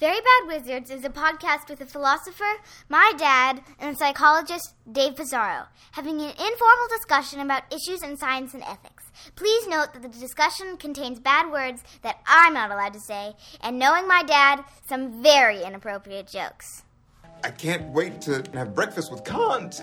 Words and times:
Very 0.00 0.18
Bad 0.18 0.46
Wizards 0.46 0.90
is 0.90 1.04
a 1.04 1.10
podcast 1.10 1.68
with 1.68 1.82
a 1.82 1.86
philosopher, 1.86 2.50
my 2.88 3.12
dad, 3.18 3.60
and 3.78 3.98
psychologist, 3.98 4.72
Dave 4.90 5.14
Pizarro, 5.14 5.64
having 5.92 6.22
an 6.22 6.30
informal 6.30 6.88
discussion 6.88 7.38
about 7.40 7.70
issues 7.70 8.02
in 8.02 8.16
science 8.16 8.54
and 8.54 8.62
ethics. 8.62 9.12
Please 9.36 9.68
note 9.68 9.92
that 9.92 10.00
the 10.00 10.08
discussion 10.08 10.78
contains 10.78 11.20
bad 11.20 11.52
words 11.52 11.82
that 12.00 12.20
I'm 12.26 12.54
not 12.54 12.70
allowed 12.70 12.94
to 12.94 13.00
say, 13.00 13.34
and 13.60 13.78
knowing 13.78 14.08
my 14.08 14.22
dad, 14.22 14.64
some 14.88 15.22
very 15.22 15.62
inappropriate 15.62 16.28
jokes. 16.28 16.82
I 17.44 17.50
can't 17.50 17.86
wait 17.90 18.22
to 18.22 18.42
have 18.54 18.74
breakfast 18.74 19.12
with 19.12 19.22
Kant. 19.22 19.82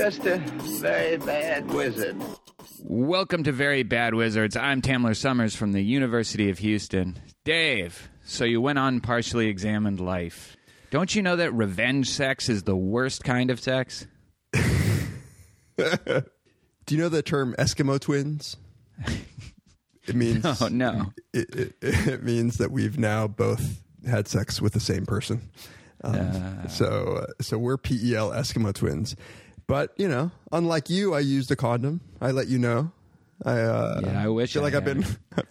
Just 0.00 0.24
a 0.24 0.38
very 0.38 1.18
bad 1.18 1.70
wizard. 1.74 2.16
Welcome 2.82 3.44
to 3.44 3.52
Very 3.52 3.82
Bad 3.82 4.14
Wizards. 4.14 4.56
I'm 4.56 4.80
Tamler 4.80 5.14
Sommers 5.14 5.54
from 5.54 5.72
the 5.72 5.82
University 5.82 6.48
of 6.48 6.56
Houston. 6.60 7.18
Dave, 7.44 8.08
so 8.24 8.44
you 8.46 8.62
went 8.62 8.78
on 8.78 9.02
partially 9.02 9.48
examined 9.48 10.00
life. 10.00 10.56
Don't 10.90 11.14
you 11.14 11.20
know 11.20 11.36
that 11.36 11.52
revenge 11.52 12.08
sex 12.08 12.48
is 12.48 12.62
the 12.62 12.74
worst 12.74 13.24
kind 13.24 13.50
of 13.50 13.60
sex? 13.60 14.06
Do 14.54 14.54
you 15.76 16.96
know 16.96 17.10
the 17.10 17.22
term 17.22 17.54
Eskimo 17.58 18.00
twins? 18.00 18.56
It 20.06 20.14
means 20.14 20.46
Oh, 20.62 20.68
no. 20.68 21.12
It, 21.34 21.54
it, 21.54 21.74
it 21.82 22.22
means 22.22 22.56
that 22.56 22.70
we've 22.70 22.98
now 22.98 23.28
both 23.28 23.82
had 24.08 24.28
sex 24.28 24.62
with 24.62 24.72
the 24.72 24.80
same 24.80 25.04
person. 25.04 25.50
Um, 26.02 26.66
so 26.70 27.26
uh, 27.28 27.42
so 27.42 27.58
we're 27.58 27.76
PEL 27.76 28.30
Eskimo 28.30 28.72
twins. 28.72 29.16
But 29.70 29.92
you 29.96 30.08
know, 30.08 30.32
unlike 30.50 30.90
you, 30.90 31.14
I 31.14 31.20
used 31.20 31.48
a 31.52 31.56
condom. 31.56 32.00
I 32.20 32.32
let 32.32 32.48
you 32.48 32.58
know. 32.58 32.90
I 33.44 33.60
uh, 33.60 34.00
Yeah, 34.02 34.20
I 34.20 34.26
wish 34.26 34.54
feel 34.54 34.62
I 34.62 34.64
like 34.64 34.74
I've 34.74 34.84
been. 34.84 35.04
I've 35.36 35.48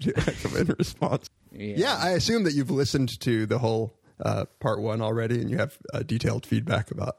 been 0.53 0.67
in 0.67 0.75
response. 0.77 1.29
Yeah. 1.53 1.97
I 1.97 2.09
assume 2.09 2.43
that 2.43 2.53
you've 2.53 2.69
listened 2.69 3.17
to 3.21 3.45
the 3.45 3.59
whole 3.59 3.93
uh, 4.19 4.43
part 4.59 4.81
one 4.81 5.01
already, 5.01 5.39
and 5.39 5.49
you 5.49 5.57
have 5.57 5.77
uh, 5.93 6.03
detailed 6.03 6.45
feedback 6.45 6.91
about 6.91 7.15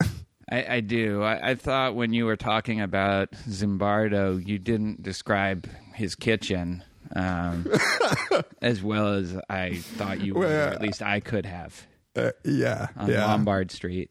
I, 0.50 0.76
I 0.76 0.80
do. 0.80 1.22
I, 1.22 1.50
I 1.50 1.54
thought 1.54 1.94
when 1.94 2.14
you 2.14 2.24
were 2.24 2.36
talking 2.36 2.80
about 2.80 3.32
Zimbardo, 3.46 4.44
you 4.44 4.58
didn't 4.58 5.02
describe 5.02 5.68
his 5.92 6.14
kitchen 6.14 6.82
um, 7.14 7.66
as 8.62 8.82
well 8.82 9.12
as 9.12 9.38
I 9.50 9.74
thought 9.74 10.22
you 10.22 10.32
would, 10.32 10.48
or 10.48 10.50
at 10.50 10.80
least 10.80 11.02
I 11.02 11.20
could 11.20 11.44
have 11.44 11.86
uh, 12.16 12.30
yeah 12.42 12.88
on 12.96 13.10
yeah 13.10 13.26
Lombard 13.26 13.70
Street. 13.70 14.10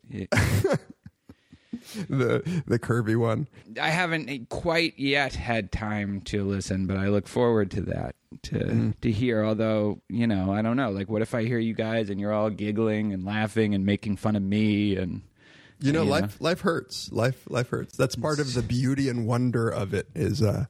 The 2.09 2.63
the 2.67 2.79
curvy 2.79 3.15
one. 3.15 3.47
I 3.81 3.89
haven't 3.89 4.49
quite 4.49 4.97
yet 4.97 5.35
had 5.35 5.71
time 5.71 6.21
to 6.21 6.43
listen, 6.43 6.87
but 6.87 6.97
I 6.97 7.07
look 7.07 7.27
forward 7.27 7.71
to 7.71 7.81
that 7.81 8.15
to 8.43 8.93
to 9.01 9.11
hear. 9.11 9.43
Although 9.43 10.01
you 10.09 10.27
know, 10.27 10.51
I 10.51 10.61
don't 10.61 10.77
know. 10.77 10.91
Like, 10.91 11.09
what 11.09 11.21
if 11.21 11.33
I 11.33 11.43
hear 11.43 11.59
you 11.59 11.73
guys 11.73 12.09
and 12.09 12.19
you're 12.19 12.33
all 12.33 12.49
giggling 12.49 13.13
and 13.13 13.23
laughing 13.25 13.73
and 13.73 13.85
making 13.85 14.17
fun 14.17 14.35
of 14.35 14.43
me 14.43 14.95
and 14.95 15.21
You 15.79 15.91
know, 15.93 16.03
You 16.03 16.09
life 16.09 16.41
life 16.41 16.61
hurts. 16.61 17.11
Life 17.11 17.43
life 17.49 17.69
hurts. 17.69 17.95
That's 17.97 18.15
part 18.15 18.39
of 18.39 18.53
the 18.53 18.61
beauty 18.61 19.09
and 19.09 19.27
wonder 19.27 19.69
of 19.69 19.93
it 19.93 20.07
is 20.15 20.41
uh 20.41 20.65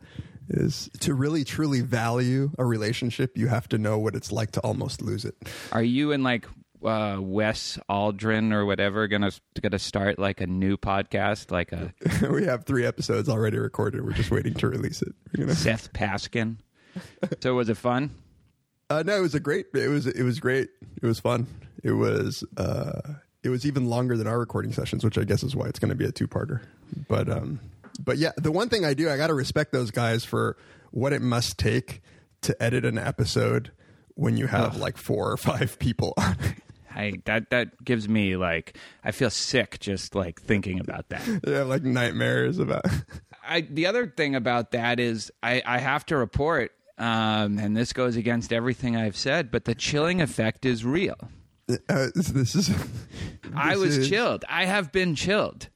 is 0.50 0.90
to 1.02 1.13
really 1.13 1.44
truly 1.44 1.81
value 1.81 2.52
a 2.58 2.63
relationship, 2.63 3.38
you 3.38 3.47
have 3.47 3.68
to 3.69 3.78
know 3.78 3.97
what 3.97 4.16
it's 4.16 4.31
like 4.31 4.52
to 4.52 4.62
almost 4.62 5.02
lose 5.02 5.25
it. 5.25 5.36
are 5.74 5.84
you 5.84 6.12
in 6.13 6.24
like 6.24 6.46
uh, 6.84 7.18
Wes 7.20 7.80
Alwan 7.90 8.54
or 8.54 8.66
whatever 8.66 9.08
gonna 9.08 9.32
gonna 9.62 9.80
start 9.80 10.20
like 10.20 10.42
a 10.42 10.48
new 10.48 10.78
podcast, 10.78 11.52
like 11.52 11.72
a 11.72 11.94
we 12.32 12.46
have 12.46 12.66
3 12.66 12.86
episodes 12.86 13.30
already 13.30 13.58
recorded. 13.58 14.06
We're 14.06 14.12
just 14.12 14.32
waiting 14.32 14.54
to 14.56 14.68
release 14.68 15.02
it. 15.02 15.14
Gonna, 15.36 15.56
Seth 15.56 15.92
Paskin? 15.94 16.58
So 17.42 17.56
was 17.56 17.70
it 17.70 17.78
fun? 17.78 18.12
uh, 18.90 19.04
no, 19.06 19.18
it 19.18 19.22
was 19.22 19.36
a 19.36 19.40
great 19.40 19.68
it 19.74 19.90
was 19.90 20.08
it 20.08 20.24
was 20.24 20.40
great. 20.40 20.70
It 21.02 21.06
was 21.06 21.20
fun. 21.20 21.48
It 21.84 21.92
was 21.92 22.44
uh 22.58 23.02
it 23.44 23.50
was 23.50 23.66
even 23.66 23.86
longer 23.86 24.18
than 24.18 24.28
our 24.28 24.40
recording 24.40 24.74
sessions, 24.74 25.04
which 25.04 25.18
I 25.18 25.24
guess 25.24 25.44
is 25.44 25.56
why 25.56 25.68
it's 25.68 25.80
going 25.80 25.90
to 25.90 25.96
be 25.96 26.06
a 26.06 26.12
two-parter. 26.12 26.62
But 27.08 27.30
um 27.30 27.60
but 28.04 28.18
yeah, 28.18 28.32
the 28.38 28.52
one 28.52 28.70
thing 28.70 28.86
I 28.86 28.94
do, 28.94 29.10
I 29.10 29.18
got 29.18 29.28
to 29.28 29.34
respect 29.34 29.72
those 29.72 29.90
guys 29.92 30.24
for 30.24 30.58
what 30.92 31.14
it 31.14 31.22
must 31.22 31.58
take 31.58 32.02
to 32.42 32.62
edit 32.62 32.86
an 32.86 32.98
episode 32.98 33.72
when 34.16 34.38
you 34.38 34.48
have 34.48 34.78
like 34.78 34.98
four 34.98 35.32
or 35.32 35.38
five 35.38 35.78
people 35.80 36.14
on. 36.18 36.38
I 36.97 37.13
that 37.25 37.52
that 37.52 37.84
gives 37.84 38.09
me 38.09 38.35
like 38.35 38.78
I 39.03 39.12
feel 39.12 39.30
sick 39.30 39.80
just 39.80 40.16
like 40.16 40.41
thinking 40.41 40.80
about 40.80 41.09
that. 41.09 41.41
yeah, 41.47 41.62
like 41.62 41.84
nightmares 41.84 42.58
about. 42.59 42.85
I 43.47 43.62
the 43.62 43.85
other 43.85 44.08
thing 44.08 44.35
about 44.35 44.72
that 44.72 45.00
is 45.00 45.31
I, 45.44 45.62
I 45.66 45.78
have 45.78 46.06
to 46.07 46.18
report, 46.18 46.72
um, 46.97 47.59
and 47.59 47.78
this 47.78 47.94
goes 47.94 48.16
against 48.18 48.52
everything 48.52 48.97
I've 48.97 49.16
said, 49.16 49.52
but 49.52 49.66
the 49.66 49.75
chilling 49.75 50.22
effect 50.22 50.66
is 50.66 50.84
real. 50.84 51.18
Uh, 51.69 52.07
this 52.16 52.56
is. 52.56 52.72
I 53.56 53.78
was 53.78 53.97
is- 53.97 54.09
chilled. 54.09 54.44
I 54.50 54.66
have 54.66 54.91
been 54.91 55.16
chilled. 55.16 55.69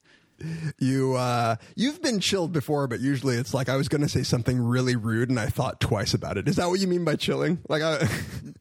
You 0.80 1.14
uh, 1.14 1.54
you've 1.76 2.02
been 2.02 2.18
chilled 2.18 2.50
before, 2.52 2.88
but 2.88 2.98
usually 2.98 3.36
it's 3.36 3.54
like 3.54 3.68
I 3.68 3.76
was 3.76 3.88
going 3.88 4.00
to 4.00 4.08
say 4.08 4.24
something 4.24 4.58
really 4.58 4.96
rude, 4.96 5.30
and 5.30 5.38
I 5.38 5.46
thought 5.46 5.80
twice 5.80 6.14
about 6.14 6.36
it. 6.36 6.48
Is 6.48 6.56
that 6.56 6.68
what 6.68 6.80
you 6.80 6.88
mean 6.88 7.04
by 7.04 7.14
chilling? 7.14 7.60
Like, 7.68 7.82
I, 7.82 8.08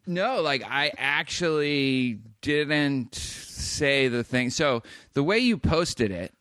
No, 0.05 0.41
like 0.41 0.63
I 0.63 0.91
actually 0.95 2.19
didn't 2.41 3.15
say 3.15 4.07
the 4.07 4.23
thing. 4.23 4.49
So 4.49 4.83
the 5.13 5.23
way 5.23 5.39
you 5.39 5.57
posted 5.57 6.11
it 6.11 6.33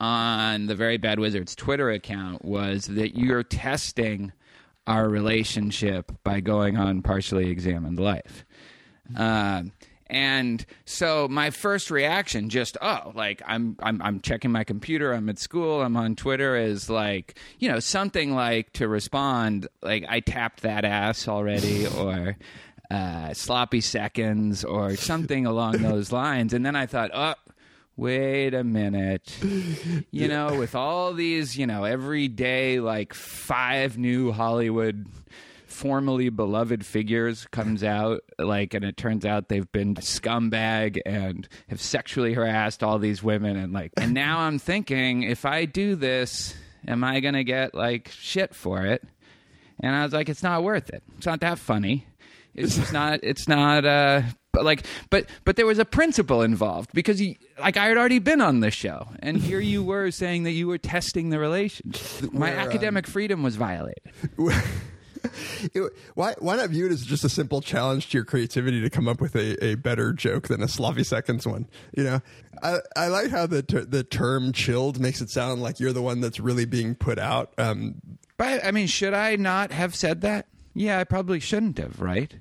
on 0.00 0.66
the 0.66 0.74
Very 0.74 0.96
Bad 0.96 1.18
Wizards 1.18 1.54
Twitter 1.54 1.90
account 1.90 2.44
was 2.44 2.86
that 2.86 3.16
you're 3.16 3.42
testing 3.42 4.32
our 4.86 5.08
relationship 5.08 6.12
by 6.24 6.40
going 6.40 6.76
on 6.76 7.02
partially 7.02 7.50
examined 7.50 8.00
life. 8.00 8.44
Um, 9.16 9.72
and 10.10 10.64
so 10.86 11.28
my 11.28 11.50
first 11.50 11.90
reaction, 11.90 12.48
just 12.48 12.78
oh, 12.80 13.12
like 13.14 13.42
I'm 13.46 13.76
I'm 13.80 14.00
I'm 14.00 14.20
checking 14.20 14.50
my 14.50 14.64
computer, 14.64 15.12
I'm 15.12 15.28
at 15.28 15.38
school, 15.38 15.82
I'm 15.82 15.98
on 15.98 16.16
Twitter, 16.16 16.56
is 16.56 16.88
like 16.88 17.38
you 17.58 17.68
know 17.68 17.78
something 17.78 18.34
like 18.34 18.72
to 18.74 18.88
respond 18.88 19.68
like 19.82 20.06
I 20.08 20.20
tapped 20.20 20.62
that 20.62 20.86
ass 20.86 21.28
already, 21.28 21.86
or 21.86 22.38
uh, 22.90 23.32
sloppy 23.34 23.80
seconds, 23.80 24.64
or 24.64 24.96
something 24.96 25.46
along 25.46 25.78
those 25.78 26.12
lines. 26.12 26.52
And 26.54 26.64
then 26.64 26.76
I 26.76 26.86
thought, 26.86 27.10
oh. 27.14 27.34
Wait 27.96 28.54
a 28.54 28.62
minute. 28.62 29.36
You 30.12 30.28
know, 30.28 30.56
with 30.56 30.76
all 30.76 31.12
these, 31.14 31.58
you 31.58 31.66
know, 31.66 31.82
every 31.82 32.28
day 32.28 32.78
like 32.78 33.12
five 33.12 33.98
new 33.98 34.30
Hollywood 34.30 35.04
formerly 35.78 36.28
beloved 36.28 36.84
figures 36.84 37.46
comes 37.52 37.84
out 37.84 38.22
like 38.38 38.72
and 38.74 38.84
it 38.84 38.96
turns 38.96 39.24
out 39.24 39.48
they've 39.48 39.70
been 39.70 39.92
a 39.92 40.00
scumbag 40.00 40.98
and 41.06 41.46
have 41.68 41.80
sexually 41.80 42.32
harassed 42.32 42.82
all 42.82 42.98
these 42.98 43.22
women 43.22 43.56
and 43.56 43.72
like 43.72 43.92
and 43.96 44.12
now 44.14 44.40
i'm 44.40 44.58
thinking 44.58 45.22
if 45.22 45.44
i 45.44 45.66
do 45.66 45.94
this 45.94 46.54
am 46.88 47.04
i 47.04 47.20
gonna 47.20 47.44
get 47.44 47.74
like 47.74 48.08
shit 48.08 48.54
for 48.54 48.86
it 48.86 49.04
and 49.78 49.94
i 49.94 50.02
was 50.02 50.12
like 50.12 50.28
it's 50.28 50.42
not 50.42 50.64
worth 50.64 50.88
it 50.90 51.02
it's 51.16 51.26
not 51.26 51.40
that 51.40 51.58
funny 51.58 52.06
it's 52.58 52.76
just 52.80 52.92
not 52.92 53.20
it's 53.22 53.46
not 53.48 53.84
uh 53.84 54.22
but 54.52 54.64
like 54.64 54.84
but 55.10 55.26
but 55.44 55.56
there 55.56 55.66
was 55.66 55.78
a 55.78 55.84
principle 55.84 56.42
involved 56.42 56.90
because 56.92 57.20
you, 57.20 57.34
like 57.60 57.76
i 57.76 57.86
had 57.86 57.96
already 57.96 58.18
been 58.18 58.40
on 58.40 58.60
this 58.60 58.74
show 58.74 59.08
and 59.20 59.36
here 59.36 59.60
you 59.60 59.82
were 59.82 60.10
saying 60.10 60.42
that 60.42 60.52
you 60.52 60.66
were 60.66 60.78
testing 60.78 61.30
the 61.30 61.38
relationship 61.38 62.32
my 62.32 62.50
Where, 62.50 62.60
um, 62.60 62.66
academic 62.68 63.06
freedom 63.06 63.42
was 63.42 63.56
violated 63.56 64.02
it- 65.74 65.92
why 66.14 66.34
why 66.38 66.56
not 66.56 66.70
view 66.70 66.86
it 66.86 66.92
as 66.92 67.02
just 67.02 67.24
a 67.24 67.28
simple 67.28 67.60
challenge 67.60 68.10
to 68.10 68.18
your 68.18 68.24
creativity 68.24 68.80
to 68.80 68.90
come 68.90 69.08
up 69.08 69.20
with 69.20 69.34
a, 69.34 69.62
a 69.64 69.74
better 69.74 70.12
joke 70.12 70.48
than 70.48 70.62
a 70.62 70.68
sloppy 70.68 71.04
seconds 71.04 71.46
one? 71.46 71.66
You 71.96 72.04
know, 72.04 72.20
I 72.62 72.76
I 72.96 73.08
like 73.08 73.30
how 73.30 73.46
the 73.46 73.62
ter- 73.62 73.84
the 73.84 74.04
term 74.04 74.52
chilled 74.52 75.00
makes 75.00 75.20
it 75.20 75.30
sound 75.30 75.60
like 75.62 75.80
you're 75.80 75.92
the 75.92 76.02
one 76.02 76.20
that's 76.20 76.38
really 76.40 76.64
being 76.66 76.94
put 76.94 77.18
out. 77.18 77.52
Um, 77.58 77.96
But 78.36 78.64
I 78.64 78.70
mean, 78.70 78.86
should 78.86 79.14
I 79.14 79.36
not 79.36 79.72
have 79.72 79.94
said 79.94 80.20
that? 80.22 80.46
Yeah, 80.74 81.00
I 81.00 81.04
probably 81.04 81.40
shouldn't 81.40 81.78
have, 81.78 82.00
right? 82.00 82.32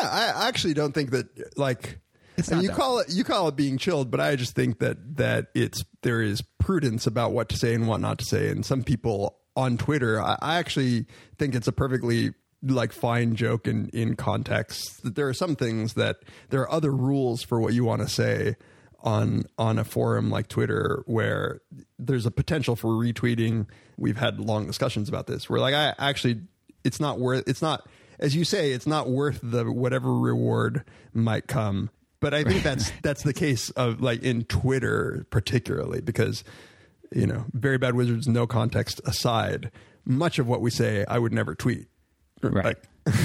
Yeah, 0.00 0.08
I 0.08 0.48
actually 0.48 0.74
don't 0.74 0.92
think 0.92 1.10
that 1.10 1.56
like 1.58 1.98
It's 2.36 2.48
and 2.48 2.62
you 2.62 2.68
that- 2.68 2.76
call 2.76 2.98
it 3.00 3.08
you 3.10 3.24
call 3.24 3.48
it 3.48 3.56
being 3.56 3.78
chilled, 3.78 4.10
but 4.10 4.20
I 4.20 4.36
just 4.36 4.54
think 4.54 4.78
that 4.80 5.16
that 5.16 5.48
it's 5.54 5.84
there 6.02 6.20
is 6.22 6.42
prudence 6.58 7.06
about 7.06 7.32
what 7.32 7.48
to 7.50 7.56
say 7.56 7.74
and 7.74 7.86
what 7.88 8.00
not 8.00 8.18
to 8.18 8.24
say. 8.24 8.48
And 8.50 8.64
some 8.64 8.82
people 8.84 9.36
on 9.56 9.76
Twitter, 9.76 10.22
I, 10.22 10.36
I 10.40 10.56
actually 10.58 11.06
think 11.38 11.54
it's 11.54 11.66
a 11.68 11.72
perfectly 11.72 12.32
like 12.62 12.92
fine 12.92 13.34
joke 13.36 13.66
in 13.66 13.88
in 13.90 14.14
context. 14.16 15.02
That 15.02 15.14
there 15.14 15.28
are 15.28 15.34
some 15.34 15.56
things 15.56 15.94
that 15.94 16.18
there 16.50 16.60
are 16.60 16.70
other 16.70 16.92
rules 16.92 17.42
for 17.42 17.60
what 17.60 17.72
you 17.74 17.84
want 17.84 18.02
to 18.02 18.08
say 18.08 18.56
on 19.00 19.44
on 19.58 19.78
a 19.78 19.84
forum 19.84 20.28
like 20.30 20.48
Twitter 20.48 21.02
where 21.06 21.60
there's 21.98 22.26
a 22.26 22.30
potential 22.30 22.74
for 22.76 22.88
retweeting. 22.90 23.66
We've 23.96 24.16
had 24.16 24.40
long 24.40 24.66
discussions 24.66 25.08
about 25.08 25.26
this. 25.28 25.48
Where 25.48 25.60
like 25.60 25.74
I 25.74 25.94
actually 25.98 26.40
it's 26.84 27.00
not 27.00 27.18
worth 27.18 27.48
it's 27.48 27.62
not 27.62 27.86
as 28.18 28.34
you 28.34 28.44
say 28.44 28.72
it's 28.72 28.86
not 28.86 29.08
worth 29.08 29.40
the 29.42 29.70
whatever 29.70 30.12
reward 30.14 30.84
might 31.12 31.46
come 31.46 31.90
but 32.20 32.34
i 32.34 32.44
think 32.44 32.62
that's 32.62 32.90
that's 33.02 33.22
the 33.22 33.32
case 33.32 33.70
of 33.70 34.00
like 34.00 34.22
in 34.22 34.44
twitter 34.44 35.26
particularly 35.30 36.00
because 36.00 36.44
you 37.12 37.26
know 37.26 37.44
very 37.52 37.78
bad 37.78 37.94
wizards 37.94 38.28
no 38.28 38.46
context 38.46 39.00
aside 39.04 39.70
much 40.04 40.38
of 40.38 40.46
what 40.46 40.60
we 40.60 40.70
say 40.70 41.04
i 41.08 41.18
would 41.18 41.32
never 41.32 41.54
tweet 41.54 41.86
Right. 42.40 42.76
Like, 43.06 43.14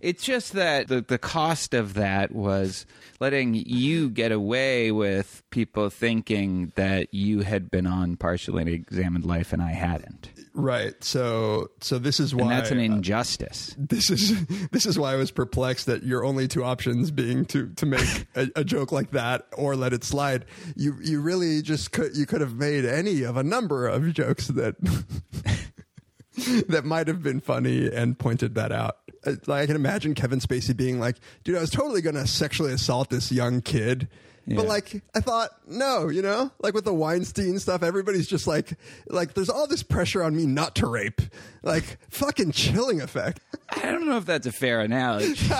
It's 0.00 0.22
just 0.22 0.52
that 0.52 0.88
the 0.88 1.00
the 1.00 1.18
cost 1.18 1.74
of 1.74 1.94
that 1.94 2.32
was 2.32 2.86
letting 3.20 3.54
you 3.54 4.10
get 4.10 4.30
away 4.30 4.92
with 4.92 5.42
people 5.50 5.90
thinking 5.90 6.72
that 6.76 7.12
you 7.12 7.40
had 7.40 7.70
been 7.70 7.86
on 7.86 8.16
partially 8.16 8.72
examined 8.72 9.24
life 9.24 9.52
and 9.52 9.60
I 9.60 9.72
hadn't. 9.72 10.30
Right 10.54 11.02
so 11.02 11.70
so 11.80 11.98
this 11.98 12.20
is 12.20 12.34
why 12.34 12.42
And 12.42 12.50
that's 12.52 12.70
an 12.70 12.78
uh, 12.78 12.82
injustice. 12.82 13.74
this 13.78 14.10
is 14.10 14.46
this 14.70 14.86
is 14.86 14.98
why 14.98 15.12
I 15.12 15.16
was 15.16 15.30
perplexed 15.30 15.86
that 15.86 16.02
your 16.02 16.24
only 16.24 16.48
two 16.48 16.64
options 16.64 17.10
being 17.10 17.44
to 17.46 17.68
to 17.74 17.86
make 17.86 18.26
a, 18.34 18.48
a 18.56 18.64
joke 18.64 18.92
like 18.92 19.10
that 19.12 19.46
or 19.56 19.76
let 19.76 19.92
it 19.92 20.04
slide. 20.04 20.44
You 20.76 20.96
you 21.02 21.20
really 21.20 21.62
just 21.62 21.92
could 21.92 22.16
you 22.16 22.26
could 22.26 22.40
have 22.40 22.54
made 22.54 22.84
any 22.84 23.22
of 23.22 23.36
a 23.36 23.42
number 23.42 23.86
of 23.86 24.12
jokes 24.14 24.48
that 24.48 24.76
that 26.68 26.84
might 26.84 27.08
have 27.08 27.22
been 27.22 27.40
funny 27.40 27.90
and 27.92 28.18
pointed 28.18 28.54
that 28.54 28.72
out. 28.72 28.98
Uh, 29.26 29.32
Like 29.46 29.62
I 29.62 29.66
can 29.66 29.76
imagine 29.76 30.14
Kevin 30.14 30.38
Spacey 30.40 30.76
being 30.76 31.00
like, 31.00 31.16
"Dude, 31.44 31.56
I 31.56 31.60
was 31.60 31.70
totally 31.70 32.00
going 32.00 32.14
to 32.16 32.26
sexually 32.26 32.72
assault 32.72 33.10
this 33.10 33.32
young 33.32 33.60
kid." 33.60 34.08
But 34.56 34.66
like 34.66 35.02
I 35.14 35.20
thought, 35.20 35.50
no, 35.66 36.08
you 36.08 36.22
know, 36.22 36.50
like 36.60 36.74
with 36.74 36.84
the 36.84 36.94
Weinstein 36.94 37.58
stuff, 37.58 37.82
everybody's 37.82 38.26
just 38.26 38.46
like, 38.46 38.72
like 39.08 39.34
there's 39.34 39.50
all 39.50 39.66
this 39.66 39.82
pressure 39.82 40.22
on 40.22 40.34
me 40.36 40.46
not 40.46 40.74
to 40.76 40.86
rape, 40.86 41.20
like 41.62 41.98
fucking 42.10 42.52
chilling 42.52 43.00
effect. 43.00 43.40
I 43.70 43.82
don't 43.90 44.06
know 44.08 44.16
if 44.16 44.24
that's 44.26 44.46
a 44.46 44.52
fair 44.52 44.80
analogy. 44.80 45.36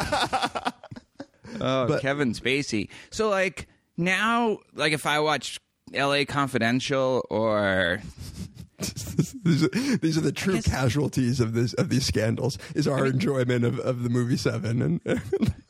oh, 1.61 1.87
But- 1.87 2.01
Kevin 2.03 2.33
Spacey. 2.33 2.89
So 3.11 3.29
like 3.29 3.69
now, 3.97 4.59
like 4.75 4.93
if 4.93 5.07
I 5.07 5.21
watch 5.21 5.59
L.A. 5.95 6.25
Confidential 6.25 7.25
or 7.31 8.01
these, 8.79 9.65
are, 9.65 9.69
these 9.99 10.17
are 10.17 10.23
the 10.23 10.33
true 10.33 10.63
casualties 10.63 11.41
of 11.41 11.53
this 11.53 11.75
of 11.75 11.89
these 11.89 12.07
scandals. 12.07 12.59
Is 12.75 12.87
our 12.87 13.07
enjoyment 13.07 13.65
of, 13.65 13.79
of 13.81 14.03
the 14.03 14.09
movie 14.09 14.37
Seven 14.37 14.83
and 14.83 15.21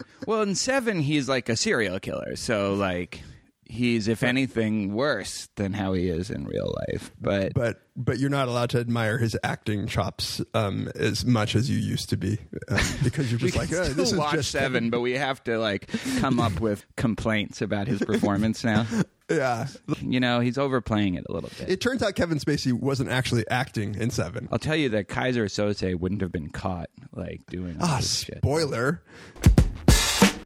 well, 0.26 0.42
in 0.42 0.54
Seven, 0.54 1.00
he's 1.00 1.28
like 1.28 1.48
a 1.48 1.56
serial 1.56 2.00
killer. 2.00 2.36
So 2.36 2.74
like 2.74 3.22
he's 3.64 4.08
if 4.08 4.22
anything 4.22 4.94
worse 4.94 5.48
than 5.56 5.72
how 5.72 5.92
he 5.92 6.08
is 6.08 6.30
in 6.30 6.44
real 6.44 6.74
life. 6.88 7.10
But 7.18 7.54
but 7.54 7.80
but 7.96 8.18
you're 8.18 8.30
not 8.30 8.48
allowed 8.48 8.70
to 8.70 8.78
admire 8.78 9.16
his 9.16 9.38
acting 9.42 9.86
chops 9.86 10.42
um, 10.52 10.90
as 10.94 11.24
much 11.24 11.54
as 11.54 11.70
you 11.70 11.78
used 11.78 12.10
to 12.10 12.18
be 12.18 12.38
um, 12.68 12.78
because 13.02 13.30
you're 13.30 13.38
just 13.38 13.56
like 13.56 13.72
oh, 13.72 13.84
this 13.84 14.12
is 14.12 14.18
watch 14.18 14.34
just 14.34 14.50
Seven, 14.50 14.90
but 14.90 15.00
we 15.00 15.12
have 15.12 15.42
to 15.44 15.58
like 15.58 15.88
come 16.18 16.40
up 16.40 16.60
with 16.60 16.84
complaints 16.96 17.62
about 17.62 17.86
his 17.86 18.00
performance 18.00 18.64
now. 18.64 18.86
yeah. 19.30 19.66
You 20.00 20.20
know, 20.20 20.40
he's 20.40 20.58
overplaying 20.58 21.14
it 21.14 21.24
a 21.28 21.32
little 21.32 21.50
bit. 21.58 21.68
It 21.68 21.80
turns 21.80 22.02
out 22.02 22.14
Kevin 22.14 22.38
Spacey 22.38 22.72
wasn't 22.72 23.10
actually 23.10 23.46
acting 23.48 23.94
in 23.94 24.10
Seven. 24.10 24.48
I'll 24.50 24.58
tell 24.58 24.76
you 24.76 24.88
that 24.90 25.08
Keyser 25.08 25.44
Söze 25.46 25.94
wouldn't 25.98 26.20
have 26.22 26.32
been 26.32 26.48
caught 26.50 26.90
like 27.12 27.44
doing 27.46 27.76
all 27.80 27.86
Ah, 27.88 27.96
this 27.98 28.20
shit. 28.24 28.38
spoiler. 28.38 29.02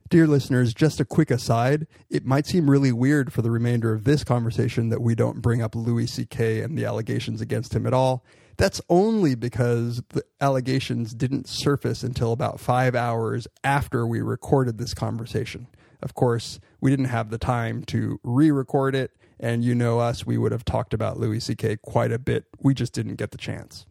Dear 0.09 0.27
listeners, 0.27 0.75
just 0.75 1.01
a 1.01 1.07
quick 1.07 1.31
aside. 1.31 1.87
It 2.11 2.27
might 2.27 2.47
seem 2.47 2.69
really 2.69 2.93
weird 2.93 3.33
for 3.33 3.41
the 3.41 3.51
remainder 3.51 3.95
of 3.95 4.05
this 4.05 4.25
conversation 4.25 4.91
that 4.91 5.01
we 5.01 5.15
don't 5.15 5.41
bring 5.41 5.63
up 5.63 5.75
Louis 5.75 6.07
C.K. 6.07 6.61
and 6.61 6.77
the 6.77 6.85
allegations 6.85 7.41
against 7.41 7.75
him 7.75 7.87
at 7.87 7.95
all. 7.95 8.23
That's 8.59 8.83
only 8.91 9.35
because 9.35 10.03
the 10.11 10.23
allegations 10.39 11.15
didn't 11.15 11.49
surface 11.49 12.03
until 12.03 12.33
about 12.33 12.61
five 12.61 12.95
hours 12.95 13.49
after 13.65 14.07
we 14.07 14.21
recorded 14.21 14.77
this 14.77 14.93
conversation. 14.93 15.67
Of 16.03 16.13
course, 16.15 16.61
we 16.83 16.91
didn't 16.91 17.07
have 17.07 17.31
the 17.31 17.39
time 17.39 17.83
to 17.85 18.21
re 18.23 18.51
record 18.51 18.95
it, 18.95 19.13
and 19.41 19.65
you 19.65 19.75
know 19.75 20.01
us, 20.01 20.27
we 20.27 20.37
would 20.37 20.53
have 20.53 20.67
talked 20.67 20.93
about 20.93 21.19
Louis 21.19 21.41
C.K. 21.41 21.79
quite 21.79 22.13
a 22.13 22.19
bit. 22.19 22.45
We 22.61 22.75
just 22.75 22.93
didn't 22.93 23.17
get 23.17 23.31
the 23.31 23.39
chance 23.39 23.87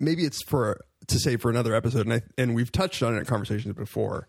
maybe 0.00 0.24
it's 0.24 0.42
for 0.42 0.84
to 1.08 1.18
say 1.18 1.36
for 1.36 1.50
another 1.50 1.74
episode, 1.74 2.06
and 2.06 2.14
I, 2.14 2.22
and 2.38 2.54
we've 2.54 2.72
touched 2.72 3.02
on 3.02 3.14
it 3.14 3.18
in 3.18 3.24
conversations 3.24 3.74
before, 3.74 4.26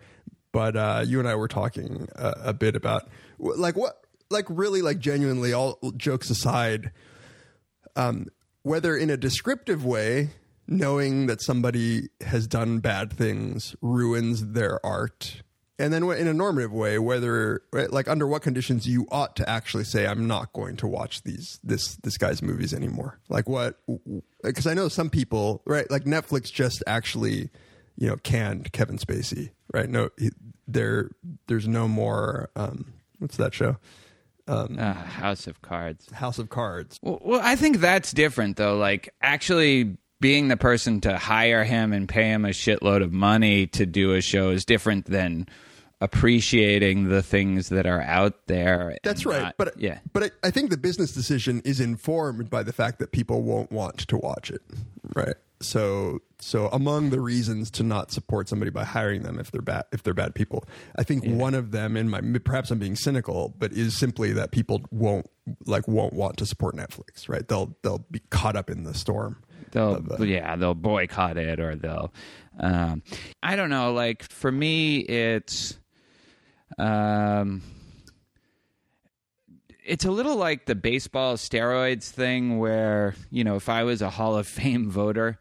but 0.52 0.76
uh, 0.76 1.04
you 1.06 1.20
and 1.20 1.28
I 1.28 1.36
were 1.36 1.48
talking 1.48 2.08
uh, 2.16 2.34
a 2.44 2.54
bit 2.54 2.76
about 2.76 3.10
like 3.40 3.76
what, 3.76 4.06
like 4.30 4.46
really, 4.50 4.82
like 4.82 5.00
genuinely, 5.00 5.54
all 5.54 5.80
jokes 5.98 6.30
aside, 6.30 6.92
um, 7.96 8.28
whether 8.64 8.96
in 8.96 9.10
a 9.10 9.18
descriptive 9.18 9.86
way, 9.86 10.32
knowing 10.68 11.28
that 11.28 11.42
somebody 11.42 12.10
has 12.22 12.48
done 12.48 12.80
bad 12.80 13.14
things 13.14 13.76
ruins 13.82 14.48
their 14.48 14.84
art. 14.86 15.44
And 15.80 15.92
then 15.92 16.04
in 16.04 16.28
a 16.28 16.34
normative 16.34 16.72
way, 16.72 17.00
whether 17.00 17.64
like 17.72 18.08
under 18.08 18.28
what 18.28 18.44
conditions 18.44 18.88
you 18.88 19.08
ought 19.12 19.36
to 19.38 19.50
actually 19.50 19.86
say, 19.86 20.06
"I'm 20.06 20.28
not 20.28 20.54
going 20.54 20.76
to 20.78 20.88
watch 20.88 21.24
these 21.24 21.60
this 21.64 21.96
this 21.98 22.18
guy's 22.18 22.44
movies 22.44 22.74
anymore." 22.76 23.20
Like 23.28 23.50
what? 23.50 23.80
Because 24.44 24.68
I 24.68 24.76
know 24.76 24.88
some 24.88 25.10
people, 25.10 25.64
right? 25.66 25.90
Like 25.90 26.04
Netflix 26.04 26.52
just 26.52 26.84
actually, 26.86 27.50
you 27.96 28.08
know, 28.08 28.18
canned 28.18 28.72
Kevin 28.72 28.98
Spacey, 29.00 29.50
right? 29.74 29.90
No, 29.90 30.10
he, 30.20 30.30
there 30.68 31.10
there's 31.48 31.68
no 31.68 31.88
more. 31.88 32.52
Um, 32.56 32.94
what's 33.18 33.38
that 33.38 33.56
show? 33.56 33.78
Uh, 34.48 34.94
House 34.94 35.48
of 35.48 35.62
Cards. 35.62 36.12
House 36.12 36.38
of 36.38 36.50
Cards. 36.50 37.00
Well, 37.02 37.20
well, 37.24 37.42
I 37.42 37.56
think 37.56 37.78
that's 37.78 38.12
different 38.12 38.58
though. 38.58 38.78
Like 38.78 39.14
actually 39.22 39.98
being 40.24 40.48
the 40.48 40.56
person 40.56 41.02
to 41.02 41.18
hire 41.18 41.66
him 41.66 41.92
and 41.92 42.08
pay 42.08 42.30
him 42.30 42.46
a 42.46 42.50
shitload 42.50 43.04
of 43.04 43.12
money 43.12 43.68
to 43.68 43.86
do 43.86 44.14
a 44.14 44.22
show 44.22 44.52
is 44.52 44.64
different 44.64 45.06
than 45.08 45.46
appreciating 46.00 47.10
the 47.10 47.22
things 47.22 47.68
that 47.70 47.86
are 47.86 48.02
out 48.02 48.48
there. 48.48 48.98
That's 49.04 49.26
right, 49.26 49.42
not- 49.44 49.56
but 49.58 49.80
yeah, 49.80 50.00
but 50.14 50.24
I, 50.24 50.48
I 50.48 50.52
think 50.52 50.70
the 50.70 50.78
business 50.78 51.12
decision 51.14 51.62
is 51.66 51.80
informed 51.82 52.50
by 52.50 52.64
the 52.64 52.72
fact 52.72 53.00
that 53.00 53.12
people 53.12 53.42
won't 53.42 53.70
want 53.72 53.98
to 54.08 54.18
watch 54.18 54.50
it, 54.50 54.62
right? 55.14 55.36
So 55.60 56.20
so 56.40 56.68
among 56.70 57.10
the 57.10 57.20
reasons 57.22 57.72
to 57.72 57.84
not 57.84 58.12
support 58.12 58.48
somebody 58.50 58.70
by 58.72 58.84
hiring 58.86 59.24
them 59.24 59.40
if 59.40 59.52
they're 59.52 59.62
bad 59.62 59.86
if 59.92 60.04
they're 60.04 60.14
bad 60.14 60.36
people, 60.36 60.64
I 60.98 61.04
think 61.04 61.26
one 61.26 61.54
of 61.54 61.72
them, 61.72 61.96
in 61.98 62.10
my 62.10 62.22
perhaps 62.44 62.70
I'm 62.72 62.80
being 62.80 62.96
cynical, 62.96 63.54
but 63.58 63.72
is 63.74 63.98
simply 63.98 64.32
that 64.34 64.52
people 64.52 64.82
won't 64.92 65.30
like 65.66 65.88
won't 65.88 66.14
want 66.14 66.38
to 66.38 66.46
support 66.46 66.76
Netflix, 66.76 67.28
right? 67.30 67.46
They'll 67.48 67.76
they'll 67.82 68.06
be 68.12 68.20
caught 68.30 68.56
up 68.56 68.70
in 68.70 68.84
the 68.84 68.94
storm. 68.94 69.38
They'll 69.74 70.26
yeah 70.26 70.56
they'll 70.56 70.74
boycott 70.74 71.38
it 71.38 71.60
or 71.60 71.76
they'll 71.76 72.14
um, 72.60 73.04
I 73.42 73.56
don't 73.56 73.70
know. 73.70 73.94
Like 73.94 74.24
for 74.24 74.52
me, 74.52 75.00
it's 75.00 75.78
um, 76.78 77.62
it's 79.84 80.06
a 80.06 80.12
little 80.12 80.36
like 80.36 80.66
the 80.66 80.76
baseball 80.76 81.36
steroids 81.36 82.10
thing, 82.10 82.60
where 82.60 83.16
you 83.32 83.44
know 83.44 83.56
if 83.56 83.70
I 83.70 83.84
was 83.84 84.02
a 84.02 84.10
Hall 84.10 84.36
of 84.38 84.48
Fame 84.48 84.90
voter. 84.90 85.40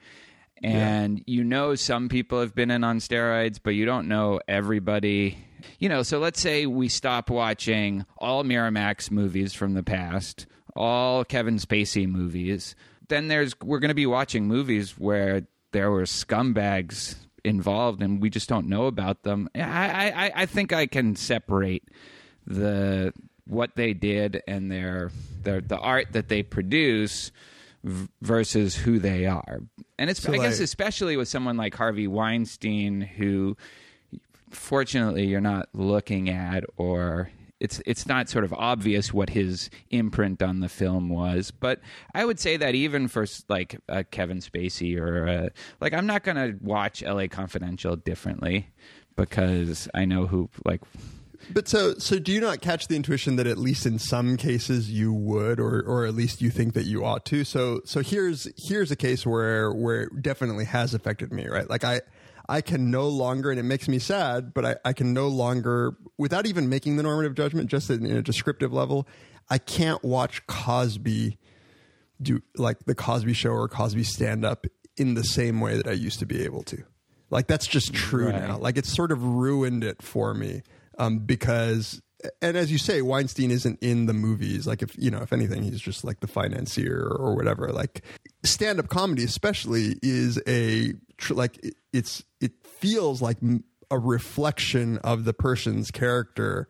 And 0.64 1.24
you 1.26 1.42
know 1.42 1.74
some 1.74 2.08
people 2.08 2.38
have 2.38 2.54
been 2.54 2.70
in 2.70 2.84
on 2.84 2.98
steroids, 2.98 3.58
but 3.60 3.70
you 3.70 3.84
don't 3.84 4.06
know 4.06 4.38
everybody. 4.46 5.36
You 5.80 5.88
know, 5.88 6.04
so 6.04 6.20
let's 6.20 6.40
say 6.40 6.66
we 6.66 6.88
stop 6.88 7.30
watching 7.30 8.06
all 8.16 8.44
Miramax 8.44 9.10
movies 9.10 9.54
from 9.54 9.74
the 9.74 9.82
past, 9.82 10.46
all 10.76 11.24
Kevin 11.24 11.56
Spacey 11.56 12.08
movies. 12.08 12.76
Then 13.12 13.28
there's 13.28 13.54
we're 13.62 13.78
going 13.78 13.90
to 13.90 13.94
be 13.94 14.06
watching 14.06 14.46
movies 14.46 14.92
where 14.98 15.46
there 15.72 15.90
were 15.90 16.04
scumbags 16.04 17.16
involved, 17.44 18.02
and 18.02 18.22
we 18.22 18.30
just 18.30 18.48
don't 18.48 18.68
know 18.68 18.86
about 18.86 19.22
them. 19.22 19.50
I 19.54 19.60
I, 20.16 20.32
I 20.34 20.46
think 20.46 20.72
I 20.72 20.86
can 20.86 21.14
separate 21.14 21.84
the 22.46 23.12
what 23.46 23.76
they 23.76 23.92
did 23.92 24.42
and 24.48 24.72
their 24.72 25.10
their 25.42 25.60
the 25.60 25.76
art 25.76 26.12
that 26.12 26.28
they 26.28 26.42
produce 26.42 27.32
v- 27.84 28.08
versus 28.22 28.76
who 28.76 28.98
they 28.98 29.26
are. 29.26 29.60
And 29.98 30.08
it's 30.08 30.22
So, 30.22 30.32
I 30.32 30.38
guess 30.38 30.58
especially 30.60 31.18
with 31.18 31.28
someone 31.28 31.58
like 31.58 31.74
Harvey 31.74 32.06
Weinstein 32.06 33.02
who 33.02 33.58
fortunately 34.48 35.26
you're 35.26 35.42
not 35.42 35.68
looking 35.74 36.30
at 36.30 36.64
or 36.78 37.30
it's 37.62 37.80
it's 37.86 38.06
not 38.06 38.28
sort 38.28 38.44
of 38.44 38.52
obvious 38.52 39.14
what 39.14 39.30
his 39.30 39.70
imprint 39.90 40.42
on 40.42 40.58
the 40.58 40.68
film 40.68 41.08
was. 41.08 41.52
But 41.52 41.80
I 42.12 42.24
would 42.24 42.40
say 42.40 42.56
that 42.56 42.74
even 42.74 43.06
for 43.06 43.24
like 43.48 43.78
uh, 43.88 44.02
Kevin 44.10 44.38
Spacey 44.38 44.98
or 44.98 45.50
like 45.80 45.94
I'm 45.94 46.06
not 46.06 46.24
gonna 46.24 46.54
watch 46.60 47.04
L.A. 47.04 47.28
Confidential 47.28 47.94
differently 47.94 48.66
because 49.14 49.88
I 49.94 50.04
know 50.04 50.26
who 50.26 50.50
like 50.64 50.80
But 51.52 51.68
so 51.68 51.94
so 51.98 52.18
do 52.18 52.32
you 52.32 52.40
not 52.40 52.62
catch 52.62 52.88
the 52.88 52.96
intuition 52.96 53.36
that 53.36 53.46
at 53.46 53.58
least 53.58 53.86
in 53.86 54.00
some 54.00 54.36
cases 54.36 54.90
you 54.90 55.12
would 55.12 55.60
or 55.60 55.82
or 55.82 56.04
at 56.04 56.14
least 56.14 56.42
you 56.42 56.50
think 56.50 56.74
that 56.74 56.86
you 56.86 57.04
ought 57.04 57.24
to? 57.26 57.44
So 57.44 57.80
so 57.84 58.00
here's 58.00 58.48
here's 58.56 58.90
a 58.90 58.96
case 58.96 59.24
where 59.24 59.72
where 59.72 60.02
it 60.02 60.20
definitely 60.20 60.64
has 60.64 60.94
affected 60.94 61.32
me, 61.32 61.46
right? 61.46 61.70
Like 61.70 61.84
I 61.84 62.00
I 62.52 62.60
can 62.60 62.90
no 62.90 63.08
longer 63.08 63.50
and 63.50 63.58
it 63.58 63.62
makes 63.62 63.88
me 63.88 63.98
sad, 63.98 64.52
but 64.52 64.66
I, 64.66 64.76
I 64.84 64.92
can 64.92 65.14
no 65.14 65.28
longer 65.28 65.96
without 66.18 66.44
even 66.46 66.68
making 66.68 66.96
the 66.96 67.02
normative 67.02 67.34
judgment, 67.34 67.70
just 67.70 67.88
in, 67.88 68.04
in 68.04 68.14
a 68.14 68.22
descriptive 68.22 68.74
level, 68.74 69.08
I 69.48 69.56
can't 69.56 70.04
watch 70.04 70.46
Cosby 70.46 71.38
do 72.20 72.42
like 72.56 72.84
the 72.84 72.94
Cosby 72.94 73.32
show 73.32 73.52
or 73.52 73.68
Cosby 73.68 74.04
stand 74.04 74.44
up 74.44 74.66
in 74.98 75.14
the 75.14 75.24
same 75.24 75.60
way 75.60 75.76
that 75.78 75.86
I 75.86 75.92
used 75.92 76.18
to 76.18 76.26
be 76.26 76.44
able 76.44 76.62
to. 76.64 76.84
Like 77.30 77.46
that's 77.46 77.66
just 77.66 77.94
true 77.94 78.26
Right. 78.26 78.34
now. 78.34 78.58
Like 78.58 78.76
it's 78.76 78.92
sort 78.92 79.12
of 79.12 79.24
ruined 79.24 79.82
it 79.82 80.02
for 80.02 80.34
me 80.34 80.62
um, 80.98 81.20
because, 81.20 82.02
and 82.42 82.54
as 82.56 82.70
you 82.70 82.76
say, 82.76 83.00
Weinstein 83.00 83.50
isn't 83.50 83.78
in 83.82 84.04
the 84.04 84.12
movies. 84.12 84.66
Like 84.66 84.82
if 84.82 84.94
you 84.98 85.10
know, 85.10 85.22
if 85.22 85.32
anything, 85.32 85.62
he's 85.62 85.80
just 85.80 86.04
like 86.04 86.20
the 86.20 86.28
financier 86.28 87.02
or 87.18 87.34
whatever. 87.34 87.68
Like 87.72 88.02
stand 88.44 88.78
up 88.78 88.88
comedy, 88.88 89.24
especially, 89.24 89.96
is 90.02 90.38
a 90.46 90.92
tr- 91.22 91.34
like 91.34 91.58
it, 91.64 91.74
it's 91.92 92.22
it 92.40 92.52
feels 92.64 93.22
like 93.22 93.38
m- 93.42 93.64
a 93.90 93.98
reflection 93.98 94.98
of 94.98 95.24
the 95.24 95.32
person's 95.32 95.90
character 95.90 96.68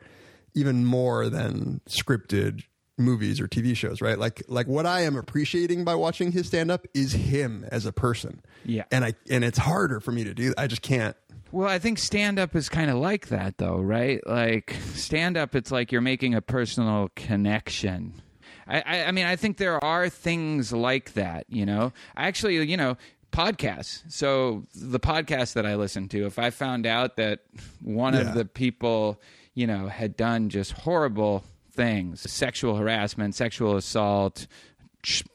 even 0.54 0.84
more 0.84 1.28
than 1.28 1.80
scripted 1.88 2.62
movies 2.98 3.40
or 3.40 3.48
TV 3.48 3.76
shows, 3.76 4.00
right? 4.00 4.18
Like 4.18 4.42
like 4.48 4.68
what 4.68 4.86
I 4.86 5.00
am 5.00 5.16
appreciating 5.16 5.84
by 5.84 5.94
watching 5.94 6.30
his 6.32 6.46
stand 6.46 6.70
up 6.70 6.86
is 6.94 7.12
him 7.12 7.66
as 7.72 7.86
a 7.86 7.92
person. 7.92 8.42
Yeah. 8.64 8.84
And 8.90 9.04
I 9.04 9.14
and 9.28 9.44
it's 9.44 9.58
harder 9.58 9.98
for 9.98 10.12
me 10.12 10.24
to 10.24 10.34
do. 10.34 10.54
I 10.56 10.66
just 10.66 10.82
can't. 10.82 11.16
Well, 11.50 11.68
I 11.68 11.78
think 11.78 11.98
stand 11.98 12.38
up 12.38 12.56
is 12.56 12.70
kind 12.70 12.90
of 12.90 12.96
like 12.96 13.28
that, 13.28 13.58
though, 13.58 13.76
right? 13.76 14.26
Like 14.26 14.74
stand 14.94 15.36
up, 15.36 15.54
it's 15.54 15.70
like 15.70 15.92
you're 15.92 16.00
making 16.00 16.34
a 16.34 16.40
personal 16.40 17.10
connection. 17.14 18.22
I, 18.66 18.80
I, 18.80 19.04
I 19.04 19.10
mean, 19.10 19.26
I 19.26 19.36
think 19.36 19.58
there 19.58 19.82
are 19.84 20.08
things 20.08 20.72
like 20.72 21.12
that, 21.12 21.44
you 21.48 21.66
know? 21.66 21.92
Actually, 22.16 22.62
you 22.64 22.76
know, 22.76 22.96
podcasts. 23.32 24.02
So 24.08 24.64
the 24.74 25.00
podcast 25.00 25.54
that 25.54 25.66
I 25.66 25.74
listen 25.74 26.08
to, 26.10 26.26
if 26.26 26.38
I 26.38 26.50
found 26.50 26.86
out 26.86 27.16
that 27.16 27.40
one 27.82 28.14
Yeah. 28.14 28.20
of 28.20 28.34
the 28.34 28.44
people, 28.44 29.20
you 29.54 29.66
know, 29.66 29.88
had 29.88 30.16
done 30.16 30.48
just 30.48 30.72
horrible 30.72 31.42
things 31.72 32.30
sexual 32.30 32.76
harassment, 32.76 33.34
sexual 33.34 33.76
assault, 33.76 34.46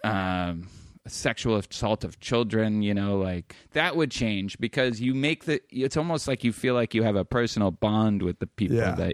um, 0.03 0.69
sexual 1.07 1.55
assault 1.55 2.03
of 2.03 2.19
children, 2.19 2.81
you 2.81 2.93
know, 2.93 3.17
like 3.17 3.55
that 3.71 3.95
would 3.95 4.11
change 4.11 4.57
because 4.59 4.99
you 5.01 5.13
make 5.15 5.45
the. 5.45 5.61
It's 5.71 5.97
almost 5.97 6.27
like 6.27 6.43
you 6.43 6.51
feel 6.53 6.73
like 6.73 6.93
you 6.93 7.03
have 7.03 7.15
a 7.15 7.25
personal 7.25 7.71
bond 7.71 8.21
with 8.21 8.39
the 8.39 8.47
people 8.47 8.77
Yeah. 8.77 8.91
that. 8.95 9.13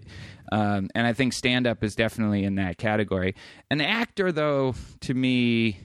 Um, 0.51 0.89
and 0.95 1.07
I 1.07 1.13
think 1.13 1.33
stand 1.33 1.65
up 1.67 1.83
is 1.83 1.95
definitely 1.95 2.43
in 2.43 2.55
that 2.55 2.77
category. 2.77 3.35
An 3.71 3.79
actor, 3.81 4.31
though, 4.31 4.75
to 5.01 5.13
me, 5.13 5.79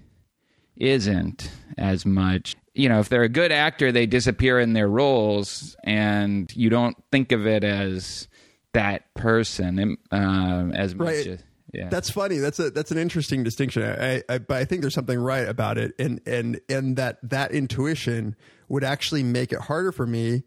isn't 0.76 1.50
as 1.76 2.05
much. 2.07 2.57
You 2.78 2.88
know, 2.88 3.00
if 3.00 3.08
they're 3.08 3.25
a 3.25 3.28
good 3.28 3.52
actor, 3.52 3.92
they 3.92 4.06
disappear 4.06 4.58
in 4.61 4.73
their 4.73 4.88
roles, 4.88 5.76
and 5.85 6.50
you 6.54 6.70
don't 6.70 6.97
think 7.11 7.32
of 7.32 7.47
it 7.47 7.64
as 7.64 8.28
that 8.73 9.12
person 9.14 9.97
um, 10.11 10.73
as 10.73 10.94
much. 10.94 11.06
Right. 11.06 11.26
As, 11.26 11.42
yeah, 11.73 11.88
That's 11.90 12.11
funny. 12.11 12.38
That's 12.38 12.58
a 12.58 12.70
that's 12.70 12.90
an 12.90 12.99
interesting 12.99 13.42
distinction. 13.42 13.82
I, 13.82 14.23
I 14.28 14.38
but 14.38 14.56
I 14.56 14.64
think 14.64 14.80
there's 14.80 14.94
something 14.94 15.18
right 15.18 15.47
about 15.47 15.76
it, 15.76 15.92
and 15.99 16.20
and 16.26 16.61
and 16.68 16.97
that 16.97 17.18
that 17.23 17.52
intuition 17.52 18.37
would 18.68 18.85
actually 18.85 19.23
make 19.23 19.52
it 19.52 19.61
harder 19.61 19.92
for 19.92 20.06
me 20.06 20.44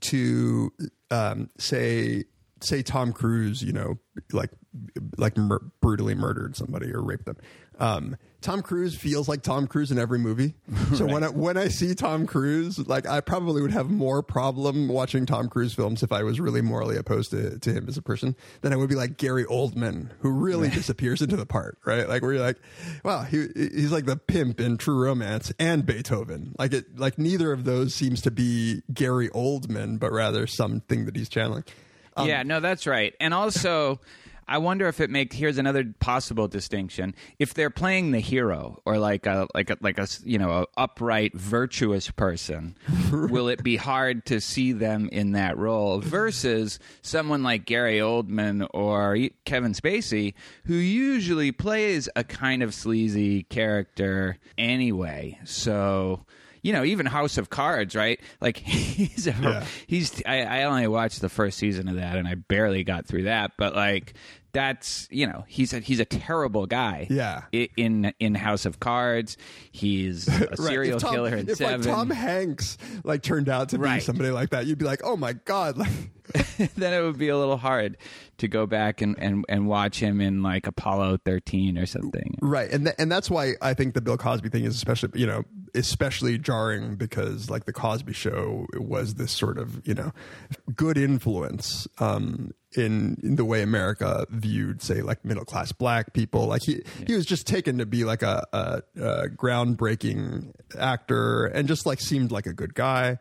to 0.00 0.72
um, 1.10 1.48
say 1.58 2.24
say 2.60 2.82
Tom 2.82 3.12
Cruise, 3.12 3.62
you 3.62 3.72
know, 3.72 3.98
like 4.32 4.50
like 5.16 5.36
mur- 5.36 5.70
brutally 5.80 6.14
murdered 6.14 6.56
somebody 6.56 6.92
or 6.92 7.02
raped 7.02 7.24
them. 7.26 7.36
Um, 7.78 8.16
Tom 8.40 8.62
Cruise 8.62 8.94
feels 8.94 9.28
like 9.28 9.42
Tom 9.42 9.66
Cruise 9.66 9.90
in 9.90 9.98
every 9.98 10.18
movie. 10.18 10.54
So 10.94 11.06
when 11.06 11.22
I, 11.22 11.28
when 11.28 11.56
I 11.56 11.68
see 11.68 11.94
Tom 11.94 12.26
Cruise, 12.26 12.78
like 12.88 13.06
I 13.06 13.20
probably 13.20 13.60
would 13.62 13.72
have 13.72 13.90
more 13.90 14.22
problem 14.22 14.88
watching 14.88 15.26
Tom 15.26 15.48
Cruise 15.48 15.74
films 15.74 16.02
if 16.02 16.12
I 16.12 16.22
was 16.22 16.40
really 16.40 16.62
morally 16.62 16.96
opposed 16.96 17.30
to, 17.32 17.58
to 17.58 17.72
him 17.72 17.86
as 17.88 17.96
a 17.96 18.02
person 18.02 18.34
than 18.62 18.72
I 18.72 18.76
would 18.76 18.88
be 18.88 18.94
like 18.94 19.16
Gary 19.16 19.44
Oldman, 19.44 20.10
who 20.20 20.30
really 20.30 20.70
disappears 20.70 21.20
into 21.20 21.36
the 21.36 21.46
part, 21.46 21.78
right? 21.84 22.08
Like 22.08 22.22
where 22.22 22.32
you're 22.32 22.42
like, 22.42 22.56
wow, 23.04 23.22
he 23.22 23.48
he's 23.54 23.92
like 23.92 24.06
the 24.06 24.16
pimp 24.16 24.60
in 24.60 24.78
True 24.78 25.04
Romance 25.04 25.52
and 25.58 25.84
Beethoven. 25.84 26.54
Like 26.58 26.72
it, 26.72 26.98
like 26.98 27.18
neither 27.18 27.52
of 27.52 27.64
those 27.64 27.94
seems 27.94 28.22
to 28.22 28.30
be 28.30 28.82
Gary 28.92 29.28
Oldman, 29.28 29.98
but 29.98 30.10
rather 30.10 30.46
something 30.46 31.04
that 31.04 31.14
he's 31.14 31.28
channeling. 31.28 31.64
Um, 32.16 32.28
yeah, 32.28 32.42
no, 32.42 32.60
that's 32.60 32.86
right. 32.86 33.14
And 33.20 33.34
also, 33.34 34.00
I 34.48 34.58
wonder 34.58 34.88
if 34.88 35.00
it 35.00 35.10
makes. 35.10 35.36
Here's 35.36 35.58
another 35.58 35.84
possible 36.00 36.48
distinction: 36.48 37.14
if 37.38 37.54
they're 37.54 37.70
playing 37.70 38.10
the 38.12 38.20
hero 38.20 38.80
or 38.86 38.98
like 38.98 39.26
a 39.26 39.46
like 39.54 39.70
a 39.70 39.76
like 39.80 39.98
a 39.98 40.08
you 40.24 40.38
know 40.38 40.50
a 40.50 40.66
upright, 40.76 41.34
virtuous 41.34 42.10
person, 42.10 42.76
will 43.12 43.48
it 43.48 43.62
be 43.62 43.76
hard 43.76 44.24
to 44.26 44.40
see 44.40 44.72
them 44.72 45.08
in 45.12 45.32
that 45.32 45.58
role 45.58 46.00
versus 46.00 46.78
someone 47.02 47.42
like 47.42 47.66
Gary 47.66 47.98
Oldman 47.98 48.66
or 48.72 49.16
Kevin 49.44 49.72
Spacey, 49.74 50.34
who 50.64 50.74
usually 50.74 51.52
plays 51.52 52.08
a 52.16 52.24
kind 52.24 52.62
of 52.62 52.72
sleazy 52.74 53.42
character 53.44 54.38
anyway? 54.56 55.38
So. 55.44 56.24
You 56.60 56.72
know, 56.72 56.82
even 56.84 57.06
House 57.06 57.38
of 57.38 57.50
Cards, 57.50 57.94
right? 57.94 58.18
Like 58.40 58.56
he's 58.58 59.28
a, 59.28 59.30
Yeah. 59.30 59.64
he's 59.86 60.20
I, 60.26 60.40
I 60.42 60.62
only 60.64 60.88
watched 60.88 61.20
the 61.20 61.28
first 61.28 61.56
season 61.56 61.86
of 61.88 61.94
that 61.94 62.16
and 62.16 62.26
I 62.26 62.34
barely 62.34 62.82
got 62.82 63.06
through 63.06 63.22
that, 63.22 63.52
but 63.56 63.76
like 63.76 64.14
that's 64.52 65.06
you 65.10 65.26
know 65.26 65.44
he's 65.46 65.72
a 65.72 65.80
he's 65.80 66.00
a 66.00 66.04
terrible 66.04 66.66
guy. 66.66 67.06
Yeah. 67.10 67.42
I- 67.54 67.68
in 67.76 68.12
in 68.18 68.34
House 68.34 68.64
of 68.66 68.80
Cards, 68.80 69.36
he's 69.72 70.26
a 70.28 70.46
Right. 70.46 70.58
serial 70.58 70.96
If 70.96 71.02
Tom- 71.02 71.14
killer 71.14 71.36
in 71.36 71.48
if 71.48 71.58
Seven. 71.58 71.82
like 71.82 71.90
Tom 71.94 72.10
Hanks 72.10 72.78
like 73.04 73.22
turned 73.22 73.48
out 73.48 73.68
to 73.70 73.78
be 73.78 73.84
Right. 73.84 74.02
somebody 74.02 74.30
like 74.30 74.50
that, 74.50 74.66
you'd 74.66 74.78
be 74.78 74.84
like, 74.84 75.00
oh 75.04 75.16
my 75.16 75.32
god, 75.34 75.76
like, 75.76 75.90
then 76.76 76.92
it 76.92 77.02
would 77.02 77.18
be 77.18 77.28
a 77.28 77.36
little 77.38 77.56
hard 77.56 77.96
to 78.38 78.48
go 78.48 78.66
back 78.66 79.00
and, 79.00 79.16
and, 79.18 79.44
and 79.48 79.66
watch 79.66 79.98
him 79.98 80.20
in 80.20 80.42
like 80.42 80.66
Apollo 80.66 81.18
13 81.24 81.78
or 81.78 81.86
something. 81.86 82.36
right? 82.42 82.70
And 82.70 82.84
th- 82.84 82.96
and 82.98 83.10
that's 83.10 83.30
why 83.30 83.54
I 83.62 83.74
think 83.74 83.94
the 83.94 84.00
Bill 84.02 84.16
Cosby 84.18 84.48
thing 84.50 84.64
is 84.64 84.76
especially 84.76 85.10
you 85.20 85.26
know 85.26 85.44
especially 85.74 86.38
jarring 86.38 86.96
because 86.96 87.50
like 87.50 87.64
the 87.64 87.72
Cosby 87.72 88.12
Show 88.12 88.66
was 88.74 89.14
this 89.14 89.32
sort 89.32 89.58
of 89.58 89.86
you 89.86 89.94
know 89.94 90.12
good 90.74 90.98
influence 90.98 91.86
um, 91.98 92.52
in 92.76 93.18
in 93.22 93.36
the 93.36 93.44
way 93.44 93.62
America 93.62 94.26
viewed 94.30 94.82
say 94.82 95.02
like 95.02 95.24
middle 95.24 95.44
class 95.44 95.72
black 95.72 96.12
people. 96.12 96.46
Like 96.46 96.62
he 96.62 96.82
he 97.06 97.14
was 97.14 97.26
just 97.26 97.46
taken 97.46 97.78
to 97.78 97.86
be 97.86 98.04
like 98.04 98.22
a, 98.22 98.46
a, 98.52 98.82
a 98.96 99.28
groundbreaking 99.28 100.52
actor 100.78 101.46
and 101.46 101.68
just 101.68 101.86
like 101.86 102.00
seemed 102.00 102.30
like 102.30 102.46
a 102.46 102.52
good 102.52 102.74
guy. 102.74 103.18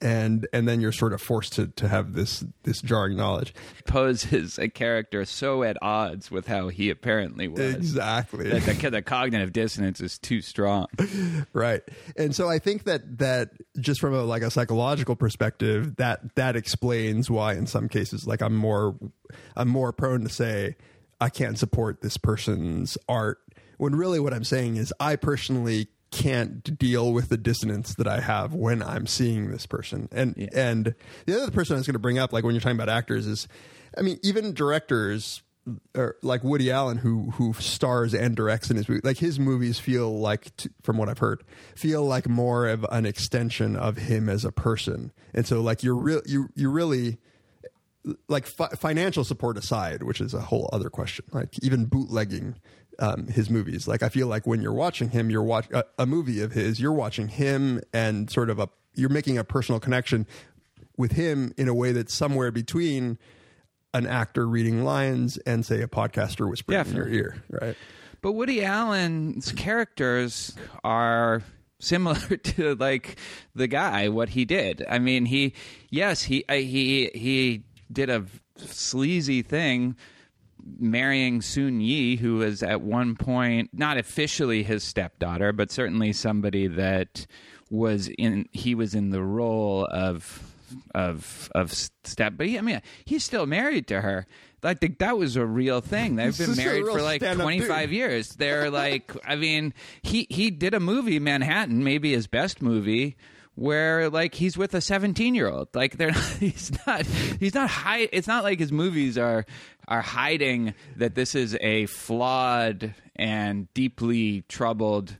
And 0.00 0.48
and 0.52 0.66
then 0.66 0.80
you're 0.80 0.92
sort 0.92 1.12
of 1.12 1.20
forced 1.20 1.52
to, 1.54 1.66
to 1.66 1.88
have 1.88 2.14
this 2.14 2.44
this 2.62 2.80
jarring 2.80 3.16
knowledge. 3.16 3.54
Poses 3.86 4.58
a 4.58 4.68
character 4.68 5.24
so 5.24 5.62
at 5.62 5.76
odds 5.82 6.30
with 6.30 6.46
how 6.46 6.68
he 6.68 6.88
apparently 6.90 7.48
was. 7.48 7.60
Exactly. 7.60 8.48
That 8.48 8.80
the, 8.80 8.90
the 8.90 9.02
cognitive 9.02 9.52
dissonance 9.52 10.00
is 10.00 10.18
too 10.18 10.40
strong. 10.40 10.86
right 11.52 11.82
and 12.16 12.34
so 12.34 12.48
i 12.48 12.58
think 12.58 12.84
that 12.84 13.18
that 13.18 13.50
just 13.78 14.00
from 14.00 14.14
a 14.14 14.22
like 14.22 14.42
a 14.42 14.50
psychological 14.50 15.16
perspective 15.16 15.96
that 15.96 16.34
that 16.34 16.56
explains 16.56 17.30
why 17.30 17.54
in 17.54 17.66
some 17.66 17.88
cases 17.88 18.26
like 18.26 18.42
i'm 18.42 18.54
more 18.54 18.96
i'm 19.56 19.68
more 19.68 19.92
prone 19.92 20.22
to 20.22 20.28
say 20.28 20.76
i 21.20 21.28
can't 21.28 21.58
support 21.58 22.00
this 22.02 22.16
person's 22.16 22.96
art 23.08 23.38
when 23.78 23.94
really 23.94 24.20
what 24.20 24.32
i'm 24.32 24.44
saying 24.44 24.76
is 24.76 24.92
i 25.00 25.16
personally 25.16 25.88
can't 26.10 26.78
deal 26.78 27.12
with 27.12 27.28
the 27.28 27.36
dissonance 27.36 27.94
that 27.94 28.08
i 28.08 28.20
have 28.20 28.52
when 28.52 28.82
i'm 28.82 29.06
seeing 29.06 29.50
this 29.50 29.66
person 29.66 30.08
and 30.10 30.48
and 30.52 30.94
the 31.26 31.40
other 31.40 31.50
person 31.50 31.74
i 31.74 31.78
was 31.78 31.86
going 31.86 31.94
to 31.94 32.00
bring 32.00 32.18
up 32.18 32.32
like 32.32 32.44
when 32.44 32.54
you're 32.54 32.60
talking 32.60 32.76
about 32.76 32.88
actors 32.88 33.26
is 33.26 33.46
i 33.96 34.02
mean 34.02 34.18
even 34.22 34.52
directors 34.52 35.42
or 35.94 36.16
like 36.22 36.42
Woody 36.42 36.70
Allen, 36.70 36.96
who 36.96 37.30
who 37.32 37.52
stars 37.54 38.14
and 38.14 38.34
directs 38.34 38.70
in 38.70 38.76
his 38.76 38.88
movie, 38.88 39.00
like 39.04 39.18
his 39.18 39.38
movies 39.38 39.78
feel 39.78 40.18
like, 40.18 40.50
from 40.82 40.96
what 40.96 41.08
I've 41.08 41.18
heard, 41.18 41.42
feel 41.76 42.04
like 42.04 42.28
more 42.28 42.66
of 42.68 42.84
an 42.90 43.06
extension 43.06 43.76
of 43.76 43.96
him 43.96 44.28
as 44.28 44.44
a 44.44 44.52
person. 44.52 45.12
And 45.34 45.46
so, 45.46 45.60
like 45.60 45.82
you're 45.82 45.96
real, 45.96 46.22
you 46.26 46.48
you 46.54 46.70
really 46.70 47.18
like 48.28 48.46
fi- 48.46 48.68
financial 48.68 49.24
support 49.24 49.58
aside, 49.58 50.02
which 50.02 50.20
is 50.20 50.32
a 50.32 50.40
whole 50.40 50.70
other 50.72 50.88
question. 50.88 51.26
Like 51.32 51.62
even 51.62 51.84
bootlegging 51.84 52.56
um, 53.00 53.26
his 53.26 53.50
movies, 53.50 53.88
like 53.88 54.02
I 54.02 54.08
feel 54.08 54.26
like 54.26 54.46
when 54.46 54.60
you're 54.60 54.72
watching 54.72 55.10
him, 55.10 55.30
you're 55.30 55.42
watch 55.42 55.68
a, 55.72 55.84
a 55.98 56.06
movie 56.06 56.40
of 56.40 56.52
his, 56.52 56.80
you're 56.80 56.92
watching 56.92 57.28
him 57.28 57.80
and 57.92 58.30
sort 58.30 58.50
of 58.50 58.58
a 58.58 58.68
you're 58.94 59.08
making 59.08 59.38
a 59.38 59.44
personal 59.44 59.80
connection 59.80 60.26
with 60.96 61.12
him 61.12 61.52
in 61.56 61.68
a 61.68 61.74
way 61.74 61.92
that's 61.92 62.12
somewhere 62.12 62.50
between 62.50 63.18
an 63.94 64.06
actor 64.06 64.46
reading 64.46 64.84
lines 64.84 65.38
and 65.38 65.64
say 65.64 65.80
a 65.80 65.88
podcaster 65.88 66.48
whispering 66.48 66.78
Definitely. 66.78 67.12
in 67.12 67.16
your 67.16 67.24
ear, 67.24 67.44
right? 67.50 67.76
But 68.20 68.32
Woody 68.32 68.62
Allen's 68.62 69.52
characters 69.52 70.54
are 70.84 71.42
similar 71.78 72.36
to 72.36 72.74
like 72.76 73.18
the 73.54 73.66
guy 73.66 74.08
what 74.08 74.30
he 74.30 74.44
did. 74.44 74.84
I 74.88 74.98
mean, 74.98 75.26
he 75.26 75.54
yes, 75.88 76.22
he 76.22 76.44
he 76.48 77.10
he 77.14 77.64
did 77.90 78.10
a 78.10 78.26
sleazy 78.56 79.42
thing 79.42 79.96
marrying 80.78 81.42
Soon 81.42 81.80
Yi, 81.80 82.16
who 82.16 82.36
was 82.36 82.62
at 82.62 82.80
one 82.80 83.16
point 83.16 83.70
not 83.72 83.96
officially 83.96 84.62
his 84.62 84.84
stepdaughter, 84.84 85.52
but 85.52 85.70
certainly 85.70 86.12
somebody 86.12 86.66
that 86.66 87.26
was 87.70 88.08
in 88.18 88.48
he 88.52 88.74
was 88.74 88.94
in 88.94 89.10
the 89.10 89.22
role 89.22 89.86
of 89.86 90.42
of 90.94 91.50
of 91.54 91.72
step. 91.72 92.34
But 92.36 92.46
he, 92.46 92.58
I 92.58 92.62
mean, 92.62 92.80
he's 93.04 93.24
still 93.24 93.46
married 93.46 93.86
to 93.88 94.00
her. 94.00 94.26
I 94.62 94.74
think 94.74 94.98
that 94.98 95.16
was 95.16 95.36
a 95.36 95.46
real 95.46 95.80
thing. 95.80 96.16
They've 96.16 96.36
been 96.38 96.56
married 96.56 96.86
for 96.86 97.02
like 97.02 97.22
twenty 97.22 97.60
five 97.60 97.88
dude. 97.88 97.96
years. 97.96 98.28
They're 98.30 98.70
like, 98.70 99.12
I 99.26 99.36
mean, 99.36 99.72
he 100.02 100.26
he 100.30 100.50
did 100.50 100.74
a 100.74 100.80
movie, 100.80 101.18
Manhattan, 101.18 101.82
maybe 101.84 102.12
his 102.12 102.26
best 102.26 102.60
movie, 102.60 103.16
where 103.60 104.08
like 104.08 104.34
he's 104.34 104.56
with 104.56 104.74
a 104.74 104.80
seventeen 104.80 105.34
year 105.34 105.48
old. 105.48 105.68
Like 105.74 105.98
they're 105.98 106.12
not, 106.12 106.24
he's 106.40 106.72
not 106.86 107.04
he's 107.04 107.54
not 107.54 107.68
hide. 107.68 108.08
It's 108.12 108.26
not 108.26 108.42
like 108.42 108.58
his 108.58 108.72
movies 108.72 109.18
are 109.18 109.44
are 109.86 110.00
hiding 110.00 110.74
that 110.96 111.14
this 111.14 111.34
is 111.34 111.56
a 111.60 111.86
flawed 111.86 112.94
and 113.16 113.72
deeply 113.74 114.42
troubled 114.48 115.16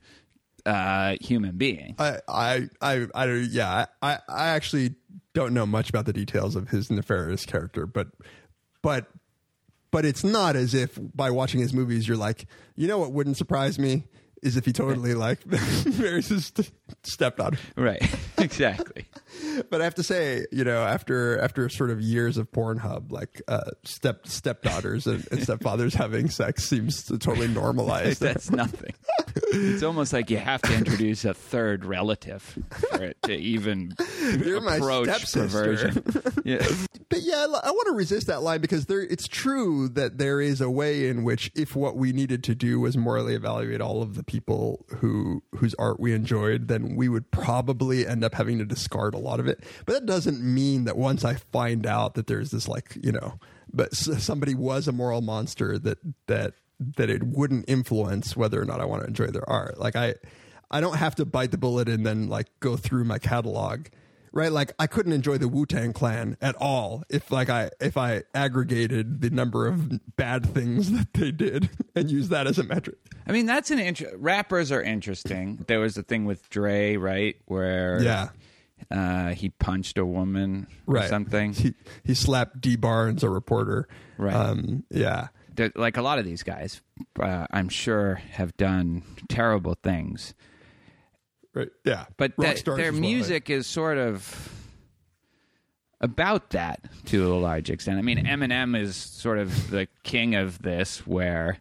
uh, 0.65 1.17
human 1.21 1.57
being. 1.57 1.97
I, 1.99 2.19
I, 2.29 2.69
I, 2.81 3.07
I 3.15 3.27
yeah, 3.27 3.87
I, 4.01 4.19
I 4.29 4.49
actually 4.49 4.95
don't 5.35 5.53
know 5.53 5.67
much 5.67 5.91
about 5.91 6.07
the 6.07 6.13
details 6.13 6.57
of 6.57 6.69
his 6.69 6.91
nefarious 6.91 7.45
character, 7.45 7.87
but, 7.87 8.09
but, 8.83 9.07
but 9.91 10.05
it's 10.05 10.25
not 10.25 10.57
as 10.57 10.75
if 10.75 10.99
by 11.15 11.31
watching 11.31 11.61
his 11.61 11.73
movies 11.73 12.07
you're 12.07 12.17
like, 12.17 12.47
you 12.77 12.87
know 12.87 12.99
what 12.99 13.13
wouldn't 13.13 13.37
surprise 13.37 13.79
me 13.79 14.05
is 14.43 14.57
if 14.57 14.65
he 14.65 14.73
totally 14.73 15.15
like 15.15 15.39
marries 15.99 16.29
his 16.29 16.47
st- 16.47 16.71
stepdaughter. 17.03 17.59
Right. 17.77 18.03
exactly. 18.39 19.07
But 19.69 19.81
I 19.81 19.85
have 19.85 19.95
to 19.97 20.03
say, 20.03 20.47
you 20.51 20.65
know, 20.65 20.83
after 20.83 21.39
after 21.41 21.69
sort 21.69 21.91
of 21.91 22.01
years 22.01 22.37
of 22.37 22.51
Pornhub, 22.51 23.13
like 23.13 23.43
uh, 23.49 23.71
step 23.85 24.27
stepdaughters 24.27 25.07
and, 25.07 25.27
and 25.31 25.41
stepfathers 25.41 25.95
having 26.01 26.31
sex 26.31 26.65
seems 26.65 27.05
to 27.05 27.19
totally 27.19 27.49
normalize. 27.49 28.19
That's 28.19 28.51
nothing. 28.51 28.95
It's 29.53 29.83
almost 29.83 30.13
like 30.13 30.31
you 30.31 30.37
have 30.39 30.63
to 30.63 30.75
introduce 30.75 31.25
a 31.25 31.35
third 31.35 31.85
relative 31.85 32.59
for 32.91 33.03
it 33.03 33.17
to 33.25 33.35
even 33.35 33.95
You're 34.39 34.59
approach 34.59 35.33
perversion. 35.33 36.03
Yeah. 36.45 36.67
But 37.09 37.23
yeah, 37.23 37.47
I 37.63 37.71
want 37.71 37.87
to 37.89 37.95
resist 37.95 38.29
that 38.29 38.43
line 38.43 38.61
because 38.61 38.87
there, 38.87 39.01
it's 39.01 39.27
true 39.27 39.89
that 39.91 40.19
there 40.19 40.41
is 40.41 40.61
a 40.61 40.71
way 40.71 41.09
in 41.09 41.25
which, 41.25 41.51
if 41.55 41.75
what 41.75 41.97
we 41.97 42.13
needed 42.13 42.45
to 42.45 42.55
do 42.55 42.81
was 42.81 42.97
morally 42.97 43.35
evaluate 43.35 43.81
all 43.81 44.03
of 44.03 44.15
the 44.15 44.23
people 44.23 44.87
who 44.99 45.43
whose 45.57 45.75
art 45.75 45.99
we 45.99 46.13
enjoyed, 46.15 46.69
then 46.69 46.95
we 46.95 47.09
would 47.09 47.31
probably 47.31 48.07
end 48.07 48.25
up 48.25 48.35
having 48.35 48.59
to 48.59 48.65
discard 48.65 49.15
a 49.15 49.19
lot 49.19 49.41
of 49.41 49.47
it. 49.47 49.65
But 49.87 49.95
that 49.95 50.07
doesn't 50.07 50.41
mean 50.41 50.85
that 50.85 50.97
once 50.97 51.25
I 51.25 51.35
find 51.35 51.87
out 51.87 52.15
that 52.15 52.27
there's 52.27 52.51
this 52.51 52.69
like 52.69 52.97
you 53.03 53.13
know, 53.13 53.39
but 53.73 53.95
somebody 53.95 54.55
was 54.55 54.87
a 54.89 54.93
moral 54.93 55.21
monster 55.21 55.79
that 55.79 55.99
that 56.27 56.55
that 56.97 57.11
it 57.11 57.23
wouldn't 57.23 57.67
influence 57.69 58.37
whether 58.37 58.61
or 58.61 58.65
not 58.65 58.81
I 58.81 58.85
want 58.87 59.03
to 59.03 59.09
enjoy 59.09 59.27
their 59.27 59.49
art. 59.49 59.79
Like 59.79 59.97
I, 59.97 60.15
I 60.71 60.81
don't 60.81 60.97
have 60.97 61.15
to 61.17 61.25
bite 61.27 61.51
the 61.51 61.59
bullet 61.59 61.89
and 61.89 62.07
then 62.07 62.29
like 62.29 62.47
go 62.61 62.77
through 62.77 63.05
my 63.05 63.19
catalog 63.19 63.87
right 64.33 64.53
like 64.53 64.71
i 64.79 64.87
couldn't 64.87 65.13
enjoy 65.13 65.37
the 65.37 65.49
wu-tang 65.49 65.93
clan 65.93 66.37
at 66.41 66.55
all 66.61 67.03
if 67.11 67.33
like 67.33 67.51
i 67.51 67.69
if 67.81 67.97
i 67.97 68.23
aggregated 68.33 69.21
the 69.23 69.29
number 69.31 69.67
of 69.67 69.99
bad 70.15 70.47
things 70.55 70.93
that 70.97 71.13
they 71.15 71.33
did 71.33 71.69
and 71.97 72.09
use 72.09 72.29
that 72.29 72.47
as 72.47 72.57
a 72.57 72.63
metric 72.63 72.97
I 73.27 73.33
mean, 73.33 73.47
that's 73.47 73.71
an 73.73 73.79
int- 73.81 74.03
rappers 74.17 74.71
are 74.73 74.83
interesting. 74.83 75.65
There 75.69 75.79
was 75.81 75.97
a 75.97 76.03
thing 76.03 76.25
with 76.25 76.49
Dre, 76.51 76.97
right, 76.97 77.37
where 77.47 78.01
yeah 78.03 78.29
uh, 78.91 79.31
he 79.35 79.51
punched 79.51 79.99
a 79.99 80.07
woman 80.07 80.67
or 80.87 80.95
right 80.95 81.09
something. 81.09 81.53
he, 81.53 81.75
he 82.05 82.15
slapped 82.15 82.61
Dee 82.61 82.77
Barnes 82.77 83.25
a 83.25 83.29
reporter 83.29 83.89
Right. 84.17 84.33
um 84.35 84.85
yeah 84.91 85.29
like 85.75 85.97
a 85.97 86.03
lot 86.03 86.19
of 86.19 86.25
these 86.25 86.43
guys, 86.43 86.81
uh, 87.21 87.47
I'm 87.51 87.69
sure, 87.69 88.17
have 88.33 88.57
done 88.57 89.03
terrible 89.29 89.75
things. 89.83 90.35
right 91.55 91.69
yeah 91.85 92.07
but 92.17 92.33
that- 92.37 92.65
their 92.65 92.87
as 92.89 92.93
well, 92.93 93.01
music 93.01 93.51
is 93.51 93.67
sort 93.67 93.99
of 93.99 94.53
about 96.01 96.51
that 96.51 96.81
to 97.07 97.31
a 97.33 97.37
large 97.37 97.69
extent. 97.71 97.99
I 97.99 98.03
mean, 98.03 98.25
Eminem 98.25 98.79
is 98.79 98.97
sort 98.97 99.39
of 99.39 99.71
the 99.71 99.87
king 100.03 100.35
of 100.35 100.63
this, 100.63 101.07
where 101.07 101.59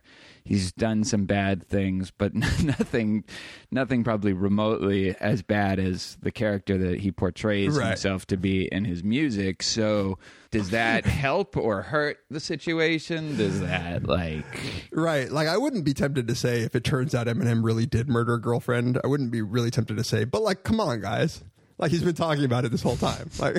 he's 0.49 0.71
done 0.73 1.03
some 1.03 1.25
bad 1.25 1.65
things, 1.67 2.11
but 2.11 2.33
nothing, 2.63 3.23
nothing 3.71 4.03
probably 4.03 4.33
remotely 4.33 5.15
as 5.21 5.41
bad 5.43 5.79
as 5.79 6.17
the 6.21 6.31
character 6.31 6.77
that 6.77 6.99
he 6.99 7.11
portrays 7.11 7.77
Right. 7.77 7.89
himself 7.89 8.25
to 8.27 8.37
be 8.37 8.65
in 8.71 8.83
his 8.83 9.03
music. 9.03 9.61
So, 9.63 10.17
does 10.51 10.71
that 10.71 11.05
help 11.25 11.55
or 11.55 11.83
hurt 11.83 12.17
the 12.31 12.39
situation? 12.39 13.37
Does 13.37 13.59
that 13.61 14.05
like? 14.07 14.43
Right. 14.91 15.31
Like 15.31 15.47
I 15.47 15.57
wouldn't 15.57 15.85
be 15.85 15.93
tempted 15.93 16.27
to 16.27 16.35
say 16.35 16.61
if 16.61 16.75
it 16.75 16.83
turns 16.83 17.13
out 17.13 17.27
Eminem 17.27 17.63
really 17.63 17.85
did 17.85 18.09
murder 18.09 18.33
a 18.33 18.41
girlfriend, 18.41 18.99
I 19.03 19.07
wouldn't 19.07 19.31
be 19.31 19.43
really 19.43 19.69
tempted 19.69 19.95
to 19.97 20.03
say, 20.03 20.23
but 20.25 20.41
like, 20.41 20.63
come 20.63 20.79
on, 20.79 21.01
guys. 21.01 21.43
Like 21.77 21.91
he's 21.91 22.03
been 22.03 22.15
talking 22.15 22.43
about 22.43 22.65
it 22.65 22.71
this 22.71 22.81
whole 22.81 22.97
time. 22.97 23.29
Like 23.39 23.55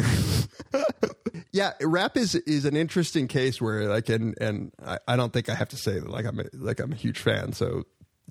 Yeah, 1.52 1.72
rap 1.80 2.16
is 2.16 2.34
is 2.34 2.64
an 2.64 2.76
interesting 2.76 3.26
case 3.26 3.60
where 3.60 3.88
like 3.88 4.08
and 4.08 4.36
and 4.40 4.72
I, 4.84 4.98
I 5.08 5.16
don't 5.16 5.32
think 5.32 5.48
I 5.48 5.54
have 5.54 5.68
to 5.70 5.76
say 5.76 5.98
that 5.98 6.08
like 6.08 6.24
I'm 6.24 6.38
a, 6.40 6.44
like 6.52 6.80
I'm 6.80 6.92
a 6.92 6.96
huge 6.96 7.18
fan 7.18 7.52
so 7.52 7.84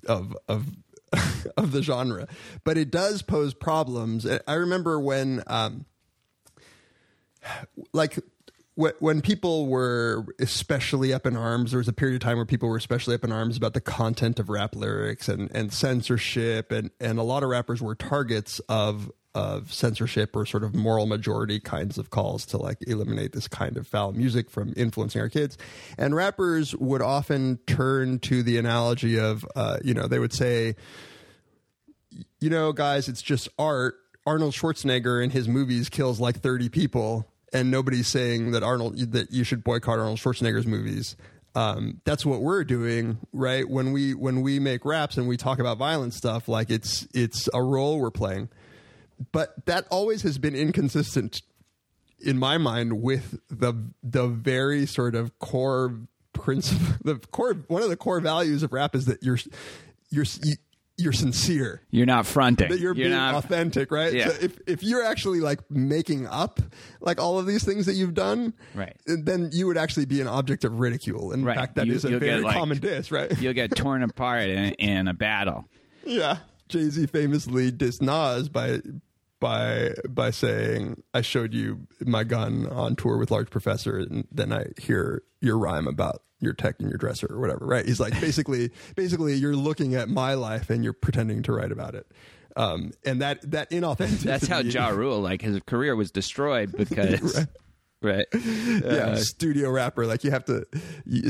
of 0.06 0.36
of 0.48 0.66
of 1.56 1.72
the 1.72 1.82
genre. 1.82 2.28
But 2.64 2.78
it 2.78 2.90
does 2.90 3.22
pose 3.22 3.54
problems. 3.54 4.26
I 4.46 4.54
remember 4.54 4.98
when 4.98 5.42
um 5.46 5.84
like 7.92 8.18
when 8.98 9.20
people 9.20 9.66
were 9.66 10.24
especially 10.38 11.12
up 11.12 11.26
in 11.26 11.36
arms, 11.36 11.72
there 11.72 11.78
was 11.78 11.88
a 11.88 11.92
period 11.92 12.16
of 12.16 12.20
time 12.20 12.36
where 12.36 12.46
people 12.46 12.68
were 12.68 12.76
especially 12.76 13.14
up 13.14 13.24
in 13.24 13.32
arms 13.32 13.56
about 13.56 13.74
the 13.74 13.80
content 13.80 14.38
of 14.38 14.48
rap 14.48 14.74
lyrics 14.74 15.28
and, 15.28 15.50
and 15.54 15.72
censorship, 15.72 16.72
and, 16.72 16.90
and 17.00 17.18
a 17.18 17.22
lot 17.22 17.42
of 17.42 17.48
rappers 17.50 17.82
were 17.82 17.94
targets 17.94 18.60
of 18.68 19.10
of 19.34 19.72
censorship 19.72 20.34
or 20.34 20.44
sort 20.44 20.64
of 20.64 20.74
moral 20.74 21.06
majority 21.06 21.60
kinds 21.60 21.98
of 21.98 22.10
calls 22.10 22.44
to 22.46 22.58
like 22.58 22.78
eliminate 22.88 23.32
this 23.32 23.46
kind 23.46 23.76
of 23.76 23.86
foul 23.86 24.12
music 24.12 24.50
from 24.50 24.74
influencing 24.76 25.20
our 25.20 25.28
kids. 25.28 25.56
And 25.96 26.14
rappers 26.16 26.74
would 26.76 27.02
often 27.02 27.58
turn 27.66 28.18
to 28.20 28.42
the 28.42 28.58
analogy 28.58 29.18
of, 29.18 29.46
uh, 29.54 29.78
you 29.84 29.94
know, 29.94 30.08
they 30.08 30.18
would 30.18 30.32
say, 30.32 30.74
you 32.40 32.50
know, 32.50 32.72
guys, 32.72 33.08
it's 33.08 33.22
just 33.22 33.48
art. 33.58 33.94
Arnold 34.26 34.52
Schwarzenegger 34.52 35.22
in 35.24 35.30
his 35.30 35.48
movies 35.48 35.88
kills 35.88 36.20
like 36.20 36.40
30 36.40 36.68
people, 36.68 37.26
and 37.52 37.70
nobody's 37.70 38.08
saying 38.08 38.52
that 38.52 38.62
Arnold 38.62 38.98
that 39.12 39.32
you 39.32 39.44
should 39.44 39.64
boycott 39.64 39.98
Arnold 39.98 40.18
Schwarzenegger's 40.18 40.66
movies. 40.66 41.16
Um, 41.54 42.00
that's 42.04 42.24
what 42.24 42.42
we're 42.42 42.62
doing, 42.62 43.18
right? 43.32 43.68
When 43.68 43.92
we 43.92 44.14
when 44.14 44.42
we 44.42 44.60
make 44.60 44.84
raps 44.84 45.16
and 45.16 45.26
we 45.26 45.36
talk 45.36 45.58
about 45.58 45.78
violent 45.78 46.14
stuff, 46.14 46.48
like 46.48 46.70
it's 46.70 47.08
it's 47.12 47.48
a 47.52 47.62
role 47.62 48.00
we're 48.00 48.10
playing. 48.10 48.48
But 49.32 49.66
that 49.66 49.86
always 49.90 50.22
has 50.22 50.38
been 50.38 50.54
inconsistent 50.54 51.42
in 52.20 52.38
my 52.38 52.58
mind 52.58 53.02
with 53.02 53.38
the 53.48 53.74
the 54.02 54.28
very 54.28 54.86
sort 54.86 55.14
of 55.14 55.38
core 55.38 55.98
principle 56.32 56.94
the 57.04 57.16
core 57.16 57.54
one 57.68 57.82
of 57.82 57.88
the 57.88 57.96
core 57.96 58.20
values 58.20 58.62
of 58.62 58.72
rap 58.72 58.94
is 58.94 59.06
that 59.06 59.22
you're 59.22 59.38
you're 60.10 60.24
you're 61.00 61.12
sincere 61.12 61.82
You're 61.90 62.06
not 62.06 62.26
fronting. 62.26 62.68
that 62.68 62.78
you're, 62.80 62.94
being 62.94 63.10
not 63.10 63.34
authentic 63.34 63.90
right 63.90 64.12
Yeah. 64.12 64.28
so 64.28 64.34
if 64.40 64.58
if 64.66 64.82
you're 64.82 65.04
actually 65.04 65.40
like 65.40 65.60
making 65.70 66.26
up 66.26 66.60
like 67.00 67.20
all 67.20 67.38
of 67.38 67.46
these 67.46 67.64
things 67.64 67.86
that 67.86 67.94
you've 67.94 68.14
done 68.14 68.52
Right. 68.74 68.96
then 69.06 69.50
you 69.52 69.66
would 69.66 69.76
actually 69.78 70.06
be 70.06 70.20
an 70.20 70.26
object 70.28 70.64
of 70.64 70.78
ridicule 70.80 71.32
in 71.32 71.44
Right. 71.44 71.56
fact 71.56 71.74
that 71.76 71.86
You- 71.86 71.94
is 71.94 72.04
a 72.04 72.10
get, 72.10 72.20
very 72.20 72.40
like- 72.42 72.56
common 72.56 72.78
diss 72.78 73.10
right 73.10 73.30
You'll 73.40 73.54
get 73.54 73.74
torn 73.74 74.02
apart 74.02 74.48
in, 74.48 74.72
in 74.74 75.08
a 75.08 75.14
battle. 75.14 75.66
Yeah. 76.04 76.38
Jay 76.68 76.88
Z 76.88 77.06
famously 77.06 77.72
dissed 77.72 78.00
Nas 78.02 78.48
by 78.48 78.80
by 79.40 79.94
by 80.08 80.30
saying, 80.30 81.02
"I 81.14 81.22
showed 81.22 81.54
you 81.54 81.86
my 82.04 82.24
gun 82.24 82.66
on 82.66 82.94
tour 82.94 83.16
with 83.16 83.30
Large 83.30 83.50
Professor, 83.50 83.96
and 83.98 84.26
then 84.30 84.52
I 84.52 84.66
hear 84.80 85.22
your 85.40 85.56
rhyme 85.58 85.86
about 85.88 86.22
your 86.40 86.52
tech 86.52 86.76
in 86.80 86.88
your 86.88 86.98
dresser 86.98 87.26
or 87.30 87.38
whatever." 87.40 87.64
Right? 87.66 87.84
He's 87.86 88.00
like, 88.00 88.20
basically, 88.20 88.70
basically, 88.96 89.34
you're 89.34 89.56
looking 89.56 89.94
at 89.94 90.08
my 90.08 90.34
life 90.34 90.70
and 90.70 90.82
you're 90.84 90.92
pretending 90.92 91.42
to 91.44 91.52
write 91.52 91.72
about 91.72 91.94
it. 91.94 92.06
Um, 92.56 92.92
and 93.04 93.22
that 93.22 93.48
that 93.50 93.70
inauthenticity. 93.70 94.22
That's 94.22 94.46
how 94.48 94.58
Ja 94.58 94.88
Rule, 94.88 95.20
like 95.20 95.40
his 95.42 95.60
career 95.66 95.94
was 95.94 96.10
destroyed 96.10 96.72
because, 96.76 97.46
right? 98.02 98.26
yeah, 98.34 99.10
Uh, 99.12 99.16
studio 99.16 99.70
rapper. 99.70 100.04
Like 100.04 100.24
you 100.24 100.32
have 100.32 100.44
to, 100.46 100.66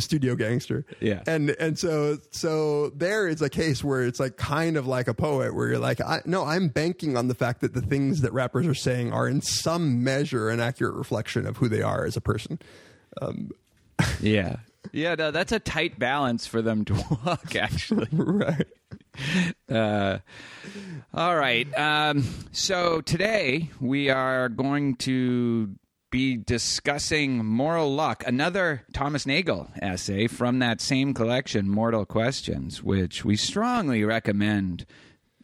studio 0.00 0.34
gangster. 0.34 0.86
Yeah. 0.98 1.22
and 1.26 1.50
and 1.60 1.78
so 1.78 2.16
so 2.30 2.88
there 2.90 3.28
is 3.28 3.42
a 3.42 3.50
case 3.50 3.84
where 3.84 4.02
it's 4.06 4.18
like 4.18 4.38
kind 4.38 4.78
of 4.78 4.86
like 4.86 5.08
a 5.08 5.14
poet, 5.14 5.54
where 5.54 5.68
you're 5.68 5.78
like, 5.78 6.00
I, 6.00 6.22
no, 6.24 6.44
I'm 6.46 6.68
banking 6.68 7.18
on 7.18 7.28
the 7.28 7.34
fact 7.34 7.60
that 7.60 7.74
the 7.74 7.82
things 7.82 8.22
that 8.22 8.32
rappers 8.32 8.66
are 8.66 8.74
saying 8.74 9.12
are 9.12 9.28
in 9.28 9.42
some 9.42 10.02
measure 10.02 10.48
an 10.48 10.58
accurate 10.58 10.94
reflection 10.94 11.46
of 11.46 11.58
who 11.58 11.68
they 11.68 11.82
are 11.82 12.06
as 12.06 12.16
a 12.16 12.20
person. 12.22 12.58
Um, 13.20 13.50
Yeah. 14.22 14.56
Yeah, 14.92 15.14
no, 15.14 15.30
that's 15.30 15.52
a 15.52 15.58
tight 15.60 15.98
balance 15.98 16.46
for 16.46 16.62
them 16.62 16.84
to 16.86 16.94
walk, 17.24 17.54
actually. 17.56 18.08
right. 18.12 18.66
Uh, 19.68 20.18
all 21.12 21.36
right. 21.36 21.66
Um, 21.78 22.24
so 22.52 23.00
today 23.00 23.70
we 23.80 24.08
are 24.10 24.48
going 24.48 24.96
to 24.96 25.74
be 26.10 26.36
discussing 26.36 27.44
Moral 27.44 27.94
Luck, 27.94 28.24
another 28.26 28.84
Thomas 28.92 29.26
Nagel 29.26 29.70
essay 29.80 30.26
from 30.26 30.58
that 30.58 30.80
same 30.80 31.14
collection, 31.14 31.68
Mortal 31.68 32.04
Questions, 32.04 32.82
which 32.82 33.24
we 33.24 33.36
strongly 33.36 34.02
recommend 34.04 34.86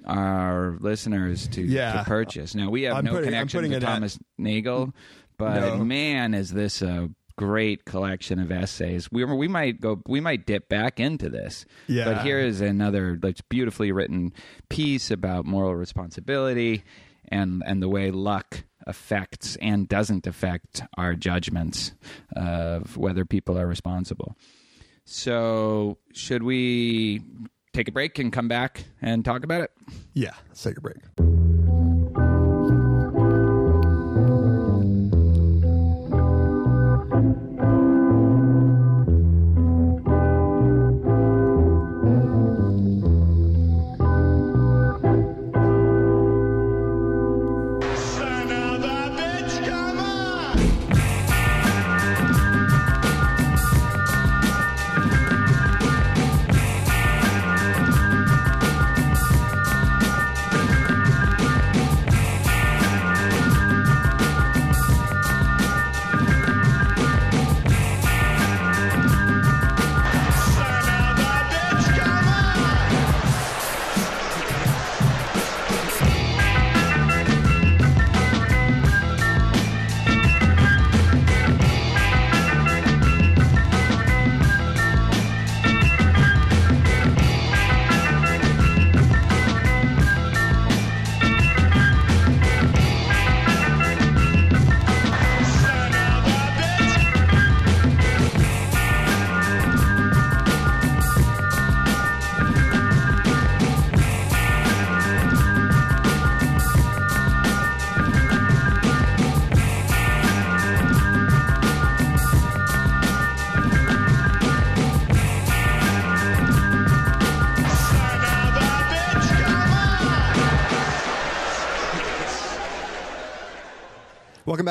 our 0.07 0.77
listeners 0.81 1.46
to, 1.49 1.62
Yeah. 1.62 1.92
to 1.92 2.05
purchase. 2.05 2.55
Now, 2.55 2.70
we 2.70 2.83
have 2.83 2.96
I'm 2.96 3.05
no 3.05 3.12
putting- 3.12 3.27
connection 3.27 3.62
to 3.62 3.70
it 3.70 3.75
at- 3.75 3.83
Thomas 3.83 4.18
Nagel, 4.38 4.92
but 5.37 5.61
No. 5.61 5.85
man, 5.85 6.35
is 6.35 6.51
this 6.53 6.83
a 6.83 7.11
great 7.37 7.85
collection 7.85 8.38
of 8.38 8.51
essays. 8.51 9.11
We 9.12 9.25
we 9.25 9.49
might 9.49 9.81
go 9.81 10.03
we 10.07 10.20
might 10.20 10.46
dip 10.46 10.68
back 10.68 10.99
into 11.01 11.29
this. 11.29 11.64
Yeah. 11.87 12.05
But 12.05 12.22
here 12.22 12.38
is 12.38 12.61
another 12.61 13.18
like 13.22 13.37
beautifully 13.49 13.92
written 13.92 14.33
piece 14.68 15.11
about 15.11 15.44
moral 15.44 15.75
responsibility 15.75 16.85
and 17.29 17.62
and 17.66 17.83
the 17.83 17.88
way 17.88 18.11
luck 18.11 18.64
affects 18.87 19.57
and 19.57 19.88
doesn't 19.88 20.27
affect 20.27 20.83
our 20.96 21.14
judgments 21.14 21.92
of 22.35 22.96
whether 22.96 23.25
people 23.25 23.59
are 23.59 23.66
responsible. 23.66 24.37
So, 25.05 25.99
should 26.12 26.42
we 26.42 27.22
take 27.72 27.88
a 27.88 27.92
break 27.92 28.18
and 28.18 28.33
come 28.33 28.49
back 28.49 28.85
and 29.01 29.25
talk 29.25 29.44
about 29.44 29.62
it? 29.62 29.70
Yeah. 30.14 30.33
Let's 30.49 30.62
take 30.62 30.79
a 30.79 30.81
break. 30.81 31.66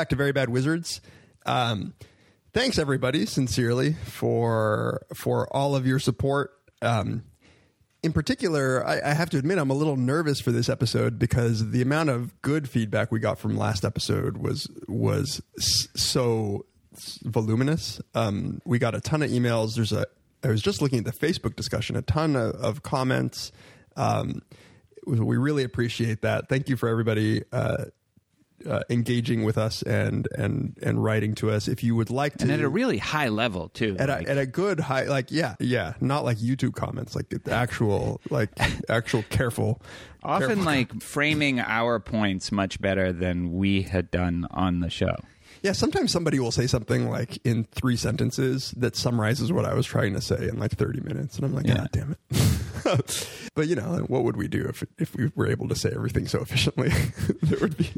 Back 0.05 0.09
to 0.09 0.15
Very 0.15 0.31
Bad 0.31 0.49
Wizards. 0.49 1.01
Um, 1.47 1.95
thanks 2.53 2.77
everybody, 2.77 3.25
sincerely 3.25 3.93
for 3.93 5.01
for 5.15 5.51
all 5.51 5.75
of 5.75 5.87
your 5.87 5.97
support. 5.97 6.51
Um, 6.83 7.23
in 8.03 8.13
particular, 8.13 8.85
I, 8.85 9.01
I 9.03 9.13
have 9.15 9.31
to 9.31 9.39
admit 9.39 9.57
I'm 9.57 9.71
a 9.71 9.73
little 9.73 9.97
nervous 9.97 10.39
for 10.39 10.51
this 10.51 10.69
episode 10.69 11.17
because 11.17 11.71
the 11.71 11.81
amount 11.81 12.09
of 12.11 12.39
good 12.43 12.69
feedback 12.69 13.11
we 13.11 13.19
got 13.19 13.39
from 13.39 13.57
last 13.57 13.83
episode 13.83 14.37
was 14.37 14.69
was 14.87 15.41
so 15.95 16.67
voluminous. 17.23 17.99
Um, 18.13 18.61
we 18.63 18.77
got 18.77 18.93
a 18.93 19.01
ton 19.01 19.23
of 19.23 19.31
emails. 19.31 19.73
There's 19.73 19.91
a 19.91 20.05
I 20.43 20.49
was 20.49 20.61
just 20.61 20.83
looking 20.83 20.99
at 20.99 21.05
the 21.05 21.13
Facebook 21.13 21.55
discussion, 21.55 21.95
a 21.95 22.03
ton 22.03 22.35
of, 22.35 22.51
of 22.51 22.83
comments. 22.83 23.51
Um, 23.95 24.43
we 25.07 25.35
really 25.35 25.63
appreciate 25.63 26.21
that. 26.21 26.47
Thank 26.47 26.69
you 26.69 26.77
for 26.77 26.89
everybody 26.89 27.41
uh, 27.51 27.85
uh, 28.69 28.81
engaging 28.89 29.43
with 29.43 29.57
us 29.57 29.81
and 29.83 30.27
and 30.37 30.77
and 30.81 31.03
writing 31.03 31.35
to 31.35 31.51
us. 31.51 31.67
If 31.67 31.83
you 31.83 31.95
would 31.95 32.09
like 32.09 32.37
to, 32.37 32.43
And 32.43 32.51
at 32.51 32.61
a 32.61 32.69
really 32.69 32.97
high 32.97 33.29
level 33.29 33.69
too. 33.69 33.95
at 33.99 34.09
a, 34.09 34.27
at 34.29 34.37
a 34.37 34.45
good 34.45 34.79
high, 34.79 35.03
like 35.03 35.31
yeah, 35.31 35.55
yeah, 35.59 35.93
not 36.01 36.23
like 36.23 36.37
YouTube 36.37 36.73
comments, 36.75 37.15
like 37.15 37.29
the 37.29 37.51
actual, 37.51 38.21
like 38.29 38.49
actual 38.89 39.23
careful. 39.29 39.81
often 40.23 40.47
careful- 40.47 40.63
like 40.65 41.01
framing 41.01 41.59
our 41.59 41.99
points 41.99 42.51
much 42.51 42.79
better 42.81 43.11
than 43.13 43.53
we 43.53 43.83
had 43.83 44.09
done 44.11 44.47
on 44.51 44.79
the 44.79 44.89
show. 44.89 45.15
yeah. 45.61 45.71
Sometimes 45.73 46.11
somebody 46.11 46.39
will 46.39 46.51
say 46.51 46.65
something 46.67 47.09
like 47.09 47.37
in 47.45 47.65
three 47.65 47.95
sentences 47.97 48.71
that 48.77 48.95
summarizes 48.95 49.51
what 49.51 49.65
I 49.65 49.73
was 49.73 49.85
trying 49.85 50.13
to 50.13 50.21
say 50.21 50.47
in 50.47 50.57
like 50.59 50.71
thirty 50.71 51.01
minutes, 51.01 51.35
and 51.37 51.45
I'm 51.45 51.53
like, 51.53 51.67
Yeah. 51.67 51.77
God 51.77 51.89
damn 51.91 52.11
it. 52.11 52.17
but 53.55 53.67
you 53.67 53.75
know, 53.75 54.05
what 54.07 54.23
would 54.23 54.37
we 54.37 54.47
do 54.47 54.65
if 54.67 54.83
if 54.97 55.15
we 55.15 55.31
were 55.35 55.47
able 55.47 55.67
to 55.69 55.75
say 55.75 55.91
everything 55.93 56.27
so 56.27 56.39
efficiently? 56.39 56.89
there 57.43 57.59
would 57.59 57.77
be. 57.77 57.91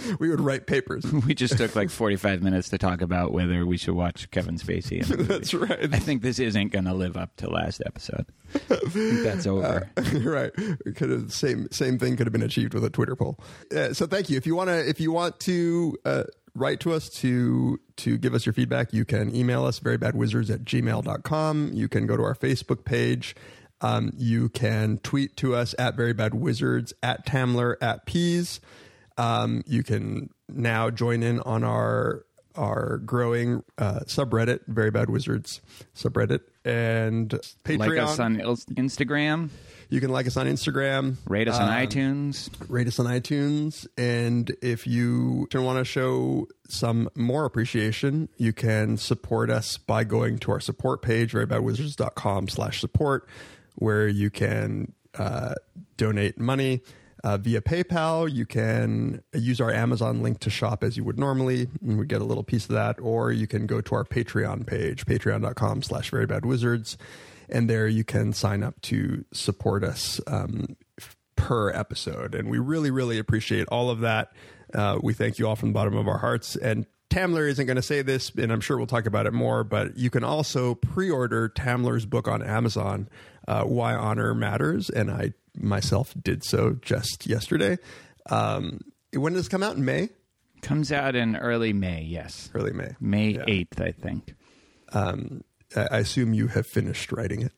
we 0.18 0.28
would 0.28 0.40
write 0.40 0.66
papers. 0.66 1.04
We 1.26 1.34
just 1.34 1.56
took 1.56 1.76
like 1.76 1.88
45 1.90 2.42
minutes 2.42 2.68
to 2.70 2.78
talk 2.78 3.00
about 3.00 3.32
whether 3.32 3.64
we 3.64 3.76
should 3.76 3.94
watch 3.94 4.30
Kevin 4.30 4.56
Spacey. 4.56 5.04
That's 5.28 5.54
right. 5.54 5.94
I 5.94 5.98
think 5.98 6.22
this 6.22 6.38
isn't 6.38 6.72
going 6.72 6.86
to 6.86 6.94
live 6.94 7.16
up 7.16 7.36
to 7.36 7.48
last 7.48 7.80
episode. 7.86 8.26
That's 8.68 9.46
over. 9.46 9.88
right. 9.96 10.50
It 10.56 10.96
could 10.96 11.10
have 11.10 11.32
same 11.32 11.68
same 11.70 11.98
thing 11.98 12.16
could 12.16 12.26
have 12.26 12.32
been 12.32 12.42
achieved 12.42 12.74
with 12.74 12.84
a 12.84 12.90
Twitter 12.90 13.14
poll. 13.14 13.38
Uh, 13.74 13.92
so 13.92 14.06
thank 14.06 14.30
you. 14.30 14.36
If 14.36 14.46
you 14.46 14.56
want 14.56 14.68
to 14.68 14.88
if 14.88 15.00
you 15.00 15.12
want 15.12 15.38
to 15.40 15.96
uh, 16.04 16.24
write 16.54 16.80
to 16.80 16.92
us 16.92 17.08
to 17.08 17.78
to 17.98 18.18
give 18.18 18.34
us 18.34 18.44
your 18.44 18.52
feedback, 18.52 18.92
you 18.92 19.04
can 19.04 19.34
email 19.34 19.64
us 19.64 19.78
verybadwizards 19.80 20.50
at 20.50 20.64
gmail.com. 20.64 21.70
You 21.72 21.88
can 21.88 22.06
go 22.06 22.16
to 22.16 22.22
our 22.22 22.34
Facebook 22.34 22.84
page. 22.84 23.36
Um, 23.80 24.12
you 24.16 24.48
can 24.48 24.98
tweet 24.98 25.36
to 25.38 25.54
us 25.54 25.74
at 25.78 25.96
verybadwizards 25.96 26.92
at 27.02 27.26
Tamler 27.26 27.74
at 27.80 28.06
Peas. 28.06 28.60
Um, 29.18 29.62
you 29.66 29.82
can 29.82 30.30
now 30.48 30.90
join 30.90 31.22
in 31.22 31.40
on 31.40 31.64
our 31.64 32.24
our 32.54 32.98
growing 32.98 33.62
uh, 33.78 34.00
subreddit, 34.06 34.60
Very 34.66 34.90
Bad 34.90 35.08
Wizards 35.08 35.62
subreddit, 35.96 36.40
and 36.66 37.30
Patreon. 37.64 37.78
like 37.78 37.98
us 37.98 38.18
on 38.18 38.36
Instagram, 38.36 39.48
You 39.88 40.00
can 40.00 40.10
like 40.10 40.26
us 40.26 40.36
on 40.36 40.46
Instagram, 40.46 41.16
rate 41.26 41.48
us 41.48 41.58
on 41.58 41.70
Um, 41.70 41.74
iTunes. 41.86 42.50
rate 42.68 42.86
us 42.88 42.98
on 42.98 43.06
iTunes, 43.06 43.86
and 43.96 44.54
if 44.60 44.86
you 44.86 45.48
want 45.54 45.78
to 45.78 45.84
show 45.84 46.46
some 46.68 47.08
more 47.16 47.46
appreciation, 47.46 48.28
you 48.36 48.52
can 48.52 48.98
support 48.98 49.48
us 49.48 49.78
by 49.78 50.04
going 50.04 50.36
to 50.40 50.50
our 50.52 50.60
support 50.60 51.00
page, 51.00 51.32
verybadwizards.com 51.32 52.48
slash 52.48 52.80
support, 52.82 53.26
where 53.76 54.06
you 54.06 54.28
can 54.28 54.92
uh, 55.18 55.54
donate 55.96 56.38
money. 56.38 56.82
Uh, 57.24 57.36
via 57.36 57.60
PayPal, 57.60 58.32
you 58.32 58.44
can 58.44 59.22
use 59.32 59.60
our 59.60 59.70
Amazon 59.70 60.22
link 60.22 60.40
to 60.40 60.50
shop 60.50 60.82
as 60.82 60.96
you 60.96 61.04
would 61.04 61.18
normally, 61.18 61.68
and 61.80 61.98
we 61.98 62.06
get 62.06 62.20
a 62.20 62.24
little 62.24 62.42
piece 62.42 62.64
of 62.64 62.72
that. 62.72 62.98
Or 63.00 63.30
you 63.30 63.46
can 63.46 63.66
go 63.66 63.80
to 63.80 63.94
our 63.94 64.04
Patreon 64.04 64.66
page, 64.66 65.06
patreon.com 65.06 65.82
slash 65.82 66.10
verybadwizards, 66.10 66.96
and 67.48 67.70
there 67.70 67.86
you 67.86 68.02
can 68.02 68.32
sign 68.32 68.64
up 68.64 68.80
to 68.82 69.24
support 69.32 69.84
us 69.84 70.20
um, 70.26 70.76
per 71.36 71.70
episode. 71.70 72.34
And 72.34 72.50
we 72.50 72.58
really, 72.58 72.90
really 72.90 73.18
appreciate 73.18 73.68
all 73.68 73.88
of 73.88 74.00
that. 74.00 74.32
Uh, 74.74 74.98
we 75.00 75.12
thank 75.12 75.38
you 75.38 75.46
all 75.46 75.54
from 75.54 75.68
the 75.68 75.74
bottom 75.74 75.96
of 75.96 76.08
our 76.08 76.18
hearts. 76.18 76.56
And 76.56 76.86
Tamler 77.08 77.48
isn't 77.48 77.66
going 77.66 77.76
to 77.76 77.82
say 77.82 78.02
this, 78.02 78.30
and 78.30 78.50
I'm 78.50 78.60
sure 78.60 78.78
we'll 78.78 78.86
talk 78.86 79.06
about 79.06 79.26
it 79.26 79.32
more, 79.32 79.64
but 79.64 79.96
you 79.98 80.08
can 80.08 80.24
also 80.24 80.74
pre 80.74 81.10
order 81.10 81.48
Tamler's 81.48 82.06
book 82.06 82.26
on 82.26 82.42
Amazon, 82.42 83.08
uh, 83.46 83.64
Why 83.64 83.94
Honor 83.94 84.34
Matters. 84.34 84.88
And 84.88 85.10
I 85.10 85.34
myself 85.56 86.14
did 86.20 86.44
so 86.44 86.78
just 86.80 87.26
yesterday. 87.26 87.78
Um, 88.30 88.80
when 89.14 89.32
does 89.34 89.46
it 89.46 89.50
come 89.50 89.62
out? 89.62 89.76
In 89.76 89.84
May? 89.84 90.10
Comes 90.62 90.92
out 90.92 91.16
in 91.16 91.36
early 91.36 91.72
May, 91.72 92.02
yes. 92.02 92.50
Early 92.54 92.72
May. 92.72 92.94
May 93.00 93.30
Yeah. 93.30 93.44
8th, 93.46 93.80
I 93.80 93.92
think. 93.92 94.34
Um, 94.92 95.42
I 95.74 95.98
assume 95.98 96.34
you 96.34 96.48
have 96.48 96.66
finished 96.66 97.12
writing 97.12 97.42
it, 97.42 97.52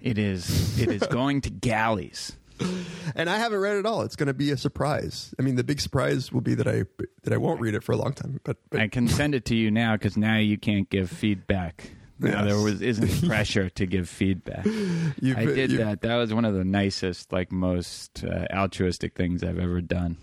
It 0.00 0.18
is. 0.18 0.78
It 0.78 0.90
is 0.90 1.02
going 1.06 1.40
to 1.42 1.50
galleys. 1.50 2.36
and 3.16 3.28
I 3.28 3.38
haven't 3.38 3.58
read 3.58 3.76
it 3.76 3.86
all. 3.86 4.02
It's 4.02 4.16
going 4.16 4.26
to 4.28 4.34
be 4.34 4.50
a 4.50 4.56
surprise. 4.56 5.34
I 5.38 5.42
mean, 5.42 5.56
the 5.56 5.64
big 5.64 5.80
surprise 5.80 6.30
will 6.30 6.40
be 6.42 6.54
that 6.54 6.68
I 6.68 6.84
that 7.24 7.32
I 7.32 7.36
won't 7.36 7.60
read 7.60 7.74
it 7.74 7.82
for 7.82 7.92
a 7.92 7.96
long 7.96 8.12
time. 8.12 8.38
But, 8.44 8.58
but 8.70 8.80
I 8.80 8.88
can 8.88 9.08
send 9.08 9.34
it 9.34 9.44
to 9.46 9.56
you 9.56 9.70
now 9.70 9.96
because 9.96 10.16
now 10.16 10.36
you 10.36 10.58
can't 10.58 10.88
give 10.88 11.10
feedback. 11.10 11.90
Now 12.24 12.44
Yes. 12.44 12.52
there 12.54 12.62
was 12.62 12.82
isn't 12.82 13.28
pressure 13.28 13.70
to 13.70 13.86
give 13.86 14.08
feedback. 14.08 14.64
you've, 14.66 15.36
I 15.38 15.44
did 15.44 15.70
you- 15.72 15.78
that. 15.78 16.00
That 16.02 16.16
was 16.16 16.32
one 16.34 16.44
of 16.44 16.54
the 16.54 16.64
nicest, 16.64 17.32
like 17.32 17.52
most 17.52 18.24
uh, 18.24 18.46
altruistic 18.52 19.14
things 19.14 19.42
I've 19.44 19.58
ever 19.58 19.80
done. 19.80 20.16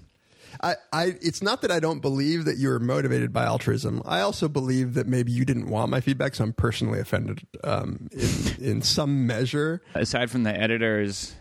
I, 0.61 0.75
I, 0.91 1.03
it's 1.21 1.41
not 1.41 1.61
that 1.61 1.71
I 1.71 1.79
don't 1.79 2.01
believe 2.01 2.43
that 2.43 2.57
you're 2.57 2.77
motivated 2.77 3.31
by 3.31 3.45
altruism. 3.45 4.01
I 4.05 4.19
also 4.19 4.49
believe 4.49 4.95
that 4.95 5.07
maybe 5.07 5.31
you 5.31 5.45
didn't 5.45 5.69
want 5.69 5.89
my 5.89 6.01
feedback, 6.01 6.35
so 6.35 6.43
I'm 6.43 6.51
personally 6.51 6.99
offended 6.99 7.39
um, 7.63 8.09
in, 8.11 8.63
in 8.63 8.81
some 8.81 9.25
measure. 9.25 9.81
Aside 9.95 10.29
from 10.29 10.43
the 10.43 10.53
editors 10.53 11.35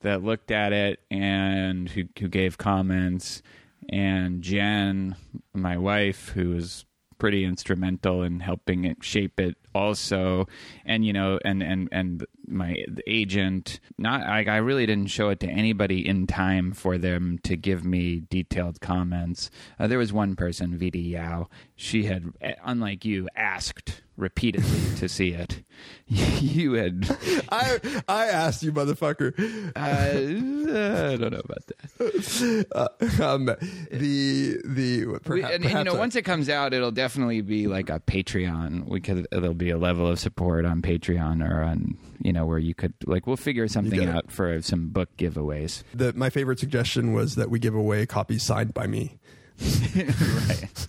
that 0.00 0.24
looked 0.24 0.50
at 0.50 0.72
it 0.72 0.98
and 1.08 1.88
who, 1.88 2.02
who 2.18 2.26
gave 2.26 2.58
comments, 2.58 3.42
and 3.90 4.42
Jen, 4.42 5.14
my 5.54 5.76
wife, 5.78 6.30
who 6.30 6.50
was 6.50 6.84
pretty 7.18 7.44
instrumental 7.44 8.22
in 8.22 8.40
helping 8.40 8.84
it 8.84 9.02
shape 9.02 9.38
it 9.40 9.56
also. 9.74 10.46
And 10.84 11.04
you 11.04 11.12
know 11.12 11.38
and 11.44 11.62
and 11.62 11.88
and 11.92 12.24
my 12.46 12.76
agent 13.06 13.80
not 13.98 14.22
I, 14.22 14.44
I 14.44 14.56
really 14.56 14.86
didn't 14.86 15.10
show 15.10 15.28
it 15.28 15.40
to 15.40 15.48
anybody 15.48 16.06
in 16.06 16.26
time 16.26 16.72
for 16.72 16.98
them 16.98 17.38
to 17.44 17.56
give 17.56 17.84
me 17.84 18.22
detailed 18.30 18.80
comments. 18.80 19.50
Uh, 19.78 19.86
there 19.86 19.98
was 19.98 20.12
one 20.12 20.36
person 20.36 20.78
Vida 20.78 20.98
Yao. 20.98 21.48
She 21.76 22.04
had 22.04 22.32
eh, 22.40 22.54
unlike 22.64 23.04
you 23.04 23.28
asked 23.36 24.02
repeatedly 24.18 24.96
to 24.96 25.08
see 25.08 25.30
it 25.30 25.62
you 26.08 26.72
had 26.72 27.06
I, 27.50 27.78
I 28.08 28.26
asked 28.26 28.62
you, 28.62 28.72
motherfucker. 28.72 29.32
uh, 29.76 31.12
i 31.12 31.16
don't 31.16 31.32
know 31.32 31.40
about 31.44 31.66
that 31.66 32.88
Um, 33.20 33.46
the 33.92 34.60
the 34.64 35.20
We, 35.26 35.42
and, 35.42 35.64
and, 35.64 35.64
you 35.64 35.84
know, 35.84 35.94
I- 35.94 35.98
once 35.98 36.16
it 36.16 36.22
comes 36.22 36.48
out, 36.48 36.72
it'll 36.74 36.90
definitely 36.90 37.40
be 37.42 37.66
like 37.68 37.90
a 37.90 38.00
Patreon. 38.00 38.88
We 38.88 39.00
could, 39.00 39.26
there'll 39.30 39.54
be 39.54 39.70
a 39.70 39.78
level 39.78 40.06
of 40.08 40.18
support 40.18 40.64
on 40.64 40.82
Patreon 40.82 41.48
or 41.48 41.62
on, 41.62 41.96
you 42.22 42.32
know, 42.32 42.44
where 42.46 42.58
you 42.58 42.74
could 42.74 42.94
like 43.06 43.26
we'll 43.26 43.36
figure 43.36 43.68
something 43.68 43.98
get 43.98 44.08
it. 44.08 44.14
out 44.14 44.30
for 44.32 44.60
some 44.62 44.88
book 44.88 45.16
giveaways. 45.16 45.82
the, 45.94 46.12
my 46.14 46.30
favorite 46.30 46.58
suggestion 46.58 47.12
was 47.12 47.34
that 47.36 47.50
we 47.50 47.58
give 47.58 47.74
away 47.74 48.04
copies 48.06 48.42
signed 48.42 48.74
by 48.74 48.86
me. 48.86 49.18
right. 49.96 50.88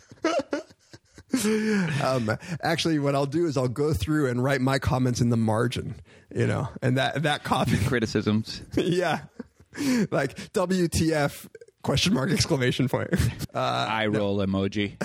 Um, 2.04 2.38
actually, 2.64 2.98
what 3.00 3.14
I'll 3.14 3.26
do 3.26 3.46
is 3.46 3.58
I'll 3.58 3.68
go 3.68 3.94
through 3.94 4.30
and 4.30 4.44
write 4.44 4.62
my 4.62 4.80
comments 4.80 5.22
in 5.22 5.30
the 5.30 5.38
margin, 5.38 5.96
you 6.34 6.48
know, 6.48 6.70
and 6.82 6.98
that 6.98 7.24
that 7.24 7.44
copy, 7.44 7.78
Criticisms. 7.88 8.62
yeah, 8.76 9.22
like 10.12 10.38
WTF 10.54 11.48
question 11.84 12.14
mark 12.14 12.32
exclamation 12.32 12.88
point. 12.88 13.10
Uh, 13.54 13.60
Eye 13.60 14.08
roll 14.08 14.38
emoji. 14.38 14.96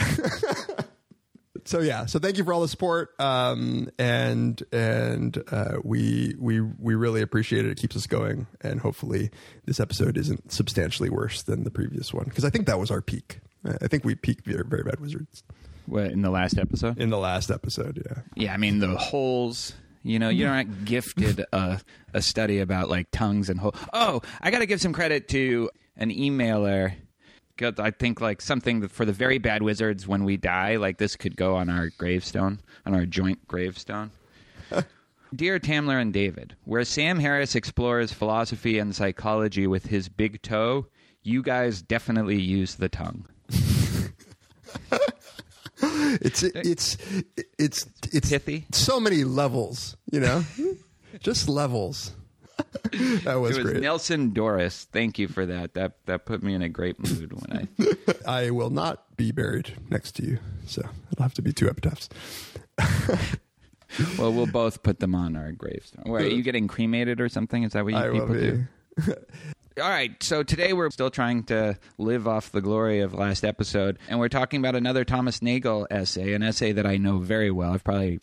so 1.64 1.80
yeah, 1.80 2.06
so 2.06 2.18
thank 2.18 2.38
you 2.38 2.44
for 2.44 2.52
all 2.52 2.62
the 2.62 2.68
support, 2.68 3.10
um, 3.18 3.90
and 3.98 4.62
and 4.72 5.42
uh, 5.50 5.78
we 5.82 6.34
we 6.38 6.60
we 6.60 6.94
really 6.94 7.20
appreciate 7.22 7.66
it. 7.66 7.70
It 7.70 7.78
keeps 7.78 7.96
us 7.96 8.06
going, 8.06 8.46
and 8.62 8.80
hopefully 8.80 9.30
this 9.66 9.78
episode 9.80 10.16
isn't 10.16 10.52
substantially 10.52 11.10
worse 11.10 11.42
than 11.42 11.64
the 11.64 11.70
previous 11.70 12.14
one 12.14 12.24
because 12.24 12.44
I 12.44 12.50
think 12.50 12.66
that 12.66 12.78
was 12.78 12.90
our 12.90 13.02
peak. 13.02 13.40
I 13.64 13.74
I 13.82 13.88
think 13.88 14.04
we 14.04 14.14
peaked 14.14 14.46
very, 14.46 14.64
very 14.64 14.84
bad 14.84 15.00
wizards 15.00 15.42
What 15.86 16.06
in 16.06 16.22
the 16.22 16.30
last 16.30 16.58
episode? 16.58 16.98
in 16.98 17.10
the 17.10 17.18
last 17.18 17.50
episode. 17.50 18.02
Yeah. 18.06 18.22
Yeah, 18.34 18.54
I 18.54 18.56
mean 18.56 18.78
the 18.78 18.96
holes. 18.96 19.74
You 20.02 20.18
know, 20.18 20.28
you're 20.28 20.50
not 20.50 20.84
gifted 20.84 21.44
a 21.52 21.80
a 22.12 22.20
study 22.22 22.58
about 22.60 22.88
like 22.90 23.08
tongues 23.10 23.48
and 23.50 23.58
holes. 23.60 23.74
Oh, 23.92 24.20
I 24.40 24.50
got 24.50 24.58
to 24.60 24.66
give 24.66 24.80
some 24.80 24.92
credit 24.92 25.28
to 25.28 25.70
an 25.96 26.10
emailer. 26.10 26.94
'Cause 27.56 27.74
I 27.78 27.92
think 27.92 28.20
like 28.20 28.42
something 28.42 28.88
for 28.88 29.04
the 29.04 29.12
very 29.12 29.38
bad 29.38 29.62
wizards 29.62 30.08
when 30.08 30.24
we 30.24 30.36
die, 30.36 30.74
like 30.76 30.98
this 30.98 31.14
could 31.14 31.36
go 31.36 31.54
on 31.54 31.70
our 31.70 31.90
gravestone, 31.98 32.58
on 32.84 32.94
our 32.94 33.06
joint 33.06 33.46
gravestone. 33.46 34.10
Dear 35.34 35.60
Tamler 35.60 36.00
and 36.02 36.12
David, 36.12 36.56
where 36.64 36.84
Sam 36.84 37.20
Harris 37.20 37.54
explores 37.54 38.12
philosophy 38.12 38.78
and 38.78 38.94
psychology 38.94 39.66
with 39.68 39.86
his 39.86 40.08
big 40.08 40.42
toe, 40.42 40.86
you 41.22 41.42
guys 41.42 41.80
definitely 41.80 42.40
use 42.40 42.74
the 42.74 42.88
tongue. 42.88 43.24
It's 46.20 46.42
it's 46.42 46.96
it's 47.58 47.86
it's 48.12 48.30
Pithy? 48.30 48.66
So 48.72 49.00
many 49.00 49.24
levels, 49.24 49.96
you 50.10 50.20
know, 50.20 50.44
just 51.20 51.48
levels. 51.48 52.12
that 53.24 53.34
was, 53.40 53.56
It 53.58 53.64
was 53.64 53.72
great. 53.72 53.82
Nelson 53.82 54.32
Doris. 54.32 54.86
Thank 54.92 55.18
you 55.18 55.26
for 55.26 55.44
that. 55.46 55.74
That 55.74 55.94
that 56.06 56.24
put 56.24 56.42
me 56.42 56.54
in 56.54 56.62
a 56.62 56.68
great 56.68 56.98
mood 57.00 57.32
when 57.32 57.68
I 58.26 58.46
I 58.46 58.50
will 58.50 58.70
not 58.70 59.16
be 59.16 59.32
buried 59.32 59.74
next 59.90 60.12
to 60.16 60.24
you, 60.24 60.38
so 60.66 60.82
it'll 61.12 61.22
have 61.22 61.34
to 61.34 61.42
be 61.42 61.52
two 61.52 61.68
epitaphs. 61.68 62.08
Well, 64.18 64.32
we'll 64.32 64.46
both 64.46 64.82
put 64.82 64.98
them 64.98 65.14
on 65.14 65.36
our 65.36 65.52
gravestone. 65.52 66.02
Wait, 66.06 66.24
are 66.24 66.28
you 66.34 66.42
getting 66.42 66.66
cremated 66.66 67.20
or 67.20 67.28
something? 67.28 67.62
Is 67.62 67.74
that 67.74 67.84
what 67.84 67.92
you 67.92 67.98
I 67.98 68.08
will 68.08 68.26
people 68.26 68.34
do? 68.34 68.64
All 69.82 69.88
right, 69.88 70.22
so 70.22 70.44
today 70.44 70.72
we're 70.72 70.90
still 70.90 71.10
trying 71.10 71.42
to 71.44 71.76
live 71.98 72.28
off 72.28 72.52
the 72.52 72.60
glory 72.60 73.00
of 73.00 73.12
last 73.12 73.44
episode, 73.44 73.98
and 74.08 74.20
we're 74.20 74.28
talking 74.28 74.60
about 74.60 74.76
another 74.76 75.04
Thomas 75.04 75.42
Nagel 75.42 75.88
essay, 75.90 76.32
an 76.32 76.44
essay 76.44 76.70
that 76.70 76.86
I 76.86 76.96
know 76.96 77.18
very 77.18 77.50
well. 77.50 77.72
I've 77.72 77.82
probably 77.82 78.20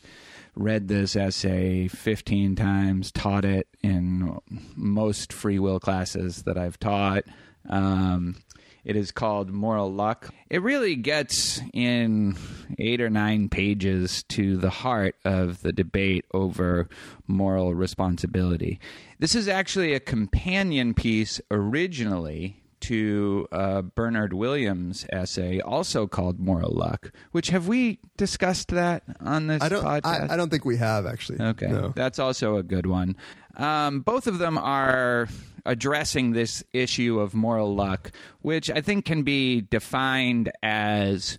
read 0.56 0.88
this 0.88 1.14
essay 1.18 1.90
15 1.90 2.56
times, 2.56 3.12
taught 3.12 3.44
it 3.44 3.68
in 3.84 4.40
most 4.78 5.34
free 5.34 5.60
will 5.60 5.82
classes 5.82 6.44
that 6.44 6.58
I've 6.58 6.80
taught. 6.80 7.26
Um, 7.68 8.38
it 8.84 8.96
is 8.96 9.12
called 9.12 9.50
Moral 9.52 9.92
Luck. 9.94 10.30
It 10.50 10.62
really 10.62 10.96
gets 10.96 11.62
in 11.74 12.36
eight 12.80 13.02
or 13.02 13.10
nine 13.10 13.50
pages 13.50 14.24
to 14.30 14.58
the 14.58 14.70
heart 14.70 15.16
of 15.24 15.62
the 15.62 15.72
debate 15.72 16.26
over 16.34 16.90
moral 17.28 17.74
responsibility. 17.76 18.80
This 19.20 19.36
is 19.36 19.48
actually 19.48 19.94
a 19.94 20.00
companion 20.00 20.94
piece 20.94 21.40
originally 21.52 22.58
to 22.82 23.48
uh, 23.52 23.84
Bernard 23.84 24.34
Williams' 24.34 25.06
essay, 25.12 25.60
also 25.60 26.08
called 26.08 26.40
Moral 26.40 26.72
Luck. 26.74 27.12
Which 27.32 27.50
have 27.50 27.68
we 27.68 28.00
discussed 28.18 28.70
that 28.70 29.04
on 29.20 29.46
this 29.46 29.62
I 29.62 29.70
don't. 29.70 29.84
podcast? 29.86 30.30
I, 30.30 30.34
I 30.34 30.36
don't 30.38 30.50
think 30.50 30.66
we 30.66 30.78
have 30.78 31.06
actually. 31.06 31.40
Okay, 31.40 31.68
No. 31.68 31.94
that's 31.96 32.18
also 32.18 32.58
a 32.58 32.64
good 32.64 32.88
one. 32.88 33.16
Um, 33.58 34.00
both 34.00 34.26
of 34.26 34.40
them 34.40 34.58
are 34.58 35.28
addressing 35.66 36.32
this 36.32 36.64
issue 36.74 37.20
of 37.20 37.34
moral 37.34 37.76
luck, 37.76 38.12
which 38.42 38.70
I 38.70 38.82
think 38.82 39.06
can 39.06 39.24
be 39.24 39.62
defined 39.62 40.52
as 40.64 41.38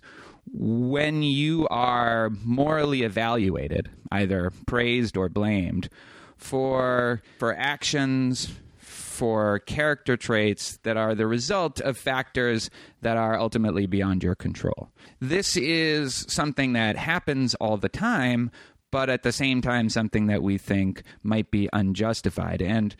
when 0.51 1.23
you 1.23 1.67
are 1.69 2.29
morally 2.43 3.03
evaluated, 3.03 3.89
either 4.11 4.51
praised 4.65 5.17
or 5.17 5.29
blamed, 5.29 5.89
for 6.37 7.21
for 7.39 7.55
actions 7.55 8.53
for 8.79 9.59
character 9.59 10.17
traits 10.17 10.77
that 10.83 10.97
are 10.97 11.13
the 11.13 11.27
result 11.27 11.79
of 11.81 11.97
factors 11.97 12.69
that 13.01 13.15
are 13.15 13.39
ultimately 13.39 13.85
beyond 13.85 14.23
your 14.23 14.33
control. 14.35 14.89
This 15.19 15.55
is 15.55 16.25
something 16.27 16.73
that 16.73 16.97
happens 16.97 17.53
all 17.55 17.77
the 17.77 17.89
time, 17.89 18.49
but 18.91 19.09
at 19.09 19.23
the 19.23 19.31
same 19.31 19.61
time, 19.61 19.89
something 19.89 20.27
that 20.27 20.41
we 20.41 20.57
think 20.57 21.03
might 21.21 21.51
be 21.51 21.69
unjustified. 21.71 22.61
And 22.61 22.95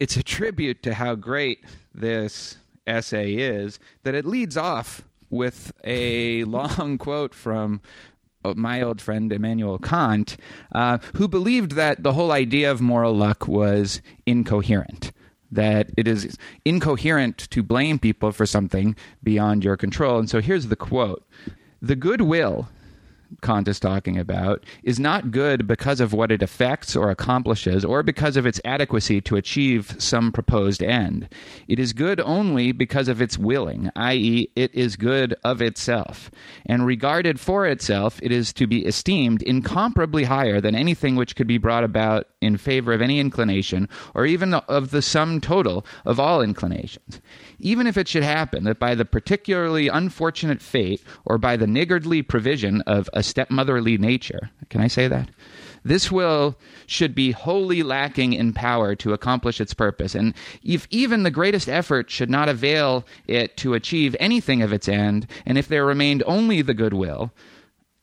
it's 0.00 0.16
a 0.16 0.22
tribute 0.22 0.82
to 0.82 0.94
how 0.94 1.14
great 1.14 1.64
this 1.94 2.56
essay 2.86 3.34
is 3.34 3.78
that 4.02 4.14
it 4.14 4.24
leads 4.24 4.56
off 4.56 5.02
with 5.30 5.72
a 5.84 6.44
long 6.44 6.98
quote 6.98 7.34
from 7.34 7.80
uh, 8.44 8.54
my 8.56 8.82
old 8.82 9.00
friend 9.00 9.32
Immanuel 9.32 9.78
Kant, 9.78 10.36
uh, 10.72 10.98
who 11.14 11.26
believed 11.26 11.72
that 11.72 12.02
the 12.02 12.12
whole 12.12 12.30
idea 12.30 12.70
of 12.70 12.80
moral 12.80 13.14
luck 13.14 13.48
was 13.48 14.02
incoherent. 14.26 15.12
That 15.50 15.90
it 15.96 16.08
is 16.08 16.36
incoherent 16.64 17.38
to 17.50 17.62
blame 17.62 17.98
people 17.98 18.32
for 18.32 18.44
something 18.44 18.96
beyond 19.22 19.64
your 19.64 19.76
control. 19.76 20.18
And 20.18 20.28
so 20.28 20.40
here's 20.40 20.66
the 20.66 20.76
quote 20.76 21.24
The 21.80 21.96
goodwill 21.96 22.68
Kant 23.42 23.68
is 23.68 23.80
talking 23.80 24.18
about 24.18 24.64
is 24.82 24.98
not 24.98 25.30
good 25.30 25.66
because 25.66 26.00
of 26.00 26.12
what 26.12 26.32
it 26.32 26.42
affects 26.42 26.96
or 26.96 27.10
accomplishes 27.10 27.84
or 27.84 28.02
because 28.02 28.36
of 28.36 28.46
its 28.46 28.60
adequacy 28.64 29.20
to 29.22 29.36
achieve 29.36 29.94
some 29.98 30.32
proposed 30.32 30.82
end. 30.82 31.28
It 31.68 31.78
is 31.78 31.92
good 31.92 32.20
only 32.20 32.72
because 32.72 33.08
of 33.08 33.20
its 33.20 33.38
willing, 33.38 33.90
i.e., 33.96 34.50
it 34.56 34.74
is 34.74 34.96
good 34.96 35.34
of 35.44 35.62
itself. 35.62 36.30
And 36.66 36.86
regarded 36.86 37.40
for 37.40 37.66
itself, 37.66 38.20
it 38.22 38.32
is 38.32 38.52
to 38.54 38.66
be 38.66 38.84
esteemed 38.84 39.42
incomparably 39.42 40.24
higher 40.24 40.60
than 40.60 40.74
anything 40.74 41.16
which 41.16 41.36
could 41.36 41.46
be 41.46 41.58
brought 41.58 41.84
about 41.84 42.26
in 42.40 42.56
favor 42.56 42.92
of 42.92 43.00
any 43.00 43.18
inclination 43.20 43.88
or 44.14 44.26
even 44.26 44.54
of 44.54 44.90
the 44.90 45.02
sum 45.02 45.40
total 45.40 45.84
of 46.04 46.20
all 46.20 46.42
inclinations. 46.42 47.20
Even 47.64 47.86
if 47.86 47.96
it 47.96 48.06
should 48.06 48.22
happen 48.22 48.64
that 48.64 48.78
by 48.78 48.94
the 48.94 49.06
particularly 49.06 49.88
unfortunate 49.88 50.60
fate 50.60 51.02
or 51.24 51.38
by 51.38 51.56
the 51.56 51.66
niggardly 51.66 52.20
provision 52.20 52.82
of 52.82 53.08
a 53.14 53.22
stepmotherly 53.22 53.96
nature. 53.96 54.50
Can 54.68 54.82
I 54.82 54.86
say 54.86 55.08
that? 55.08 55.30
This 55.82 56.12
will 56.12 56.58
should 56.86 57.14
be 57.14 57.30
wholly 57.30 57.82
lacking 57.82 58.34
in 58.34 58.52
power 58.52 58.94
to 58.96 59.14
accomplish 59.14 59.62
its 59.62 59.72
purpose, 59.72 60.14
and 60.14 60.34
if 60.62 60.86
even 60.90 61.22
the 61.22 61.30
greatest 61.30 61.66
effort 61.66 62.10
should 62.10 62.28
not 62.28 62.50
avail 62.50 63.06
it 63.26 63.56
to 63.58 63.72
achieve 63.72 64.14
anything 64.20 64.60
of 64.60 64.72
its 64.72 64.86
end, 64.86 65.26
and 65.46 65.56
if 65.56 65.66
there 65.66 65.86
remained 65.86 66.22
only 66.26 66.60
the 66.60 66.74
goodwill, 66.74 67.32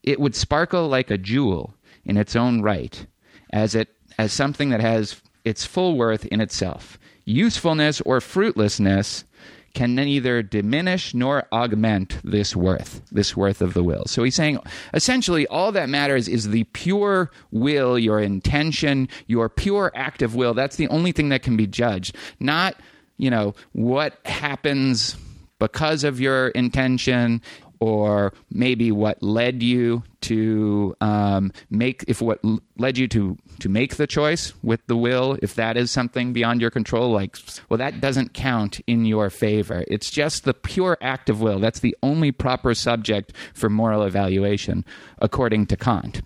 it 0.01 0.19
would 0.19 0.35
sparkle 0.35 0.87
like 0.87 1.11
a 1.11 1.19
jewel 1.19 1.75
in 2.03 2.17
its 2.17 2.35
own 2.35 2.63
right, 2.63 3.05
as 3.53 3.75
it 3.75 3.89
as 4.17 4.33
something 4.33 4.69
that 4.69 4.81
has 4.81 5.21
its 5.45 5.65
full 5.65 5.95
worth 5.95 6.25
in 6.25 6.41
itself. 6.41 6.97
Usefulness 7.25 8.01
or 8.01 8.19
fruitlessness 8.19 9.23
can 9.73 9.95
neither 9.95 10.43
diminish 10.43 11.13
nor 11.13 11.47
augment 11.51 12.17
this 12.23 12.55
worth, 12.55 13.01
this 13.11 13.35
worth 13.35 13.61
of 13.61 13.73
the 13.73 13.83
will. 13.83 14.05
So 14.05 14.23
he's 14.23 14.35
saying 14.35 14.59
essentially 14.93 15.47
all 15.47 15.71
that 15.71 15.89
matters 15.89 16.27
is 16.27 16.49
the 16.49 16.63
pure 16.65 17.31
will, 17.51 17.97
your 17.97 18.19
intention, 18.19 19.07
your 19.27 19.49
pure 19.49 19.91
active 19.95 20.35
will. 20.35 20.53
That's 20.53 20.75
the 20.75 20.87
only 20.89 21.11
thing 21.11 21.29
that 21.29 21.43
can 21.43 21.57
be 21.57 21.67
judged, 21.67 22.15
not, 22.39 22.75
you 23.17 23.29
know, 23.29 23.55
what 23.73 24.19
happens 24.25 25.15
because 25.59 26.03
of 26.03 26.19
your 26.19 26.49
intention 26.49 27.41
or 27.81 28.31
maybe 28.51 28.91
what 28.91 29.21
led 29.21 29.61
you 29.61 30.03
to 30.21 30.95
um, 31.01 31.51
make 31.69 32.05
if 32.07 32.21
what 32.21 32.39
led 32.77 32.97
you 32.97 33.07
to 33.07 33.37
to 33.59 33.67
make 33.67 33.95
the 33.95 34.07
choice 34.07 34.53
with 34.63 34.85
the 34.85 34.95
will 34.95 35.37
if 35.41 35.55
that 35.55 35.75
is 35.75 35.91
something 35.91 36.31
beyond 36.31 36.61
your 36.61 36.69
control 36.69 37.11
like 37.11 37.37
well 37.67 37.79
that 37.79 37.99
doesn't 37.99 38.33
count 38.33 38.79
in 38.87 39.03
your 39.03 39.29
favor. 39.29 39.83
It's 39.87 40.11
just 40.11 40.45
the 40.45 40.53
pure 40.53 40.97
act 41.01 41.29
of 41.29 41.41
will. 41.41 41.59
That's 41.59 41.79
the 41.79 41.97
only 42.03 42.31
proper 42.31 42.73
subject 42.75 43.33
for 43.53 43.69
moral 43.69 44.03
evaluation 44.03 44.85
according 45.17 45.65
to 45.67 45.75
kant. 45.75 46.21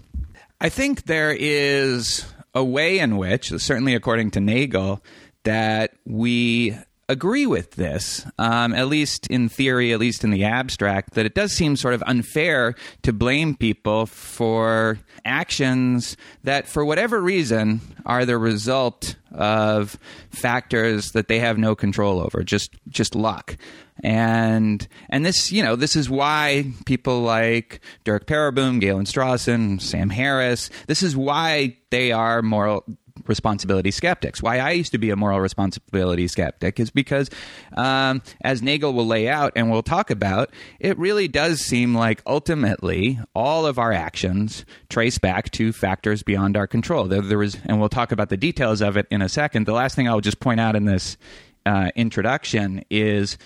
I 0.59 0.69
think 0.69 1.03
there 1.03 1.35
is 1.37 2.25
a 2.53 2.63
way 2.63 2.99
in 2.99 3.17
which 3.17 3.49
certainly 3.61 3.95
according 3.95 4.31
to 4.31 4.39
nagel 4.41 5.01
that 5.43 5.93
we 6.05 6.77
agree 7.07 7.45
with 7.45 7.71
this, 7.71 8.25
um, 8.39 8.73
at 8.73 8.87
least 8.87 9.27
in 9.27 9.49
theory, 9.49 9.93
at 9.93 9.99
least 9.99 10.23
in 10.23 10.31
the 10.31 10.43
abstract, 10.43 11.13
that 11.13 11.25
it 11.25 11.35
does 11.35 11.51
seem 11.51 11.75
sort 11.75 11.93
of 11.93 12.03
unfair 12.07 12.75
to 13.03 13.13
blame 13.13 13.55
people 13.55 14.05
for 14.05 14.99
actions 15.23 16.17
that, 16.43 16.67
for 16.67 16.83
whatever 16.83 17.21
reason, 17.21 17.81
are 18.05 18.25
the 18.25 18.37
result 18.37 19.15
of 19.31 19.99
factors 20.29 21.11
that 21.11 21.27
they 21.27 21.39
have 21.39 21.57
no 21.57 21.75
control 21.75 22.19
over, 22.19 22.43
just 22.43 22.71
just 22.89 23.15
luck. 23.15 23.57
And 24.03 24.87
and 25.09 25.25
this, 25.25 25.51
you 25.51 25.63
know, 25.63 25.75
this 25.75 25.95
is 25.95 26.09
why 26.09 26.71
people 26.85 27.21
like 27.21 27.81
Dirk 28.03 28.25
Pereboom, 28.27 28.79
Galen 28.81 29.05
Strawson, 29.05 29.81
Sam 29.81 30.09
Harris, 30.09 30.69
this 30.87 31.03
is 31.03 31.15
why 31.15 31.77
they 31.91 32.11
are 32.11 32.41
moral 32.41 32.83
responsibility 33.29 33.91
skeptics. 33.91 34.41
Why 34.41 34.59
I 34.59 34.71
used 34.71 34.91
to 34.91 34.97
be 34.97 35.09
a 35.09 35.15
moral 35.15 35.39
responsibility 35.39 36.27
skeptic 36.27 36.79
is 36.79 36.89
because, 36.89 37.29
um, 37.75 38.21
as 38.41 38.61
Nagel 38.61 38.93
will 38.93 39.07
lay 39.07 39.27
out 39.27 39.53
and 39.55 39.69
we'll 39.69 39.83
talk 39.83 40.09
about, 40.09 40.51
it 40.79 40.97
really 40.97 41.27
does 41.27 41.61
seem 41.61 41.95
like 41.95 42.21
ultimately 42.25 43.19
all 43.33 43.65
of 43.65 43.79
our 43.79 43.91
actions 43.91 44.65
trace 44.89 45.17
back 45.17 45.51
to 45.51 45.71
factors 45.71 46.23
beyond 46.23 46.57
our 46.57 46.67
control. 46.67 47.05
There, 47.05 47.21
there 47.21 47.37
was, 47.37 47.57
and 47.65 47.79
we'll 47.79 47.89
talk 47.89 48.11
about 48.11 48.29
the 48.29 48.37
details 48.37 48.81
of 48.81 48.97
it 48.97 49.07
in 49.09 49.21
a 49.21 49.29
second. 49.29 49.65
The 49.65 49.73
last 49.73 49.95
thing 49.95 50.07
I'll 50.07 50.21
just 50.21 50.39
point 50.39 50.59
out 50.59 50.75
in 50.75 50.85
this 50.85 51.17
uh, 51.65 51.89
introduction 51.95 52.83
is 52.89 53.37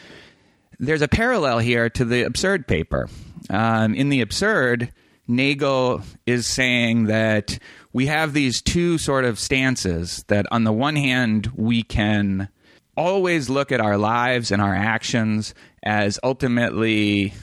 there's 0.79 1.01
a 1.01 1.07
parallel 1.07 1.59
here 1.59 1.89
to 1.89 2.05
the 2.05 2.23
absurd 2.23 2.67
paper. 2.67 3.09
Um, 3.49 3.93
in 3.95 4.09
the 4.09 4.21
absurd, 4.21 4.91
Nagel 5.27 6.01
is 6.25 6.47
saying 6.47 7.05
that 7.05 7.59
we 7.93 8.05
have 8.05 8.33
these 8.33 8.61
two 8.61 8.97
sort 8.97 9.25
of 9.25 9.39
stances 9.39 10.23
that, 10.27 10.45
on 10.51 10.63
the 10.63 10.73
one 10.73 10.95
hand, 10.95 11.51
we 11.55 11.83
can 11.83 12.49
always 12.95 13.49
look 13.49 13.71
at 13.71 13.81
our 13.81 13.97
lives 13.97 14.51
and 14.51 14.61
our 14.61 14.75
actions 14.75 15.53
as 15.83 16.19
ultimately 16.23 17.33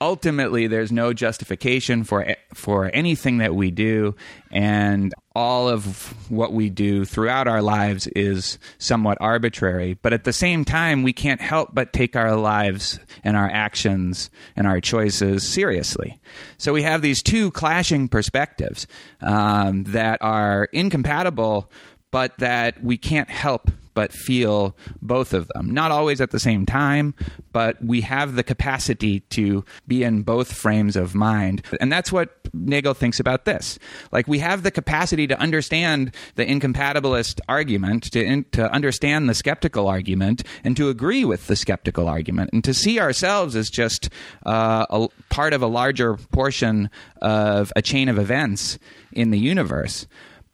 ultimately 0.00 0.66
there's 0.66 0.92
no 0.92 1.12
justification 1.12 2.04
for 2.04 2.36
for 2.52 2.90
anything 2.94 3.38
that 3.38 3.54
we 3.54 3.70
do. 3.70 4.14
And 4.50 5.12
all 5.34 5.68
of 5.68 6.14
what 6.30 6.52
we 6.52 6.70
do 6.70 7.04
throughout 7.04 7.48
our 7.48 7.62
lives 7.62 8.06
is 8.08 8.58
somewhat 8.78 9.18
arbitrary. 9.20 9.94
But 9.94 10.12
at 10.12 10.24
the 10.24 10.32
same 10.32 10.64
time 10.64 11.02
we 11.02 11.12
can't 11.12 11.40
help 11.40 11.70
but 11.74 11.92
take 11.92 12.16
our 12.16 12.36
lives 12.36 13.00
and 13.24 13.36
our 13.36 13.48
actions 13.50 14.30
and 14.56 14.66
our 14.66 14.80
choices 14.80 15.46
seriously. 15.46 16.20
So 16.58 16.72
we 16.72 16.82
have 16.82 17.02
these 17.02 17.22
two 17.22 17.50
clashing 17.50 18.08
perspectives 18.08 18.86
um, 19.20 19.84
that 19.84 20.18
are 20.20 20.68
incompatible 20.72 21.70
but 22.10 22.38
that 22.38 22.80
we 22.80 22.96
can't 22.96 23.28
help 23.28 23.72
but 23.94 24.12
feel 24.12 24.76
both 25.00 25.32
of 25.32 25.48
them. 25.48 25.70
Not 25.70 25.90
always 25.90 26.20
at 26.20 26.30
the 26.30 26.40
same 26.40 26.66
time, 26.66 27.14
but 27.52 27.82
we 27.82 28.02
have 28.02 28.34
the 28.34 28.42
capacity 28.42 29.20
to 29.20 29.64
be 29.86 30.02
in 30.02 30.22
both 30.22 30.52
frames 30.52 30.96
of 30.96 31.14
mind. 31.14 31.62
And 31.80 31.90
that's 31.92 32.12
what 32.12 32.30
Nagel 32.52 32.94
thinks 32.94 33.20
about 33.20 33.44
this. 33.44 33.78
Like 34.12 34.28
we 34.28 34.40
have 34.40 34.62
the 34.62 34.70
capacity 34.70 35.26
to 35.28 35.38
understand 35.38 36.14
the 36.34 36.44
incompatibilist 36.44 37.40
argument, 37.48 38.04
to, 38.12 38.22
in, 38.22 38.44
to 38.52 38.70
understand 38.72 39.28
the 39.28 39.34
skeptical 39.34 39.88
argument, 39.88 40.42
and 40.64 40.76
to 40.76 40.88
agree 40.88 41.24
with 41.24 41.46
the 41.46 41.56
skeptical 41.56 42.08
argument, 42.08 42.50
and 42.52 42.64
to 42.64 42.74
see 42.74 43.00
ourselves 43.00 43.56
as 43.56 43.70
just 43.70 44.10
uh, 44.44 44.86
a 44.90 45.08
part 45.30 45.52
of 45.52 45.62
a 45.62 45.66
larger 45.66 46.16
portion 46.16 46.90
of 47.22 47.72
a 47.76 47.82
chain 47.82 48.08
of 48.08 48.18
events 48.18 48.78
in 49.12 49.30
the 49.30 49.38
universe 49.38 50.06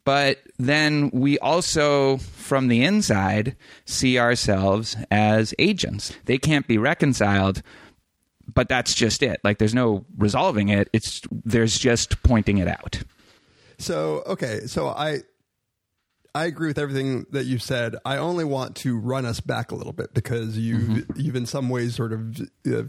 but 0.05 0.39
then 0.59 1.11
we 1.13 1.39
also 1.39 2.17
from 2.19 2.69
the 2.69 2.83
inside 2.83 3.57
see 3.85 4.19
ourselves 4.19 4.97
as 5.11 5.55
agents. 5.59 6.17
They 6.25 6.39
can't 6.39 6.67
be 6.67 6.79
reconciled 6.79 7.63
but 8.55 8.69
that's 8.69 8.95
just 8.95 9.23
it. 9.23 9.41
Like 9.45 9.59
there's 9.59 9.75
no 9.75 10.05
resolving 10.17 10.69
it. 10.69 10.89
It's 10.93 11.23
there's 11.31 11.79
just 11.79 12.23
pointing 12.23 12.59
it 12.59 12.69
out. 12.69 13.03
So 13.79 14.23
okay, 14.27 14.61
so 14.67 14.89
I 14.89 15.21
I 16.35 16.45
agree 16.47 16.69
with 16.69 16.79
everything 16.79 17.27
that 17.31 17.47
you 17.47 17.59
said. 17.59 17.97
I 18.05 18.19
only 18.19 18.45
want 18.45 18.77
to 18.77 18.99
run 18.99 19.25
us 19.25 19.41
back 19.41 19.73
a 19.73 19.75
little 19.75 19.93
bit 19.93 20.15
because 20.15 20.59
you've 20.59 20.83
mm-hmm. 20.83 21.21
you've 21.21 21.37
in 21.37 21.47
some 21.47 21.69
ways 21.69 21.95
sort 21.95 22.13
of 22.13 22.41
uh, 22.67 22.83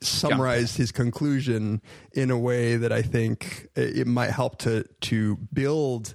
summarized 0.00 0.76
his 0.76 0.92
conclusion 0.92 1.82
in 2.12 2.30
a 2.30 2.38
way 2.38 2.76
that 2.76 2.92
I 2.92 3.02
think 3.02 3.68
it 3.76 4.06
might 4.06 4.30
help 4.30 4.58
to 4.58 4.84
to 5.02 5.36
build 5.52 6.14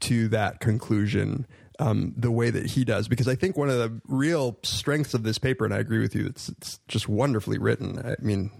to 0.00 0.28
that 0.28 0.60
conclusion 0.60 1.46
um, 1.78 2.14
the 2.16 2.30
way 2.30 2.50
that 2.50 2.66
he 2.66 2.84
does. 2.84 3.08
Because 3.08 3.28
I 3.28 3.34
think 3.34 3.56
one 3.56 3.70
of 3.70 3.78
the 3.78 4.00
real 4.06 4.58
strengths 4.62 5.14
of 5.14 5.22
this 5.22 5.38
paper 5.38 5.64
and 5.64 5.72
I 5.72 5.78
agree 5.78 6.00
with 6.00 6.14
you 6.14 6.26
it's 6.26 6.48
it's 6.50 6.78
just 6.88 7.08
wonderfully 7.08 7.58
written. 7.58 7.98
I 7.98 8.16
mean 8.22 8.50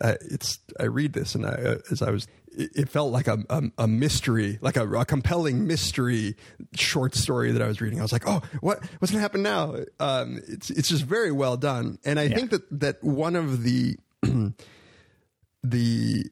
uh, 0.00 0.14
it's 0.20 0.58
I 0.78 0.84
read 0.84 1.12
this 1.12 1.34
and 1.34 1.46
I 1.46 1.50
uh, 1.50 1.78
as 1.90 2.02
I 2.02 2.10
was 2.10 2.26
it, 2.52 2.88
felt 2.88 3.12
like 3.12 3.28
a, 3.28 3.38
a, 3.48 3.62
a 3.78 3.88
mystery 3.88 4.58
like 4.60 4.76
a, 4.76 4.88
a 4.90 5.04
compelling 5.04 5.66
mystery 5.66 6.36
short 6.74 7.14
story 7.14 7.52
that 7.52 7.62
I 7.62 7.66
was 7.66 7.80
reading. 7.80 7.98
I 7.98 8.02
was 8.02 8.12
like 8.12 8.26
oh 8.26 8.42
what 8.60 8.84
what's 8.98 9.12
gonna 9.12 9.22
happen 9.22 9.42
now? 9.42 9.76
Um, 9.98 10.40
it's 10.48 10.70
it's 10.70 10.88
just 10.88 11.04
very 11.04 11.32
well 11.32 11.56
done. 11.56 11.98
And 12.04 12.18
I 12.18 12.28
think 12.28 12.50
that 12.50 12.80
that 12.80 13.02
one 13.02 13.36
of 13.36 13.62
the 13.62 13.96
the 15.62 16.24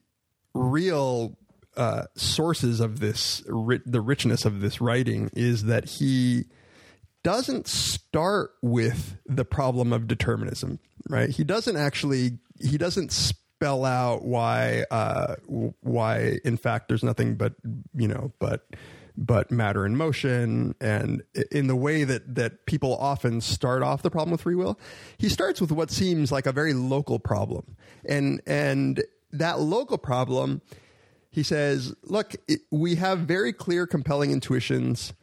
real 0.55 1.39
uh, 1.77 2.05
sources 2.17 2.81
of 2.81 3.01
this 3.01 3.43
ri- 3.47 3.81
the 3.87 4.01
richness 4.01 4.45
of 4.45 4.61
this 4.61 4.81
writing 4.81 5.31
is 5.35 5.65
that 5.65 5.85
he 5.85 6.45
doesn't 7.23 7.69
start 7.69 8.51
with 8.63 9.17
the 9.27 9.45
problem 9.45 9.93
of 9.93 10.09
determinism, 10.09 10.81
right? 11.09 11.31
He 11.31 11.45
doesn't 11.45 11.77
actually 11.77 12.39
he 12.61 12.79
doesn't 12.79 13.13
spell 13.59 13.85
out 13.85 14.25
why 14.25 14.85
uh, 14.93 15.35
why 15.81 16.39
in 16.45 16.57
fact 16.57 16.87
there's 16.87 17.03
nothing 17.03 17.35
but 17.35 17.55
you 17.93 18.07
know 18.07 18.33
but 18.39 18.69
but 19.17 19.51
matter 19.51 19.85
in 19.85 19.97
motion. 19.97 20.77
And 20.81 21.25
in 21.51 21.67
the 21.67 21.75
way 21.75 22.05
that 22.05 22.37
that 22.37 22.67
people 22.67 22.97
often 22.99 23.41
start 23.41 23.83
off 23.83 24.03
the 24.03 24.11
problem 24.11 24.31
with 24.31 24.43
free 24.43 24.55
will 24.55 24.79
he 25.19 25.29
starts 25.29 25.61
with 25.61 25.73
what 25.73 25.91
seems 25.91 26.31
like 26.31 26.47
a 26.47 26.53
very 26.53 26.73
local 26.73 27.19
problem. 27.19 27.77
And 28.05 28.41
and 28.47 29.03
that 29.33 29.59
local 29.59 29.99
problem 29.99 30.63
he 31.31 31.43
says 31.43 31.93
look 32.05 32.37
it, 32.47 32.61
we 32.71 32.95
have 32.95 33.19
very 33.21 33.53
clear 33.53 33.89
compelling 33.89 34.31
intuitions 34.31 35.15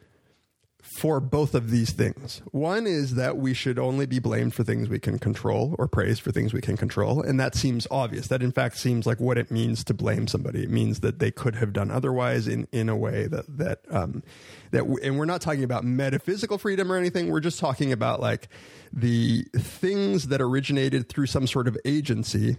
for 0.96 1.20
both 1.20 1.54
of 1.54 1.70
these 1.70 1.90
things. 1.90 2.40
One 2.52 2.86
is 2.86 3.16
that 3.16 3.36
we 3.36 3.52
should 3.52 3.78
only 3.78 4.06
be 4.06 4.18
blamed 4.18 4.54
for 4.54 4.64
things 4.64 4.88
we 4.88 4.98
can 4.98 5.18
control 5.18 5.76
or 5.78 5.88
praised 5.88 6.22
for 6.22 6.32
things 6.32 6.54
we 6.54 6.62
can 6.62 6.78
control. 6.78 7.20
And 7.20 7.38
that 7.38 7.54
seems 7.54 7.86
obvious. 7.90 8.28
That, 8.28 8.42
in 8.42 8.50
fact, 8.50 8.78
seems 8.78 9.06
like 9.06 9.20
what 9.20 9.36
it 9.36 9.50
means 9.50 9.84
to 9.84 9.94
blame 9.94 10.26
somebody. 10.26 10.62
It 10.62 10.70
means 10.70 11.00
that 11.00 11.18
they 11.18 11.30
could 11.30 11.56
have 11.56 11.74
done 11.74 11.90
otherwise 11.90 12.48
in, 12.48 12.66
in 12.72 12.88
a 12.88 12.96
way 12.96 13.26
that, 13.26 13.44
that, 13.58 13.80
um, 13.90 14.22
that, 14.70 14.78
w- 14.78 14.98
and 15.02 15.18
we're 15.18 15.26
not 15.26 15.42
talking 15.42 15.64
about 15.64 15.84
metaphysical 15.84 16.56
freedom 16.56 16.90
or 16.90 16.96
anything. 16.96 17.30
We're 17.30 17.40
just 17.40 17.60
talking 17.60 17.92
about 17.92 18.20
like 18.20 18.48
the 18.90 19.44
things 19.54 20.28
that 20.28 20.40
originated 20.40 21.10
through 21.10 21.26
some 21.26 21.46
sort 21.46 21.68
of 21.68 21.76
agency 21.84 22.56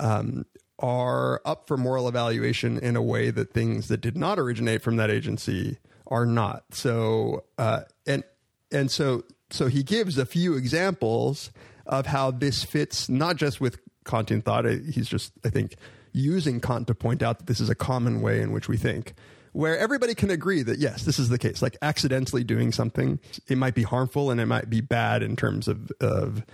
um, 0.00 0.44
are 0.80 1.40
up 1.44 1.68
for 1.68 1.76
moral 1.76 2.08
evaluation 2.08 2.78
in 2.80 2.96
a 2.96 3.02
way 3.02 3.30
that 3.30 3.52
things 3.52 3.86
that 3.86 4.00
did 4.00 4.16
not 4.16 4.40
originate 4.40 4.82
from 4.82 4.96
that 4.96 5.08
agency 5.08 5.78
are 6.10 6.26
not. 6.26 6.64
So 6.72 7.44
uh, 7.58 7.82
and 8.06 8.24
and 8.72 8.90
so 8.90 9.24
so 9.50 9.66
he 9.66 9.82
gives 9.82 10.18
a 10.18 10.26
few 10.26 10.54
examples 10.54 11.50
of 11.86 12.06
how 12.06 12.30
this 12.30 12.64
fits 12.64 13.08
not 13.08 13.36
just 13.36 13.60
with 13.60 13.78
Kantian 14.04 14.44
thought. 14.44 14.64
He's 14.64 15.08
just 15.08 15.32
I 15.44 15.50
think 15.50 15.76
using 16.12 16.60
Kant 16.60 16.86
to 16.88 16.94
point 16.94 17.22
out 17.22 17.38
that 17.38 17.46
this 17.46 17.60
is 17.60 17.70
a 17.70 17.74
common 17.74 18.20
way 18.20 18.40
in 18.40 18.52
which 18.52 18.68
we 18.68 18.76
think. 18.76 19.14
Where 19.52 19.76
everybody 19.76 20.14
can 20.14 20.30
agree 20.30 20.62
that 20.62 20.78
yes, 20.78 21.02
this 21.02 21.18
is 21.18 21.28
the 21.28 21.38
case. 21.38 21.60
Like 21.60 21.76
accidentally 21.82 22.44
doing 22.44 22.70
something, 22.70 23.18
it 23.48 23.58
might 23.58 23.74
be 23.74 23.82
harmful 23.82 24.30
and 24.30 24.40
it 24.40 24.46
might 24.46 24.70
be 24.70 24.80
bad 24.80 25.22
in 25.22 25.34
terms 25.36 25.66
of 25.66 25.90
of 26.00 26.44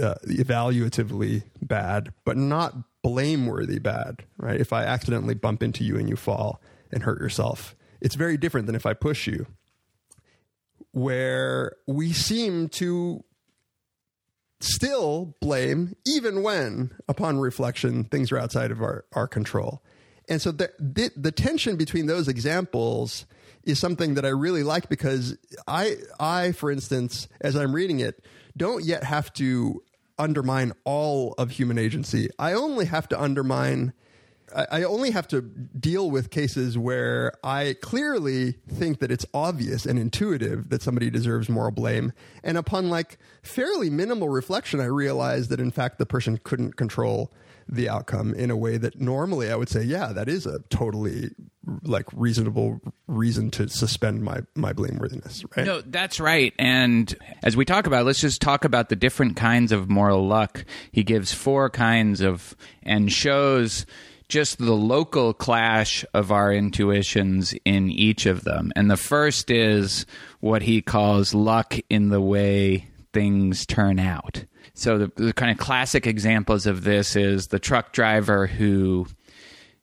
uh, 0.00 0.14
evaluatively 0.26 1.44
bad, 1.60 2.12
but 2.24 2.36
not 2.36 2.74
blameworthy 3.02 3.78
bad, 3.78 4.24
right? 4.38 4.60
If 4.60 4.72
I 4.72 4.84
accidentally 4.84 5.34
bump 5.34 5.62
into 5.62 5.84
you 5.84 5.96
and 5.96 6.08
you 6.08 6.16
fall 6.16 6.60
and 6.90 7.02
hurt 7.02 7.20
yourself, 7.20 7.74
it's 8.02 8.16
very 8.16 8.36
different 8.36 8.66
than 8.66 8.74
if 8.74 8.84
I 8.84 8.92
push 8.92 9.26
you. 9.26 9.46
Where 10.90 11.76
we 11.86 12.12
seem 12.12 12.68
to 12.70 13.24
still 14.60 15.34
blame, 15.40 15.96
even 16.06 16.42
when, 16.42 16.90
upon 17.08 17.38
reflection, 17.38 18.04
things 18.04 18.30
are 18.30 18.38
outside 18.38 18.70
of 18.70 18.82
our, 18.82 19.06
our 19.12 19.26
control. 19.26 19.82
And 20.28 20.42
so 20.42 20.52
the, 20.52 20.70
the, 20.78 21.10
the 21.16 21.32
tension 21.32 21.76
between 21.76 22.06
those 22.06 22.28
examples 22.28 23.24
is 23.64 23.78
something 23.78 24.14
that 24.14 24.24
I 24.24 24.30
really 24.30 24.62
like 24.62 24.88
because 24.88 25.36
I, 25.66 25.96
I, 26.18 26.52
for 26.52 26.70
instance, 26.70 27.28
as 27.40 27.56
I'm 27.56 27.74
reading 27.74 28.00
it, 28.00 28.24
don't 28.56 28.84
yet 28.84 29.04
have 29.04 29.32
to 29.34 29.82
undermine 30.18 30.72
all 30.84 31.34
of 31.38 31.52
human 31.52 31.78
agency. 31.78 32.28
I 32.38 32.52
only 32.52 32.84
have 32.86 33.08
to 33.08 33.20
undermine. 33.20 33.92
I 34.54 34.82
only 34.82 35.10
have 35.10 35.28
to 35.28 35.40
deal 35.40 36.10
with 36.10 36.30
cases 36.30 36.76
where 36.76 37.32
I 37.42 37.76
clearly 37.80 38.52
think 38.68 39.00
that 39.00 39.10
it's 39.10 39.26
obvious 39.32 39.86
and 39.86 39.98
intuitive 39.98 40.68
that 40.70 40.82
somebody 40.82 41.10
deserves 41.10 41.48
moral 41.48 41.70
blame. 41.70 42.12
And 42.42 42.56
upon 42.56 42.90
like 42.90 43.18
fairly 43.42 43.90
minimal 43.90 44.28
reflection, 44.28 44.80
I 44.80 44.86
realize 44.86 45.48
that 45.48 45.60
in 45.60 45.70
fact 45.70 45.98
the 45.98 46.06
person 46.06 46.38
couldn't 46.42 46.76
control 46.76 47.32
the 47.68 47.88
outcome 47.88 48.34
in 48.34 48.50
a 48.50 48.56
way 48.56 48.76
that 48.76 49.00
normally 49.00 49.50
I 49.50 49.56
would 49.56 49.68
say, 49.68 49.82
yeah, 49.82 50.12
that 50.12 50.28
is 50.28 50.46
a 50.46 50.60
totally 50.70 51.30
like 51.84 52.06
reasonable 52.12 52.80
reason 53.06 53.50
to 53.52 53.68
suspend 53.68 54.24
my 54.24 54.40
my 54.54 54.72
blameworthiness, 54.72 55.44
right? 55.56 55.64
No, 55.64 55.80
that's 55.80 56.18
right. 56.18 56.52
And 56.58 57.14
as 57.42 57.56
we 57.56 57.64
talk 57.64 57.86
about, 57.86 58.04
let's 58.04 58.20
just 58.20 58.42
talk 58.42 58.64
about 58.64 58.88
the 58.88 58.96
different 58.96 59.36
kinds 59.36 59.72
of 59.72 59.88
moral 59.88 60.26
luck. 60.26 60.64
He 60.90 61.04
gives 61.04 61.32
four 61.32 61.70
kinds 61.70 62.20
of 62.20 62.56
and 62.82 63.12
shows 63.12 63.86
just 64.32 64.56
the 64.56 64.72
local 64.72 65.34
clash 65.34 66.06
of 66.14 66.32
our 66.32 66.50
intuitions 66.50 67.54
in 67.66 67.90
each 67.90 68.24
of 68.24 68.44
them. 68.44 68.72
And 68.74 68.90
the 68.90 68.96
first 68.96 69.50
is 69.50 70.06
what 70.40 70.62
he 70.62 70.80
calls 70.80 71.34
luck 71.34 71.76
in 71.90 72.08
the 72.08 72.20
way 72.20 72.88
things 73.12 73.66
turn 73.66 73.98
out. 73.98 74.42
So 74.72 74.96
the, 74.96 75.12
the 75.16 75.32
kind 75.34 75.50
of 75.50 75.58
classic 75.58 76.06
examples 76.06 76.64
of 76.64 76.82
this 76.82 77.14
is 77.14 77.48
the 77.48 77.58
truck 77.58 77.92
driver 77.92 78.46
who 78.46 79.06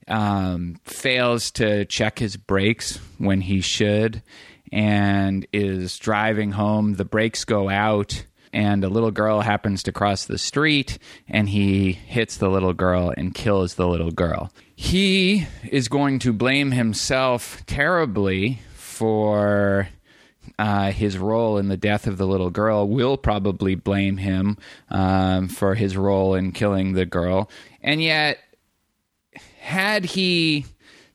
um, 0.08 0.78
fails 0.84 1.52
to 1.52 1.86
check 1.86 2.18
his 2.18 2.36
brakes 2.36 2.98
when 3.20 3.42
he 3.42 3.62
should 3.62 4.24
and 4.72 5.46
is 5.54 6.00
driving 6.00 6.54
home. 6.54 6.96
The 6.96 7.06
brakes 7.06 7.46
go 7.46 7.70
out, 7.70 8.26
and 8.54 8.84
a 8.84 8.90
little 8.90 9.12
girl 9.12 9.42
happens 9.42 9.84
to 9.84 9.92
cross 9.92 10.26
the 10.26 10.38
street, 10.38 10.98
and 11.28 11.50
he 11.50 11.94
hits 11.94 12.38
the 12.38 12.50
little 12.50 12.74
girl 12.74 13.14
and 13.16 13.34
kills 13.34 13.76
the 13.76 13.88
little 13.88 14.12
girl. 14.12 14.52
He 14.76 15.48
is 15.70 15.88
going 15.88 16.20
to 16.20 16.34
blame 16.34 16.72
himself 16.72 17.64
terribly 17.66 18.62
for 18.74 19.90
uh, 20.58 20.92
his 20.92 21.18
role 21.18 21.58
in 21.58 21.70
the 21.70 21.78
death 21.78 22.08
of 22.08 22.18
the 22.18 22.28
little 22.28 22.50
girl 22.50 22.88
will 22.88 23.18
probably 23.18 23.76
blame 23.76 24.18
him 24.18 24.58
um, 24.90 25.48
for 25.48 25.76
his 25.76 25.96
role 25.96 26.36
in 26.36 26.52
killing 26.52 26.94
the 26.94 27.06
girl. 27.06 27.50
And 27.82 28.02
yet, 28.02 28.40
had 29.60 30.04
he 30.04 30.66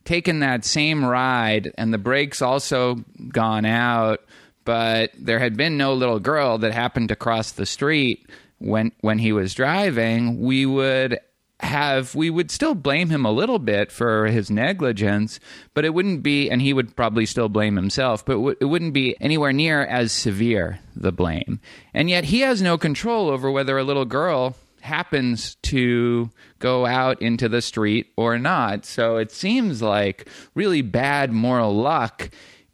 taken 0.03 0.39
that 0.39 0.63
same 0.65 1.03
ride 1.03 1.71
and 1.77 1.93
the 1.93 1.97
brakes 1.97 2.41
also 2.41 2.95
gone 3.29 3.65
out, 3.65 4.24
but 4.65 5.11
there 5.17 5.39
had 5.39 5.55
been 5.55 5.77
no 5.77 5.93
little 5.93 6.19
girl 6.19 6.57
that 6.57 6.73
happened 6.73 7.09
to 7.09 7.15
cross 7.15 7.51
the 7.51 7.65
street 7.65 8.29
when 8.57 8.91
when 9.01 9.19
he 9.19 9.31
was 9.31 9.53
driving, 9.53 10.41
we 10.41 10.65
would 10.65 11.19
have 11.61 12.13
we 12.15 12.29
would 12.29 12.51
still 12.51 12.75
blame 12.75 13.09
him 13.09 13.25
a 13.25 13.31
little 13.31 13.59
bit 13.59 13.91
for 13.91 14.25
his 14.27 14.51
negligence, 14.51 15.39
but 15.73 15.85
it 15.85 15.93
wouldn't 15.93 16.21
be, 16.21 16.49
and 16.49 16.61
he 16.61 16.73
would 16.73 16.95
probably 16.95 17.25
still 17.25 17.49
blame 17.49 17.75
himself, 17.75 18.25
but 18.25 18.33
it 18.33 18.35
w- 18.35 18.57
it 18.59 18.65
wouldn't 18.65 18.93
be 18.93 19.15
anywhere 19.21 19.53
near 19.53 19.85
as 19.85 20.11
severe 20.11 20.79
the 20.95 21.11
blame. 21.11 21.59
And 21.93 22.09
yet 22.09 22.25
he 22.25 22.41
has 22.41 22.61
no 22.61 22.77
control 22.77 23.29
over 23.29 23.49
whether 23.49 23.77
a 23.77 23.83
little 23.83 24.05
girl 24.05 24.55
happens 24.81 25.55
to 25.63 26.29
go 26.59 26.85
out 26.85 27.21
into 27.21 27.49
the 27.49 27.61
street 27.61 28.11
or 28.15 28.37
not. 28.37 28.85
So 28.85 29.17
it 29.17 29.31
seems 29.31 29.81
like 29.81 30.29
really 30.53 30.81
bad 30.81 31.31
moral 31.31 31.75
luck 31.75 32.29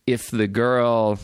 if 0.06 0.30
the 0.30 0.48
girl 0.48 1.20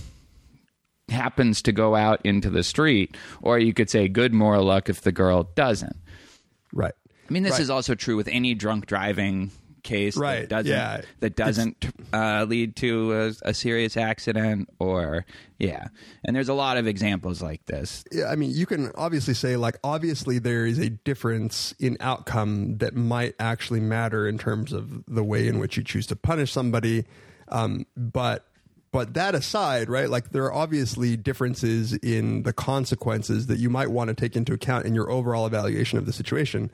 happens 1.09 1.61
to 1.63 1.71
go 1.71 1.95
out 1.95 2.19
into 2.23 2.49
the 2.49 2.63
street, 2.63 3.15
or 3.41 3.59
you 3.59 3.73
could 3.73 3.89
say 3.89 4.07
good 4.07 4.33
moral 4.33 4.65
luck 4.65 4.89
if 4.89 5.01
the 5.01 5.11
girl 5.11 5.43
doesn't. 5.55 5.95
Right. 6.73 6.93
I 7.29 7.33
mean, 7.33 7.43
this 7.43 7.53
Right. 7.53 7.61
is 7.61 7.69
also 7.69 7.95
true 7.95 8.15
with 8.15 8.27
any 8.29 8.53
drunk 8.53 8.85
driving 8.85 9.51
case 9.83 10.17
Right, 10.17 10.41
that 10.41 10.49
doesn't 10.49 10.71
yeah. 10.71 11.01
that 11.21 11.35
doesn't 11.37 11.85
uh, 12.11 12.45
lead 12.49 12.75
to 12.77 13.13
a, 13.13 13.49
a 13.49 13.53
serious 13.53 13.95
accident 13.95 14.67
or 14.79 15.25
yeah. 15.59 15.87
And 16.25 16.35
there's 16.35 16.49
a 16.49 16.53
lot 16.53 16.75
of 16.75 16.87
examples 16.87 17.41
like 17.41 17.65
this. 17.67 18.03
Yeah, 18.11 18.25
I 18.25 18.35
mean, 18.35 18.51
you 18.53 18.65
can 18.65 18.91
obviously 18.95 19.33
say, 19.33 19.55
like, 19.55 19.77
obviously 19.85 20.39
there 20.39 20.65
is 20.65 20.77
a 20.77 20.89
difference 20.89 21.73
in 21.79 21.95
outcome 22.01 22.79
that 22.79 22.95
might 22.95 23.35
actually 23.39 23.79
matter 23.79 24.27
in 24.27 24.37
terms 24.37 24.73
of 24.73 25.05
the 25.07 25.23
way 25.23 25.47
in 25.47 25.57
which 25.57 25.77
you 25.77 25.83
choose 25.83 26.05
to 26.07 26.17
punish 26.17 26.51
somebody. 26.51 27.05
Um, 27.47 27.85
but 27.95 28.45
but 28.97 29.13
that 29.13 29.35
aside, 29.35 29.89
right? 29.89 30.09
Like, 30.09 30.31
there 30.31 30.45
are 30.45 30.53
obviously 30.53 31.15
differences 31.15 31.93
in 31.93 32.41
the 32.41 32.51
consequences 32.51 33.45
that 33.45 33.59
you 33.59 33.69
might 33.69 33.91
want 33.91 34.07
to 34.07 34.15
take 34.15 34.35
into 34.35 34.53
account 34.53 34.87
in 34.87 34.95
your 34.95 35.11
overall 35.11 35.45
evaluation 35.45 35.99
of 35.99 36.07
the 36.07 36.11
situation. 36.11 36.71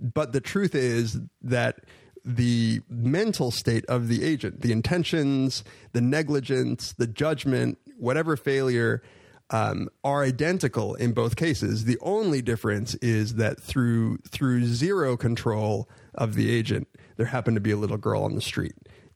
But 0.00 0.32
the 0.32 0.40
truth 0.40 0.74
is 0.74 1.18
that 1.42 1.80
the 2.24 2.80
mental 2.88 3.50
state 3.50 3.84
of 3.90 4.08
the 4.08 4.24
agent, 4.24 4.62
the 4.62 4.72
intentions, 4.72 5.64
the 5.92 6.00
negligence, 6.00 6.94
the 6.94 7.06
judgment, 7.06 7.76
whatever 7.98 8.38
failure 8.38 9.02
um, 9.50 9.90
are 10.02 10.24
identical 10.24 10.94
in 10.94 11.12
both 11.12 11.36
cases. 11.36 11.84
The 11.84 11.98
only 12.00 12.40
difference 12.40 12.94
is 13.02 13.34
that 13.34 13.60
through 13.60 14.16
through 14.30 14.64
zero 14.64 15.18
control 15.18 15.90
of 16.14 16.36
the 16.36 16.50
agent, 16.50 16.88
there 17.18 17.26
happened 17.26 17.56
to 17.56 17.60
be 17.60 17.70
a 17.70 17.76
little 17.76 17.98
girl 17.98 18.22
on 18.22 18.34
the 18.34 18.40
street. 18.40 18.72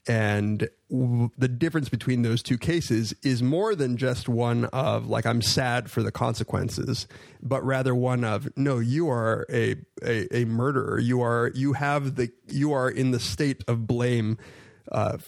And 0.08 0.68
w- 0.90 1.30
the 1.36 1.48
difference 1.48 1.88
between 1.88 2.22
those 2.22 2.42
two 2.42 2.56
cases 2.56 3.14
is 3.22 3.42
more 3.42 3.74
than 3.74 3.96
just 3.96 4.28
one 4.28 4.64
of 4.66 5.08
like 5.08 5.26
I'm 5.26 5.42
sad 5.42 5.90
for 5.90 6.02
the 6.02 6.10
consequences, 6.10 7.06
but 7.42 7.64
rather 7.64 7.94
one 7.94 8.24
of 8.24 8.48
no, 8.56 8.78
you 8.78 9.08
are 9.08 9.46
a, 9.50 9.76
a, 10.02 10.42
a 10.42 10.44
murderer. 10.46 10.98
You 10.98 11.20
are 11.20 11.52
you 11.54 11.74
have 11.74 12.16
the 12.16 12.30
you 12.48 12.72
are 12.72 12.88
in 12.88 13.10
the 13.10 13.20
state 13.20 13.62
of 13.68 13.86
blame. 13.86 14.38
Uh, 14.90 15.18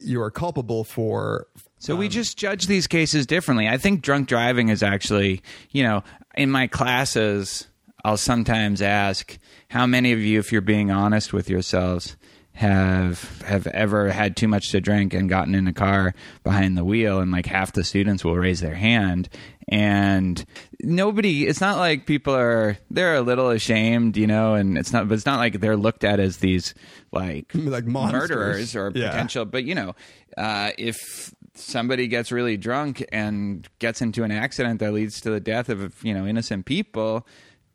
you 0.00 0.20
are 0.20 0.30
culpable 0.30 0.84
for 0.84 1.46
So 1.78 1.96
we 1.96 2.08
just 2.08 2.38
judge 2.38 2.66
these 2.66 2.86
cases 2.86 3.26
differently. 3.26 3.68
I 3.68 3.78
think 3.78 4.02
drunk 4.02 4.28
driving 4.28 4.68
is 4.68 4.82
actually, 4.82 5.42
you 5.70 5.82
know, 5.82 6.04
in 6.36 6.50
my 6.50 6.66
classes, 6.66 7.66
I'll 8.04 8.16
sometimes 8.16 8.80
ask 8.80 9.38
how 9.70 9.86
many 9.86 10.12
of 10.12 10.20
you, 10.20 10.38
if 10.38 10.52
you're 10.52 10.60
being 10.60 10.90
honest 10.90 11.32
with 11.32 11.50
yourselves, 11.50 12.16
have 12.58 13.40
have 13.42 13.68
ever 13.68 14.10
had 14.10 14.36
too 14.36 14.48
much 14.48 14.70
to 14.72 14.80
drink 14.80 15.14
and 15.14 15.28
gotten 15.28 15.54
in 15.54 15.68
a 15.68 15.72
car 15.72 16.12
behind 16.42 16.76
the 16.76 16.84
wheel 16.84 17.20
and 17.20 17.30
like 17.30 17.46
half 17.46 17.72
the 17.72 17.84
students 17.84 18.24
will 18.24 18.34
raise 18.36 18.58
their 18.60 18.74
hand 18.74 19.28
and 19.68 20.44
nobody 20.82 21.46
it's 21.46 21.60
not 21.60 21.76
like 21.78 22.04
people 22.04 22.34
are 22.34 22.76
they're 22.90 23.14
a 23.14 23.20
little 23.20 23.50
ashamed 23.50 24.16
you 24.16 24.26
know 24.26 24.54
and 24.54 24.76
it's 24.76 24.92
not 24.92 25.06
but 25.06 25.14
it's 25.14 25.24
not 25.24 25.38
like 25.38 25.60
they're 25.60 25.76
looked 25.76 26.02
at 26.02 26.18
as 26.18 26.38
these 26.38 26.74
like 27.12 27.48
Like 27.54 27.84
monsters. 27.84 28.28
murderers 28.30 28.74
or 28.74 28.90
Yeah. 28.92 29.10
potential 29.10 29.44
but 29.44 29.62
you 29.62 29.76
know 29.76 29.94
uh, 30.36 30.72
if 30.78 31.32
somebody 31.54 32.08
gets 32.08 32.32
really 32.32 32.56
drunk 32.56 33.04
and 33.12 33.68
gets 33.78 34.02
into 34.02 34.24
an 34.24 34.32
accident 34.32 34.80
that 34.80 34.92
leads 34.92 35.20
to 35.20 35.30
the 35.30 35.38
death 35.40 35.68
of 35.68 35.94
you 36.02 36.12
know 36.12 36.26
innocent 36.26 36.66
people 36.66 37.24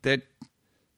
that 0.02 0.20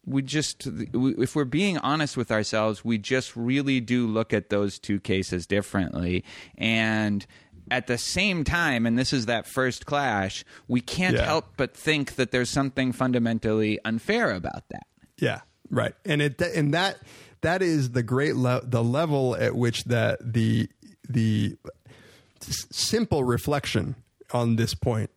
we 0.07 0.23
just 0.23 0.67
if 0.95 1.35
we're 1.35 1.45
being 1.45 1.79
honest 1.79 2.17
with 2.17 2.31
ourselves 2.31 2.85
we 2.85 2.97
just 2.99 3.35
really 3.37 3.81
do 3.81 4.07
look 4.07 4.33
at 4.33 4.49
those 4.51 4.79
two 4.79 5.01
cases 5.01 5.47
differently 5.47 6.25
and 6.57 7.27
at 7.71 7.89
the 7.89 7.99
same 7.99 8.45
time 8.45 8.87
and 8.87 8.97
this 8.97 9.13
is 9.13 9.27
that 9.27 9.47
first 9.47 9.85
clash 9.87 10.45
we 10.69 10.81
can't 10.81 11.17
Yeah. 11.17 11.25
help 11.25 11.47
but 11.57 11.77
think 11.77 12.15
that 12.15 12.31
there's 12.31 12.49
something 12.51 12.93
fundamentally 12.93 13.79
unfair 13.85 14.31
about 14.31 14.69
that 14.71 14.87
Yeah, 15.19 15.41
right. 15.71 15.95
And 16.05 16.23
it 16.23 16.41
and 16.41 16.73
that 16.75 16.99
that 17.41 17.63
is 17.63 17.91
the 17.91 18.03
great 18.05 18.37
le- 18.37 18.63
the 18.65 18.85
level 18.85 19.35
at 19.37 19.55
which 19.57 19.85
that 19.85 20.19
the 20.21 20.69
the 21.09 21.57
s- 22.43 22.67
simple 22.71 23.25
reflection 23.25 23.97
on 24.33 24.57
this 24.57 24.75
point 24.75 25.11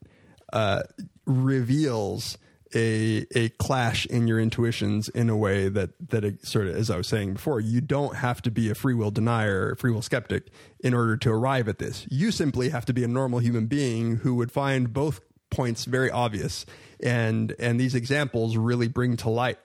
uh, 0.54 0.82
reveals 1.26 2.38
a 2.74 3.26
a 3.36 3.50
clash 3.50 4.06
in 4.06 4.28
your 4.28 4.40
intuitions 4.40 5.10
in 5.10 5.30
a 5.30 5.36
way 5.36 5.70
that 5.70 5.90
that 6.10 6.24
it 6.24 6.46
sort 6.46 6.68
of 6.68 6.76
as 6.76 6.90
I 6.90 6.98
was 6.98 7.08
saying 7.08 7.34
before 7.34 7.60
you 7.60 7.82
don't 7.82 8.16
have 8.16 8.42
to 8.44 8.52
be 8.52 8.70
a 8.70 8.76
free 8.76 8.94
will 8.94 9.12
denier 9.12 9.70
or 9.70 9.76
free 9.76 9.92
will 9.92 10.02
skeptic 10.02 10.48
in 10.80 10.94
order 10.94 11.18
to 11.18 11.32
arrive 11.32 11.68
at 11.68 11.80
this. 11.80 12.06
You 12.10 12.32
simply 12.32 12.70
have 12.70 12.86
to 12.86 12.94
be 12.94 13.04
a 13.04 13.08
normal 13.08 13.40
human 13.40 13.66
being 13.66 14.18
who 14.18 14.36
would 14.36 14.52
find 14.52 14.94
both 14.94 15.22
points 15.50 15.86
very 15.86 16.12
obvious. 16.12 16.66
And 17.02 17.56
and 17.60 17.80
these 17.80 17.96
examples 17.96 18.58
really 18.58 18.88
bring 18.88 19.18
to 19.18 19.30
light 19.30 19.60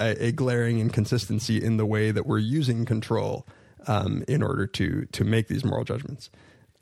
a, 0.00 0.26
a 0.26 0.32
glaring 0.32 0.80
inconsistency 0.80 1.62
in 1.62 1.76
the 1.76 1.86
way 1.86 2.10
that 2.10 2.26
we're 2.26 2.38
using 2.38 2.84
control 2.84 3.46
um, 3.86 4.24
in 4.26 4.42
order 4.42 4.66
to 4.66 5.06
to 5.06 5.24
make 5.24 5.48
these 5.48 5.64
moral 5.64 5.84
judgments. 5.84 6.30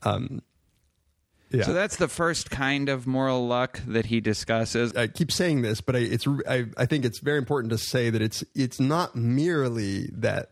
Um, 0.03 0.41
yeah. 1.51 1.63
So 1.63 1.73
that's 1.73 1.95
the 1.95 2.07
first 2.07 2.51
kind 2.51 2.89
of 2.89 3.07
moral 3.07 3.47
luck 3.47 3.79
that 3.87 4.05
he 4.05 4.21
discusses. 4.21 4.95
I 4.95 5.07
keep 5.07 5.31
saying 5.31 5.63
this, 5.63 5.81
but 5.81 5.95
I, 5.95 5.99
it's 5.99 6.27
I, 6.47 6.65
I 6.77 6.85
think 6.85 7.05
it's 7.05 7.19
very 7.19 7.39
important 7.39 7.71
to 7.71 7.77
say 7.77 8.09
that 8.09 8.21
it's 8.21 8.43
it's 8.53 8.79
not 8.79 9.15
merely 9.15 10.09
that 10.13 10.51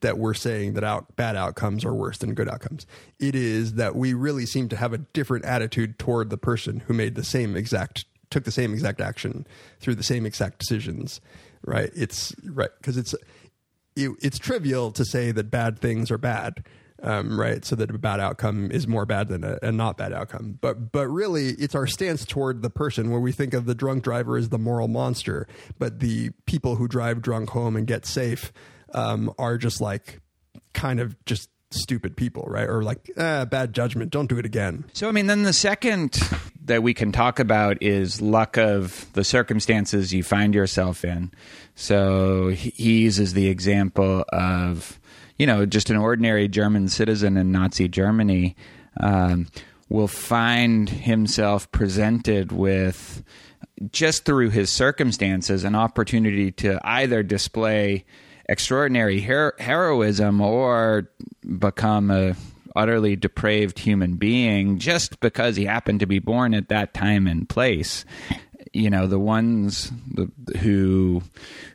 that 0.00 0.18
we're 0.18 0.34
saying 0.34 0.74
that 0.74 0.84
out, 0.84 1.16
bad 1.16 1.36
outcomes 1.36 1.84
are 1.84 1.94
worse 1.94 2.18
than 2.18 2.34
good 2.34 2.48
outcomes. 2.48 2.86
It 3.18 3.34
is 3.34 3.74
that 3.74 3.96
we 3.96 4.14
really 4.14 4.46
seem 4.46 4.68
to 4.70 4.76
have 4.76 4.92
a 4.92 4.98
different 4.98 5.44
attitude 5.44 5.98
toward 5.98 6.30
the 6.30 6.38
person 6.38 6.80
who 6.80 6.94
made 6.94 7.14
the 7.14 7.24
same 7.24 7.56
exact 7.56 8.04
took 8.30 8.44
the 8.44 8.52
same 8.52 8.72
exact 8.72 9.00
action 9.00 9.46
through 9.78 9.94
the 9.94 10.02
same 10.02 10.26
exact 10.26 10.58
decisions. 10.58 11.20
Right? 11.64 11.90
It's 11.94 12.34
right 12.44 12.70
because 12.78 12.96
it's 12.96 13.14
it, 13.94 14.10
it's 14.20 14.38
trivial 14.38 14.90
to 14.92 15.04
say 15.04 15.30
that 15.30 15.50
bad 15.50 15.78
things 15.78 16.10
are 16.10 16.18
bad 16.18 16.64
um, 17.02 17.38
right? 17.38 17.64
So 17.64 17.76
that 17.76 17.90
a 17.90 17.98
bad 17.98 18.20
outcome 18.20 18.70
is 18.70 18.86
more 18.86 19.04
bad 19.04 19.28
than 19.28 19.44
a, 19.44 19.58
a, 19.62 19.72
not 19.72 19.96
bad 19.96 20.12
outcome. 20.12 20.58
But 20.60 20.92
but 20.92 21.08
really, 21.08 21.50
it's 21.50 21.74
our 21.74 21.86
stance 21.86 22.24
toward 22.24 22.62
the 22.62 22.70
person 22.70 23.10
where 23.10 23.20
we 23.20 23.32
think 23.32 23.54
of 23.54 23.66
the 23.66 23.74
drunk 23.74 24.04
driver 24.04 24.36
as 24.36 24.48
the 24.48 24.58
moral 24.58 24.88
monster, 24.88 25.46
but 25.78 26.00
the 26.00 26.30
people 26.46 26.76
who 26.76 26.88
drive 26.88 27.20
drunk 27.22 27.50
home 27.50 27.76
and 27.76 27.86
get 27.86 28.06
safe 28.06 28.52
um, 28.94 29.32
are 29.38 29.58
just 29.58 29.80
like 29.80 30.20
kind 30.72 31.00
of 31.00 31.22
just 31.24 31.48
stupid 31.70 32.16
people, 32.16 32.44
right? 32.46 32.68
Or 32.68 32.82
like 32.82 33.10
ah, 33.18 33.44
bad 33.44 33.72
judgment. 33.74 34.10
Don't 34.10 34.28
do 34.28 34.38
it 34.38 34.46
again. 34.46 34.84
So 34.92 35.08
I 35.08 35.12
mean, 35.12 35.26
then 35.26 35.42
the 35.42 35.52
second 35.52 36.18
that 36.64 36.82
we 36.82 36.94
can 36.94 37.10
talk 37.10 37.40
about 37.40 37.82
is 37.82 38.22
luck 38.22 38.56
of 38.56 39.12
the 39.14 39.24
circumstances 39.24 40.12
you 40.12 40.22
find 40.22 40.54
yourself 40.54 41.04
in. 41.04 41.32
So 41.74 42.48
he 42.48 43.00
uses 43.00 43.32
the 43.32 43.48
example 43.48 44.24
of 44.32 45.00
you 45.42 45.46
know, 45.46 45.66
just 45.66 45.90
an 45.90 45.96
ordinary 45.96 46.46
German 46.46 46.86
citizen 46.86 47.36
in 47.36 47.50
Nazi 47.50 47.88
Germany 47.88 48.54
um, 49.00 49.48
will 49.88 50.06
find 50.06 50.88
himself 50.88 51.68
presented 51.72 52.52
with 52.52 53.24
just 53.90 54.24
through 54.24 54.50
his 54.50 54.70
circumstances 54.70 55.64
an 55.64 55.74
opportunity 55.74 56.52
to 56.52 56.78
either 56.84 57.24
display 57.24 58.04
extraordinary 58.48 59.20
her- 59.22 59.56
heroism 59.58 60.40
or 60.40 61.10
become 61.58 62.12
a 62.12 62.36
utterly 62.76 63.16
depraved 63.16 63.80
human 63.80 64.14
being 64.14 64.78
just 64.78 65.18
because 65.18 65.56
he 65.56 65.64
happened 65.64 65.98
to 65.98 66.06
be 66.06 66.20
born 66.20 66.54
at 66.54 66.68
that 66.68 66.94
time 66.94 67.26
and 67.26 67.48
place 67.48 68.04
you 68.72 68.88
know 68.90 69.06
the 69.06 69.18
ones 69.18 69.92
who 70.60 71.22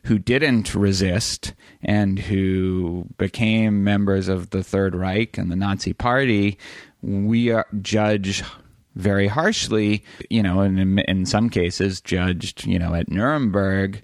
who 0.04 0.18
didn't 0.18 0.74
resist 0.74 1.54
and 1.82 2.18
who 2.18 3.06
became 3.18 3.84
members 3.84 4.28
of 4.28 4.50
the 4.50 4.64
Third 4.64 4.94
Reich 4.94 5.38
and 5.38 5.50
the 5.50 5.56
Nazi 5.56 5.92
Party, 5.92 6.58
we 7.02 7.50
are 7.50 7.66
judge 7.80 8.42
very 8.94 9.28
harshly. 9.28 10.04
You 10.28 10.42
know, 10.42 10.60
and 10.60 10.78
in, 10.78 10.98
in 11.00 11.26
some 11.26 11.50
cases, 11.50 12.00
judged. 12.00 12.66
You 12.66 12.78
know, 12.78 12.94
at 12.94 13.10
Nuremberg 13.10 14.02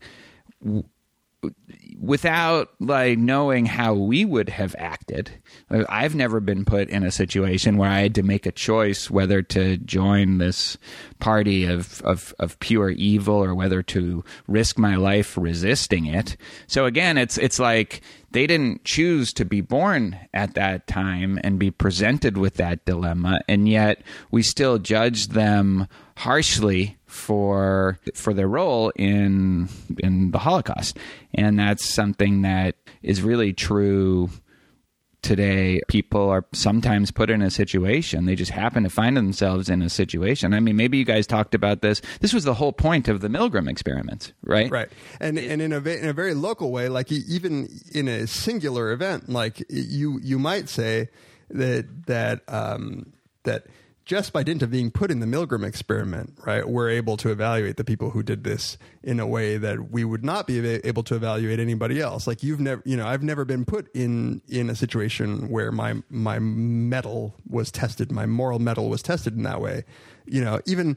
without 1.98 2.70
like 2.80 3.18
knowing 3.18 3.66
how 3.66 3.94
we 3.94 4.24
would 4.24 4.48
have 4.48 4.74
acted. 4.78 5.30
I've 5.70 6.14
never 6.14 6.40
been 6.40 6.64
put 6.64 6.88
in 6.88 7.02
a 7.02 7.10
situation 7.10 7.76
where 7.76 7.90
I 7.90 8.00
had 8.00 8.14
to 8.16 8.22
make 8.22 8.46
a 8.46 8.52
choice 8.52 9.10
whether 9.10 9.42
to 9.42 9.76
join 9.78 10.38
this 10.38 10.76
party 11.18 11.64
of, 11.64 12.02
of, 12.02 12.34
of 12.38 12.58
pure 12.60 12.90
evil 12.90 13.36
or 13.36 13.54
whether 13.54 13.82
to 13.82 14.24
risk 14.46 14.78
my 14.78 14.96
life 14.96 15.36
resisting 15.36 16.06
it. 16.06 16.36
So 16.66 16.84
again, 16.84 17.16
it's 17.16 17.38
it's 17.38 17.58
like 17.58 18.02
they 18.32 18.46
didn't 18.46 18.84
choose 18.84 19.32
to 19.34 19.44
be 19.44 19.60
born 19.60 20.18
at 20.34 20.54
that 20.54 20.86
time 20.86 21.38
and 21.44 21.58
be 21.58 21.70
presented 21.70 22.36
with 22.36 22.54
that 22.54 22.84
dilemma, 22.84 23.40
and 23.48 23.68
yet 23.68 24.02
we 24.30 24.42
still 24.42 24.78
judge 24.78 25.28
them 25.28 25.86
harshly 26.16 26.96
for 27.14 27.98
for 28.14 28.34
their 28.34 28.48
role 28.48 28.90
in 28.96 29.68
in 30.00 30.32
the 30.32 30.38
Holocaust, 30.38 30.98
and 31.32 31.58
that's 31.58 31.88
something 31.88 32.42
that 32.42 32.74
is 33.02 33.22
really 33.22 33.52
true 33.52 34.28
today. 35.22 35.80
People 35.88 36.28
are 36.28 36.44
sometimes 36.52 37.10
put 37.12 37.30
in 37.30 37.40
a 37.40 37.50
situation. 37.50 38.26
They 38.26 38.34
just 38.34 38.50
happen 38.50 38.82
to 38.82 38.90
find 38.90 39.16
themselves 39.16 39.68
in 39.70 39.80
a 39.80 39.88
situation. 39.88 40.52
I 40.52 40.60
mean 40.60 40.76
maybe 40.76 40.98
you 40.98 41.04
guys 41.04 41.26
talked 41.26 41.54
about 41.54 41.82
this. 41.82 42.02
This 42.20 42.34
was 42.34 42.44
the 42.44 42.54
whole 42.54 42.72
point 42.72 43.08
of 43.08 43.20
the 43.20 43.28
milgram 43.28 43.70
experiments 43.70 44.32
right? 44.42 44.70
Right. 44.70 44.88
And 45.20 45.38
and 45.38 45.62
in 45.62 45.72
a 45.72 45.78
in 45.78 46.08
a 46.08 46.12
very 46.12 46.34
local 46.34 46.72
way 46.72 46.88
like 46.88 47.12
even 47.12 47.68
in 47.92 48.08
a 48.08 48.26
singular 48.26 48.90
event 48.90 49.28
like 49.28 49.64
you 49.70 50.20
you 50.22 50.38
might 50.38 50.68
say 50.68 51.08
that 51.50 52.06
that 52.06 52.42
um 52.48 53.12
that 53.44 53.66
just 54.04 54.32
by 54.32 54.42
dint 54.42 54.62
of 54.62 54.70
being 54.70 54.90
put 54.90 55.10
in 55.10 55.20
the 55.20 55.26
Milgram 55.26 55.66
experiment, 55.66 56.38
right, 56.44 56.68
we're 56.68 56.90
able 56.90 57.16
to 57.16 57.30
evaluate 57.30 57.76
the 57.76 57.84
people 57.84 58.10
who 58.10 58.22
did 58.22 58.44
this 58.44 58.76
in 59.02 59.18
a 59.18 59.26
way 59.26 59.56
that 59.56 59.90
we 59.90 60.04
would 60.04 60.24
not 60.24 60.46
be 60.46 60.58
able 60.84 61.02
to 61.04 61.14
evaluate 61.14 61.58
anybody 61.58 62.00
else. 62.00 62.26
Like 62.26 62.42
you've 62.42 62.60
never, 62.60 62.82
you 62.84 62.96
know, 62.96 63.06
I've 63.06 63.22
never 63.22 63.44
been 63.44 63.64
put 63.64 63.88
in 63.94 64.42
in 64.48 64.68
a 64.68 64.74
situation 64.74 65.48
where 65.48 65.72
my 65.72 66.02
my 66.10 66.38
mettle 66.38 67.34
was 67.48 67.70
tested, 67.70 68.12
my 68.12 68.26
moral 68.26 68.58
mettle 68.58 68.90
was 68.90 69.02
tested 69.02 69.36
in 69.36 69.42
that 69.44 69.60
way. 69.60 69.84
You 70.26 70.42
know, 70.42 70.60
even 70.66 70.96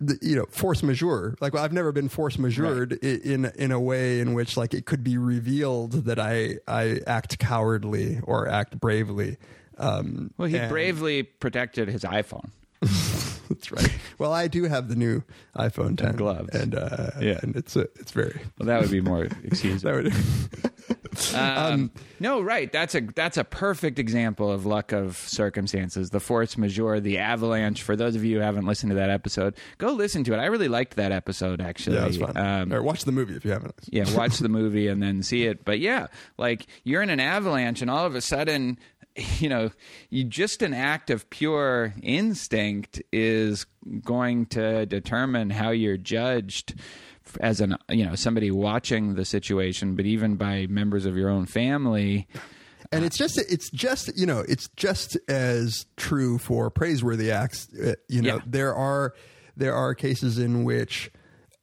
the, 0.00 0.18
you 0.20 0.36
know, 0.36 0.46
force 0.48 0.82
majeure. 0.82 1.36
Like 1.40 1.54
well, 1.54 1.64
I've 1.64 1.72
never 1.72 1.92
been 1.92 2.08
force 2.08 2.36
majeured 2.36 2.92
right. 2.92 3.22
in 3.22 3.46
in 3.56 3.72
a 3.72 3.80
way 3.80 4.20
in 4.20 4.34
which 4.34 4.56
like 4.56 4.74
it 4.74 4.86
could 4.86 5.02
be 5.02 5.18
revealed 5.18 6.04
that 6.04 6.18
I 6.20 6.58
I 6.68 7.00
act 7.06 7.38
cowardly 7.38 8.20
or 8.22 8.48
act 8.48 8.78
bravely. 8.78 9.38
Um, 9.78 10.32
well, 10.38 10.48
he 10.48 10.56
and- 10.58 10.70
bravely 10.70 11.22
protected 11.22 11.88
his 11.88 12.02
iPhone. 12.02 12.50
That's 13.48 13.70
right. 13.72 13.90
Well, 14.18 14.32
I 14.32 14.48
do 14.48 14.64
have 14.64 14.88
the 14.88 14.96
new 14.96 15.22
iPhone 15.56 15.96
10 15.98 16.16
gloves. 16.16 16.48
and 16.54 16.74
uh, 16.74 17.10
Yeah. 17.20 17.38
and 17.42 17.54
it's 17.56 17.76
uh, 17.76 17.84
it's 17.96 18.10
very 18.12 18.40
Well, 18.58 18.66
that 18.66 18.80
would 18.80 18.90
be 18.90 19.00
more 19.00 19.24
excusable. 19.44 20.02
that 20.02 20.04
would 20.04 20.14
Um, 21.34 21.92
no, 22.18 22.40
right. 22.40 22.72
That's 22.72 22.94
a 22.96 23.00
that's 23.00 23.36
a 23.36 23.44
perfect 23.44 24.00
example 24.00 24.50
of 24.50 24.66
luck 24.66 24.90
of 24.92 25.16
circumstances. 25.16 26.10
The 26.10 26.18
force 26.18 26.58
majeure, 26.58 26.98
the 26.98 27.18
avalanche. 27.18 27.82
For 27.82 27.94
those 27.94 28.16
of 28.16 28.24
you 28.24 28.38
who 28.38 28.42
haven't 28.42 28.66
listened 28.66 28.90
to 28.90 28.96
that 28.96 29.10
episode, 29.10 29.54
go 29.78 29.92
listen 29.92 30.24
to 30.24 30.34
it. 30.34 30.38
I 30.38 30.46
really 30.46 30.66
liked 30.66 30.96
that 30.96 31.12
episode. 31.12 31.60
Actually, 31.60 31.96
yeah, 31.96 32.06
it's 32.06 32.16
fun. 32.16 32.36
Um, 32.36 32.72
Or 32.72 32.82
watch 32.82 33.04
the 33.04 33.12
movie 33.12 33.36
if 33.36 33.44
you 33.44 33.52
haven't. 33.52 33.74
yeah, 33.86 34.12
watch 34.16 34.38
the 34.38 34.48
movie 34.48 34.88
and 34.88 35.00
then 35.00 35.22
see 35.22 35.44
it. 35.46 35.64
But 35.64 35.78
yeah, 35.78 36.08
like 36.36 36.66
you're 36.82 37.02
in 37.02 37.10
an 37.10 37.20
avalanche, 37.20 37.80
and 37.80 37.90
all 37.90 38.04
of 38.06 38.16
a 38.16 38.20
sudden, 38.20 38.76
you 39.38 39.48
know, 39.48 39.70
you 40.10 40.24
just 40.24 40.62
an 40.62 40.74
act 40.74 41.10
of 41.10 41.28
pure 41.30 41.94
instinct 42.02 43.02
is 43.12 43.66
going 44.02 44.46
to 44.46 44.86
determine 44.86 45.50
how 45.50 45.70
you're 45.70 45.96
judged 45.96 46.74
as 47.40 47.60
an 47.60 47.76
you 47.88 48.04
know 48.04 48.14
somebody 48.14 48.50
watching 48.50 49.14
the 49.14 49.24
situation, 49.24 49.96
but 49.96 50.04
even 50.06 50.36
by 50.36 50.66
members 50.68 51.06
of 51.06 51.16
your 51.16 51.28
own 51.30 51.46
family. 51.46 52.26
And 52.92 53.04
it's 53.04 53.16
just 53.16 53.38
it's 53.50 53.70
just 53.70 54.16
you 54.16 54.26
know 54.26 54.40
it's 54.46 54.68
just 54.76 55.16
as 55.28 55.86
true 55.96 56.38
for 56.38 56.70
praiseworthy 56.70 57.30
acts. 57.32 57.68
Uh, 57.74 57.94
you 58.08 58.22
know 58.22 58.36
Yeah. 58.36 58.42
there 58.46 58.74
are 58.74 59.14
there 59.56 59.74
are 59.74 59.94
cases 59.94 60.38
in 60.38 60.64
which 60.64 61.10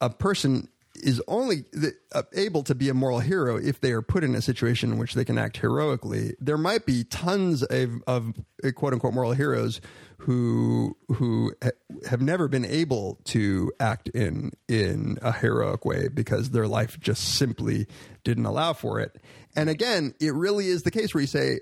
a 0.00 0.10
person 0.10 0.68
is 0.94 1.22
only 1.26 1.64
uh, 2.12 2.22
able 2.34 2.62
to 2.64 2.74
be 2.74 2.88
a 2.88 2.94
moral 2.94 3.20
hero 3.20 3.56
if 3.56 3.80
they 3.80 3.92
are 3.92 4.02
put 4.02 4.24
in 4.24 4.34
a 4.34 4.42
situation 4.42 4.92
in 4.92 4.98
which 4.98 5.14
they 5.14 5.24
can 5.24 5.38
act 5.38 5.56
heroically. 5.58 6.34
There 6.40 6.58
might 6.58 6.86
be 6.86 7.04
tons 7.04 7.62
of, 7.62 8.02
of 8.06 8.34
uh, 8.64 8.70
quote 8.72 8.92
unquote 8.92 9.14
moral 9.14 9.32
heroes 9.32 9.80
who 10.18 10.96
who 11.08 11.52
ha- 11.62 11.70
have 12.08 12.20
never 12.20 12.46
been 12.46 12.64
able 12.64 13.18
to 13.24 13.72
act 13.80 14.08
in 14.10 14.52
in 14.68 15.18
a 15.22 15.32
heroic 15.32 15.84
way 15.84 16.08
because 16.08 16.50
their 16.50 16.68
life 16.68 16.98
just 17.00 17.36
simply 17.36 17.86
didn't 18.22 18.46
allow 18.46 18.72
for 18.72 19.00
it. 19.00 19.20
And 19.56 19.68
again, 19.68 20.14
it 20.20 20.34
really 20.34 20.68
is 20.68 20.82
the 20.82 20.90
case 20.90 21.12
where 21.12 21.22
you 21.22 21.26
say 21.26 21.60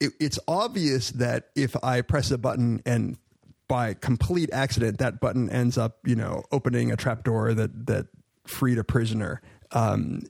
it, 0.00 0.12
it's 0.18 0.38
obvious 0.48 1.10
that 1.12 1.50
if 1.54 1.76
I 1.82 2.00
press 2.00 2.30
a 2.30 2.38
button 2.38 2.82
and 2.84 3.16
by 3.68 3.94
complete 3.94 4.50
accident 4.52 4.98
that 4.98 5.20
button 5.20 5.48
ends 5.48 5.78
up, 5.78 5.98
you 6.04 6.16
know, 6.16 6.42
opening 6.50 6.90
a 6.90 6.96
trapdoor 6.96 7.54
that 7.54 7.86
that 7.86 8.06
freed 8.46 8.78
a 8.78 8.84
prisoner. 8.84 9.40
Um, 9.70 10.22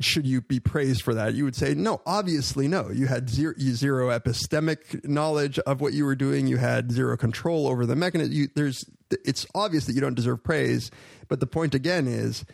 should 0.00 0.26
you 0.26 0.40
be 0.40 0.60
praised 0.60 1.02
for 1.02 1.14
that? 1.14 1.34
You 1.34 1.44
would 1.44 1.54
say, 1.54 1.74
no, 1.74 2.00
obviously 2.04 2.66
no. 2.68 2.90
You 2.90 3.06
had 3.06 3.28
zero, 3.28 3.54
zero 3.58 4.08
epistemic 4.08 5.06
knowledge 5.06 5.58
of 5.60 5.80
what 5.80 5.92
you 5.92 6.04
were 6.04 6.16
doing. 6.16 6.46
You 6.46 6.56
had 6.56 6.90
zero 6.90 7.16
control 7.16 7.68
over 7.68 7.86
the 7.86 7.96
mechanism. 7.96 8.32
You, 8.32 8.48
there's, 8.54 8.84
it's 9.24 9.46
obvious 9.54 9.86
that 9.86 9.94
you 9.94 10.00
don't 10.00 10.14
deserve 10.14 10.42
praise. 10.42 10.90
But 11.28 11.40
the 11.40 11.46
point 11.46 11.74
again 11.74 12.08
is 12.08 12.44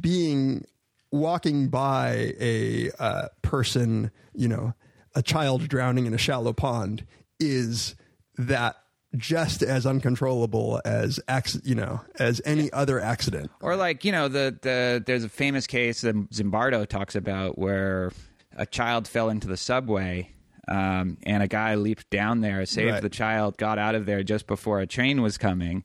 being 0.00 0.64
walking 1.10 1.68
by 1.68 2.34
a 2.40 2.90
uh, 2.98 3.28
person, 3.42 4.10
you 4.34 4.48
know, 4.48 4.74
a 5.14 5.22
child 5.22 5.68
drowning 5.68 6.06
in 6.06 6.14
a 6.14 6.18
shallow 6.18 6.52
pond 6.52 7.06
is 7.38 7.94
that 8.36 8.76
just 9.16 9.62
as 9.62 9.86
uncontrollable 9.86 10.80
as 10.84 11.20
you 11.64 11.74
know 11.74 12.00
as 12.18 12.40
any 12.44 12.72
other 12.72 13.00
accident. 13.00 13.50
Or 13.60 13.76
like 13.76 14.04
you 14.04 14.12
know 14.12 14.28
the 14.28 14.56
the 14.62 15.02
there's 15.04 15.24
a 15.24 15.28
famous 15.28 15.66
case 15.66 16.00
that 16.02 16.14
Zimbardo 16.30 16.86
talks 16.86 17.14
about 17.14 17.58
where 17.58 18.12
a 18.56 18.66
child 18.66 19.08
fell 19.08 19.28
into 19.30 19.46
the 19.48 19.56
subway. 19.56 20.30
Um, 20.66 21.18
and 21.24 21.42
a 21.42 21.46
guy 21.46 21.74
leaped 21.74 22.08
down 22.08 22.40
there, 22.40 22.64
saved 22.64 22.90
Right. 22.92 23.02
the 23.02 23.10
child, 23.10 23.58
got 23.58 23.78
out 23.78 23.94
of 23.94 24.06
there 24.06 24.22
just 24.22 24.46
before 24.46 24.80
a 24.80 24.86
train 24.86 25.20
was 25.20 25.36
coming. 25.36 25.84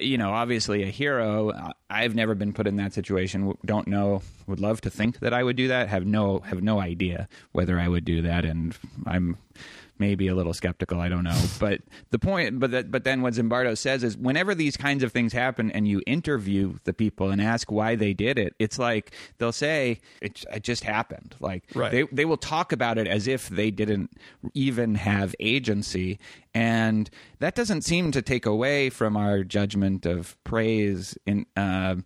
You 0.00 0.18
know, 0.18 0.30
obviously 0.32 0.82
a 0.82 0.86
hero. 0.86 1.52
I've 1.88 2.16
never 2.16 2.34
been 2.34 2.52
put 2.52 2.66
in 2.66 2.74
that 2.76 2.92
situation. 2.92 3.54
Don't 3.64 3.86
know. 3.86 4.22
Would 4.48 4.58
love 4.58 4.80
to 4.80 4.90
think 4.90 5.20
that 5.20 5.32
I 5.32 5.44
would 5.44 5.54
do 5.54 5.68
that. 5.68 5.88
Have 5.88 6.06
no 6.06 6.40
have 6.40 6.60
no 6.60 6.80
idea 6.80 7.28
whether 7.52 7.78
I 7.78 7.86
would 7.86 8.04
do 8.04 8.22
that, 8.22 8.44
and 8.44 8.76
I'm 9.06 9.36
maybe 10.00 10.26
a 10.28 10.34
little 10.34 10.52
skeptical. 10.54 10.98
I 11.00 11.08
don't 11.08 11.22
know. 11.24 11.38
But 11.60 11.82
the 12.10 12.18
point, 12.18 12.58
but 12.58 12.70
that, 12.72 12.90
but 12.90 13.04
then 13.04 13.22
what 13.22 13.34
Zimbardo 13.34 13.76
says 13.78 14.02
is 14.02 14.16
whenever 14.16 14.54
these 14.54 14.76
kinds 14.76 15.04
of 15.04 15.12
things 15.12 15.32
happen 15.32 15.70
and 15.70 15.86
you 15.86 16.02
interview 16.06 16.74
the 16.84 16.92
people 16.92 17.30
and 17.30 17.40
ask 17.40 17.70
why 17.70 17.94
they 17.94 18.14
did 18.14 18.38
it, 18.38 18.54
it's 18.58 18.78
like 18.78 19.12
they'll 19.38 19.52
say 19.52 20.00
it, 20.22 20.44
it 20.52 20.62
just 20.64 20.82
happened. 20.84 21.36
Like 21.38 21.64
Right. 21.74 21.92
they 21.92 22.02
they 22.10 22.24
will 22.24 22.36
talk 22.38 22.72
about 22.72 22.98
it 22.98 23.06
as 23.06 23.28
if 23.28 23.48
they 23.48 23.70
didn't 23.70 24.10
even 24.54 24.94
have 24.96 25.34
agency, 25.38 26.18
and 26.54 27.08
that 27.38 27.54
doesn't 27.54 27.82
seem 27.82 28.10
to 28.12 28.22
take 28.22 28.46
away 28.46 28.90
from 28.90 29.16
our 29.16 29.44
judgment 29.44 30.06
of 30.06 30.36
praise 30.44 31.16
in 31.26 31.46
um, 31.56 32.04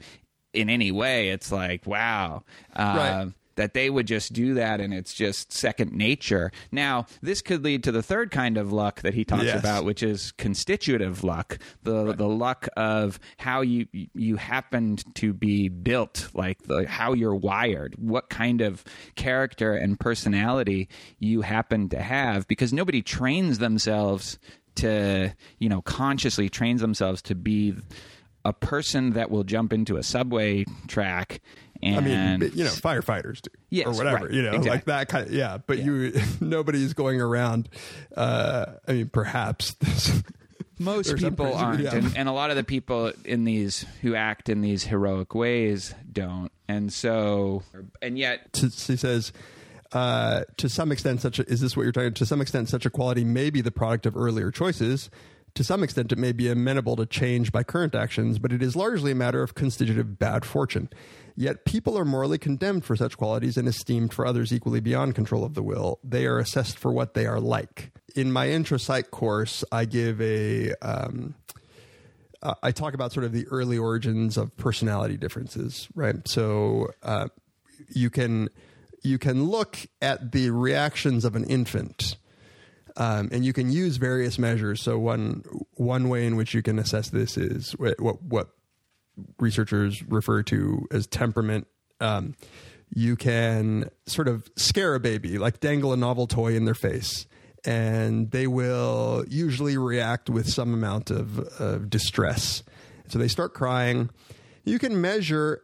in 0.53 0.69
any 0.69 0.91
way. 0.93 1.31
It's 1.31 1.51
like 1.53 1.87
wow. 1.87 2.43
Uh, 2.75 2.95
Right. 2.97 3.33
That 3.57 3.75
they 3.75 3.89
would 3.91 4.07
just 4.07 4.33
do 4.33 4.55
that 4.55 4.81
and 4.81 4.93
it's 4.95 5.15
just 5.15 5.53
second 5.53 5.93
nature. 5.93 6.51
Now, 6.73 7.07
this 7.23 7.43
could 7.43 7.65
lead 7.65 7.85
to 7.85 7.93
the 7.93 8.03
third 8.03 8.31
kind 8.31 8.57
of 8.57 8.73
luck 8.73 9.03
that 9.03 9.15
he 9.15 9.25
talks 9.25 9.45
Yes. 9.45 9.59
about, 9.61 9.85
which 9.85 10.03
is 10.03 10.33
constitutive 10.33 11.23
luck, 11.25 11.59
the 11.83 12.15
the 12.15 12.29
luck 12.29 12.69
of 12.77 13.19
how 13.37 13.61
you 13.61 13.87
you 13.93 14.37
happened 14.37 15.05
to 15.17 15.33
be 15.33 15.69
built, 15.69 16.29
like 16.35 16.63
the, 16.63 16.87
how 16.89 17.13
you're 17.13 17.35
wired, 17.35 17.95
what 17.99 18.29
kind 18.29 18.61
of 18.61 18.83
character 19.15 19.75
and 19.75 19.99
personality 20.01 20.89
you 21.19 21.43
happen 21.43 21.89
to 21.91 22.01
have 22.01 22.47
because 22.49 22.73
nobody 22.73 23.03
trains 23.03 23.59
themselves 23.59 24.39
to, 24.77 25.33
you 25.59 25.69
know, 25.69 25.81
consciously 25.83 26.49
trains 26.49 26.81
themselves 26.81 27.23
to 27.23 27.35
be 27.35 27.75
a 28.45 28.53
person 28.53 29.13
that 29.13 29.31
will 29.31 29.45
jump 29.45 29.73
into 29.73 29.97
a 29.97 30.03
subway 30.03 30.65
track 30.89 31.41
and 31.85 31.97
I 31.97 32.01
mean, 32.01 32.53
you 32.55 32.65
know, 32.65 32.71
firefighters 32.71 33.43
do, 33.43 33.51
Yes, 33.71 33.87
or 33.87 33.93
whatever, 33.93 34.27
right, 34.27 34.35
you 34.35 34.43
know, 34.43 34.57
like 34.57 34.87
that 34.87 35.09
kind. 35.09 35.27
Of, 35.27 35.33
yeah, 35.33 35.59
but 35.67 35.79
you, 35.79 36.13
nobody's 36.41 36.95
going 36.95 37.21
around. 37.21 37.69
Uh, 38.17 38.67
I 38.89 38.93
mean, 38.93 39.09
perhaps 39.09 39.77
most 40.79 41.17
people 41.17 41.55
aren't 41.55 41.81
yeah. 41.81 41.95
and, 41.95 42.17
and 42.17 42.29
a 42.29 42.33
lot 42.33 42.51
of 42.51 42.57
the 42.57 42.65
people 42.65 43.13
in 43.25 43.45
these 43.45 43.85
who 44.03 44.15
act 44.15 44.49
in 44.49 44.61
these 44.61 44.85
heroic 44.85 45.35
ways 45.35 45.95
don't 46.11 46.51
and 46.69 46.93
so 46.93 47.63
and 48.03 48.19
yet 48.19 48.53
to, 48.55 48.67
he 48.69 48.97
says, 48.97 49.33
uh, 49.93 50.43
to 50.57 50.69
some 50.69 50.91
extent, 50.91 51.21
such 51.21 51.39
a, 51.39 51.49
is 51.49 51.61
this 51.61 51.77
what 51.77 51.85
you're 51.85 51.93
talking? 51.93 52.13
To 52.15 52.27
some 52.27 52.41
extent, 52.41 52.69
such 52.69 52.85
a 52.85 52.91
quality 52.91 53.25
may 53.25 53.51
be 53.51 53.61
the 53.61 53.71
product 53.71 54.07
of 54.07 54.17
earlier 54.17 54.51
choices. 54.51 55.09
To 55.55 55.63
some 55.63 55.85
extent, 55.85 56.11
it 56.11 56.19
may 56.19 56.33
be 56.33 56.49
amenable 56.49 56.97
to 56.97 57.07
change 57.07 57.53
by 57.53 57.63
current 57.63 57.95
actions, 57.95 58.41
but 58.41 58.53
it 58.53 58.61
is 58.61 58.75
largely 58.75 59.13
a 59.13 59.15
matter 59.15 59.41
of 59.43 59.55
constitutive 59.55 60.19
bad 60.19 60.45
fortune. 60.45 60.89
Yet 61.37 61.65
people 61.65 61.97
are 61.97 62.05
morally 62.05 62.39
condemned 62.39 62.85
for 62.85 62.97
such 62.97 63.17
qualities 63.17 63.57
and 63.57 63.69
esteemed 63.69 64.13
for 64.13 64.27
others 64.27 64.53
equally 64.53 64.81
beyond 64.81 65.15
control 65.15 65.45
of 65.45 65.55
the 65.55 65.63
will. 65.63 66.01
They 66.03 66.27
are 66.27 66.39
assessed 66.39 66.79
for 66.79 66.93
what 66.93 67.15
they 67.15 67.27
are 67.27 67.41
like. 67.41 67.93
In 68.17 68.33
my 68.33 68.51
intro 68.51 68.79
psych 68.79 69.11
course, 69.11 69.65
I 69.71 69.85
give 69.85 70.21
a 70.21 70.73
um, 70.83 71.35
uh, 72.45 72.55
I 72.63 72.73
talk 72.73 72.95
about 72.95 73.13
sort 73.13 73.25
of 73.25 73.33
the 73.33 73.47
early 73.49 73.79
origins 73.79 74.37
of 74.37 74.57
personality 74.57 75.17
differences, 75.17 75.89
right? 75.95 76.27
So 76.29 76.91
uh, 77.03 77.29
you 77.89 78.11
can 78.11 78.49
you 79.03 79.19
can 79.19 79.45
look 79.45 79.79
at 80.03 80.33
the 80.33 80.51
reactions 80.51 81.25
of 81.25 81.37
an 81.37 81.45
infant, 81.45 82.17
um, 82.97 83.29
and 83.33 83.45
you 83.45 83.53
can 83.53 83.71
use 83.71 83.97
various 83.97 84.39
measures. 84.39 84.83
So 84.83 84.99
one 84.99 85.43
one 85.75 86.09
way 86.09 86.27
in 86.27 86.37
which 86.37 86.55
you 86.55 86.63
can 86.63 86.79
assess 86.79 87.11
this 87.11 87.37
is 87.37 87.73
what 87.73 88.23
what, 88.23 88.49
researchers 89.39 90.03
refer 90.05 90.43
to 90.43 90.87
as 90.91 91.07
temperament. 91.07 91.67
Um, 92.01 92.35
you 92.95 93.17
can 93.17 93.91
sort 94.07 94.29
of 94.29 94.49
scare 94.57 94.95
a 94.95 95.01
baby, 95.01 95.39
like 95.39 95.61
dangle 95.61 95.93
a 95.93 95.97
novel 95.97 96.27
toy 96.27 96.55
in 96.55 96.65
their 96.65 96.75
face, 96.75 97.27
and 97.65 98.31
they 98.31 98.47
will 98.47 99.25
usually 99.29 99.77
react 99.77 100.29
with 100.31 100.49
some 100.49 100.75
amount 100.75 101.11
of, 101.11 101.39
of 101.61 101.91
distress. 101.91 102.63
So 103.09 103.19
they 103.19 103.29
start 103.29 103.55
crying. 103.55 104.11
You 104.65 104.79
can 104.79 105.01
measure 105.01 105.63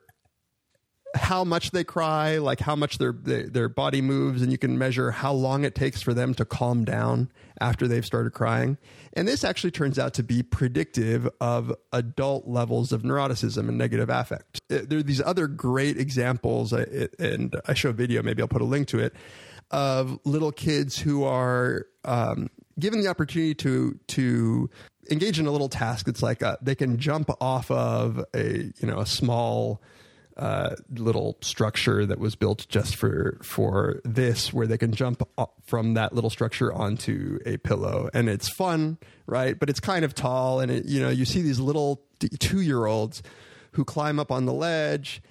how 1.14 1.44
much 1.44 1.70
they 1.70 1.84
cry, 1.84 2.38
like 2.38 2.60
how 2.60 2.76
much 2.76 2.98
their, 2.98 3.12
their 3.12 3.48
their 3.48 3.68
body 3.68 4.00
moves, 4.00 4.42
and 4.42 4.52
you 4.52 4.58
can 4.58 4.78
measure 4.78 5.10
how 5.10 5.32
long 5.32 5.64
it 5.64 5.74
takes 5.74 6.02
for 6.02 6.14
them 6.14 6.34
to 6.34 6.44
calm 6.44 6.84
down 6.84 7.30
after 7.60 7.88
they've 7.88 8.06
started 8.06 8.32
crying. 8.32 8.78
And 9.12 9.26
this 9.26 9.44
actually 9.44 9.72
turns 9.72 9.98
out 9.98 10.14
to 10.14 10.22
be 10.22 10.42
predictive 10.42 11.28
of 11.40 11.74
adult 11.92 12.46
levels 12.46 12.92
of 12.92 13.02
neuroticism 13.02 13.68
and 13.68 13.76
negative 13.76 14.08
affect. 14.08 14.60
Uh, 14.70 14.78
There 14.86 15.00
are 15.00 15.02
these 15.02 15.20
other 15.20 15.46
great 15.46 15.96
examples, 15.98 16.72
and 16.72 17.56
I 17.66 17.74
show 17.74 17.90
a 17.90 17.92
video. 17.92 18.22
Maybe 18.22 18.40
I'll 18.42 18.48
put 18.48 18.62
a 18.62 18.64
link 18.64 18.88
to 18.88 18.98
it 19.00 19.14
of 19.70 20.18
little 20.24 20.52
kids 20.52 20.98
who 20.98 21.24
are 21.24 21.86
um, 22.04 22.50
given 22.78 23.00
the 23.00 23.08
opportunity 23.08 23.54
to 23.54 23.98
to 24.08 24.70
engage 25.10 25.38
in 25.38 25.46
a 25.46 25.50
little 25.50 25.68
task. 25.68 26.08
It's 26.08 26.22
like 26.22 26.42
uh 26.42 26.56
they 26.62 26.74
can 26.74 26.98
jump 26.98 27.30
off 27.40 27.70
of 27.70 28.24
a 28.34 28.72
you 28.78 28.86
know 28.86 29.00
a 29.00 29.06
small 29.06 29.82
uh, 30.36 30.76
little 30.94 31.36
structure 31.40 32.06
that 32.06 32.18
was 32.18 32.34
built 32.34 32.66
just 32.68 32.96
for 32.96 33.38
for 33.42 34.00
this, 34.04 34.52
where 34.52 34.66
they 34.66 34.78
can 34.78 34.92
jump 34.92 35.22
from 35.64 35.94
that 35.94 36.14
little 36.14 36.30
structure 36.30 36.72
onto 36.72 37.38
a 37.46 37.56
pillow, 37.58 38.08
and 38.14 38.28
it's 38.28 38.48
fun, 38.48 38.98
right? 39.26 39.58
But 39.58 39.68
it's 39.70 39.80
kind 39.80 40.04
of 40.04 40.14
tall, 40.14 40.60
and 40.60 40.70
it, 40.70 40.84
you 40.86 41.00
know 41.00 41.10
you 41.10 41.24
see 41.24 41.42
these 41.42 41.60
little 41.60 42.02
two 42.38 42.60
year 42.60 42.86
olds 42.86 43.22
who 43.72 43.84
climb 43.84 44.18
up 44.18 44.30
on 44.32 44.46
the 44.46 44.52
ledge, 44.52 45.22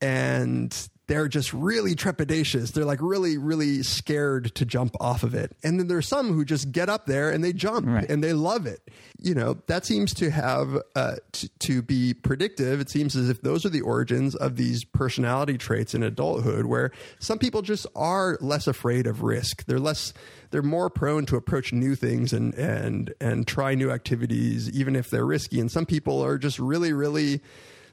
and 0.00 0.88
they're 1.10 1.26
just 1.26 1.52
really 1.52 1.96
trepidatious. 1.96 2.70
They're 2.72 2.84
like 2.84 3.00
really, 3.02 3.36
really 3.36 3.82
scared 3.82 4.54
to 4.54 4.64
jump 4.64 4.94
off 5.00 5.24
of 5.24 5.34
it. 5.34 5.56
And 5.64 5.80
then 5.80 5.88
there's 5.88 6.06
some 6.06 6.32
who 6.32 6.44
just 6.44 6.70
get 6.70 6.88
up 6.88 7.06
there 7.06 7.30
and 7.30 7.42
they 7.42 7.52
jump 7.52 7.84
Right. 7.88 8.08
and 8.08 8.22
they 8.22 8.32
love 8.32 8.64
it. 8.64 8.78
You 9.18 9.34
know, 9.34 9.58
that 9.66 9.84
seems 9.84 10.14
to 10.14 10.30
have, 10.30 10.78
uh, 10.94 11.16
t- 11.32 11.50
to 11.58 11.82
be 11.82 12.14
predictive. 12.14 12.78
It 12.80 12.90
seems 12.90 13.16
as 13.16 13.28
if 13.28 13.42
those 13.42 13.66
are 13.66 13.70
the 13.70 13.80
origins 13.80 14.36
of 14.36 14.54
these 14.54 14.84
personality 14.84 15.58
traits 15.58 15.94
in 15.96 16.04
adulthood 16.04 16.66
where 16.66 16.92
some 17.18 17.40
people 17.40 17.60
just 17.62 17.88
are 17.96 18.38
less 18.40 18.68
afraid 18.68 19.08
of 19.08 19.22
risk. 19.24 19.64
They're 19.66 19.80
less, 19.80 20.14
they're 20.52 20.62
more 20.62 20.90
prone 20.90 21.26
to 21.26 21.36
approach 21.36 21.72
new 21.72 21.96
things 21.96 22.32
and, 22.32 22.54
and, 22.54 23.12
and 23.20 23.48
try 23.48 23.74
new 23.74 23.90
activities, 23.90 24.70
even 24.70 24.94
if 24.94 25.10
they're 25.10 25.26
risky. 25.26 25.58
And 25.58 25.72
some 25.72 25.86
people 25.86 26.24
are 26.24 26.38
just 26.38 26.60
really, 26.60 26.92
really, 26.92 27.40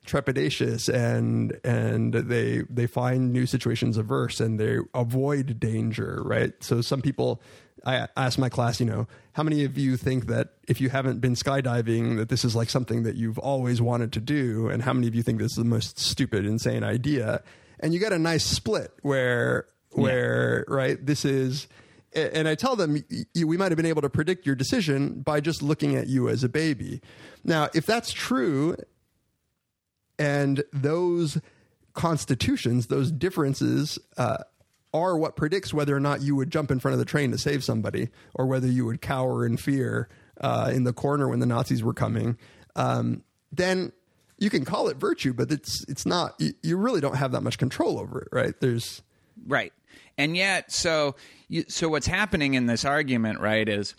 trepidatious 0.07 0.91
and 0.93 1.59
and 1.63 2.13
they 2.13 2.63
they 2.69 2.87
find 2.87 3.31
new 3.31 3.45
situations 3.45 3.97
averse 3.97 4.39
and 4.39 4.59
they 4.59 4.77
avoid 4.93 5.59
danger 5.59 6.21
right? 6.23 6.53
So 6.63 6.81
some 6.81 7.01
people 7.01 7.41
i 7.85 8.07
ask 8.17 8.39
my 8.39 8.49
class 8.49 8.79
you 8.79 8.87
know 8.87 9.07
how 9.37 9.43
many 9.43 9.63
of 9.63 9.77
you 9.77 9.97
think 9.97 10.25
that 10.25 10.53
if 10.67 10.81
you 10.81 10.89
haven't 10.89 11.21
been 11.21 11.35
skydiving 11.35 12.17
that 12.17 12.27
this 12.27 12.43
is 12.43 12.55
like 12.55 12.71
something 12.71 13.03
that 13.03 13.17
you've 13.17 13.37
always 13.37 13.79
wanted 13.79 14.11
to 14.13 14.19
do? 14.19 14.67
And 14.67 14.81
how 14.81 14.93
many 14.93 15.07
of 15.07 15.13
you 15.13 15.21
think 15.21 15.37
this 15.37 15.51
is 15.51 15.57
the 15.57 15.63
most 15.63 15.99
stupid 15.99 16.43
insane 16.43 16.83
idea? 16.83 17.43
And 17.79 17.93
you 17.93 17.99
get 17.99 18.11
a 18.13 18.17
nice 18.17 18.43
split 18.43 18.91
where 19.03 19.67
where 19.91 20.65
right 20.67 20.97
this 21.05 21.23
is 21.23 21.67
and 22.15 22.47
I 22.47 22.55
tell 22.55 22.75
them 22.75 23.03
we 23.35 23.57
might 23.57 23.71
have 23.71 23.77
been 23.77 23.85
able 23.85 24.01
to 24.01 24.09
predict 24.09 24.47
your 24.47 24.55
decision 24.55 25.21
by 25.21 25.39
just 25.39 25.61
looking 25.61 25.95
at 25.95 26.07
you 26.07 26.29
as 26.29 26.43
a 26.43 26.49
baby. 26.49 26.99
Now, 27.43 27.69
if 27.75 27.85
that's 27.85 28.11
true, 28.11 28.75
and 30.19 30.63
those 30.71 31.39
constitutions, 31.93 32.87
those 32.87 33.11
differences, 33.11 33.99
uh, 34.17 34.37
are 34.93 35.17
what 35.17 35.35
predicts 35.35 35.73
whether 35.73 35.95
or 35.95 35.99
not 35.99 36.21
you 36.21 36.35
would 36.35 36.49
jump 36.49 36.71
in 36.71 36.79
front 36.79 36.93
of 36.93 36.99
the 36.99 37.05
train 37.05 37.31
to 37.31 37.37
save 37.37 37.63
somebody, 37.63 38.09
or 38.33 38.45
whether 38.45 38.67
you 38.67 38.85
would 38.85 39.01
cower 39.01 39.45
in 39.45 39.57
fear 39.57 40.07
uh, 40.41 40.71
in 40.73 40.83
the 40.83 40.93
corner 40.93 41.27
when 41.27 41.39
the 41.39 41.45
Nazis 41.45 41.83
were 41.83 41.93
coming. 41.93 42.37
Um, 42.75 43.23
then 43.51 43.91
you 44.37 44.49
can 44.49 44.65
call 44.65 44.87
it 44.87 44.97
virtue, 44.97 45.33
but 45.33 45.51
it's 45.51 45.83
it's 45.89 46.05
not. 46.05 46.35
You, 46.39 46.53
you 46.63 46.77
really 46.77 47.01
don't 47.01 47.15
have 47.15 47.31
that 47.33 47.41
much 47.41 47.57
control 47.57 47.99
over 47.99 48.21
it, 48.21 48.29
right? 48.31 48.53
There's 48.59 49.01
Right. 49.45 49.73
And 50.17 50.35
yet, 50.35 50.71
so 50.71 51.15
you, 51.47 51.65
so 51.67 51.89
what's 51.89 52.07
happening 52.07 52.55
in 52.55 52.65
this 52.65 52.85
argument, 52.85 53.39
right, 53.39 53.67
is 53.67 53.93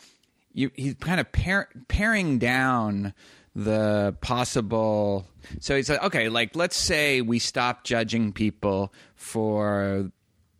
you, 0.52 0.70
he's 0.74 0.94
kind 0.94 1.20
of 1.20 1.30
par- 1.30 1.68
paring 1.86 2.38
down 2.38 3.14
the 3.59 4.16
possible. 4.20 5.26
So 5.59 5.74
he's 5.74 5.90
like, 5.90 6.02
okay, 6.04 6.28
like 6.28 6.54
let's 6.54 6.76
say 6.76 7.20
we 7.20 7.40
stop 7.40 7.82
judging 7.82 8.32
people 8.32 8.92
for 9.16 10.12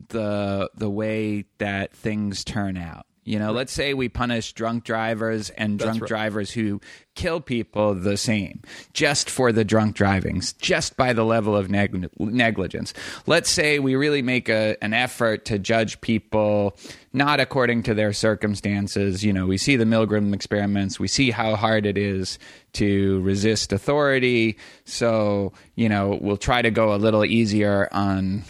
the 0.09 0.71
the 0.75 0.91
way 0.91 1.45
that 1.59 1.93
things 1.93 2.43
turn 2.43 2.77
out. 2.77 3.07
You 3.29 3.39
know, 3.39 3.53
let's 3.53 3.75
say 3.75 3.93
we 3.93 4.09
punish 4.09 4.55
drunk 4.55 4.85
drivers 4.85 5.51
and 5.51 5.79
drunk 5.79 6.01
right. 6.01 6.09
drivers 6.09 6.51
who 6.51 6.81
kill 7.15 7.43
people 7.43 7.95
the 7.95 8.17
same, 8.17 8.63
just 8.95 9.29
for 9.29 9.53
the 9.53 9.65
drunk 9.65 9.97
drivings, 9.97 10.55
just 10.55 10.97
by 10.97 11.13
the 11.13 11.25
level 11.25 11.55
of 11.55 11.69
neg- 11.69 12.09
negligence. 12.19 12.95
Let's 13.27 13.51
say 13.51 13.81
we 13.81 13.97
really 13.97 14.23
make 14.23 14.49
a, 14.49 14.77
an 14.83 14.95
effort 14.95 15.45
to 15.47 15.59
judge 15.59 16.01
people 16.01 16.79
not 17.13 17.39
according 17.39 17.83
to 17.83 17.95
their 17.95 18.15
circumstances. 18.15 19.23
You 19.23 19.35
know, 19.35 19.47
we 19.47 19.59
see 19.59 19.77
the 19.77 19.85
Milgram 19.85 20.33
experiments, 20.33 20.99
we 20.99 21.09
see 21.09 21.31
how 21.31 21.55
hard 21.55 21.85
it 21.85 21.99
is 21.99 22.39
to 22.75 23.21
resist 23.21 23.73
authority. 23.75 24.57
So, 24.85 25.53
you 25.75 25.91
know, 25.91 26.19
we'll 26.21 26.39
try 26.39 26.63
to 26.63 26.71
go 26.71 26.95
a 26.95 26.97
little 26.97 27.27
easier 27.27 27.89
on 27.93 28.45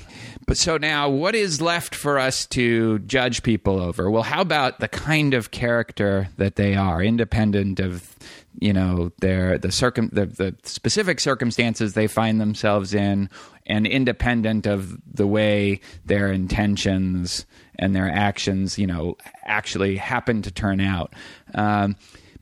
but 0.49 0.57
so 0.57 0.79
now, 0.79 1.11
what 1.11 1.35
is 1.35 1.61
left 1.61 1.95
for 1.95 2.19
us 2.19 2.47
to 2.47 3.01
judge 3.01 3.43
people 3.43 3.79
over? 3.79 4.11
Well, 4.11 4.23
how 4.23 4.41
about 4.41 4.81
the 4.81 4.89
kind 4.89 5.35
of 5.35 5.51
character 5.51 6.31
that 6.39 6.57
they 6.57 6.75
are, 6.75 7.03
independent 7.03 7.81
of 7.81 8.17
you 8.59 8.73
know 8.73 9.13
their 9.21 9.59
the 9.59 9.71
circum 9.71 10.09
the, 10.11 10.25
the 10.25 10.57
specific 10.63 11.21
circumstances 11.21 11.93
they 11.93 12.07
find 12.07 12.41
themselves 12.41 12.95
in, 12.95 13.29
and 13.67 13.87
independent 13.87 14.67
of 14.67 14.97
the 15.07 15.27
way 15.27 15.81
their 16.07 16.33
intentions 16.33 17.45
and 17.79 17.95
their 17.95 18.11
actions, 18.11 18.79
you 18.79 18.87
know, 18.87 19.19
actually 19.45 19.97
happen 19.97 20.41
to 20.41 20.51
turn 20.51 20.81
out. 20.81 21.13
Um, 21.55 21.95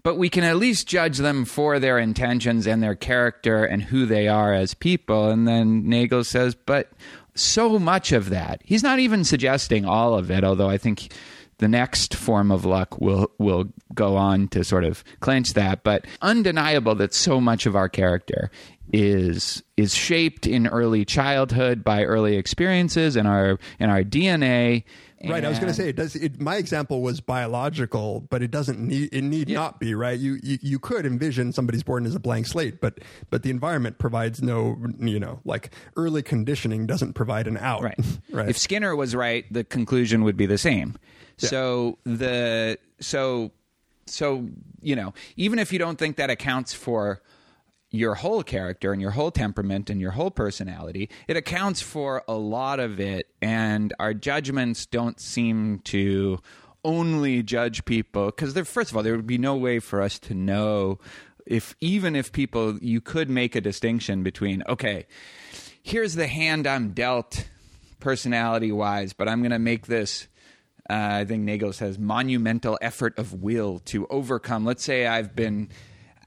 but 0.04 0.16
we 0.16 0.30
can 0.30 0.44
at 0.44 0.56
least 0.56 0.86
judge 0.86 1.18
them 1.18 1.44
for 1.44 1.80
their 1.80 1.98
intentions 1.98 2.68
and 2.68 2.80
their 2.80 2.94
character 2.94 3.64
and 3.64 3.82
who 3.82 4.06
they 4.06 4.28
are 4.28 4.54
as 4.54 4.72
people. 4.72 5.30
And 5.30 5.48
then 5.48 5.88
Nagel 5.88 6.22
says, 6.22 6.54
but 6.54 6.92
so 7.36 7.78
much 7.78 8.12
of 8.12 8.30
that, 8.30 8.60
he's 8.64 8.82
not 8.82 8.98
even 8.98 9.24
suggesting 9.24 9.84
all 9.84 10.14
of 10.14 10.30
it, 10.30 10.44
although 10.44 10.68
I 10.68 10.78
think 10.78 11.12
the 11.58 11.68
next 11.68 12.14
form 12.14 12.50
of 12.50 12.64
luck 12.64 13.00
will 13.00 13.30
will 13.38 13.72
go 13.94 14.16
on 14.16 14.48
to 14.48 14.62
sort 14.64 14.84
of 14.84 15.02
clench 15.20 15.54
that. 15.54 15.82
But 15.84 16.06
undeniable 16.22 16.94
that 16.96 17.14
so 17.14 17.40
much 17.40 17.66
of 17.66 17.74
our 17.76 17.88
character 17.88 18.50
is 18.92 19.62
is 19.76 19.94
shaped 19.94 20.46
in 20.46 20.66
early 20.66 21.04
childhood 21.04 21.82
by 21.82 22.04
early 22.04 22.36
experiences 22.36 23.16
and 23.16 23.26
our 23.26 23.58
in 23.78 23.90
our 23.90 24.02
DNA. 24.02 24.84
Right, 25.24 25.44
I 25.44 25.48
was 25.48 25.58
going 25.58 25.70
to 25.70 25.74
say 25.74 25.88
it 25.88 25.96
does. 25.96 26.14
It, 26.14 26.40
my 26.40 26.56
example 26.56 27.00
was 27.00 27.20
biological, 27.20 28.26
but 28.28 28.42
it 28.42 28.50
doesn't 28.50 28.78
need. 28.78 29.08
It 29.12 29.22
need 29.22 29.48
not 29.48 29.80
be 29.80 29.94
right. 29.94 30.18
You, 30.18 30.38
you 30.42 30.58
you 30.60 30.78
could 30.78 31.06
envision 31.06 31.52
somebody's 31.52 31.82
born 31.82 32.04
as 32.04 32.14
a 32.14 32.20
blank 32.20 32.46
slate, 32.46 32.80
but 32.80 32.98
but 33.30 33.42
the 33.42 33.50
environment 33.50 33.98
provides 33.98 34.42
no. 34.42 34.76
You 34.98 35.18
know, 35.18 35.40
like 35.44 35.72
early 35.96 36.22
conditioning 36.22 36.86
doesn't 36.86 37.14
provide 37.14 37.46
an 37.46 37.56
out. 37.56 37.82
Right. 37.82 37.98
right. 38.30 38.48
If 38.48 38.58
Skinner 38.58 38.94
was 38.94 39.14
right, 39.14 39.50
the 39.50 39.64
conclusion 39.64 40.22
would 40.24 40.36
be 40.36 40.46
the 40.46 40.58
same. 40.58 40.96
So 41.38 41.98
the 42.04 42.78
so 43.00 43.52
so 44.06 44.48
you 44.82 44.96
know, 44.96 45.14
even 45.36 45.58
if 45.58 45.72
you 45.72 45.78
don't 45.78 45.98
think 45.98 46.16
that 46.16 46.30
accounts 46.30 46.74
for 46.74 47.22
your 47.96 48.14
whole 48.14 48.42
character 48.42 48.92
and 48.92 49.00
your 49.00 49.12
whole 49.12 49.30
temperament 49.30 49.90
and 49.90 50.00
your 50.00 50.12
whole 50.12 50.30
personality, 50.30 51.10
it 51.28 51.36
accounts 51.36 51.82
for 51.82 52.22
a 52.28 52.34
lot 52.34 52.80
of 52.80 53.00
it 53.00 53.28
and 53.42 53.92
our 53.98 54.14
judgments 54.14 54.86
don't 54.86 55.20
seem 55.20 55.80
to 55.80 56.38
only 56.84 57.42
judge 57.42 57.84
people 57.84 58.26
because 58.26 58.56
first 58.68 58.90
of 58.90 58.96
all 58.96 59.02
there 59.02 59.16
would 59.16 59.26
be 59.26 59.38
no 59.38 59.56
way 59.56 59.80
for 59.80 60.00
us 60.00 60.20
to 60.20 60.34
know 60.34 61.00
if 61.44 61.74
even 61.80 62.14
if 62.14 62.30
people 62.30 62.78
you 62.80 63.00
could 63.00 63.28
make 63.28 63.56
a 63.56 63.60
distinction 63.60 64.22
between 64.22 64.62
okay 64.68 65.04
here's 65.82 66.14
the 66.14 66.28
hand 66.28 66.66
I'm 66.66 66.90
dealt 66.90 67.48
personality 68.00 68.72
wise, 68.72 69.12
but 69.12 69.28
I'm 69.28 69.40
going 69.40 69.52
to 69.52 69.58
make 69.58 69.86
this. 69.86 70.26
Uh, 70.88 70.94
I 70.94 71.24
think 71.24 71.42
Nagel 71.42 71.72
says 71.72 71.98
monumental 71.98 72.78
effort 72.80 73.18
of 73.18 73.42
will 73.42 73.80
to 73.86 74.06
overcome. 74.08 74.64
Let's 74.64 74.84
say 74.84 75.06
I've 75.06 75.34
been, 75.34 75.70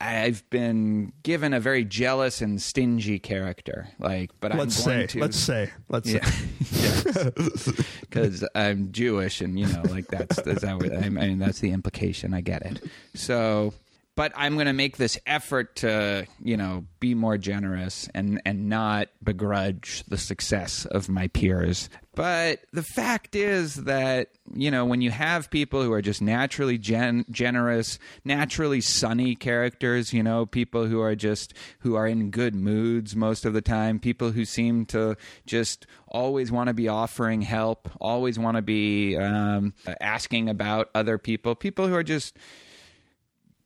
I've 0.02 0.50
been 0.50 1.12
given 1.24 1.54
a 1.54 1.60
very 1.60 1.84
jealous 1.84 2.42
and 2.42 2.62
stingy 2.62 3.20
character, 3.20 3.90
like, 4.00 4.32
but 4.40 4.56
let's 4.56 4.86
I'm 4.86 4.94
going 4.94 5.08
say, 5.08 5.14
to 5.14 5.20
let's 5.20 5.38
say, 5.38 5.72
let's 5.90 6.10
yeah, 6.10 6.26
say. 6.26 7.32
because 8.02 8.48
I'm 8.56 8.92
Jewish, 8.94 9.42
and 9.42 9.60
you 9.60 9.68
know, 9.68 9.82
like 9.90 10.08
that's 10.08 10.42
that's 10.42 10.64
how 10.64 10.80
I 10.80 11.10
mean 11.10 11.40
that's 11.40 11.60
the 11.60 11.72
implication. 11.72 12.34
I 12.34 12.42
get 12.42 12.66
it. 12.66 12.82
So, 13.14 13.74
but 14.20 14.34
I'm 14.36 14.56
going 14.56 14.66
to 14.66 14.74
make 14.74 14.98
this 14.98 15.18
effort 15.26 15.78
to 15.78 16.28
you 16.44 16.58
know 16.58 16.84
be 17.00 17.16
more 17.16 17.38
generous 17.38 18.10
and 18.14 18.42
and 18.44 18.68
not 18.68 19.08
begrudge 19.24 20.04
the 20.10 20.18
success 20.18 20.84
of 20.84 21.08
my 21.08 21.30
peers. 21.30 21.90
But 22.16 22.66
the 22.74 22.84
fact 22.84 23.34
is 23.34 23.76
that 23.76 24.32
you 24.54 24.72
know 24.72 24.84
when 24.84 25.00
you 25.00 25.10
have 25.10 25.50
people 25.50 25.84
who 25.84 25.94
are 25.94 26.02
just 26.02 26.22
naturally 26.22 26.78
gen- 26.78 27.28
generous, 27.32 27.98
naturally 28.26 28.82
sunny 28.82 29.36
characters, 29.36 30.12
you 30.12 30.22
know, 30.22 30.46
people 30.46 30.86
who 30.86 31.00
are 31.00 31.16
just 31.16 31.54
who 31.80 31.96
are 31.96 32.06
in 32.06 32.30
good 32.30 32.56
moods 32.56 33.16
most 33.16 33.46
of 33.46 33.54
the 33.54 33.62
time, 33.62 34.00
people 34.00 34.32
who 34.32 34.44
seem 34.44 34.86
to 34.88 35.16
just 35.46 35.88
always 36.10 36.52
want 36.52 36.68
to 36.68 36.74
be 36.74 36.90
offering 36.90 37.42
help, 37.42 37.90
always 38.02 38.38
want 38.38 38.58
to 38.58 38.62
be 38.62 39.16
um, 39.16 39.74
asking 40.02 40.50
about 40.50 40.90
other 40.94 41.18
people, 41.18 41.56
people 41.56 41.88
who 41.88 41.96
are 41.96 42.04
just 42.04 42.38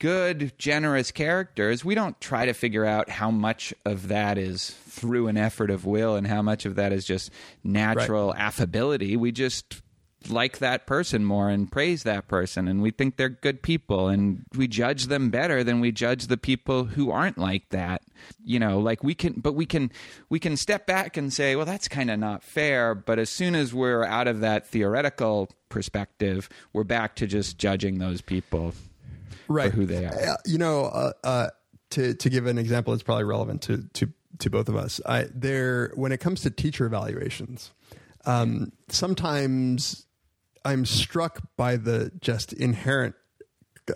good, 0.04 0.51
generous 0.58 1.14
characters, 1.14 1.86
we 1.86 1.95
don't 1.95 2.20
try 2.20 2.45
to 2.45 2.51
figure 2.51 2.84
out 2.84 3.10
how 3.10 3.32
much 3.32 3.74
of 3.86 4.10
that 4.10 4.38
is 4.38 4.72
through 4.89 5.30
an 5.30 5.38
effort 5.38 5.72
of 5.72 5.86
will 5.86 6.18
and 6.18 6.28
how 6.28 6.41
much 6.41 6.66
of 6.66 6.76
that 6.76 6.91
is 6.91 7.06
just 7.06 7.32
natural 7.64 8.36
affability. 8.36 9.16
We 9.16 9.32
just 9.32 9.82
like 10.28 10.58
that 10.58 10.86
person 10.86 11.24
more 11.24 11.47
and 11.47 11.72
praise 11.72 12.04
that 12.04 12.28
person 12.28 12.68
and 12.68 12.82
we 12.82 12.91
think 12.91 13.16
they're 13.16 13.30
good 13.30 13.62
people 13.62 14.10
and 14.10 14.43
we 14.58 14.68
judge 14.68 15.08
them 15.08 15.30
better 15.30 15.64
than 15.64 15.80
we 15.80 15.93
judge 15.93 16.28
the 16.28 16.38
people 16.38 16.84
who 16.84 17.10
aren't 17.10 17.38
like 17.38 17.70
that. 17.70 18.01
You 18.43 18.60
know 18.60 18.80
like 18.80 19.06
we 19.06 19.16
can 19.16 19.34
but 19.38 19.54
we 19.54 19.66
can 19.66 19.89
we 20.28 20.38
can 20.38 20.58
step 20.58 20.86
back 20.86 21.16
and 21.16 21.32
say 21.32 21.56
well 21.56 21.66
that's 21.66 21.88
kind 21.88 22.12
of 22.12 22.20
not 22.20 22.43
fair 22.43 22.93
but 22.93 23.20
as 23.20 23.30
soon 23.30 23.56
as 23.56 23.74
we're 23.74 24.04
out 24.04 24.28
of 24.28 24.41
that 24.41 24.68
theoretical 24.68 25.49
perspective 25.68 26.47
we're 26.72 26.86
back 26.86 27.16
to 27.16 27.28
just 27.28 27.58
judging 27.58 27.99
those 27.99 28.22
people 28.22 28.74
right. 29.48 29.72
for 29.72 29.78
who 29.78 29.86
they 29.86 30.06
are. 30.06 30.14
Uh, 30.14 30.36
you 30.46 30.58
know, 30.58 30.86
uh, 30.86 31.12
uh, 31.24 31.48
to 31.91 32.14
to 32.14 32.30
give 32.30 32.46
an 32.46 32.58
example, 32.58 32.94
it's 32.94 33.04
probably 33.04 33.24
relevant 33.24 33.62
to 33.64 33.84
to 33.94 34.12
to 34.39 34.50
both 34.50 34.70
of 34.70 34.76
us. 34.76 35.00
I, 35.06 35.28
there, 35.34 35.91
when 35.96 36.12
it 36.12 36.20
comes 36.20 36.41
to 36.41 36.50
teacher 36.50 36.86
evaluations, 36.86 37.72
um, 38.26 38.72
sometimes 38.89 40.06
I'm 40.66 40.86
struck 40.86 41.41
by 41.56 41.76
the 41.78 42.12
just 42.20 42.54
inherent 42.54 43.16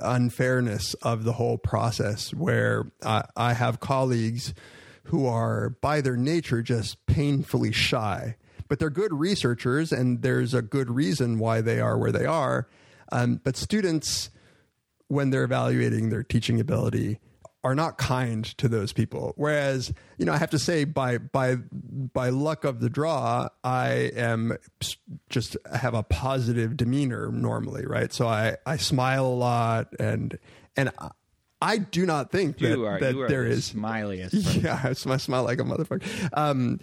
unfairness 0.02 0.93
of 0.95 1.24
the 1.24 1.34
whole 1.34 1.58
process, 1.58 2.34
where 2.34 2.91
I, 3.04 3.24
I 3.36 3.54
have 3.54 3.80
colleagues 3.80 4.54
who 5.06 5.26
are 5.26 5.70
by 5.70 6.02
their 6.02 6.18
nature 6.18 6.62
just 6.62 7.06
painfully 7.06 7.72
shy, 7.72 8.36
but 8.68 8.80
they're 8.80 8.89
good 8.89 9.14
researchers, 9.14 9.93
and 9.93 10.22
there's 10.22 10.54
a 10.54 10.62
good 10.62 10.91
reason 10.91 11.39
why 11.39 11.62
they 11.62 11.80
are 11.80 11.98
where 11.98 12.12
they 12.12 12.26
are. 12.26 12.68
Um, 13.12 13.39
but 13.41 13.56
students 13.56 14.30
when 15.08 15.30
they're 15.30 15.43
evaluating 15.43 16.10
their 16.10 16.24
teaching 16.24 16.60
ability 16.60 17.20
are 17.64 17.74
not 17.76 17.97
kind 17.97 18.45
to 18.58 18.68
those 18.70 18.93
people 18.93 19.34
whereas 19.36 19.91
you 20.18 20.26
know 20.26 20.32
i 20.32 20.38
have 20.38 20.49
to 20.51 20.60
say 20.60 20.84
by 20.86 21.18
by 21.18 21.55
by 21.55 22.30
luck 22.30 22.64
of 22.64 22.80
the 22.80 22.89
draw 22.89 23.49
i 23.64 23.89
am 24.16 24.55
just 25.30 25.58
have 25.74 25.93
a 25.93 26.03
positive 26.03 26.78
demeanor 26.78 27.30
normally 27.32 27.86
right 27.86 28.14
so 28.14 28.28
i 28.28 28.55
i 28.66 28.78
smile 28.78 29.26
a 29.26 29.36
lot 29.36 29.93
and 29.99 30.38
and 30.76 30.91
I- 30.99 31.10
I 31.60 31.80
do 31.80 32.05
not 32.05 32.32
think 32.32 32.60
that, 32.60 32.80
are, 32.86 32.99
that 32.99 33.16
you 33.16 33.22
are 33.24 33.28
there 33.28 33.43
the 33.45 33.49
is 33.49 33.74
smiliest. 33.74 34.62
yeah, 34.64 34.80
I 34.84 34.89
I 34.89 35.18
smile 35.18 35.43
like 35.43 35.60
a 35.60 35.64
motherfucker. 35.64 36.03
Um, 36.34 36.80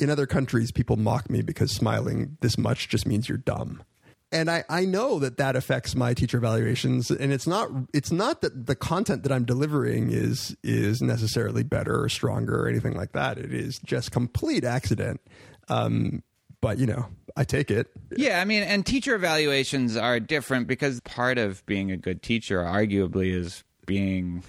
in 0.00 0.10
other 0.10 0.26
countries, 0.26 0.72
people 0.72 0.96
mock 0.96 1.30
me 1.30 1.40
because 1.40 1.70
smiling 1.70 2.36
this 2.40 2.58
much 2.58 2.88
just 2.88 3.06
means 3.06 3.28
you're 3.28 3.38
dumb. 3.38 3.84
And 4.30 4.50
I, 4.50 4.62
I 4.68 4.84
know 4.84 5.18
that 5.20 5.38
that 5.38 5.56
affects 5.56 5.94
my 5.94 6.12
teacher 6.12 6.36
evaluations, 6.36 7.10
and 7.10 7.32
it's 7.32 7.46
not 7.46 7.70
it's 7.94 8.12
not 8.12 8.42
that 8.42 8.66
the 8.66 8.76
content 8.76 9.22
that 9.22 9.32
I'm 9.32 9.44
delivering 9.44 10.10
is 10.10 10.54
is 10.62 11.00
necessarily 11.00 11.62
better 11.62 12.02
or 12.02 12.10
stronger 12.10 12.62
or 12.62 12.68
anything 12.68 12.94
like 12.94 13.12
that. 13.12 13.38
It 13.38 13.54
is 13.54 13.78
just 13.78 14.12
complete 14.12 14.64
accident. 14.64 15.22
Um, 15.68 16.22
but 16.60 16.78
you 16.78 16.86
know, 16.86 17.06
I 17.36 17.44
take 17.44 17.70
it. 17.70 17.88
Yeah, 18.16 18.40
I 18.40 18.44
mean, 18.44 18.62
and 18.64 18.84
teacher 18.84 19.14
evaluations 19.14 19.96
are 19.96 20.20
different 20.20 20.66
because 20.66 21.00
part 21.00 21.38
of 21.38 21.64
being 21.66 21.90
a 21.90 21.96
good 21.96 22.22
teacher, 22.22 22.62
arguably, 22.62 23.32
is 23.32 23.64
being 23.86 24.42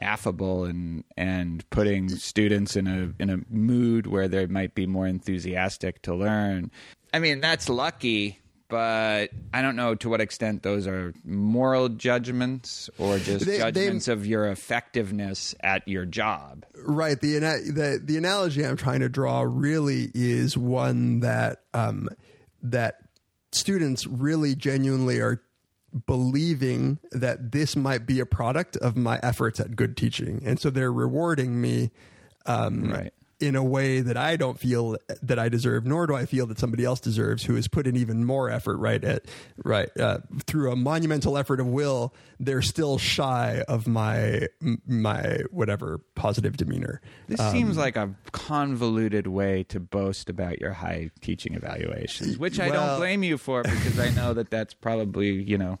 affable 0.00 0.64
and 0.64 1.04
and 1.16 1.68
putting 1.70 2.08
students 2.08 2.76
in 2.76 2.86
a 2.86 3.12
in 3.20 3.30
a 3.30 3.38
mood 3.50 4.06
where 4.06 4.28
they 4.28 4.46
might 4.46 4.74
be 4.74 4.86
more 4.86 5.06
enthusiastic 5.06 6.02
to 6.02 6.14
learn. 6.14 6.70
I 7.12 7.18
mean, 7.18 7.40
that's 7.40 7.68
lucky, 7.68 8.38
but 8.68 9.30
I 9.52 9.62
don't 9.62 9.76
know 9.76 9.94
to 9.96 10.08
what 10.08 10.20
extent 10.20 10.62
those 10.62 10.86
are 10.86 11.14
moral 11.24 11.88
judgments 11.88 12.90
or 12.98 13.18
just 13.18 13.46
They- 13.46 13.52
they- 13.52 13.58
judgments 13.58 14.08
of 14.08 14.26
your 14.26 14.46
effectiveness 14.48 15.54
at 15.60 15.86
your 15.88 16.04
job. 16.04 16.64
Right. 16.76 17.20
The, 17.20 17.38
the 17.38 18.00
the 18.04 18.16
analogy 18.16 18.64
I'm 18.64 18.76
trying 18.76 19.00
to 19.00 19.08
draw 19.08 19.40
really 19.42 20.10
is 20.14 20.56
one 20.56 21.20
that 21.20 21.62
um, 21.74 22.08
that 22.62 22.96
students 23.52 24.06
really 24.06 24.54
genuinely 24.54 25.18
are 25.20 25.40
believing 26.06 26.98
that 27.12 27.52
this 27.52 27.74
might 27.74 28.06
be 28.06 28.20
a 28.20 28.26
product 28.26 28.76
of 28.76 28.96
my 28.96 29.18
efforts 29.22 29.58
at 29.58 29.74
good 29.74 29.96
teaching, 29.96 30.42
and 30.44 30.60
so 30.60 30.68
they're 30.70 30.92
rewarding 30.92 31.60
me 31.60 31.90
um, 32.46 32.90
Right. 32.92 33.12
In 33.40 33.54
a 33.54 33.62
way 33.62 34.00
that 34.00 34.16
I 34.16 34.36
don't 34.36 34.58
feel 34.58 34.96
that 35.22 35.38
I 35.38 35.48
deserve, 35.48 35.86
nor 35.86 36.06
do 36.06 36.14
I 36.16 36.26
feel 36.26 36.46
that 36.46 36.58
somebody 36.58 36.84
else 36.84 36.98
deserves 37.00 37.44
who 37.44 37.54
has 37.54 37.68
put 37.68 37.86
in 37.86 37.96
even 37.96 38.24
more 38.24 38.50
effort. 38.50 38.78
Right. 38.78 39.02
At 39.04 39.26
right 39.64 39.88
uh, 39.98 40.18
through 40.46 40.72
a 40.72 40.76
monumental 40.76 41.38
effort 41.38 41.60
of 41.60 41.66
will, 41.66 42.14
they're 42.40 42.62
still 42.62 42.98
shy 42.98 43.62
of 43.68 43.86
my 43.86 44.48
my 44.86 45.38
whatever 45.50 46.00
positive 46.14 46.56
demeanor. 46.56 47.00
This 47.28 47.40
seems 47.52 47.76
like 47.76 47.96
a 47.96 48.14
convoluted 48.32 49.26
way 49.26 49.62
to 49.64 49.78
boast 49.80 50.28
about 50.30 50.60
your 50.60 50.72
high 50.72 51.10
teaching 51.20 51.54
evaluations, 51.54 52.38
which 52.38 52.58
I 52.58 52.70
Well- 52.70 52.86
don't 52.88 52.98
blame 52.98 53.22
you 53.22 53.38
for 53.38 53.62
because 53.62 53.98
I 53.98 54.10
know 54.10 54.34
that 54.34 54.50
that's 54.50 54.74
probably 54.74 55.30
you 55.42 55.58
know 55.58 55.78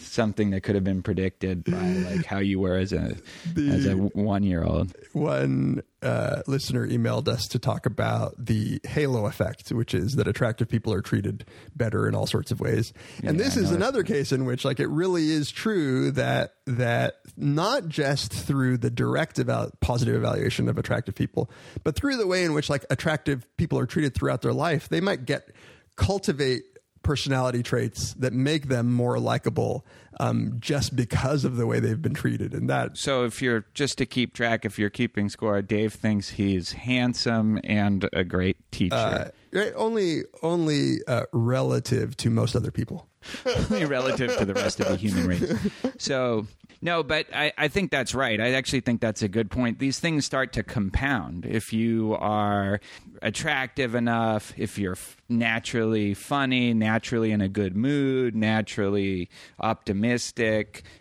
something 0.00 0.50
that 0.50 0.62
could 0.62 0.74
have 0.74 0.84
been 0.84 1.02
predicted 1.02 1.64
by 1.64 1.92
like 1.92 2.24
how 2.24 2.38
you 2.38 2.58
were 2.58 2.76
as 2.76 2.92
a 2.92 3.16
as 3.56 3.86
a 3.86 3.94
one 3.94 4.42
year 4.42 4.64
old. 4.64 4.94
one 5.12 5.82
uh, 6.02 6.42
listener 6.46 6.86
emailed 6.88 7.28
us 7.28 7.46
to 7.48 7.58
talk 7.58 7.84
about 7.84 8.34
the 8.38 8.80
halo 8.84 9.26
effect, 9.26 9.68
which 9.70 9.92
is 9.94 10.12
that 10.12 10.26
attractive 10.26 10.68
people 10.68 10.92
are 10.92 11.02
treated 11.02 11.44
better 11.76 12.08
in 12.08 12.14
all 12.14 12.26
sorts 12.26 12.50
of 12.50 12.58
ways. 12.60 12.92
And 13.22 13.38
Yeah, 13.38 13.44
this 13.44 13.56
is 13.56 13.70
another 13.70 14.02
case 14.02 14.32
in 14.32 14.46
which, 14.46 14.64
like, 14.64 14.80
it 14.80 14.88
really 14.88 15.30
is 15.30 15.50
true 15.50 16.10
that 16.12 16.54
that 16.66 17.16
not 17.36 17.88
just 17.88 18.32
through 18.32 18.78
the 18.78 18.90
direct 18.90 19.38
eval- 19.38 19.72
positive 19.80 20.14
evaluation 20.14 20.68
of 20.68 20.78
attractive 20.78 21.14
people, 21.14 21.50
but 21.84 21.94
through 21.96 22.16
the 22.16 22.26
way 22.26 22.44
in 22.44 22.54
which 22.54 22.70
like 22.70 22.84
attractive 22.90 23.46
people 23.56 23.78
are 23.78 23.86
treated 23.86 24.14
throughout 24.14 24.40
their 24.42 24.52
life, 24.52 24.88
they 24.88 25.00
might 25.00 25.26
get 25.26 25.50
cultivate 25.96 26.62
personality 27.10 27.60
traits 27.60 28.14
that 28.20 28.32
make 28.32 28.68
them 28.68 28.92
more 28.92 29.18
likable 29.18 29.84
um, 30.18 30.56
just 30.58 30.96
because 30.96 31.44
of 31.44 31.56
the 31.56 31.66
way 31.66 31.78
they've 31.80 32.02
been 32.02 32.14
treated 32.14 32.52
and 32.52 32.68
that 32.68 32.96
So 32.96 33.24
if 33.24 33.40
you're 33.40 33.66
just 33.74 33.98
to 33.98 34.06
keep 34.06 34.34
track, 34.34 34.64
if 34.64 34.78
you're 34.78 34.90
keeping 34.90 35.28
score, 35.28 35.62
Dave 35.62 35.92
thinks 35.92 36.30
he's 36.30 36.72
handsome 36.72 37.60
and 37.64 38.08
a 38.12 38.24
great 38.24 38.56
teacher. 38.72 38.94
Uh, 38.94 39.30
only 39.76 40.22
only 40.42 40.98
uh, 41.06 41.24
relative 41.32 42.16
to 42.18 42.30
most 42.30 42.54
other 42.56 42.70
people. 42.70 43.06
only 43.70 43.84
relative 43.84 44.36
to 44.38 44.44
the 44.44 44.54
rest 44.54 44.80
of 44.80 44.88
the 44.88 44.96
human 44.96 45.26
race. 45.26 45.54
So, 45.98 46.46
no, 46.80 47.02
but 47.02 47.26
I, 47.34 47.52
I 47.58 47.68
think 47.68 47.90
that's 47.90 48.14
right. 48.14 48.40
I 48.40 48.52
actually 48.52 48.80
think 48.80 49.02
that's 49.02 49.20
a 49.20 49.28
good 49.28 49.50
point. 49.50 49.78
These 49.78 49.98
things 49.98 50.24
start 50.24 50.54
to 50.54 50.62
compound. 50.62 51.44
If 51.44 51.72
you 51.72 52.16
are 52.18 52.80
attractive 53.20 53.94
enough, 53.94 54.54
if 54.56 54.78
you're 54.78 54.92
f- 54.92 55.18
naturally 55.28 56.14
funny, 56.14 56.72
naturally 56.72 57.30
in 57.32 57.42
a 57.42 57.48
good 57.48 57.76
mood, 57.76 58.34
naturally 58.34 59.28
optimistic, 59.58 59.99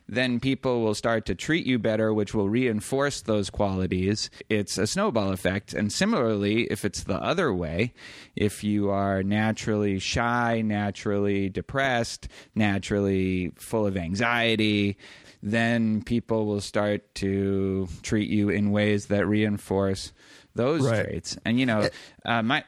then 0.08 0.40
people 0.40 0.82
will 0.82 0.94
start 0.96 1.26
to 1.28 1.36
treat 1.36 1.66
you 1.66 1.80
better, 1.80 2.14
which 2.14 2.34
will 2.34 2.50
reinforce 2.50 3.22
those 3.22 3.50
qualities. 3.50 4.30
It's 4.50 4.78
a 4.78 4.88
snowball 4.88 5.32
effect. 5.32 5.74
And 5.74 5.92
similarly, 5.92 6.64
if 6.72 6.86
it's 6.86 7.04
the 7.04 7.22
other 7.22 7.54
way, 7.54 7.94
if 8.36 8.64
you 8.64 8.90
are 8.90 9.24
naturally 9.24 10.00
shy, 10.00 10.62
naturally 10.62 11.50
depressed, 11.50 12.28
naturally 12.56 13.52
full 13.58 13.86
of 13.86 13.98
anxiety, 13.98 14.98
then 15.42 16.04
people 16.04 16.46
will 16.46 16.62
start 16.62 17.16
to 17.16 17.88
treat 18.04 18.30
you 18.30 18.50
in 18.50 18.72
ways 18.72 19.06
that 19.08 19.26
reinforce 19.26 20.12
those 20.56 20.82
Right. 20.82 21.06
traits. 21.06 21.38
And 21.46 21.60
you 21.60 21.66
know, 21.66 21.90
uh, 22.26 22.42
my 22.44 22.64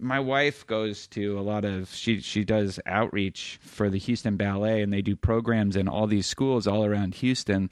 my 0.00 0.18
wife 0.20 0.66
goes 0.66 1.06
to 1.08 1.38
a 1.38 1.42
lot 1.42 1.64
of 1.64 1.92
she 1.94 2.20
she 2.20 2.44
does 2.44 2.80
outreach 2.86 3.58
for 3.62 3.90
the 3.90 3.98
Houston 3.98 4.36
Ballet 4.36 4.82
and 4.82 4.92
they 4.92 5.02
do 5.02 5.14
programs 5.14 5.76
in 5.76 5.88
all 5.88 6.06
these 6.06 6.26
schools 6.26 6.66
all 6.66 6.84
around 6.84 7.14
Houston. 7.16 7.70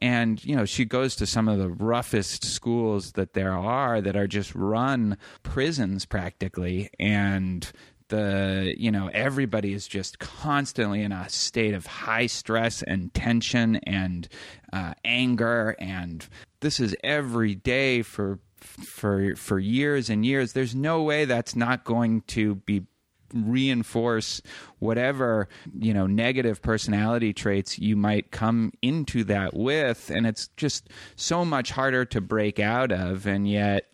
And 0.00 0.44
you 0.44 0.54
know 0.54 0.64
she 0.64 0.84
goes 0.84 1.16
to 1.16 1.26
some 1.26 1.48
of 1.48 1.58
the 1.58 1.68
roughest 1.68 2.44
schools 2.44 3.12
that 3.12 3.34
there 3.34 3.52
are 3.52 4.00
that 4.00 4.16
are 4.16 4.26
just 4.26 4.54
run 4.54 5.16
prisons 5.42 6.04
practically. 6.04 6.90
And 6.98 7.70
the 8.08 8.74
you 8.76 8.90
know 8.90 9.10
everybody 9.12 9.72
is 9.72 9.86
just 9.86 10.18
constantly 10.18 11.02
in 11.02 11.12
a 11.12 11.28
state 11.28 11.74
of 11.74 11.86
high 11.86 12.26
stress 12.26 12.82
and 12.82 13.12
tension 13.14 13.76
and 13.76 14.28
uh, 14.72 14.94
anger. 15.04 15.76
And 15.78 16.26
this 16.60 16.80
is 16.80 16.96
every 17.04 17.54
day 17.54 18.02
for 18.02 18.38
for 18.60 19.34
for 19.36 19.58
years 19.58 20.10
and 20.10 20.24
years 20.24 20.52
there's 20.52 20.74
no 20.74 21.02
way 21.02 21.24
that's 21.24 21.54
not 21.54 21.84
going 21.84 22.22
to 22.22 22.56
be 22.56 22.86
reinforce 23.34 24.40
whatever 24.78 25.48
you 25.78 25.92
know 25.92 26.06
negative 26.06 26.62
personality 26.62 27.32
traits 27.32 27.78
you 27.78 27.96
might 27.96 28.30
come 28.30 28.72
into 28.82 29.24
that 29.24 29.54
with. 29.54 30.10
And 30.10 30.26
it's 30.26 30.48
just 30.56 30.88
so 31.16 31.44
much 31.44 31.70
harder 31.70 32.04
to 32.06 32.20
break 32.20 32.58
out 32.58 32.92
of. 32.92 33.26
And 33.26 33.48
yet 33.48 33.86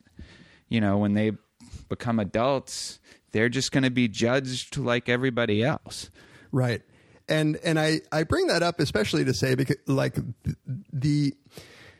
you 0.68 0.80
know 0.80 0.98
when 0.98 1.14
they 1.14 1.32
become 1.88 2.18
adults 2.18 2.98
they're 3.32 3.48
just 3.48 3.72
going 3.72 3.82
to 3.82 3.90
be 3.90 4.06
judged 4.08 4.76
like 4.76 5.08
everybody 5.08 5.62
else. 5.62 6.10
Right. 6.52 6.82
And 7.28 7.56
and 7.64 7.80
I 7.80 8.00
I 8.12 8.22
bring 8.22 8.46
that 8.48 8.62
up 8.62 8.80
especially 8.80 9.24
to 9.24 9.34
say 9.34 9.54
because 9.54 9.76
like 9.86 10.14
th- 10.14 10.56
the 10.92 11.34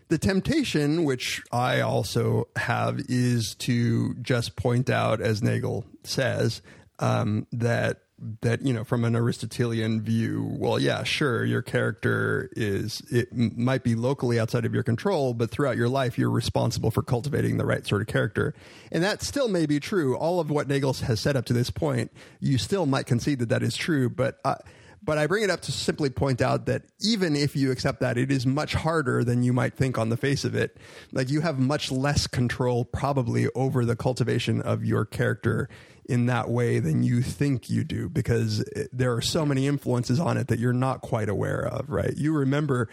the 0.09 0.18
temptation 0.18 1.05
which 1.05 1.42
I 1.52 1.80
also 1.80 2.48
have 2.57 3.00
is 3.09 3.55
to 3.61 4.14
just 4.14 4.57
point 4.57 4.90
out 4.90 5.20
as 5.20 5.42
Nagel 5.42 5.84
says 6.02 6.62
um, 6.98 7.46
that 7.52 8.00
that 8.40 8.62
you 8.62 8.72
know 8.72 8.84
from 8.84 9.05
an 9.05 9.16
aristotelian 9.16 10.00
view 10.00 10.46
well 10.59 10.78
yeah 10.78 11.02
sure 11.02 11.44
your 11.44 11.62
character 11.62 12.48
is 12.52 13.02
it 13.11 13.28
might 13.34 13.82
be 13.82 13.96
locally 13.96 14.38
outside 14.38 14.64
of 14.64 14.72
your 14.72 14.84
control 14.84 15.34
but 15.34 15.50
throughout 15.50 15.76
your 15.76 15.88
life 15.88 16.16
you're 16.16 16.30
responsible 16.30 16.92
for 16.92 17.02
cultivating 17.02 17.57
the 17.57 17.66
right 17.66 17.86
sort 17.86 18.00
of 18.00 18.07
character. 18.07 18.55
And 18.92 19.02
that 19.02 19.22
still 19.22 19.48
may 19.48 19.66
be 19.66 19.80
true. 19.80 20.16
All 20.16 20.38
of 20.38 20.48
what 20.48 20.68
nagel 20.68 20.92
has 20.92 21.20
said 21.20 21.36
up 21.36 21.44
to 21.46 21.52
this 21.52 21.70
point 21.70 22.12
you 22.40 22.57
still 22.57 22.86
might 22.86 23.07
concede 23.07 23.40
that 23.40 23.48
that 23.48 23.62
is 23.62 23.76
true 23.76 24.09
but 24.09 24.38
uh, 24.44 24.57
but 25.05 25.18
I 25.18 25.26
bring 25.26 25.44
it 25.44 25.50
up 25.50 25.61
to 25.62 25.72
simply 25.72 26.09
point 26.09 26.40
out 26.40 26.66
that 26.66 26.84
even 27.00 27.36
if 27.36 27.55
you 27.55 27.70
accept 27.70 28.00
that, 28.00 28.16
it 28.16 28.32
is 28.32 28.46
much 28.46 28.74
harder 28.74 29.22
than 29.22 29.42
you 29.42 29.52
might 29.52 29.74
think 29.74 29.98
on 29.98 30.09
the 30.09 30.16
face 30.16 30.44
of 30.44 30.55
it. 30.55 30.76
Like 31.12 31.30
you 31.30 31.42
have 31.42 31.59
much 31.59 31.92
less 31.92 32.26
control 32.26 32.84
probably 32.84 33.48
over 33.55 33.84
the 33.84 33.96
cultivation 33.96 34.62
of 34.62 34.84
your 34.84 35.05
character 35.05 35.68
in 36.07 36.26
that 36.26 36.48
way 36.48 36.78
than 36.78 37.02
you 37.02 37.22
think 37.22 37.70
you 37.70 37.84
do 37.84 38.09
because 38.09 38.64
there 38.92 39.12
are 39.14 39.22
so 39.22 39.44
many 39.46 39.66
influences 39.66 40.20
on 40.20 40.36
it 40.36 40.48
that 40.48 40.59
you're 40.59 40.72
not 40.72 41.00
quite 41.00 41.28
aware 41.28 41.66
of, 41.66 41.90
right? 41.90 42.16
You 42.16 42.32
remember 42.32 42.88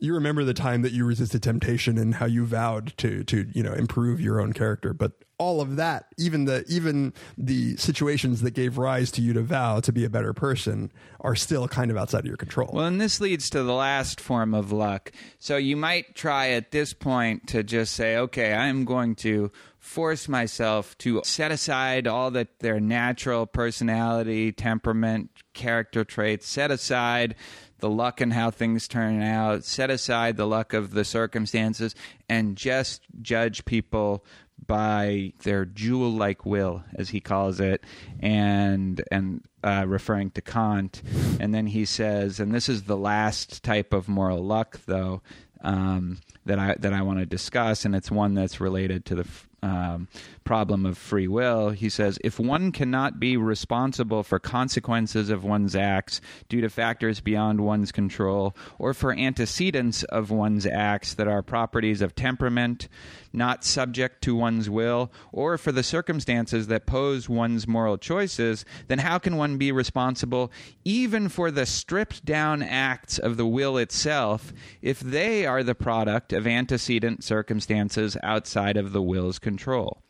you 0.00 0.14
remember 0.14 0.44
the 0.44 0.54
time 0.54 0.82
that 0.82 0.92
you 0.92 1.04
resisted 1.04 1.42
temptation 1.42 1.98
and 1.98 2.14
how 2.14 2.26
you 2.26 2.44
vowed 2.44 2.96
to 2.96 3.22
to 3.24 3.46
you 3.52 3.62
know 3.62 3.72
improve 3.72 4.20
your 4.20 4.40
own 4.40 4.52
character 4.52 4.92
but 4.92 5.12
all 5.38 5.60
of 5.60 5.76
that 5.76 6.06
even 6.18 6.44
the 6.44 6.64
even 6.68 7.14
the 7.38 7.76
situations 7.76 8.42
that 8.42 8.50
gave 8.50 8.76
rise 8.76 9.10
to 9.10 9.22
you 9.22 9.32
to 9.32 9.42
vow 9.42 9.80
to 9.80 9.92
be 9.92 10.04
a 10.04 10.10
better 10.10 10.32
person 10.32 10.92
are 11.20 11.34
still 11.34 11.66
kind 11.68 11.90
of 11.90 11.96
outside 11.96 12.20
of 12.20 12.26
your 12.26 12.36
control 12.36 12.70
Well, 12.72 12.86
and 12.86 13.00
this 13.00 13.20
leads 13.20 13.48
to 13.50 13.62
the 13.62 13.72
last 13.72 14.20
form 14.20 14.54
of 14.54 14.72
luck. 14.72 15.12
So 15.38 15.56
you 15.56 15.76
might 15.76 16.14
try 16.14 16.50
at 16.50 16.70
this 16.70 16.92
point 16.92 17.48
to 17.48 17.62
just 17.62 17.94
say, 17.94 18.16
okay, 18.16 18.52
I'm 18.52 18.84
going 18.84 19.14
to 19.16 19.50
force 19.80 20.28
myself 20.28 20.96
to 20.98 21.22
set 21.24 21.50
aside 21.50 22.06
all 22.06 22.30
that 22.30 22.60
their 22.60 22.78
natural 22.78 23.46
personality, 23.46 24.52
temperament, 24.52 25.30
character 25.54 26.04
traits, 26.04 26.46
set 26.46 26.70
aside 26.70 27.34
the 27.78 27.88
luck 27.88 28.20
and 28.20 28.34
how 28.34 28.50
things 28.50 28.86
turn 28.86 29.22
out, 29.22 29.64
set 29.64 29.90
aside 29.90 30.36
the 30.36 30.46
luck 30.46 30.74
of 30.74 30.90
the 30.90 31.04
circumstances, 31.04 31.94
and 32.28 32.56
just 32.56 33.02
judge 33.22 33.64
people 33.64 34.22
by 34.66 35.32
their 35.44 35.64
jewel 35.64 36.10
like 36.10 36.44
will, 36.44 36.84
as 36.94 37.08
he 37.08 37.20
calls 37.20 37.58
it, 37.58 37.82
and 38.20 39.02
and 39.10 39.42
uh, 39.64 39.84
referring 39.88 40.30
to 40.32 40.42
Kant. 40.42 41.02
And 41.40 41.54
then 41.54 41.66
he 41.66 41.86
says, 41.86 42.38
and 42.38 42.54
this 42.54 42.68
is 42.68 42.82
the 42.82 42.98
last 42.98 43.62
type 43.64 43.94
of 43.94 44.08
moral 44.08 44.44
luck, 44.44 44.78
though, 44.84 45.22
um, 45.62 46.18
that 46.44 46.58
I 46.58 46.76
that 46.80 46.92
I 46.92 47.00
want 47.00 47.20
to 47.20 47.26
discuss, 47.26 47.86
and 47.86 47.96
it's 47.96 48.10
one 48.10 48.34
that's 48.34 48.60
related 48.60 49.06
to 49.06 49.14
the 49.14 49.26
um, 49.62 50.08
problem 50.44 50.86
of 50.86 50.96
free 50.96 51.28
will. 51.28 51.70
He 51.70 51.88
says, 51.88 52.18
if 52.24 52.40
one 52.40 52.72
cannot 52.72 53.20
be 53.20 53.36
responsible 53.36 54.22
for 54.22 54.38
consequences 54.38 55.30
of 55.30 55.44
one's 55.44 55.76
acts 55.76 56.20
due 56.48 56.60
to 56.60 56.68
factors 56.68 57.20
beyond 57.20 57.60
one's 57.60 57.92
control, 57.92 58.54
or 58.78 58.94
for 58.94 59.12
antecedents 59.12 60.02
of 60.04 60.30
one's 60.30 60.66
acts 60.66 61.14
that 61.14 61.28
are 61.28 61.42
properties 61.42 62.00
of 62.00 62.14
temperament, 62.14 62.88
not 63.32 63.64
subject 63.64 64.22
to 64.22 64.34
one's 64.34 64.68
will, 64.68 65.10
or 65.32 65.56
for 65.58 65.72
the 65.72 65.82
circumstances 65.82 66.66
that 66.66 66.86
pose 66.86 67.28
one's 67.28 67.66
moral 67.66 67.98
choices, 67.98 68.64
then 68.88 68.98
how 68.98 69.18
can 69.18 69.36
one 69.36 69.56
be 69.56 69.72
responsible 69.72 70.50
even 70.84 71.28
for 71.28 71.50
the 71.50 71.66
stripped 71.66 72.24
down 72.24 72.62
acts 72.62 73.18
of 73.18 73.36
the 73.36 73.46
will 73.46 73.78
itself 73.78 74.52
if 74.82 75.00
they 75.00 75.46
are 75.46 75.62
the 75.62 75.74
product 75.74 76.32
of 76.32 76.46
antecedent 76.46 77.22
circumstances 77.24 78.16
outside 78.22 78.76
of 78.76 78.92
the 78.92 79.02
will's 79.02 79.38
control? 79.38 80.02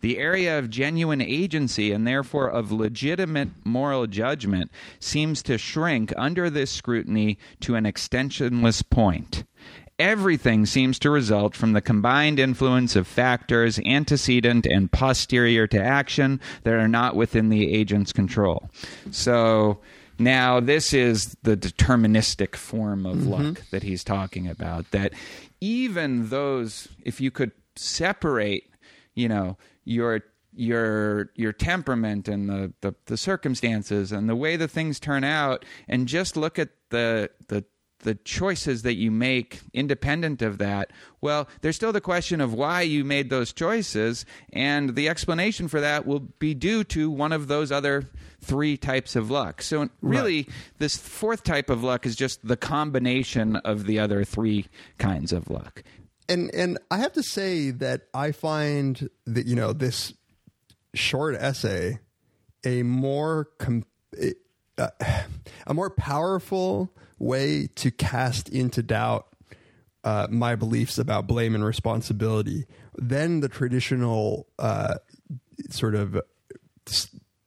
The 0.00 0.18
area 0.18 0.58
of 0.58 0.70
genuine 0.70 1.20
agency 1.20 1.90
and 1.90 2.06
therefore 2.06 2.48
of 2.48 2.70
legitimate 2.70 3.48
moral 3.64 4.06
judgment 4.06 4.70
seems 5.00 5.42
to 5.42 5.58
shrink 5.58 6.12
under 6.16 6.48
this 6.48 6.70
scrutiny 6.70 7.38
to 7.60 7.74
an 7.74 7.84
extensionless 7.84 8.88
point. 8.88 9.44
Everything 9.98 10.64
seems 10.64 10.98
to 11.00 11.10
result 11.10 11.56
from 11.56 11.72
the 11.72 11.80
combined 11.80 12.38
influence 12.38 12.94
of 12.94 13.06
factors 13.06 13.80
antecedent 13.84 14.64
and 14.64 14.90
posterior 14.92 15.66
to 15.66 15.82
action 15.82 16.40
that 16.62 16.74
are 16.74 16.88
not 16.88 17.16
within 17.16 17.48
the 17.48 17.74
agent's 17.74 18.12
control. 18.12 18.70
So 19.10 19.80
now 20.18 20.60
this 20.60 20.92
is 20.92 21.36
the 21.42 21.56
deterministic 21.56 22.54
form 22.56 23.06
of 23.06 23.18
mm-hmm. 23.18 23.30
luck 23.30 23.62
that 23.70 23.82
he's 23.82 24.04
talking 24.04 24.46
about. 24.48 24.90
That 24.90 25.14
even 25.60 26.28
those, 26.28 26.88
if 27.04 27.20
you 27.20 27.30
could 27.30 27.52
separate, 27.76 28.70
you 29.14 29.28
know, 29.28 29.56
your 29.84 30.22
your 30.54 31.30
your 31.36 31.52
temperament 31.52 32.26
and 32.26 32.48
the, 32.48 32.72
the 32.80 32.94
the 33.06 33.16
circumstances 33.16 34.10
and 34.10 34.28
the 34.28 34.34
way 34.36 34.56
the 34.56 34.66
things 34.66 34.98
turn 34.98 35.22
out 35.22 35.64
and 35.86 36.08
just 36.08 36.36
look 36.36 36.58
at 36.58 36.70
the 36.90 37.30
the 37.46 37.64
the 38.00 38.14
choices 38.14 38.82
that 38.82 38.94
you 38.94 39.10
make 39.10 39.60
independent 39.72 40.40
of 40.40 40.58
that 40.58 40.90
well 41.20 41.48
there's 41.62 41.76
still 41.76 41.92
the 41.92 42.00
question 42.00 42.40
of 42.40 42.54
why 42.54 42.80
you 42.80 43.04
made 43.04 43.28
those 43.28 43.52
choices 43.52 44.24
and 44.52 44.94
the 44.94 45.08
explanation 45.08 45.68
for 45.68 45.80
that 45.80 46.06
will 46.06 46.20
be 46.20 46.54
due 46.54 46.84
to 46.84 47.10
one 47.10 47.32
of 47.32 47.48
those 47.48 47.72
other 47.72 48.08
three 48.40 48.76
types 48.76 49.16
of 49.16 49.30
luck. 49.30 49.62
So 49.62 49.88
really 50.00 50.48
this 50.78 50.96
fourth 50.96 51.42
type 51.42 51.70
of 51.70 51.82
luck 51.82 52.06
is 52.06 52.16
just 52.16 52.46
the 52.46 52.56
combination 52.56 53.56
of 53.56 53.86
the 53.86 53.98
other 53.98 54.24
three 54.24 54.66
kinds 54.98 55.32
of 55.32 55.50
luck. 55.50 55.82
And 56.28 56.54
and 56.54 56.78
I 56.90 56.98
have 56.98 57.12
to 57.14 57.22
say 57.22 57.70
that 57.70 58.02
I 58.14 58.32
find 58.32 59.08
that 59.26 59.46
you 59.46 59.56
know 59.56 59.72
this 59.72 60.12
short 60.94 61.34
essay 61.36 62.00
a 62.64 62.82
more 62.82 63.48
com- 63.58 63.84
a 64.78 65.74
more 65.74 65.90
powerful 65.90 66.90
way 67.18 67.68
to 67.76 67.90
cast 67.90 68.48
into 68.48 68.82
doubt 68.82 69.26
uh, 70.04 70.26
my 70.30 70.54
beliefs 70.54 70.98
about 70.98 71.26
blame 71.26 71.54
and 71.54 71.64
responsibility 71.64 72.66
than 72.96 73.40
the 73.40 73.48
traditional 73.48 74.46
uh, 74.58 74.94
sort 75.70 75.94
of 75.94 76.20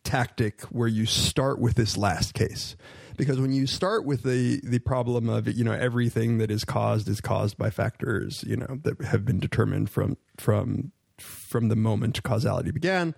tactic 0.04 0.62
where 0.64 0.88
you 0.88 1.06
start 1.06 1.60
with 1.60 1.76
this 1.76 1.98
last 1.98 2.34
case. 2.34 2.76
Because 3.18 3.40
when 3.40 3.54
you 3.54 3.68
start 3.68 4.06
with 4.06 4.24
the 4.24 4.62
the 4.64 4.80
problem 4.80 5.30
of 5.30 5.48
you 5.48 5.64
know 5.64 5.74
everything 5.74 6.38
that 6.40 6.50
is 6.50 6.66
caused 6.66 7.08
is 7.08 7.22
caused 7.22 7.58
by 7.58 7.70
factors 7.70 8.44
you 8.48 8.56
know 8.56 8.80
that 8.84 9.00
have 9.02 9.26
been 9.26 9.40
determined 9.40 9.90
from 9.90 10.18
from 10.38 10.92
from 11.20 11.68
the 11.68 11.76
moment 11.76 12.24
causality 12.24 12.72
began 12.72 13.14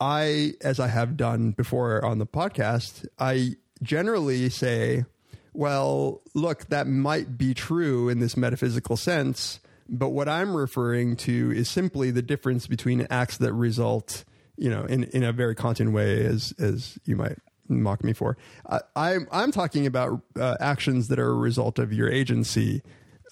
i 0.00 0.54
as 0.62 0.80
i 0.80 0.88
have 0.88 1.16
done 1.16 1.52
before 1.52 2.04
on 2.04 2.18
the 2.18 2.26
podcast 2.26 3.06
i 3.18 3.54
generally 3.82 4.48
say 4.48 5.04
well 5.52 6.20
look 6.34 6.68
that 6.68 6.86
might 6.86 7.36
be 7.36 7.54
true 7.54 8.08
in 8.08 8.20
this 8.20 8.36
metaphysical 8.36 8.96
sense 8.96 9.60
but 9.88 10.10
what 10.10 10.28
i'm 10.28 10.54
referring 10.54 11.16
to 11.16 11.52
is 11.52 11.68
simply 11.68 12.10
the 12.10 12.22
difference 12.22 12.66
between 12.66 13.06
acts 13.10 13.38
that 13.38 13.52
result 13.52 14.24
you 14.56 14.70
know 14.70 14.84
in 14.84 15.04
in 15.04 15.22
a 15.22 15.32
very 15.32 15.54
kantian 15.54 15.92
way 15.92 16.24
as 16.24 16.52
as 16.58 16.98
you 17.04 17.16
might 17.16 17.38
mock 17.70 18.02
me 18.04 18.12
for. 18.12 18.36
I, 18.68 18.80
I'm 18.96 19.28
I'm 19.30 19.52
talking 19.52 19.86
about 19.86 20.20
uh, 20.38 20.56
actions 20.60 21.08
that 21.08 21.18
are 21.18 21.30
a 21.30 21.34
result 21.34 21.78
of 21.78 21.92
your 21.92 22.10
agency 22.10 22.82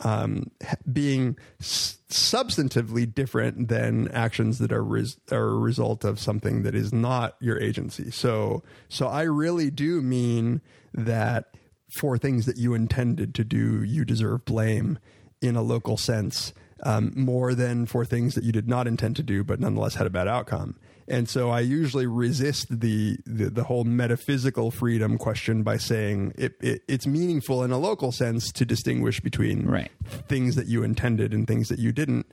um, 0.04 0.50
being 0.90 1.36
substantively 1.60 3.12
different 3.12 3.68
than 3.68 4.08
actions 4.08 4.58
that 4.58 4.72
are 4.72 4.84
res- 4.84 5.18
are 5.30 5.48
a 5.48 5.58
result 5.58 6.04
of 6.04 6.20
something 6.20 6.62
that 6.62 6.74
is 6.74 6.92
not 6.92 7.36
your 7.40 7.58
agency. 7.58 8.10
So 8.10 8.62
so 8.88 9.08
I 9.08 9.22
really 9.22 9.70
do 9.70 10.00
mean 10.00 10.60
that 10.94 11.56
for 11.90 12.18
things 12.18 12.46
that 12.46 12.56
you 12.56 12.74
intended 12.74 13.34
to 13.34 13.44
do, 13.44 13.82
you 13.82 14.04
deserve 14.04 14.44
blame 14.44 14.98
in 15.40 15.56
a 15.56 15.62
local 15.62 15.96
sense. 15.96 16.52
Um, 16.84 17.12
more 17.16 17.54
than 17.54 17.86
for 17.86 18.04
things 18.04 18.36
that 18.36 18.44
you 18.44 18.52
did 18.52 18.68
not 18.68 18.86
intend 18.86 19.16
to 19.16 19.24
do, 19.24 19.42
but 19.42 19.58
nonetheless 19.58 19.96
had 19.96 20.06
a 20.06 20.10
bad 20.10 20.28
outcome. 20.28 20.76
And 21.08 21.28
so 21.28 21.50
I 21.50 21.60
usually 21.60 22.06
resist 22.06 22.80
the, 22.80 23.18
the, 23.24 23.48
the 23.50 23.64
whole 23.64 23.84
metaphysical 23.84 24.70
freedom 24.70 25.16
question 25.16 25.62
by 25.62 25.78
saying 25.78 26.34
it, 26.36 26.54
it, 26.60 26.82
it's 26.86 27.06
meaningful 27.06 27.64
in 27.64 27.70
a 27.70 27.78
local 27.78 28.12
sense 28.12 28.52
to 28.52 28.64
distinguish 28.64 29.20
between 29.20 29.66
Right. 29.66 29.90
things 30.28 30.54
that 30.56 30.66
you 30.66 30.82
intended 30.82 31.32
and 31.32 31.46
things 31.46 31.68
that 31.68 31.78
you 31.78 31.92
didn't. 31.92 32.26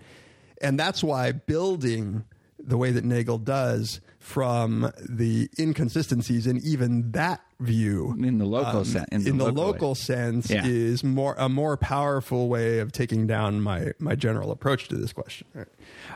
And 0.61 0.79
that's 0.79 1.03
why 1.03 1.31
building 1.31 2.25
the 2.59 2.77
way 2.77 2.91
that 2.91 3.03
Nagel 3.03 3.37
does 3.37 4.01
from 4.19 4.91
the 5.07 5.49
inconsistencies 5.59 6.47
in 6.47 6.57
even 6.63 7.11
that 7.11 7.41
view 7.59 8.15
in 8.17 8.37
the 8.37 8.45
local 8.45 8.79
um, 8.79 8.85
sense 8.85 9.25
in, 9.25 9.37
the 9.37 9.51
local, 9.51 9.89
way. 9.89 9.93
sense 9.93 10.49
Yeah. 10.49 10.65
is 10.65 11.03
more 11.03 11.35
a 11.37 11.47
more 11.47 11.77
powerful 11.77 12.49
way 12.49 12.79
of 12.79 12.91
taking 12.91 13.27
down 13.27 13.61
my 13.61 13.91
my 13.99 14.15
general 14.15 14.51
approach 14.51 14.87
to 14.89 14.95
this 14.95 15.13
question. 15.13 15.47
All 15.55 15.65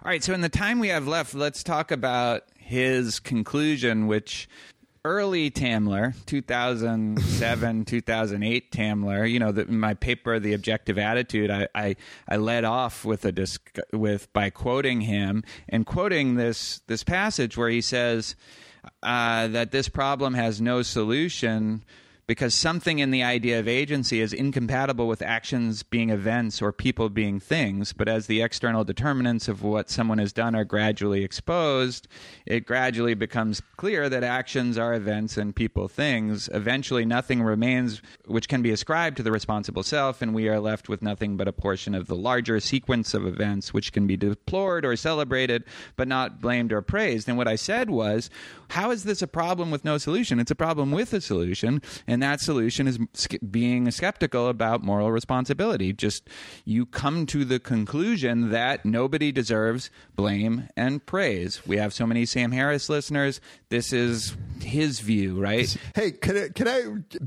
right, 0.03 0.23
so 0.23 0.33
in 0.33 0.41
the 0.41 0.49
time 0.49 0.79
we 0.79 0.89
have 0.89 1.07
left, 1.07 1.33
let's 1.33 1.63
talk 1.63 1.91
about 1.91 2.43
his 2.57 3.19
conclusion, 3.19 4.07
which 4.07 4.49
early 5.05 5.49
Tamler, 5.51 6.13
2007, 6.25 7.85
2008 7.85 8.71
Tamler, 8.71 9.31
you 9.31 9.39
know, 9.39 9.51
the, 9.51 9.65
my 9.65 9.93
paper, 9.93 10.39
The 10.39 10.53
Objective 10.53 10.97
Attitude, 10.97 11.49
I, 11.49 11.67
I, 11.73 11.95
I 12.27 12.37
led 12.37 12.65
off 12.65 13.05
with 13.05 13.25
a 13.25 13.31
disc, 13.31 13.77
with 13.93 14.31
by 14.33 14.49
quoting 14.49 15.01
him 15.01 15.43
and 15.67 15.85
quoting 15.85 16.35
this 16.35 16.81
this 16.87 17.03
passage 17.03 17.57
where 17.57 17.69
he 17.69 17.81
says 17.81 18.35
uh, 19.03 19.47
that 19.47 19.71
this 19.71 19.89
problem 19.89 20.33
has 20.33 20.61
no 20.61 20.81
solution 20.81 21.83
because 22.29 22.53
something 22.53 22.99
in 22.99 23.09
the 23.09 23.23
idea 23.23 23.59
of 23.59 23.67
agency 23.67 24.21
is 24.21 24.33
incompatible 24.33 25.07
with 25.07 25.19
actions 25.19 25.81
being 25.81 26.11
events 26.11 26.61
or 26.61 26.71
people 26.71 27.09
being 27.09 27.39
things. 27.39 27.91
But 27.91 28.07
as 28.07 28.27
the 28.27 28.43
external 28.43 28.83
determinants 28.83 29.47
of 29.47 29.63
what 29.63 29.89
someone 29.89 30.19
has 30.19 30.31
done 30.31 30.53
are 30.53 30.63
gradually 30.63 31.23
exposed, 31.23 32.07
it 32.45 32.67
gradually 32.67 33.15
becomes 33.15 33.63
clear 33.77 34.09
that 34.09 34.23
actions 34.23 34.77
are 34.77 34.93
events 34.93 35.37
and 35.37 35.55
people 35.55 35.87
things. 35.87 36.47
Eventually, 36.53 37.03
nothing 37.03 37.41
remains 37.41 37.99
which 38.25 38.47
can 38.47 38.61
be 38.61 38.69
ascribed 38.69 39.17
to 39.17 39.23
the 39.23 39.31
responsible 39.31 39.81
self, 39.81 40.21
and 40.21 40.35
we 40.35 40.47
are 40.47 40.59
left 40.59 40.87
with 40.87 41.01
nothing 41.01 41.35
but 41.35 41.47
a 41.47 41.51
portion 41.51 41.95
of 41.95 42.05
the 42.05 42.15
larger 42.15 42.59
sequence 42.59 43.15
of 43.15 43.25
events 43.25 43.73
which 43.73 43.91
can 43.91 44.05
be 44.05 44.15
deplored 44.15 44.85
or 44.85 44.95
celebrated, 44.95 45.63
but 45.95 46.07
not 46.07 46.41
blamed 46.41 46.71
or 46.71 46.83
praised. 46.83 47.27
And 47.27 47.39
what 47.39 47.47
I 47.47 47.55
said 47.55 47.89
was, 47.89 48.29
how 48.69 48.91
is 48.91 49.03
this 49.03 49.21
a 49.21 49.27
problem 49.27 49.71
with 49.71 49.83
no 49.83 49.97
solution? 49.97 50.39
It's 50.39 50.51
a 50.51 50.55
problem 50.55 50.91
with 50.91 51.13
a 51.13 51.21
solution, 51.21 51.81
and 52.07 52.21
that 52.23 52.41
solution 52.41 52.87
is 52.87 52.99
being 53.49 53.89
skeptical 53.91 54.47
about 54.47 54.83
moral 54.83 55.11
responsibility. 55.11 55.93
Just 55.93 56.29
you 56.65 56.85
come 56.85 57.25
to 57.27 57.45
the 57.45 57.59
conclusion 57.59 58.49
that 58.49 58.85
nobody 58.85 59.31
deserves 59.31 59.89
blame 60.15 60.67
and 60.75 61.05
praise. 61.05 61.65
We 61.65 61.77
have 61.77 61.93
so 61.93 62.05
many 62.05 62.25
Sam 62.25 62.51
Harris 62.51 62.89
listeners. 62.89 63.41
This 63.69 63.93
is 63.93 64.35
his 64.61 64.99
view, 64.99 65.41
right? 65.41 65.75
Hey, 65.95 66.11
can 66.11 66.37
I, 66.37 66.49
can 66.49 66.67
I 66.67 66.83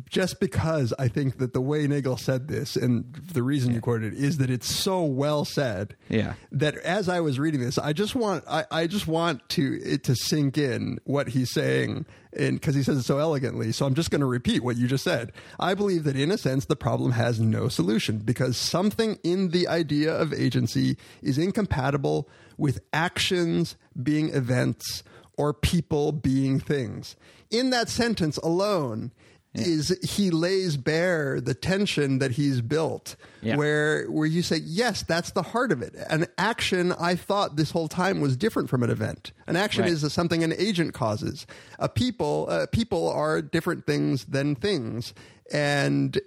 just 0.09 0.40
because 0.40 0.93
I 0.99 1.09
think 1.09 1.38
that 1.38 1.53
the 1.53 1.61
way 1.61 1.86
Nagel 1.86 2.16
said 2.16 2.49
this 2.49 2.76
and 2.76 3.12
the 3.14 3.43
reason 3.43 3.74
you 3.74 3.80
quoted 3.80 4.12
it 4.14 4.18
is 4.18 4.38
that 4.38 4.51
it's 4.51 4.72
so 4.72 5.03
well 5.03 5.45
said. 5.45 5.97
Yeah. 6.09 6.34
That 6.51 6.76
as 6.78 7.09
I 7.09 7.20
was 7.20 7.38
reading 7.38 7.61
this, 7.61 7.78
I 7.78 7.93
just 7.93 8.14
want 8.14 8.45
I, 8.49 8.64
I 8.70 8.86
just 8.86 9.07
want 9.07 9.49
to 9.51 9.80
it 9.82 10.05
to 10.05 10.14
sink 10.14 10.59
in 10.59 10.99
what 11.05 11.28
he's 11.33 11.53
saying 11.53 12.07
and 12.35 12.59
because 12.59 12.74
he 12.74 12.83
says 12.83 12.97
it 12.97 13.03
so 13.03 13.18
elegantly. 13.18 13.72
So 13.72 13.87
I'm 13.87 13.95
just 13.95 14.11
going 14.11 14.20
to 14.20 14.26
repeat 14.26 14.62
what 14.62 14.76
you 14.76 14.87
just 14.87 15.05
said. 15.05 15.33
I 15.59 15.74
believe 15.74 16.05
that 16.05 16.16
in 16.16 16.30
a 16.30 16.39
sense 16.39 16.64
the 16.64 16.76
problem 16.76 17.12
has 17.12 17.41
no 17.41 17.68
solution 17.68 18.18
because 18.18 18.57
something 18.57 19.18
in 19.22 19.51
the 19.51 19.68
idea 19.68 20.14
of 20.14 20.33
agency 20.33 20.97
is 21.20 21.39
incompatible 21.39 22.28
with 22.57 22.80
actions 22.93 23.76
being 24.03 24.30
events 24.30 25.03
or 25.37 25.53
people 25.53 26.12
being 26.12 26.61
things. 26.61 27.16
In 27.51 27.70
that 27.70 27.89
sentence 27.89 28.39
alone, 28.39 29.12
is 29.55 29.88
he 30.03 30.30
lays 30.30 30.78
bare 30.78 31.38
the 31.40 31.53
tension 31.53 32.18
that 32.20 32.30
he's 32.32 32.62
built 32.62 33.16
Yeah. 33.42 33.57
where 33.57 34.07
where 34.11 34.26
you 34.26 34.42
say 34.42 34.57
yes 34.64 35.03
that's 35.03 35.32
the 35.32 35.42
heart 35.42 35.72
of 35.72 35.82
it. 35.82 35.94
An 36.09 36.26
action 36.38 36.92
i 36.98 37.14
thought 37.14 37.57
this 37.57 37.70
whole 37.70 37.88
time 37.88 38.20
was 38.20 38.36
different 38.36 38.70
from 38.70 38.82
an 38.82 38.88
event. 38.90 39.32
An 39.46 39.57
action 39.57 39.82
Right. 39.82 39.92
is 39.92 40.11
something 40.12 40.42
an 40.42 40.55
agent 40.57 40.94
causes. 40.94 41.46
A 41.78 41.88
people 41.88 42.46
uh, 42.48 42.66
people 42.72 43.11
are 43.11 43.42
different 43.42 43.84
things 43.86 44.24
than 44.24 44.55
things. 44.55 45.12
And 45.53 46.18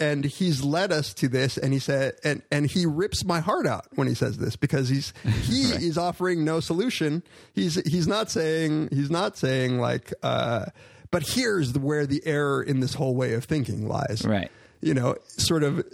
and 0.00 0.24
he's 0.24 0.64
led 0.64 0.90
us 0.90 1.12
to 1.14 1.28
this 1.28 1.58
and 1.58 1.72
he 1.72 1.78
said 1.78 2.14
and 2.24 2.42
and 2.50 2.66
he 2.66 2.86
rips 2.86 3.24
my 3.24 3.40
heart 3.40 3.66
out 3.66 3.86
when 3.94 4.08
he 4.08 4.14
says 4.14 4.38
this 4.38 4.56
because 4.56 4.88
he's 4.88 5.12
he 5.42 5.62
is 5.86 5.98
offering 5.98 6.44
no 6.44 6.60
solution. 6.60 7.22
He's 7.52 7.74
he's 7.88 8.08
not 8.08 8.30
saying 8.30 8.88
he's 8.90 9.10
not 9.10 9.36
saying 9.36 9.78
like 9.78 10.12
uh 10.22 10.64
but 11.10 11.28
here's 11.28 11.72
the, 11.72 11.80
where 11.80 12.06
the 12.06 12.22
error 12.26 12.62
in 12.62 12.80
this 12.80 12.94
whole 12.94 13.14
way 13.14 13.34
of 13.34 13.44
thinking 13.44 13.88
lies. 13.88 14.24
Right. 14.24 14.50
you 14.80 14.94
know 14.94 15.16
sort 15.26 15.62
of 15.62 15.84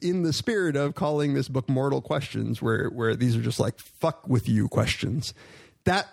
in 0.00 0.22
the 0.22 0.32
spirit 0.32 0.76
of 0.76 0.94
calling 0.94 1.34
this 1.34 1.48
book 1.48 1.68
mortal 1.68 2.00
questions 2.00 2.62
where 2.62 2.88
where 2.88 3.14
these 3.14 3.36
are 3.36 3.42
just 3.42 3.60
like 3.60 3.78
fuck 3.78 4.28
with 4.28 4.48
you 4.48 4.68
questions. 4.68 5.34
That 5.84 6.08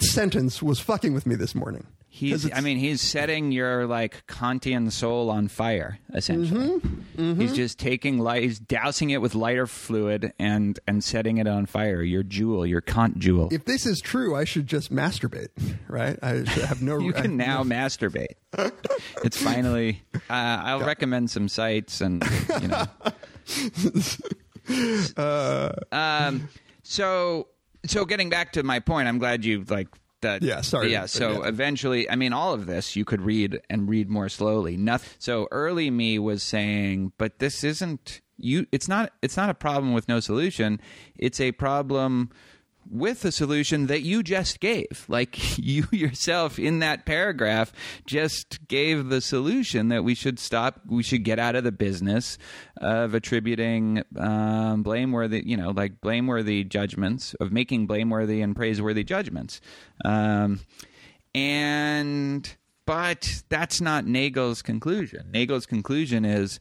sentence 0.00 0.62
was 0.62 0.78
fucking 0.78 1.14
with 1.14 1.26
me 1.26 1.34
this 1.34 1.54
morning 1.54 1.86
He's, 2.16 2.50
I 2.50 2.62
mean, 2.62 2.78
he's 2.78 3.02
setting 3.02 3.52
your 3.52 3.86
like 3.86 4.26
Kantian 4.26 4.90
soul 4.90 5.28
on 5.28 5.48
fire. 5.48 5.98
Essentially, 6.14 6.80
Mm-hmm. 7.16 7.40
he's 7.40 7.54
just 7.54 7.78
taking 7.78 8.18
light, 8.18 8.42
he's 8.42 8.58
dousing 8.58 9.08
it 9.10 9.20
with 9.22 9.34
lighter 9.34 9.66
fluid 9.66 10.32
and 10.38 10.78
and 10.86 11.02
setting 11.04 11.36
it 11.38 11.46
on 11.46 11.66
fire. 11.66 12.02
Your 12.02 12.22
jewel, 12.22 12.64
your 12.66 12.80
Kant 12.80 13.18
jewel. 13.18 13.48
if 13.52 13.64
this 13.66 13.84
is 13.86 14.00
true, 14.00 14.34
I 14.34 14.44
should 14.44 14.66
just 14.66 14.90
masturbate, 14.92 15.48
right? 15.88 16.18
I 16.22 16.44
should 16.44 16.64
have 16.64 16.80
no. 16.82 16.98
you 17.00 17.14
I- 17.14 17.20
can 17.20 17.36
now 17.48 17.62
masturbate. 17.64 18.36
It's 19.22 19.36
finally. 19.42 20.02
Uh, 20.14 20.20
I'll 20.30 20.80
recommend 20.80 21.30
some 21.30 21.48
sites 21.48 22.00
and 22.00 22.24
you 22.62 22.68
know. 22.68 22.86
Uh, 25.16 25.72
um. 25.92 26.48
So 26.82 27.48
so 27.84 28.04
getting 28.04 28.30
back 28.30 28.52
to 28.54 28.62
my 28.62 28.80
point, 28.80 29.06
I'm 29.08 29.18
glad 29.18 29.44
you 29.44 29.64
like 29.68 29.88
that. 30.22 30.42
Yeah, 30.42 30.60
sorry. 30.60 30.92
Yeah. 30.92 31.06
So 31.06 31.42
Yeah. 31.42 31.48
eventually, 31.48 32.08
I 32.10 32.16
mean, 32.16 32.32
all 32.32 32.52
of 32.52 32.66
this 32.66 32.96
you 32.96 33.04
could 33.04 33.20
read 33.22 33.60
and 33.70 33.88
read 33.88 34.08
more 34.08 34.28
slowly. 34.28 34.76
Nothing. 34.76 35.10
So 35.18 35.48
early 35.50 35.90
me 35.90 36.18
was 36.18 36.42
saying, 36.42 37.12
but 37.18 37.38
this 37.38 37.62
isn't 37.64 38.20
you. 38.36 38.66
It's 38.72 38.88
not. 38.88 39.12
It's 39.22 39.36
not 39.36 39.50
a 39.50 39.54
problem 39.54 39.92
with 39.94 40.08
no 40.08 40.20
solution. 40.20 40.80
It's 41.18 41.40
a 41.40 41.52
problem 41.52 42.30
with 42.90 43.22
the 43.22 43.32
solution 43.32 43.86
that 43.86 44.02
you 44.02 44.22
just 44.22 44.60
gave. 44.60 45.04
Like 45.08 45.58
you 45.58 45.84
yourself 45.90 46.58
in 46.58 46.80
that 46.80 47.06
paragraph 47.06 47.72
just 48.06 48.66
gave 48.68 49.08
the 49.08 49.20
solution 49.20 49.88
that 49.88 50.04
we 50.04 50.14
should 50.14 50.38
stop, 50.38 50.80
we 50.86 51.02
should 51.02 51.24
get 51.24 51.38
out 51.38 51.56
of 51.56 51.64
the 51.64 51.72
business 51.72 52.38
of 52.78 53.14
attributing 53.14 54.02
um, 54.18 54.82
blameworthy, 54.82 55.42
you 55.44 55.56
know, 55.56 55.70
like 55.70 56.00
blameworthy 56.00 56.64
judgments, 56.64 57.34
of 57.40 57.52
making 57.52 57.86
blameworthy 57.86 58.40
and 58.40 58.54
praiseworthy 58.54 59.04
judgments. 59.04 59.60
Um, 60.04 60.60
and, 61.34 62.56
but 62.86 63.42
that's 63.48 63.80
not 63.80 64.06
Nagel's 64.06 64.62
conclusion. 64.62 65.30
Nagel's 65.32 65.66
conclusion 65.66 66.24
is 66.24 66.60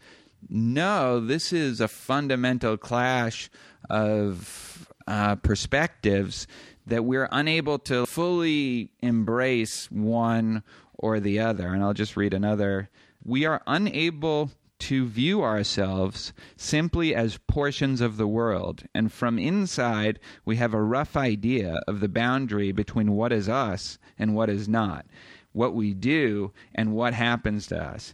no, 0.49 1.19
this 1.19 1.51
is 1.51 1.81
a 1.81 1.87
fundamental 1.87 2.77
clash 2.77 3.49
of 3.89 4.91
uh, 5.07 5.35
perspectives 5.35 6.47
that 6.87 7.05
we're 7.05 7.29
unable 7.31 7.79
to 7.79 8.05
fully 8.05 8.91
embrace 9.01 9.89
one 9.91 10.63
or 10.93 11.19
the 11.19 11.39
other. 11.39 11.67
And 11.67 11.83
I'll 11.83 11.93
just 11.93 12.17
read 12.17 12.33
another. 12.33 12.89
We 13.23 13.45
are 13.45 13.61
unable 13.67 14.51
to 14.77 15.07
view 15.07 15.41
ourselves 15.41 16.33
simply 16.57 17.15
as 17.15 17.39
portions 17.47 18.01
of 18.01 18.17
the 18.17 18.27
world, 18.27 18.83
and 18.93 19.11
from 19.11 19.39
inside 19.39 20.19
we 20.43 20.57
have 20.57 20.73
a 20.73 20.81
rough 20.81 21.15
idea 21.15 21.79
of 21.87 22.01
the 22.01 22.09
boundary 22.09 22.71
between 22.71 23.13
what 23.13 23.31
is 23.31 23.47
us 23.47 23.97
and 24.19 24.35
what 24.35 24.49
is 24.49 24.67
not, 24.67 25.05
what 25.53 25.73
we 25.73 25.93
do 25.93 26.51
and 26.75 26.93
what 26.93 27.13
happens 27.13 27.67
to 27.67 27.81
us 27.81 28.13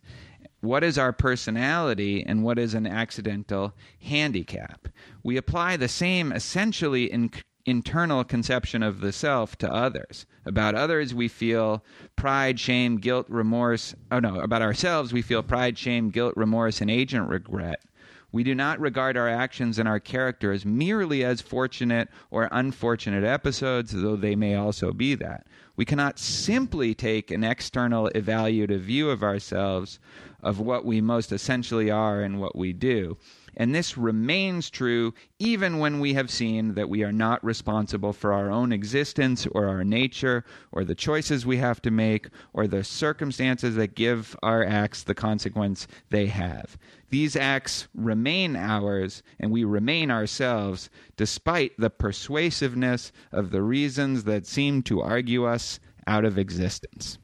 what 0.61 0.83
is 0.83 0.97
our 0.97 1.11
personality 1.11 2.23
and 2.23 2.43
what 2.43 2.57
is 2.57 2.73
an 2.73 2.87
accidental 2.87 3.73
handicap. 4.01 4.87
We 5.23 5.37
apply 5.37 5.77
the 5.77 5.87
same 5.87 6.31
essentially 6.31 7.11
in, 7.11 7.31
internal 7.65 8.23
conception 8.23 8.83
of 8.83 9.01
the 9.01 9.11
self 9.11 9.57
to 9.57 9.71
others. 9.71 10.25
About 10.45 10.75
others, 10.75 11.13
we 11.13 11.27
feel 11.27 11.83
pride, 12.15 12.59
shame, 12.59 12.97
guilt, 12.97 13.25
remorse. 13.29 13.95
Oh, 14.11 14.19
no, 14.19 14.39
about 14.39 14.61
ourselves, 14.61 15.13
we 15.13 15.21
feel 15.21 15.43
pride, 15.43 15.77
shame, 15.77 16.09
guilt, 16.09 16.33
remorse, 16.35 16.81
and 16.81 16.89
agent 16.89 17.29
regret. 17.29 17.83
We 18.31 18.43
do 18.43 18.55
not 18.55 18.79
regard 18.79 19.17
our 19.17 19.27
actions 19.27 19.77
and 19.77 19.89
our 19.89 19.99
character 19.99 20.53
as 20.53 20.65
merely 20.65 21.23
as 21.23 21.41
fortunate 21.41 22.07
or 22.29 22.47
unfortunate 22.51 23.25
episodes, 23.25 23.91
though 23.91 24.15
they 24.15 24.35
may 24.35 24.55
also 24.55 24.93
be 24.93 25.15
that. 25.15 25.45
We 25.81 25.85
cannot 25.85 26.19
simply 26.19 26.93
take 26.93 27.31
an 27.31 27.43
external 27.43 28.07
evaluative 28.13 28.81
view 28.81 29.09
of 29.09 29.23
ourselves, 29.23 29.97
of 30.43 30.59
what 30.59 30.85
we 30.85 31.01
most 31.01 31.31
essentially 31.31 31.89
are 31.89 32.21
and 32.21 32.39
what 32.39 32.55
we 32.55 32.71
do. 32.71 33.17
And 33.57 33.75
this 33.75 33.97
remains 33.97 34.69
true 34.69 35.13
even 35.39 35.79
when 35.79 35.99
we 35.99 36.13
have 36.13 36.31
seen 36.31 36.75
that 36.75 36.89
we 36.89 37.03
are 37.03 37.11
not 37.11 37.43
responsible 37.43 38.13
for 38.13 38.33
our 38.33 38.49
own 38.49 38.71
existence 38.71 39.45
or 39.47 39.67
our 39.67 39.83
nature 39.83 40.45
or 40.71 40.83
the 40.83 40.95
choices 40.95 41.45
we 41.45 41.57
have 41.57 41.81
to 41.81 41.91
make 41.91 42.29
or 42.53 42.67
the 42.67 42.83
circumstances 42.83 43.75
that 43.75 43.95
give 43.95 44.35
our 44.41 44.65
acts 44.65 45.03
the 45.03 45.15
consequence 45.15 45.87
they 46.09 46.27
have. 46.27 46.77
These 47.09 47.35
acts 47.35 47.87
remain 47.93 48.55
ours 48.55 49.21
and 49.39 49.51
we 49.51 49.63
remain 49.63 50.09
ourselves 50.09 50.89
despite 51.17 51.73
the 51.77 51.89
persuasiveness 51.89 53.11
of 53.31 53.51
the 53.51 53.61
reasons 53.61 54.23
that 54.23 54.47
seem 54.47 54.81
to 54.83 55.01
argue 55.01 55.45
us 55.45 55.79
out 56.07 56.25
of 56.25 56.37
existence. 56.37 57.17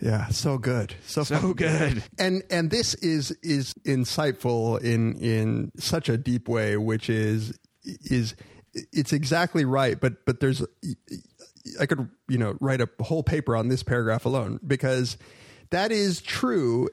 Yeah, 0.00 0.28
so 0.28 0.58
good, 0.58 0.94
so, 1.06 1.24
So 1.24 1.54
good. 1.54 2.04
and 2.18 2.42
and 2.50 2.70
this 2.70 2.94
is 2.94 3.32
is 3.42 3.74
insightful 3.84 4.80
in 4.80 5.14
in 5.16 5.72
such 5.76 6.08
a 6.08 6.16
deep 6.16 6.48
way, 6.48 6.76
which 6.76 7.10
is 7.10 7.58
is 7.84 8.36
it's 8.74 9.12
exactly 9.12 9.64
right. 9.64 10.00
But 10.00 10.24
but 10.24 10.38
there's 10.40 10.62
I 11.80 11.86
could 11.86 12.08
you 12.28 12.38
know 12.38 12.56
write 12.60 12.80
a 12.80 12.88
whole 13.00 13.24
paper 13.24 13.56
on 13.56 13.68
this 13.68 13.82
paragraph 13.82 14.24
alone 14.24 14.60
because 14.64 15.16
that 15.70 15.90
is 15.90 16.20
true 16.20 16.88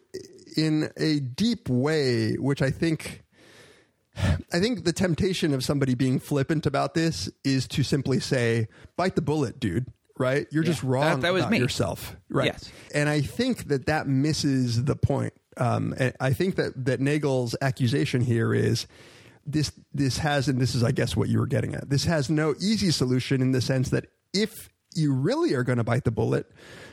in 0.58 0.90
a 0.98 1.20
deep 1.20 1.70
way, 1.70 2.34
which 2.34 2.62
I 2.62 2.72
think. 2.72 3.22
I 4.54 4.62
think 4.62 4.86
the 4.86 4.94
temptation 4.94 5.54
of 5.54 5.62
somebody 5.62 5.94
being 5.94 6.20
flippant 6.20 6.66
about 6.66 6.94
this 6.94 7.30
is 7.44 7.68
to 7.68 7.84
simply 7.84 8.22
say, 8.22 8.70
"Bite 8.96 9.16
the 9.16 9.22
bullet, 9.22 9.60
dude." 9.60 9.88
Right? 10.18 10.48
You're 10.52 10.64
just 10.64 10.82
wrong 10.84 11.04
That- 11.04 11.22
that 11.22 11.34
was 11.34 11.42
about 11.44 11.52
me. 11.52 11.60
yourself. 11.60 12.16
Right? 12.30 12.46
Yes. 12.48 12.72
And 12.94 13.10
I 13.10 13.22
think 13.22 13.68
that 13.68 13.86
that 13.88 14.08
misses 14.08 14.86
the 14.86 14.96
point. 14.96 15.34
Um, 15.58 15.94
and 15.98 16.14
I 16.20 16.34
think 16.34 16.56
that 16.56 16.86
that 16.86 17.00
Nagel's 17.00 17.56
accusation 17.62 18.22
here 18.22 18.54
is 18.54 18.88
this. 19.46 19.72
This 19.94 20.18
has, 20.20 20.48
and 20.48 20.60
this 20.60 20.76
is, 20.76 20.84
I 20.84 20.92
guess, 20.92 21.16
what 21.16 21.30
you 21.30 21.40
were 21.40 21.48
getting 21.48 21.76
at. 21.76 21.90
This 21.90 22.06
has 22.06 22.30
no 22.30 22.56
easy 22.60 22.92
solution 22.92 23.42
in 23.42 23.52
the 23.52 23.62
sense 23.62 23.90
that 23.90 24.08
if 24.34 24.70
you 24.94 25.14
really 25.14 25.54
are 25.54 25.64
going 25.64 25.78
to 25.78 25.84
bite 25.84 26.04
the 26.06 26.12
bullet, 26.12 26.50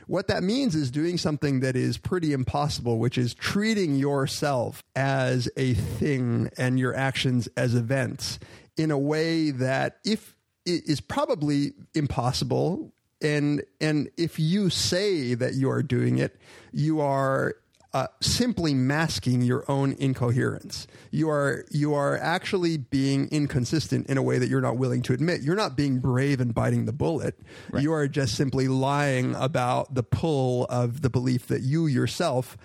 what 0.09 0.27
that 0.29 0.43
means 0.43 0.75
is 0.75 0.91
doing 0.91 1.17
something 1.19 1.61
that 1.61 1.77
is 1.77 1.97
pretty 1.99 2.33
impossible, 2.33 2.99
which 2.99 3.17
is 3.17 3.35
treating 3.35 3.95
yourself 3.97 4.83
as 4.97 5.49
a 5.57 5.75
thing 5.75 6.51
and 6.59 6.79
your 6.79 6.95
actions 6.97 7.49
as 7.57 7.75
events 7.75 8.39
in 8.77 8.91
a 8.91 8.99
way 8.99 9.51
that 9.53 9.99
if 10.05 10.35
it 10.67 10.85
is 10.87 11.01
probably 11.01 11.73
impossible 11.95 12.92
and 13.23 13.63
and 13.81 14.11
if 14.17 14.39
you 14.39 14.71
say 14.71 15.35
that 15.35 15.55
you 15.55 15.71
are 15.71 15.83
doing 15.83 16.19
it, 16.19 16.39
you 16.73 17.01
are 17.01 17.55
uh, 17.95 18.07
simply 18.21 18.73
masking 18.73 19.43
your 19.43 19.65
own 19.71 19.93
incoherence. 19.93 20.87
You 21.11 21.29
are 21.29 21.65
you 21.71 21.95
are 21.95 22.17
actually 22.19 22.79
being 22.79 23.29
inconsistent 23.29 24.07
in 24.07 24.17
a 24.17 24.23
way 24.23 24.39
that 24.39 24.49
you're 24.49 24.63
not 24.63 24.79
willing 24.79 25.03
to 25.03 25.13
admit. 25.13 25.43
You're 25.43 25.57
not 25.57 25.77
being 25.77 25.99
brave 25.99 26.41
and 26.41 26.55
biting 26.55 26.87
the 26.87 26.93
bullet. 26.93 27.39
You 27.79 27.93
are 27.93 28.09
just 28.09 28.35
simply 28.35 28.69
lying 28.69 29.35
about 29.35 29.95
the 29.95 30.03
pull 30.03 30.65
of 30.71 31.03
the 31.03 31.11
belief 31.11 31.49
that 31.49 31.63
you 31.63 31.87
yourself 31.87 32.57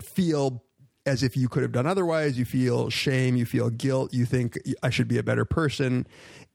feel 0.00 0.62
as 1.06 1.22
if 1.22 1.36
you 1.36 1.48
could 1.48 1.62
have 1.62 1.72
done 1.72 1.86
otherwise. 1.86 2.38
You 2.38 2.44
feel 2.44 2.90
shame. 2.90 3.36
You 3.36 3.46
feel 3.46 3.70
guilt. 3.70 4.12
You 4.12 4.26
think 4.26 4.58
I 4.82 4.90
should 4.90 5.08
be 5.08 5.16
a 5.16 5.22
better 5.22 5.46
person, 5.46 6.06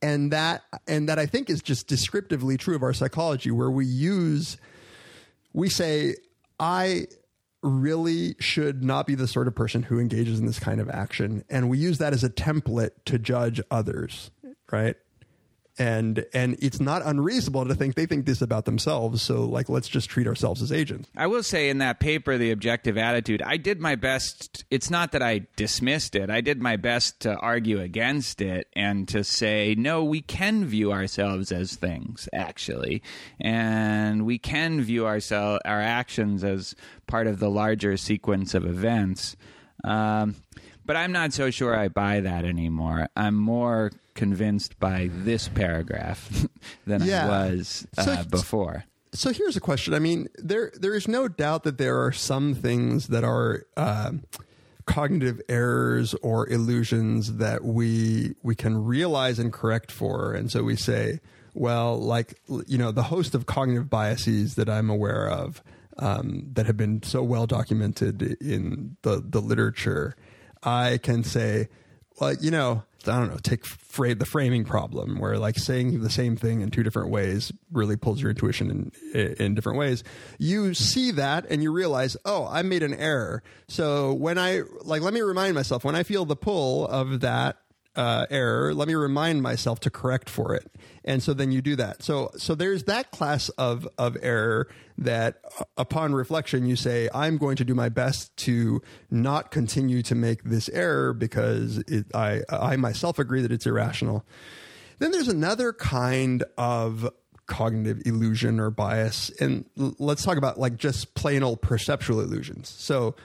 and 0.01 0.31
that 0.31 0.63
and 0.87 1.07
that 1.09 1.19
I 1.19 1.25
think 1.25 1.49
is 1.49 1.61
just 1.61 1.87
descriptively 1.87 2.57
true 2.57 2.75
of 2.75 2.83
our 2.83 2.93
psychology, 2.93 3.51
where 3.51 3.71
we 3.71 3.85
use 3.85 4.57
we 5.53 5.69
say 5.69 6.15
I 6.59 7.07
really 7.63 8.35
should 8.39 8.83
not 8.83 9.05
be 9.05 9.15
the 9.15 9.27
sort 9.27 9.47
of 9.47 9.53
person 9.55 9.83
who 9.83 9.99
engages 9.99 10.39
in 10.39 10.45
this 10.45 10.59
kind 10.59 10.81
of 10.81 10.89
action, 10.89 11.43
and 11.49 11.69
we 11.69 11.77
use 11.77 11.99
that 11.99 12.13
as 12.13 12.23
a 12.23 12.29
template 12.29 12.91
to 13.05 13.19
judge 13.19 13.61
others, 13.69 14.31
right? 14.71 14.95
And 15.77 16.25
and 16.33 16.57
it's 16.59 16.79
not 16.79 17.01
unreasonable 17.05 17.65
to 17.65 17.75
think 17.75 17.95
they 17.95 18.05
think 18.05 18.25
this 18.25 18.41
about 18.41 18.65
themselves. 18.65 19.21
So 19.21 19.45
like, 19.45 19.69
let's 19.69 19.87
just 19.87 20.09
treat 20.09 20.27
ourselves 20.27 20.61
as 20.61 20.71
agents. 20.71 21.09
I 21.15 21.27
will 21.27 21.43
say 21.43 21.69
in 21.69 21.79
that 21.79 21.99
paper, 21.99 22.37
The 22.37 22.51
Objective 22.51 22.97
Attitude, 22.97 23.41
I 23.41 23.57
did 23.57 23.79
my 23.79 23.95
best. 23.95 24.65
It's 24.69 24.89
not 24.89 25.11
that 25.13 25.21
I 25.21 25.47
dismissed 25.55 26.15
it, 26.15 26.29
I 26.29 26.41
did 26.41 26.61
my 26.61 26.75
best 26.75 27.21
to 27.21 27.35
argue 27.35 27.79
against 27.79 28.41
it 28.41 28.67
and 28.73 29.07
to 29.09 29.23
say, 29.23 29.75
no, 29.77 30.03
we 30.03 30.21
can 30.21 30.65
view 30.65 30.91
ourselves 30.91 31.51
as 31.51 31.75
things, 31.75 32.27
actually. 32.33 33.01
And 33.39 34.25
we 34.25 34.37
can 34.37 34.81
view 34.81 35.05
ourselves, 35.05 35.61
our 35.65 35.81
actions 35.81 36.43
as 36.43 36.75
part 37.07 37.27
of 37.27 37.39
the 37.39 37.49
larger 37.49 37.97
sequence 37.97 38.53
of 38.53 38.65
events. 38.65 39.35
Um, 39.83 40.35
but 40.85 40.95
I'm 40.95 41.11
not 41.11 41.33
so 41.33 41.51
sure 41.51 41.77
I 41.77 41.87
buy 41.87 42.21
that 42.21 42.43
anymore. 42.45 43.07
I'm 43.15 43.35
more 43.35 43.91
convinced 44.13 44.79
by 44.79 45.09
this 45.11 45.47
paragraph 45.47 46.45
than 46.85 47.03
Yeah. 47.03 47.25
I 47.25 47.51
was 47.51 47.87
uh, 47.97 48.03
So- 48.03 48.23
before. 48.29 48.85
So 49.13 49.33
here's 49.33 49.57
a 49.57 49.59
question. 49.59 49.93
I 49.93 49.99
mean, 49.99 50.29
there 50.35 50.71
there 50.79 50.95
is 50.95 51.05
no 51.07 51.27
doubt 51.27 51.63
that 51.63 51.77
there 51.77 52.01
are 52.01 52.13
some 52.13 52.53
things 52.55 53.07
that 53.07 53.25
are 53.25 53.65
um 53.75 54.23
cognitive 54.85 55.41
errors 55.49 56.13
or 56.21 56.47
illusions 56.49 57.35
that 57.37 57.63
we 57.65 58.35
we 58.41 58.55
can 58.55 58.83
realize 58.85 59.37
and 59.37 59.51
correct 59.51 59.91
for, 59.91 60.33
and 60.33 60.49
so 60.49 60.63
we 60.63 60.77
say, 60.77 61.19
well, 61.53 61.97
like 61.99 62.39
you 62.67 62.77
know, 62.77 62.91
the 62.93 63.03
host 63.03 63.35
of 63.35 63.45
cognitive 63.45 63.89
biases 63.89 64.55
that 64.55 64.69
I'm 64.69 64.89
aware 64.89 65.29
of 65.29 65.61
um, 65.99 66.47
that 66.53 66.65
have 66.65 66.77
been 66.77 67.03
so 67.03 67.21
well 67.21 67.45
documented 67.45 68.21
in 68.41 68.95
the 69.01 69.21
the 69.25 69.41
literature, 69.41 70.15
I 70.63 70.99
can 71.03 71.25
say, 71.25 71.67
well, 72.21 72.35
you 72.39 72.51
know, 72.51 72.83
I 73.07 73.17
don't 73.17 73.31
know, 73.31 73.39
take 73.41 73.65
fra- 73.65 74.13
the 74.13 74.25
framing 74.25 74.63
problem 74.63 75.19
where 75.19 75.39
like 75.39 75.57
saying 75.57 76.01
the 76.01 76.09
same 76.09 76.35
thing 76.35 76.61
in 76.61 76.69
two 76.69 76.83
different 76.83 77.09
ways 77.09 77.51
really 77.71 77.97
pulls 77.97 78.21
your 78.21 78.29
intuition 78.29 78.91
in, 79.13 79.33
in 79.39 79.55
different 79.55 79.79
ways. 79.79 80.03
You 80.37 80.75
see 80.75 81.09
that 81.11 81.47
and 81.49 81.63
you 81.63 81.71
realize, 81.71 82.15
oh, 82.25 82.47
I 82.49 82.61
made 82.61 82.83
an 82.83 82.93
error. 82.93 83.41
So 83.67 84.13
when 84.13 84.37
I, 84.37 84.61
like, 84.83 85.01
let 85.01 85.15
me 85.15 85.21
remind 85.21 85.55
myself, 85.55 85.83
when 85.83 85.95
I 85.95 86.03
feel 86.03 86.25
the 86.25 86.35
pull 86.35 86.87
of 86.87 87.21
that 87.21 87.57
uh, 87.95 88.25
error, 88.29 88.73
let 88.73 88.87
me 88.87 88.95
remind 88.95 89.41
myself 89.41 89.79
to 89.81 89.89
correct 89.89 90.29
for 90.29 90.55
it. 90.55 90.71
And 91.03 91.21
so 91.21 91.33
then 91.33 91.51
you 91.51 91.61
do 91.61 91.75
that. 91.75 92.03
So 92.03 92.31
so 92.37 92.55
there's 92.55 92.83
that 92.85 93.11
class 93.11 93.49
of 93.49 93.87
of 93.97 94.17
error 94.21 94.67
that 94.97 95.41
uh, 95.59 95.63
upon 95.77 96.13
reflection 96.13 96.65
you 96.65 96.75
say 96.75 97.09
I'm 97.13 97.37
going 97.37 97.57
to 97.57 97.65
do 97.65 97.75
my 97.75 97.89
best 97.89 98.35
to 98.37 98.81
not 99.09 99.51
continue 99.51 100.01
to 100.03 100.15
make 100.15 100.43
this 100.43 100.69
error 100.69 101.13
because 101.13 101.79
it, 101.79 102.05
I 102.13 102.41
I 102.49 102.77
myself 102.77 103.19
agree 103.19 103.41
that 103.41 103.51
it's 103.51 103.65
irrational. 103.65 104.25
Then 104.99 105.11
there's 105.11 105.27
another 105.27 105.73
kind 105.73 106.43
of 106.57 107.09
cognitive 107.47 108.01
illusion 108.05 108.59
or 108.59 108.69
bias 108.69 109.29
and 109.41 109.65
let's 109.75 110.23
talk 110.23 110.37
about 110.37 110.57
like 110.57 110.77
just 110.77 111.15
plain 111.15 111.43
old 111.43 111.61
perceptual 111.61 112.21
illusions. 112.21 112.69
So 112.69 113.15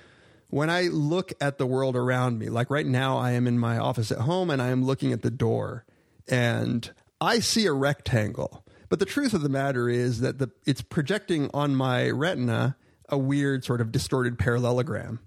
when 0.50 0.70
I 0.70 0.82
look 0.82 1.32
at 1.40 1.58
the 1.58 1.66
world 1.66 1.96
around 1.96 2.38
me, 2.38 2.48
like 2.48 2.70
right 2.70 2.86
now, 2.86 3.16
I 3.18 3.32
am 3.32 3.46
in 3.46 3.58
my 3.58 3.78
office 3.78 4.10
at 4.12 4.18
home 4.18 4.50
and 4.50 4.62
I 4.62 4.68
am 4.68 4.84
looking 4.84 5.12
at 5.12 5.22
the 5.22 5.30
door 5.30 5.84
and 6.28 6.90
I 7.20 7.40
see 7.40 7.66
a 7.66 7.72
rectangle. 7.72 8.64
But 8.88 8.98
the 9.00 9.04
truth 9.06 9.34
of 9.34 9.42
the 9.42 9.48
matter 9.48 9.88
is 9.88 10.20
that 10.20 10.38
the, 10.38 10.50
it's 10.64 10.82
projecting 10.82 11.50
on 11.52 11.74
my 11.74 12.10
retina 12.10 12.76
a 13.08 13.18
weird 13.18 13.64
sort 13.64 13.80
of 13.80 13.90
distorted 13.92 14.38
parallelogram. 14.38 15.20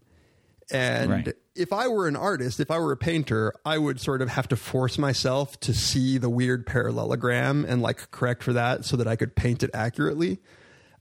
And 0.72 1.12
Right. 1.12 1.34
if 1.56 1.74
I 1.74 1.88
were 1.88 2.08
an 2.08 2.16
artist, 2.16 2.60
if 2.60 2.70
I 2.72 2.78
were 2.80 2.91
a 2.91 2.98
painter, 2.98 3.54
I 3.66 3.78
would 3.78 4.00
sort 4.00 4.22
of 4.22 4.30
have 4.30 4.48
to 4.50 4.56
force 4.56 4.98
myself 4.98 5.60
to 5.62 5.74
see 5.74 6.18
the 6.18 6.30
weird 6.30 6.66
parallelogram 6.66 7.66
and 7.68 7.82
like 7.82 8.12
correct 8.12 8.44
for 8.44 8.54
that 8.54 8.86
so 8.86 8.96
that 8.98 9.08
I 9.08 9.16
could 9.16 9.36
paint 9.36 9.64
it 9.64 9.72
accurately 9.74 10.40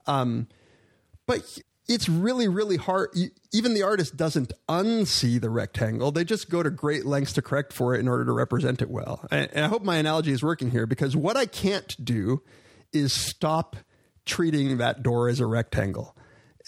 um, 0.09 0.49
but 1.27 1.59
it's 1.89 2.09
really 2.09 2.48
really 2.48 2.77
hard. 2.77 3.10
Even 3.52 3.74
the 3.74 3.82
artist 3.82 4.16
doesn't 4.16 4.52
unsee 4.69 5.40
the 5.40 5.51
rectangle. 5.51 6.12
They 6.12 6.24
just 6.24 6.51
go 6.51 6.62
to 6.62 6.70
great 6.70 7.06
lengths 7.06 7.32
to 7.35 7.43
correct 7.43 7.73
for 7.73 7.94
it 7.94 8.01
in 8.01 8.09
order 8.09 8.24
to 8.27 8.32
represent 8.32 8.82
it 8.82 8.90
well. 8.90 9.27
And, 9.31 9.51
i 9.56 9.69
hope 9.69 9.82
my 9.82 9.97
analogy 9.97 10.32
is 10.32 10.43
working 10.43 10.70
here 10.70 10.86
because 10.86 11.16
what 11.16 11.36
i 11.36 11.47
can't 11.47 11.97
do 12.05 12.43
is 12.93 13.12
stop 13.12 13.77
treating 14.27 14.77
that 14.78 15.02
door 15.02 15.28
as 15.28 15.40
a 15.40 15.47
rectangle 15.47 16.15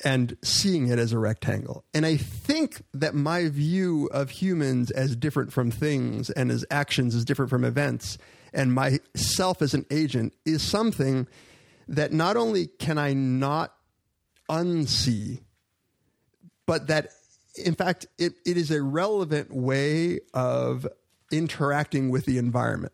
and 0.02 0.36
seeing 0.42 0.88
it 0.88 0.98
as 0.98 1.12
a 1.12 1.18
rectangle. 1.18 1.84
And 1.92 2.06
i 2.06 2.16
think 2.16 2.82
that 2.94 3.14
my 3.14 3.48
view 3.48 4.08
of 4.12 4.30
humans 4.30 4.90
as 4.90 5.14
different 5.14 5.52
from 5.52 5.70
things 5.70 6.30
and 6.30 6.50
as 6.50 6.64
actions 6.70 7.14
as 7.14 7.24
different 7.24 7.50
from 7.50 7.64
events 7.64 8.16
and 8.52 8.72
myself 8.72 9.62
as 9.62 9.74
an 9.74 9.86
agent 9.90 10.34
is 10.44 10.62
something 10.62 11.28
that 11.86 12.12
not 12.12 12.36
only 12.36 12.66
can 12.66 12.98
i 12.98 13.12
not 13.12 13.74
unsee, 14.50 15.40
but 16.66 16.88
that 16.88 17.08
in 17.54 17.74
fact 17.74 18.06
it, 18.18 18.34
it 18.44 18.56
is 18.56 18.70
a 18.70 18.82
relevant 18.82 19.54
way 19.54 20.20
of 20.34 20.86
interacting 21.30 22.10
with 22.10 22.26
the 22.26 22.38
environment. 22.38 22.92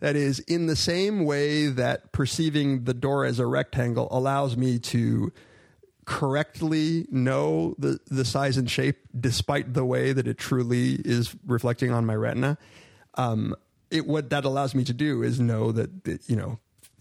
That 0.00 0.16
is, 0.16 0.40
in 0.40 0.66
the 0.66 0.76
same 0.76 1.24
way 1.24 1.68
that 1.68 2.12
perceiving 2.12 2.84
the 2.84 2.92
door 2.92 3.24
as 3.24 3.38
a 3.38 3.46
rectangle 3.46 4.08
allows 4.10 4.56
me 4.56 4.78
to 4.80 5.32
correctly 6.04 7.06
know 7.10 7.74
the, 7.78 7.98
the 8.10 8.24
size 8.24 8.56
and 8.56 8.70
shape 8.70 8.98
despite 9.18 9.72
the 9.72 9.84
way 9.84 10.12
that 10.12 10.26
it 10.26 10.36
truly 10.36 10.94
is 11.04 11.34
reflecting 11.46 11.90
on 11.90 12.04
my 12.04 12.14
retina. 12.14 12.58
Um, 13.14 13.54
it 13.90 14.06
what 14.06 14.30
that 14.30 14.44
allows 14.44 14.74
me 14.74 14.84
to 14.84 14.92
do 14.92 15.22
is 15.22 15.40
know 15.40 15.72
that, 15.72 16.04
that 16.04 16.28
you 16.28 16.36
know 16.36 16.58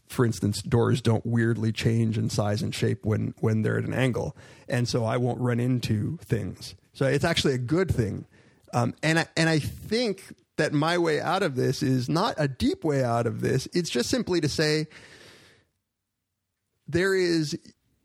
for 0.08 0.26
instance, 0.26 0.62
doors 0.62 1.02
don't 1.02 1.26
weirdly 1.26 1.72
change 1.72 2.18
in 2.18 2.30
size 2.30 2.62
and 2.62 2.74
shape 2.74 3.06
when 3.06 3.34
when 3.40 3.62
they're 3.62 3.78
at 3.78 3.86
an 3.86 3.94
angle, 3.94 4.36
and 4.68 4.88
so 4.88 5.06
I 5.06 5.18
won't 5.18 5.40
run 5.40 5.60
into 5.60 6.18
things. 6.18 6.76
So 6.94 7.06
it's 7.06 7.26
actually 7.26 7.56
a 7.56 7.60
good 7.60 7.94
thing, 7.94 8.26
um, 8.74 8.94
and 9.02 9.20
I, 9.20 9.28
and 9.36 9.50
I 9.50 9.60
think 9.60 10.36
that 10.58 10.74
my 10.74 10.98
way 10.98 11.20
out 11.20 11.42
of 11.42 11.56
this 11.56 11.82
is 11.82 12.08
not 12.08 12.36
a 12.38 12.48
deep 12.48 12.84
way 12.84 13.04
out 13.04 13.26
of 13.26 13.42
this. 13.42 13.68
It's 13.74 13.90
just 13.90 14.10
simply 14.10 14.40
to 14.42 14.50
say 14.50 14.88
there 16.88 17.16
is 17.16 17.58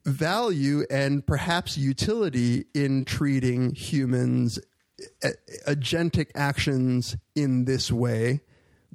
value 0.06 0.84
and 0.90 1.26
perhaps 1.26 1.76
utility 1.76 2.64
in 2.74 3.04
treating 3.04 3.74
humans 3.74 4.58
agentic 5.66 6.30
actions 6.34 7.16
in 7.34 7.66
this 7.66 7.92
way 7.92 8.40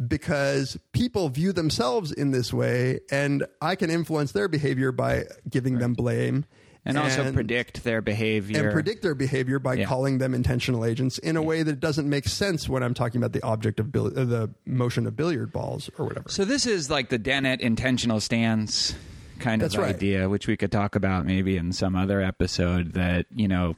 because 0.07 0.77
people 0.91 1.29
view 1.29 1.53
themselves 1.53 2.11
in 2.11 2.31
this 2.31 2.51
way 2.53 2.99
and 3.11 3.45
I 3.61 3.75
can 3.75 3.89
influence 3.89 4.31
their 4.31 4.47
behavior 4.47 4.91
by 4.91 5.25
giving 5.49 5.77
them 5.77 5.93
blame 5.93 6.45
And, 6.85 6.97
also 6.97 7.31
predict 7.31 7.83
their 7.83 8.01
behavior. 8.01 8.63
and 8.63 8.73
predict 8.73 9.03
their 9.03 9.15
behavior 9.15 9.59
by 9.59 9.75
Yeah. 9.75 9.85
calling 9.85 10.17
them 10.17 10.33
intentional 10.33 10.83
agents 10.83 11.17
in 11.19 11.37
a 11.37 11.41
way 11.43 11.63
that 11.63 11.79
doesn't 11.79 12.09
make 12.09 12.27
sense 12.27 12.67
when 12.67 12.81
I'm 12.83 12.93
talking 12.93 13.19
about 13.21 13.33
the 13.33 13.43
object 13.43 13.79
of 13.79 13.91
bill- 13.91 14.09
the 14.09 14.49
motion 14.65 15.05
of 15.05 15.15
billiard 15.15 15.53
balls 15.53 15.89
or 15.97 16.05
whatever. 16.05 16.27
So 16.29 16.43
this 16.43 16.65
is 16.65 16.89
like 16.89 17.09
the 17.09 17.19
Dennett 17.19 17.61
intentional 17.61 18.19
stance 18.19 18.95
kind 19.39 19.61
That's 19.61 19.75
of 19.75 19.81
right. 19.81 19.95
idea, 19.95 20.27
which 20.27 20.47
we 20.47 20.57
could 20.57 20.71
talk 20.71 20.95
about 20.95 21.25
maybe 21.25 21.55
in 21.57 21.71
some 21.71 21.95
other 21.95 22.19
episode. 22.21 22.93
That 22.93 23.27
you 23.33 23.47
know, 23.47 23.75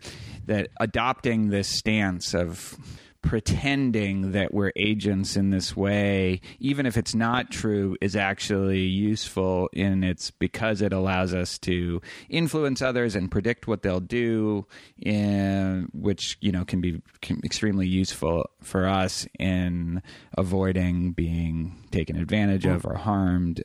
that 0.48 0.70
adopting 0.80 1.50
this 1.50 1.68
stance 1.68 2.34
of 2.34 2.76
pretending 3.26 4.32
that 4.34 4.54
we're 4.54 4.72
agents 4.76 5.36
in 5.36 5.50
this 5.50 5.76
way, 5.76 6.40
even 6.60 6.86
if 6.86 6.96
it's 6.96 7.16
not 7.16 7.52
true, 7.52 7.98
is 8.00 8.16
actually 8.16 8.82
useful 8.82 9.68
in 9.74 10.04
its 10.04 10.32
because 10.32 10.82
it 10.82 10.94
allows 10.94 11.34
us 11.34 11.58
to 11.58 12.02
influence 12.30 12.82
others 12.82 13.16
and 13.16 13.32
predict 13.32 13.68
what 13.68 13.82
they'll 13.82 14.00
do, 14.00 14.66
in, 15.02 15.90
which 15.94 16.38
you 16.40 16.52
know 16.52 16.64
can 16.64 16.80
be 16.80 17.02
can, 17.22 17.42
extremely 17.44 17.88
useful 17.88 18.50
for 18.62 18.88
us 18.88 19.28
in 19.40 20.02
avoiding 20.38 21.12
being 21.12 21.76
taken 21.92 22.16
advantage 22.16 22.66
of 22.66 22.86
or 22.86 22.96
harmed. 22.96 23.64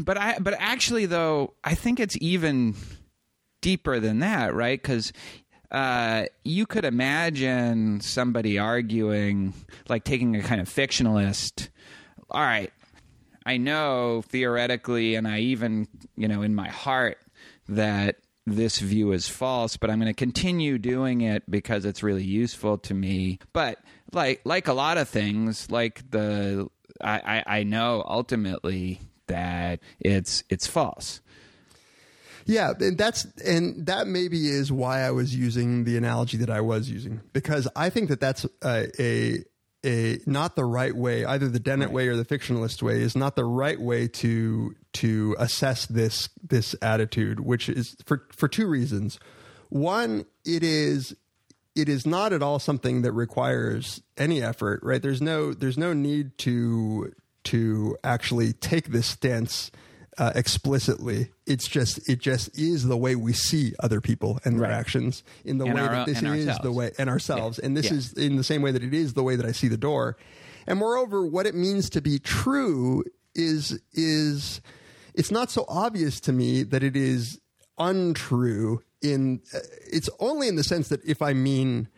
But 0.00 0.16
I, 0.16 0.38
but 0.38 0.54
actually, 0.58 1.06
though, 1.06 1.54
I 1.62 1.74
think 1.74 2.00
it's 2.00 2.16
even 2.20 2.74
deeper 3.60 3.98
than 3.98 4.20
that, 4.20 4.54
right? 4.54 4.80
Because 4.80 5.12
uh, 5.70 6.24
you 6.44 6.66
could 6.66 6.84
imagine 6.84 8.00
somebody 8.00 8.58
arguing, 8.58 9.54
like 9.88 10.04
taking 10.04 10.36
a 10.36 10.42
kind 10.42 10.60
of 10.60 10.68
fictionalist. 10.68 11.68
All 12.30 12.40
right, 12.40 12.72
I 13.44 13.56
know 13.56 14.22
theoretically, 14.22 15.14
and 15.14 15.26
I 15.26 15.40
even, 15.40 15.88
you 16.16 16.28
know, 16.28 16.42
in 16.42 16.54
my 16.54 16.68
heart 16.68 17.18
that 17.68 18.16
this 18.46 18.78
view 18.78 19.12
is 19.12 19.28
false, 19.28 19.76
but 19.76 19.90
I'm 19.90 19.98
going 19.98 20.12
to 20.12 20.14
continue 20.14 20.78
doing 20.78 21.20
it 21.20 21.48
because 21.50 21.84
it's 21.84 22.02
really 22.02 22.24
useful 22.24 22.78
to 22.78 22.94
me. 22.94 23.40
But 23.52 23.78
like, 24.12 24.40
like 24.44 24.68
a 24.68 24.72
lot 24.72 24.98
of 24.98 25.08
things, 25.08 25.70
like 25.70 26.08
the, 26.10 26.68
I, 27.00 27.42
I, 27.46 27.58
I 27.58 27.62
know 27.64 28.04
ultimately 28.06 29.00
that 29.26 29.80
it's 29.98 30.44
it's 30.48 30.66
false. 30.66 31.20
Yeah, 32.46 32.72
and 32.78 32.96
that's 32.96 33.24
and 33.44 33.86
that 33.86 34.06
maybe 34.06 34.48
is 34.48 34.70
why 34.70 35.00
I 35.00 35.10
was 35.10 35.34
using 35.34 35.84
the 35.84 35.96
analogy 35.96 36.36
that 36.38 36.50
I 36.50 36.60
was 36.60 36.88
using 36.88 37.20
because 37.32 37.68
I 37.74 37.90
think 37.90 38.08
that 38.08 38.20
that's 38.20 38.46
a 38.62 38.88
a, 39.00 39.44
a 39.84 40.18
not 40.26 40.54
the 40.54 40.64
right 40.64 40.94
way 40.94 41.24
either 41.24 41.48
the 41.48 41.58
dennett 41.58 41.90
way 41.90 42.06
or 42.06 42.16
the 42.16 42.24
fictionalist 42.24 42.82
way 42.82 43.02
is 43.02 43.16
not 43.16 43.34
the 43.34 43.44
right 43.44 43.80
way 43.80 44.06
to 44.08 44.74
to 44.94 45.34
assess 45.40 45.86
this 45.86 46.28
this 46.40 46.76
attitude 46.80 47.40
which 47.40 47.68
is 47.68 47.96
for 48.04 48.26
for 48.32 48.46
two 48.46 48.68
reasons. 48.68 49.18
One 49.68 50.24
it 50.44 50.62
is 50.62 51.16
it 51.74 51.88
is 51.88 52.06
not 52.06 52.32
at 52.32 52.42
all 52.42 52.60
something 52.60 53.02
that 53.02 53.12
requires 53.12 54.02
any 54.16 54.40
effort 54.40 54.80
right? 54.84 55.02
There's 55.02 55.20
no 55.20 55.52
there's 55.52 55.78
no 55.78 55.92
need 55.92 56.38
to 56.38 57.12
to 57.44 57.96
actually 58.04 58.52
take 58.52 58.88
this 58.88 59.06
stance 59.06 59.72
uh, 60.18 60.32
explicitly 60.34 61.28
it's 61.46 61.68
just 61.68 62.08
it 62.08 62.18
just 62.20 62.58
is 62.58 62.84
the 62.84 62.96
way 62.96 63.14
we 63.14 63.32
see 63.32 63.74
other 63.80 64.00
people 64.00 64.38
and 64.44 64.54
their 64.54 64.62
Right. 64.68 64.72
actions 64.72 65.22
in 65.44 65.58
the 65.58 65.66
And 65.66 65.74
way 65.74 65.80
our- 65.82 65.88
that 65.88 66.06
this 66.06 66.22
is 66.22 66.58
the 66.62 66.72
way 66.72 66.92
and 66.98 67.10
ourselves 67.10 67.58
and 67.58 67.76
this 67.76 67.86
Yeah. 67.86 67.94
is 67.98 68.12
in 68.14 68.36
the 68.36 68.44
same 68.44 68.62
way 68.62 68.72
that 68.72 68.82
it 68.82 68.94
is 68.94 69.12
the 69.14 69.22
way 69.22 69.36
that 69.36 69.44
I 69.44 69.52
see 69.52 69.68
the 69.68 69.76
door. 69.76 70.16
And 70.66 70.78
moreover, 70.78 71.24
what 71.26 71.46
it 71.46 71.54
means 71.54 71.90
to 71.90 72.00
be 72.00 72.18
true 72.18 73.04
is 73.34 73.78
is 73.92 74.60
it's 75.14 75.30
not 75.30 75.50
so 75.50 75.64
obvious 75.68 76.18
to 76.20 76.32
me 76.32 76.62
that 76.62 76.82
it 76.82 76.96
is 76.96 77.38
untrue 77.78 78.82
in 79.02 79.40
uh, 79.54 79.58
it's 79.92 80.08
only 80.20 80.48
in 80.48 80.56
the 80.56 80.64
sense 80.64 80.88
that 80.88 81.04
if 81.04 81.20
I 81.22 81.32
mean 81.34 81.88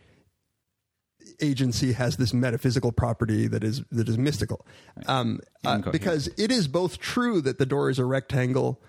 agency 1.40 1.92
has 1.92 2.16
this 2.16 2.32
metaphysical 2.34 2.92
property 2.92 3.46
that 3.48 3.62
is 3.64 3.82
that 3.92 4.08
is 4.08 4.18
mystical 4.18 4.66
um, 5.06 5.40
uh, 5.64 5.78
because 5.90 6.28
it 6.36 6.50
is 6.50 6.66
both 6.68 6.98
true 6.98 7.40
that 7.40 7.58
the 7.58 7.66
door 7.66 7.90
is 7.90 7.98
a 7.98 8.04
rectangle 8.04 8.80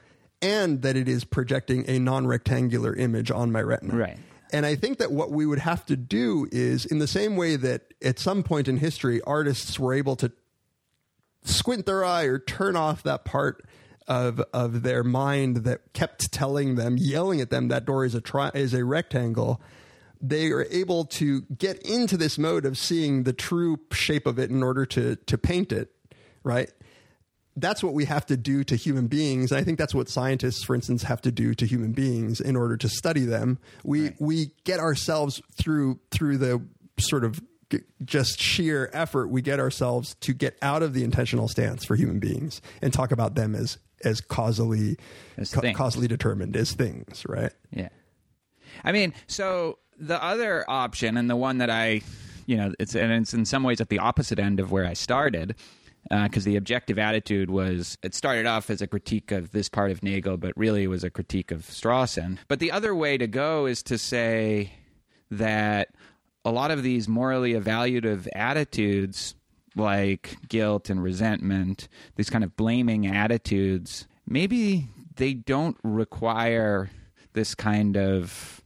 and 0.41 0.81
that 0.81 0.95
it 0.95 1.07
is 1.07 1.23
projecting 1.25 1.83
a 1.89 1.99
non-rectangular 1.99 2.95
image 2.95 3.29
on 3.31 3.51
my 3.51 3.61
retina 3.61 3.95
Right. 3.95 4.17
and 4.51 4.65
I 4.65 4.75
think 4.75 4.97
that 4.99 5.11
what 5.11 5.31
we 5.31 5.45
would 5.45 5.59
have 5.59 5.85
to 5.87 5.95
do 5.95 6.47
is, 6.51 6.85
in 6.85 6.99
the 6.99 7.07
same 7.07 7.35
way 7.35 7.55
that 7.55 7.93
at 8.01 8.17
some 8.19 8.41
point 8.43 8.67
in 8.67 8.77
history, 8.77 9.21
artists 9.21 9.77
were 9.79 9.93
able 9.93 10.15
to 10.17 10.31
squint 11.43 11.85
their 11.85 12.03
eye 12.03 12.23
or 12.23 12.39
turn 12.39 12.75
off 12.75 13.03
that 13.03 13.25
part 13.25 13.63
of 14.07 14.39
of 14.53 14.81
their 14.81 15.03
mind 15.03 15.57
that 15.57 15.93
kept 15.93 16.31
telling 16.31 16.75
them, 16.75 16.97
yelling 16.97 17.41
at 17.41 17.49
them, 17.51 17.67
that 17.67 17.85
door 17.85 18.05
is 18.05 18.15
a 18.15 18.21
tri- 18.21 18.51
is 18.55 18.73
a 18.73 18.83
rectangle. 18.83 19.61
They 20.21 20.51
are 20.51 20.65
able 20.69 21.05
to 21.05 21.41
get 21.57 21.81
into 21.83 22.17
this 22.17 22.37
mode 22.37 22.65
of 22.65 22.77
seeing 22.77 23.23
the 23.23 23.33
true 23.33 23.79
shape 23.91 24.25
of 24.27 24.37
it 24.39 24.49
in 24.49 24.63
order 24.63 24.85
to 24.87 25.15
to 25.15 25.37
paint 25.37 25.71
it, 25.71 25.91
right? 26.43 26.69
that's 27.61 27.83
what 27.83 27.93
we 27.93 28.05
have 28.05 28.25
to 28.27 28.37
do 28.37 28.63
to 28.63 28.75
human 28.75 29.07
beings. 29.07 29.51
And 29.51 29.59
I 29.59 29.63
think 29.63 29.77
that's 29.77 29.93
what 29.93 30.09
scientists, 30.09 30.63
for 30.63 30.75
instance, 30.75 31.03
have 31.03 31.21
to 31.21 31.31
do 31.31 31.53
to 31.55 31.65
human 31.65 31.91
beings 31.91 32.39
in 32.39 32.55
order 32.55 32.77
to 32.77 32.89
study 32.89 33.25
them. 33.25 33.59
We 33.83 34.11
we 34.19 34.51
get 34.63 34.79
ourselves 34.79 35.41
through 35.55 35.99
through 36.11 36.37
the 36.37 36.61
sort 36.99 37.23
of 37.23 37.41
just 38.03 38.39
sheer 38.39 38.89
effort. 38.93 39.27
We 39.27 39.41
get 39.41 39.59
ourselves 39.59 40.15
to 40.21 40.33
get 40.33 40.57
out 40.61 40.83
of 40.83 40.93
the 40.93 41.03
intentional 41.03 41.47
stance 41.47 41.85
for 41.85 41.95
human 41.95 42.19
beings 42.19 42.61
and 42.81 42.93
talk 42.93 43.11
about 43.11 43.35
them 43.35 43.55
as 43.55 43.77
as 44.03 44.21
causally 44.21 44.97
As 45.37 45.53
ca- 45.53 45.73
causally 45.73 46.07
determined 46.07 46.55
as 46.55 46.71
things, 46.71 47.25
right? 47.27 47.51
Yeah. 47.71 47.89
I 48.83 48.93
mean, 48.93 49.13
so 49.27 49.79
the 49.99 50.23
other 50.23 50.65
option 50.67 51.17
and 51.17 51.29
the 51.29 51.35
one 51.35 51.57
that 51.59 51.69
I, 51.69 52.01
you 52.45 52.57
know, 52.57 52.73
it's 52.79 52.95
and 52.95 53.11
it's 53.11 53.33
in 53.33 53.45
some 53.45 53.63
ways 53.63 53.81
at 53.81 53.89
the 53.89 53.99
opposite 53.99 54.39
end 54.39 54.59
of 54.59 54.71
where 54.71 54.85
I 54.85 54.93
started. 54.93 55.55
Uh, 56.09 56.23
because 56.23 56.45
the 56.45 56.55
objective 56.55 56.97
attitude 56.97 57.49
was, 57.49 57.97
it 58.01 58.15
started 58.15 58.45
off 58.45 58.69
as 58.69 58.81
a 58.81 58.87
critique 58.87 59.31
of 59.31 59.51
this 59.51 59.67
part 59.67 59.91
of 59.91 60.01
Nagel, 60.01 60.37
but 60.37 60.57
really 60.57 60.87
was 60.87 61.03
a 61.03 61.09
critique 61.09 61.51
of 61.51 61.63
Strawson. 61.63 62.37
But 62.47 62.59
the 62.59 62.71
other 62.71 62.95
way 62.95 63.17
to 63.17 63.27
go 63.27 63.65
is 63.65 63.83
to 63.83 63.97
say 63.97 64.71
that 65.29 65.89
a 66.45 66.51
lot 66.51 66.71
of 66.71 66.83
these 66.83 67.07
morally 67.07 67.53
evaluative 67.53 68.27
attitudes, 68.33 69.35
like 69.75 70.37
guilt 70.47 70.89
and 70.89 71.03
resentment, 71.03 71.89
these 72.15 72.29
kind 72.29 72.45
of 72.45 72.55
blaming 72.55 73.05
attitudes, 73.05 74.07
maybe 74.25 74.87
they 75.17 75.33
don't 75.33 75.77
require 75.83 76.89
this 77.33 77.53
kind 77.53 77.97
of 77.97 78.58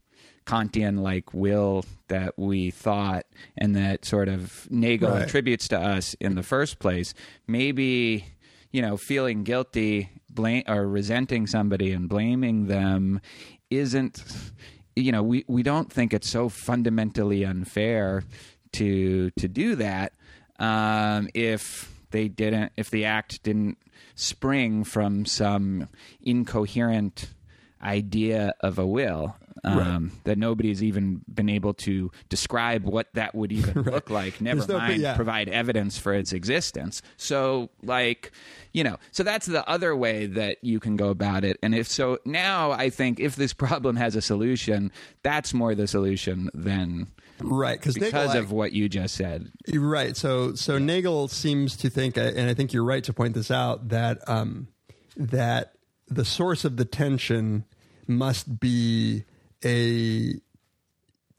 Kantian 0.46 1.00
like 1.00 1.34
will 1.34 1.86
that 2.08 2.34
we 2.38 2.72
thought 2.72 3.26
and 3.58 3.76
that 3.76 4.06
sort 4.06 4.28
of 4.28 4.68
Nagel 4.70 5.10
Right. 5.10 5.24
attributes 5.24 5.68
to 5.70 5.80
us 5.80 6.14
in 6.20 6.36
the 6.36 6.44
first 6.44 6.80
place. 6.80 7.14
Maybe, 7.48 8.26
you 8.72 8.82
know, 8.82 8.98
feeling 8.98 9.44
guilty, 9.44 10.10
blame 10.30 10.64
or 10.68 10.88
resenting 10.88 11.48
somebody 11.48 11.92
and 11.92 12.08
blaming 12.10 12.68
them 12.68 13.22
isn't 13.70 14.24
you 14.96 15.12
know, 15.12 15.24
we, 15.24 15.44
we 15.48 15.64
don't 15.64 15.92
think 15.92 16.14
it's 16.14 16.30
so 16.30 16.50
fundamentally 16.50 17.44
unfair 17.44 18.24
to 18.74 19.32
to 19.32 19.48
do 19.48 19.76
that 19.76 20.14
um, 20.60 21.28
if 21.34 21.92
they 22.12 22.28
didn't 22.28 22.72
if 22.78 22.90
the 22.92 23.06
act 23.06 23.42
didn't 23.44 23.78
spring 24.16 24.84
from 24.84 25.26
some 25.26 25.88
incoherent 26.22 27.34
idea 27.82 28.54
of 28.62 28.78
a 28.80 28.86
will 28.86 29.36
um, 29.64 30.12
that 30.24 30.38
nobody's 30.38 30.84
even 30.84 31.22
been 31.34 31.50
able 31.50 31.74
to 31.74 32.12
describe 32.30 32.84
what 32.84 33.08
that 33.14 33.36
would 33.36 33.52
even 33.52 33.82
look 33.84 34.10
like. 34.10 34.42
Never 34.42 34.58
There's 34.62 34.70
no- 34.70 34.78
mind 34.78 35.02
yeah. 35.02 35.16
provide 35.16 35.50
evidence 35.50 35.98
for 35.98 36.14
its 36.14 36.34
existence. 36.34 37.02
So, 37.18 37.70
like, 37.82 38.32
you 38.72 38.84
know, 38.84 38.98
so 39.12 39.24
that's 39.24 39.46
the 39.46 39.68
other 39.68 39.96
way 39.96 40.26
that 40.26 40.58
you 40.62 40.80
can 40.80 40.96
go 40.96 41.10
about 41.10 41.44
it. 41.44 41.58
And 41.62 41.76
if 41.76 41.88
so, 41.88 42.20
now 42.26 42.72
I 42.72 42.90
think 42.90 43.20
if 43.20 43.36
this 43.36 43.54
problem 43.54 43.96
has 43.96 44.16
a 44.16 44.22
solution, 44.22 44.92
that's 45.22 45.54
more 45.54 45.76
the 45.76 45.88
solution 45.88 46.50
than 46.54 47.08
Right, 47.40 47.80
because 47.80 47.96
because 47.96 48.36
of 48.36 48.52
what 48.52 48.72
you 48.74 48.88
just 48.88 49.16
said. 49.16 49.52
Right. 49.74 50.16
So 50.16 50.54
so 50.54 50.78
Nagel 50.78 51.28
seems 51.28 51.76
to 51.78 51.90
think, 51.90 52.16
and 52.16 52.50
I 52.50 52.54
think 52.54 52.74
you're 52.74 52.86
right 52.86 53.04
to 53.04 53.14
point 53.14 53.34
this 53.34 53.52
out 53.52 53.90
that 53.90 54.28
um, 54.30 54.68
that 55.18 55.74
the 56.08 56.26
source 56.26 56.64
of 56.64 56.78
the 56.78 56.86
tension 56.86 57.66
must 58.08 58.60
be 58.60 59.26
a 59.64 60.36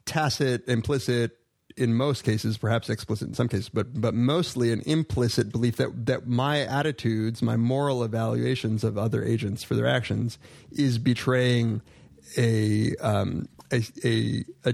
tacit, 0.05 0.67
implicit, 0.67 1.37
in 1.77 1.93
most 1.93 2.23
cases, 2.23 2.57
perhaps 2.57 2.89
explicit 2.89 3.27
in 3.27 3.33
some 3.33 3.49
cases, 3.49 3.69
but 3.69 3.99
but 3.99 4.13
mostly 4.13 4.71
an 4.71 4.81
implicit 4.85 5.51
belief 5.51 5.75
that 5.77 6.05
that 6.05 6.27
my 6.27 6.61
attitudes, 6.61 7.41
my 7.41 7.57
moral 7.57 8.03
evaluations 8.03 8.83
of 8.83 8.97
other 8.97 9.23
agents 9.23 9.63
for 9.63 9.75
their 9.75 9.87
actions, 9.87 10.37
is 10.71 10.97
betraying 10.97 11.81
a 12.37 12.95
um, 12.97 13.47
a, 13.71 13.83
a, 14.03 14.45
a 14.63 14.73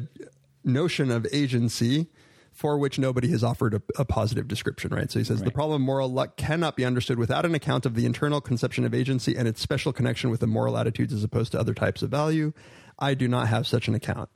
notion 0.63 1.09
of 1.11 1.25
agency 1.31 2.07
for 2.51 2.77
which 2.77 2.99
nobody 2.99 3.29
has 3.29 3.43
offered 3.43 3.73
a, 3.73 3.81
a 3.97 4.05
positive 4.05 4.47
description, 4.47 4.93
right? 4.93 5.09
So 5.09 5.19
he 5.19 5.25
says 5.25 5.41
the 5.41 5.49
problem 5.49 5.81
of 5.81 5.85
moral 5.85 6.11
luck 6.11 6.37
cannot 6.37 6.75
be 6.75 6.85
understood 6.85 7.17
without 7.17 7.45
an 7.45 7.55
account 7.55 7.85
of 7.85 7.95
the 7.95 8.05
internal 8.05 8.41
conception 8.41 8.85
of 8.85 8.93
agency 8.93 9.35
and 9.35 9.47
its 9.47 9.61
special 9.61 9.91
connection 9.91 10.29
with 10.29 10.41
the 10.41 10.47
moral 10.47 10.77
attitudes 10.77 11.13
as 11.13 11.23
opposed 11.23 11.53
to 11.53 11.59
other 11.59 11.73
types 11.73 12.03
of 12.03 12.11
value. 12.11 12.53
I 13.01 13.15
do 13.15 13.27
not 13.27 13.47
have 13.47 13.67
such 13.67 13.87
an 13.87 13.95
account. 13.95 14.29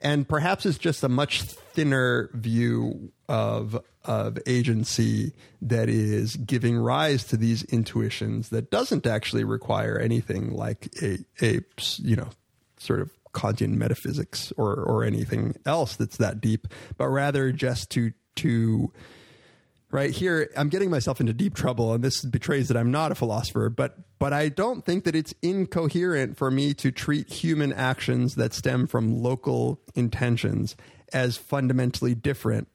And 0.00 0.28
perhaps 0.28 0.64
it's 0.64 0.78
just 0.78 1.02
a 1.02 1.08
much 1.08 1.42
thinner 1.42 2.30
view 2.32 3.12
of 3.28 3.78
of 4.04 4.38
agency 4.46 5.34
that 5.60 5.88
is 5.88 6.36
giving 6.36 6.78
rise 6.78 7.24
to 7.24 7.36
these 7.36 7.62
intuitions 7.64 8.48
that 8.48 8.70
doesn't 8.70 9.06
actually 9.06 9.44
require 9.44 9.98
anything 9.98 10.54
like 10.54 10.88
a 11.02 11.18
a 11.42 11.60
you 11.98 12.16
know 12.16 12.28
sort 12.78 13.00
of 13.00 13.10
Kantian 13.32 13.74
metaphysics 13.76 14.52
or 14.56 14.74
or 14.74 15.04
anything 15.04 15.56
else 15.66 15.96
that's 15.96 16.16
that 16.16 16.40
deep, 16.40 16.68
but 16.96 17.08
rather 17.08 17.52
just 17.52 17.90
to 17.90 18.12
to 18.36 18.92
right 19.90 20.10
here 20.10 20.50
I'm 20.56 20.68
getting 20.68 20.90
myself 20.90 21.20
into 21.20 21.32
deep 21.32 21.54
trouble 21.54 21.92
and 21.92 22.02
this 22.02 22.24
betrays 22.24 22.68
that 22.68 22.76
I'm 22.76 22.90
not 22.90 23.12
a 23.12 23.14
philosopher, 23.14 23.68
but 23.68 23.96
but 24.18 24.32
I 24.32 24.48
don't 24.48 24.84
think 24.84 25.04
that 25.04 25.14
it's 25.14 25.34
incoherent 25.42 26.36
for 26.36 26.50
me 26.50 26.74
to 26.74 26.90
treat 26.90 27.32
human 27.32 27.72
actions 27.72 28.34
that 28.34 28.52
stem 28.52 28.86
from 28.86 29.22
local 29.22 29.80
intentions 29.94 30.76
as 31.12 31.36
fundamentally 31.36 32.14
different 32.14 32.68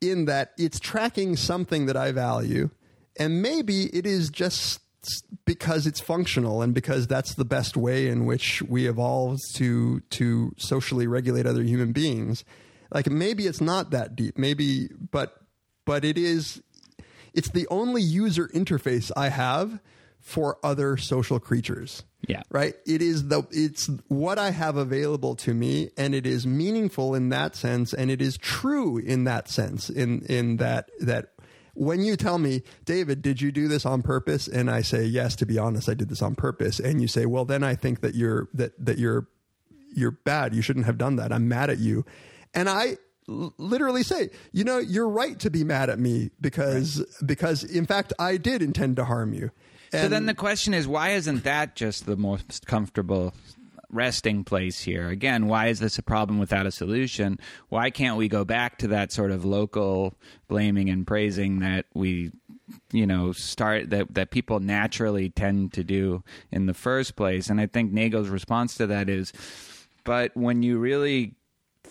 in 0.00 0.26
that 0.26 0.52
it's 0.58 0.80
tracking 0.80 1.36
something 1.36 1.86
that 1.86 1.96
I 1.96 2.12
value 2.12 2.70
and 3.18 3.42
maybe 3.42 3.84
it 3.86 4.06
is 4.06 4.30
just 4.30 4.80
because 5.46 5.86
it's 5.86 6.00
functional 6.00 6.60
and 6.62 6.74
because 6.74 7.06
that's 7.06 7.34
the 7.34 7.44
best 7.44 7.76
way 7.76 8.08
in 8.08 8.26
which 8.26 8.62
we 8.62 8.86
evolved 8.86 9.40
to 9.56 10.00
to 10.10 10.54
socially 10.58 11.06
regulate 11.06 11.46
other 11.46 11.62
human 11.62 11.92
beings. 11.92 12.44
Like 12.92 13.08
maybe 13.08 13.46
it's 13.46 13.60
not 13.60 13.90
that 13.92 14.14
deep 14.14 14.36
maybe 14.36 14.88
but 15.10 15.40
but 15.84 16.04
it 16.04 16.18
is 16.18 16.62
it's 17.32 17.50
the 17.50 17.66
only 17.68 18.02
user 18.02 18.48
interface 18.48 19.10
i 19.16 19.28
have 19.28 19.80
for 20.20 20.58
other 20.62 20.98
social 20.98 21.40
creatures. 21.40 22.02
Yeah. 22.28 22.42
right? 22.50 22.74
It 22.86 23.00
is 23.00 23.28
the 23.28 23.46
it's 23.50 23.88
what 24.08 24.38
i 24.38 24.50
have 24.50 24.76
available 24.76 25.34
to 25.36 25.54
me 25.54 25.90
and 25.96 26.14
it 26.14 26.26
is 26.26 26.46
meaningful 26.46 27.14
in 27.14 27.30
that 27.30 27.56
sense 27.56 27.94
and 27.94 28.10
it 28.10 28.20
is 28.20 28.36
true 28.36 28.98
in 28.98 29.24
that 29.24 29.48
sense 29.48 29.88
in 29.88 30.20
in 30.26 30.58
that 30.58 30.90
that 31.00 31.32
when 31.72 32.02
you 32.02 32.16
tell 32.16 32.36
me 32.36 32.62
david 32.84 33.22
did 33.22 33.40
you 33.40 33.50
do 33.50 33.68
this 33.68 33.86
on 33.86 34.02
purpose? 34.02 34.46
and 34.46 34.70
i 34.70 34.82
say 34.82 35.04
yes 35.04 35.34
to 35.36 35.46
be 35.46 35.58
honest 35.58 35.88
i 35.88 35.94
did 35.94 36.10
this 36.10 36.20
on 36.22 36.34
purpose. 36.34 36.78
And 36.78 37.00
you 37.00 37.08
say 37.08 37.24
well 37.24 37.46
then 37.46 37.64
i 37.64 37.74
think 37.74 38.02
that 38.02 38.14
you're 38.14 38.48
that 38.52 38.72
that 38.84 38.98
you're 38.98 39.26
you're 39.92 40.12
bad. 40.12 40.54
You 40.54 40.62
shouldn't 40.62 40.86
have 40.86 40.98
done 40.98 41.16
that. 41.16 41.32
I'm 41.32 41.48
mad 41.48 41.70
at 41.70 41.78
you. 41.78 42.04
And 42.54 42.68
i 42.68 42.96
literally 43.30 44.02
say, 44.02 44.30
you 44.52 44.64
know, 44.64 44.78
you're 44.78 45.08
right 45.08 45.38
to 45.38 45.50
be 45.50 45.64
mad 45.64 45.88
at 45.88 45.98
me 45.98 46.30
because 46.40 47.04
because 47.24 47.64
in 47.64 47.86
fact 47.86 48.12
I 48.18 48.36
did 48.36 48.62
intend 48.62 48.96
to 48.96 49.04
harm 49.04 49.32
you. 49.32 49.50
So 49.92 50.06
then 50.06 50.26
the 50.26 50.34
question 50.34 50.72
is, 50.72 50.86
why 50.86 51.10
isn't 51.10 51.42
that 51.42 51.74
just 51.74 52.06
the 52.06 52.16
most 52.16 52.64
comfortable 52.66 53.34
resting 53.90 54.44
place 54.44 54.80
here? 54.80 55.08
Again, 55.08 55.48
why 55.48 55.66
is 55.66 55.80
this 55.80 55.98
a 55.98 56.02
problem 56.02 56.38
without 56.38 56.64
a 56.64 56.70
solution? 56.70 57.40
Why 57.70 57.90
can't 57.90 58.16
we 58.16 58.28
go 58.28 58.44
back 58.44 58.78
to 58.78 58.88
that 58.88 59.10
sort 59.10 59.32
of 59.32 59.44
local 59.44 60.14
blaming 60.46 60.88
and 60.90 61.04
praising 61.04 61.58
that 61.58 61.86
we, 61.92 62.30
you 62.92 63.04
know, 63.04 63.32
start 63.32 63.90
that 63.90 64.14
that 64.14 64.30
people 64.30 64.60
naturally 64.60 65.28
tend 65.28 65.72
to 65.72 65.82
do 65.82 66.22
in 66.52 66.66
the 66.66 66.74
first 66.74 67.16
place? 67.16 67.50
And 67.50 67.60
I 67.60 67.66
think 67.66 67.92
Nagel's 67.92 68.28
response 68.28 68.76
to 68.76 68.86
that 68.86 69.08
is, 69.08 69.32
but 70.04 70.36
when 70.36 70.62
you 70.62 70.78
really 70.78 71.34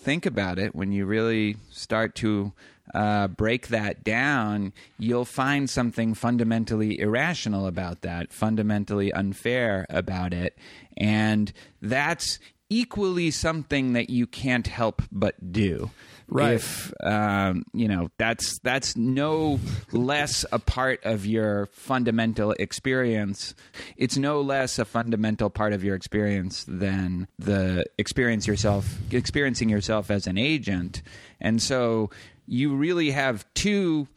think 0.00 0.26
about 0.26 0.58
it, 0.58 0.74
when 0.74 0.92
you 0.92 1.06
really 1.06 1.56
start 1.70 2.14
to 2.16 2.52
uh, 2.94 3.28
break 3.28 3.68
that 3.68 4.02
down, 4.02 4.72
you'll 4.98 5.24
find 5.24 5.68
something 5.68 6.14
fundamentally 6.14 6.98
irrational 6.98 7.66
about 7.66 8.02
that, 8.02 8.32
fundamentally 8.32 9.12
unfair 9.12 9.86
about 9.90 10.32
it. 10.32 10.58
And 10.96 11.52
that's 11.80 12.38
equally 12.68 13.30
something 13.30 13.92
that 13.92 14.10
you 14.10 14.26
can't 14.26 14.66
help 14.66 15.02
but 15.12 15.52
do. 15.52 15.90
Right. 16.30 16.54
If 16.54 16.92
um, 17.02 17.64
you 17.72 17.88
know 17.88 18.10
that's 18.16 18.58
that's 18.60 18.96
no 18.96 19.58
less 19.92 20.44
a 20.52 20.58
part 20.58 21.04
of 21.04 21.26
your 21.26 21.66
fundamental 21.66 22.52
experience. 22.52 23.54
It's 23.96 24.16
no 24.16 24.40
less 24.40 24.78
a 24.78 24.84
fundamental 24.84 25.50
part 25.50 25.72
of 25.72 25.82
your 25.82 25.96
experience 25.96 26.64
than 26.68 27.26
the 27.38 27.84
experience 27.98 28.46
yourself 28.46 28.96
experiencing 29.10 29.68
yourself 29.68 30.10
as 30.10 30.26
an 30.26 30.38
agent. 30.38 31.02
And 31.40 31.60
so 31.60 32.10
you 32.46 32.74
really 32.74 33.10
have 33.10 33.44
two 33.54 34.08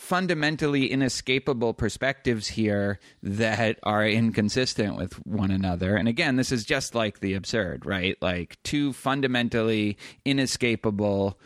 fundamentally 0.00 0.86
inescapable 0.90 1.74
perspectives 1.74 2.48
here 2.48 2.98
that 3.22 3.78
are 3.82 4.06
inconsistent 4.06 4.96
with 4.96 5.12
one 5.26 5.50
another. 5.50 5.94
And 5.94 6.08
again, 6.08 6.36
this 6.36 6.50
is 6.50 6.64
just 6.64 6.94
like 6.94 7.20
the 7.20 7.34
absurd, 7.34 7.84
right? 7.84 8.16
Like 8.22 8.56
two 8.62 8.94
fundamentally 8.94 9.98
inescapable 10.24 11.38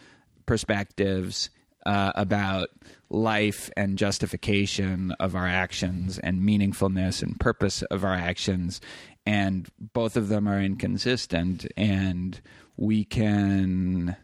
perspectives 0.46 1.50
uh, 1.86 2.12
about 2.14 2.68
life 3.10 3.70
and 3.76 3.98
justification 3.98 5.12
of 5.20 5.34
our 5.34 5.46
actions 5.46 6.18
and 6.18 6.42
meaningfulness 6.42 7.22
and 7.22 7.38
purpose 7.38 7.82
of 7.82 8.04
our 8.04 8.14
actions. 8.14 8.80
And 9.26 9.68
both 9.78 10.16
of 10.16 10.28
them 10.28 10.48
are 10.48 10.60
inconsistent. 10.60 11.66
And 11.76 12.40
we 12.76 13.04
can. 13.04 14.16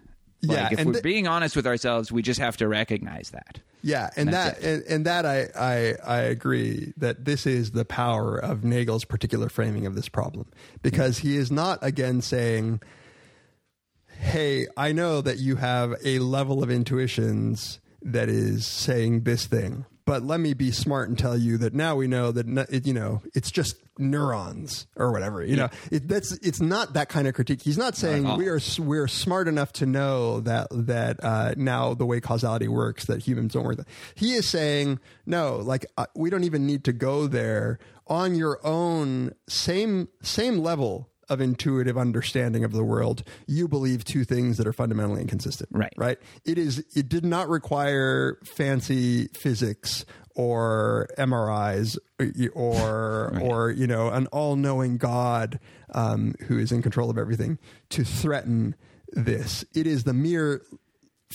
Like, 0.43 0.73
Yeah, 0.73 0.81
if 0.81 0.87
we're 0.87 0.93
th- 0.95 1.05
being 1.05 1.29
honest 1.29 1.55
with 1.55 1.67
ourselves, 1.67 2.11
we 2.11 2.23
just 2.23 2.41
have 2.41 2.57
to 2.59 2.69
recognize 2.69 3.31
that. 3.31 3.61
Yeah, 3.83 4.11
and 4.17 4.31
That's 4.31 4.59
that 4.61 4.67
and, 4.67 4.83
and 4.85 5.07
that 5.07 5.25
I, 5.25 5.49
I 5.59 5.95
I 6.07 6.19
agree 6.21 6.93
that 6.99 7.25
this 7.25 7.47
is 7.47 7.71
the 7.71 7.85
power 7.85 8.37
of 8.37 8.63
Nagel's 8.63 9.05
particular 9.05 9.49
framing 9.49 9.87
of 9.87 9.95
this 9.95 10.09
problem 10.09 10.49
because 10.83 11.19
he 11.19 11.37
is 11.37 11.51
not 11.51 11.79
again 11.81 12.21
saying, 12.21 12.81
"Hey, 14.21 14.67
I 14.77 14.93
know 14.93 15.21
that 15.21 15.39
you 15.39 15.57
have 15.57 15.95
a 16.05 16.19
level 16.19 16.63
of 16.63 16.71
intuitions 16.71 17.81
that 18.03 18.29
is 18.29 18.67
saying 18.67 19.25
this 19.25 19.47
thing, 19.47 19.85
but 20.05 20.23
let 20.23 20.41
me 20.41 20.55
be 20.55 20.71
smart 20.71 21.09
and 21.09 21.19
tell 21.19 21.37
you 21.37 21.59
that 21.59 21.75
now 21.75 21.97
we 21.97 22.07
know 22.07 22.33
that 22.33 22.67
it, 22.71 22.87
you 22.87 22.95
know 22.95 23.23
it's 23.35 23.51
just 23.51 23.77
neurons 23.99 24.87
or 24.97 25.13
whatever. 25.13 25.45
You 25.45 25.57
know, 25.57 25.69
it, 25.91 26.09
that's 26.09 26.33
it's 26.39 26.61
not 26.61 26.95
that 26.95 27.09
kind 27.09 27.29
of 27.29 27.35
critique. 27.35 27.63
He's 27.63 27.79
not 27.79 27.97
saying 27.97 28.27
all. 28.27 28.37
we 28.37 28.49
are 28.49 28.59
we're 28.79 29.09
smart 29.09 29.47
enough 29.47 29.73
to 29.75 29.87
know 29.87 30.41
that 30.41 30.69
that 30.71 31.23
uh, 31.23 31.55
now 31.57 31.95
the 31.95 32.07
way 32.07 32.21
causality 32.21 32.69
works 32.69 33.05
that 33.07 33.23
humans 33.23 33.53
don't 33.53 33.65
work. 33.65 33.77
That. 33.77 33.89
He 34.15 34.33
is 34.33 34.49
saying 34.49 34.99
no, 35.27 35.57
like 35.57 35.87
uh, 35.97 36.07
we 36.17 36.31
don't 36.31 36.45
even 36.45 36.67
need 36.67 36.85
to 36.85 36.93
go 36.93 37.27
there 37.27 37.79
on 38.07 38.35
your 38.35 38.59
own 38.67 39.33
same 39.49 40.09
same 40.23 40.59
level 40.59 41.10
of 41.31 41.40
intuitive 41.40 41.97
understanding 41.97 42.65
of 42.65 42.73
the 42.73 42.85
world. 42.85 43.23
You 43.47 43.69
believe 43.69 44.05
two 44.05 44.24
things 44.24 44.59
that 44.59 44.66
are 44.66 44.73
fundamentally 44.73 45.23
inconsistent. 45.23 45.70
Right. 45.73 45.93
Right. 45.97 46.19
It 46.44 46.59
is. 46.59 46.85
It 46.94 47.09
did 47.09 47.24
not 47.24 47.48
require 47.48 48.39
fancy 48.57 49.28
physics 49.28 50.05
or 50.35 51.09
MRIs 51.19 51.97
or 52.55 53.39
or 53.43 53.70
you 53.70 53.86
know 53.86 54.09
an 54.09 54.27
all-knowing 54.28 54.98
God 54.98 55.59
um, 55.94 56.35
who 56.47 56.59
is 56.59 56.73
in 56.73 56.82
control 56.82 57.11
of 57.11 57.16
everything 57.16 57.59
to 57.90 58.05
threaten 58.05 58.74
this. 59.12 59.65
It 59.74 59.86
is 59.86 60.05
the 60.05 60.15
mere 60.15 60.62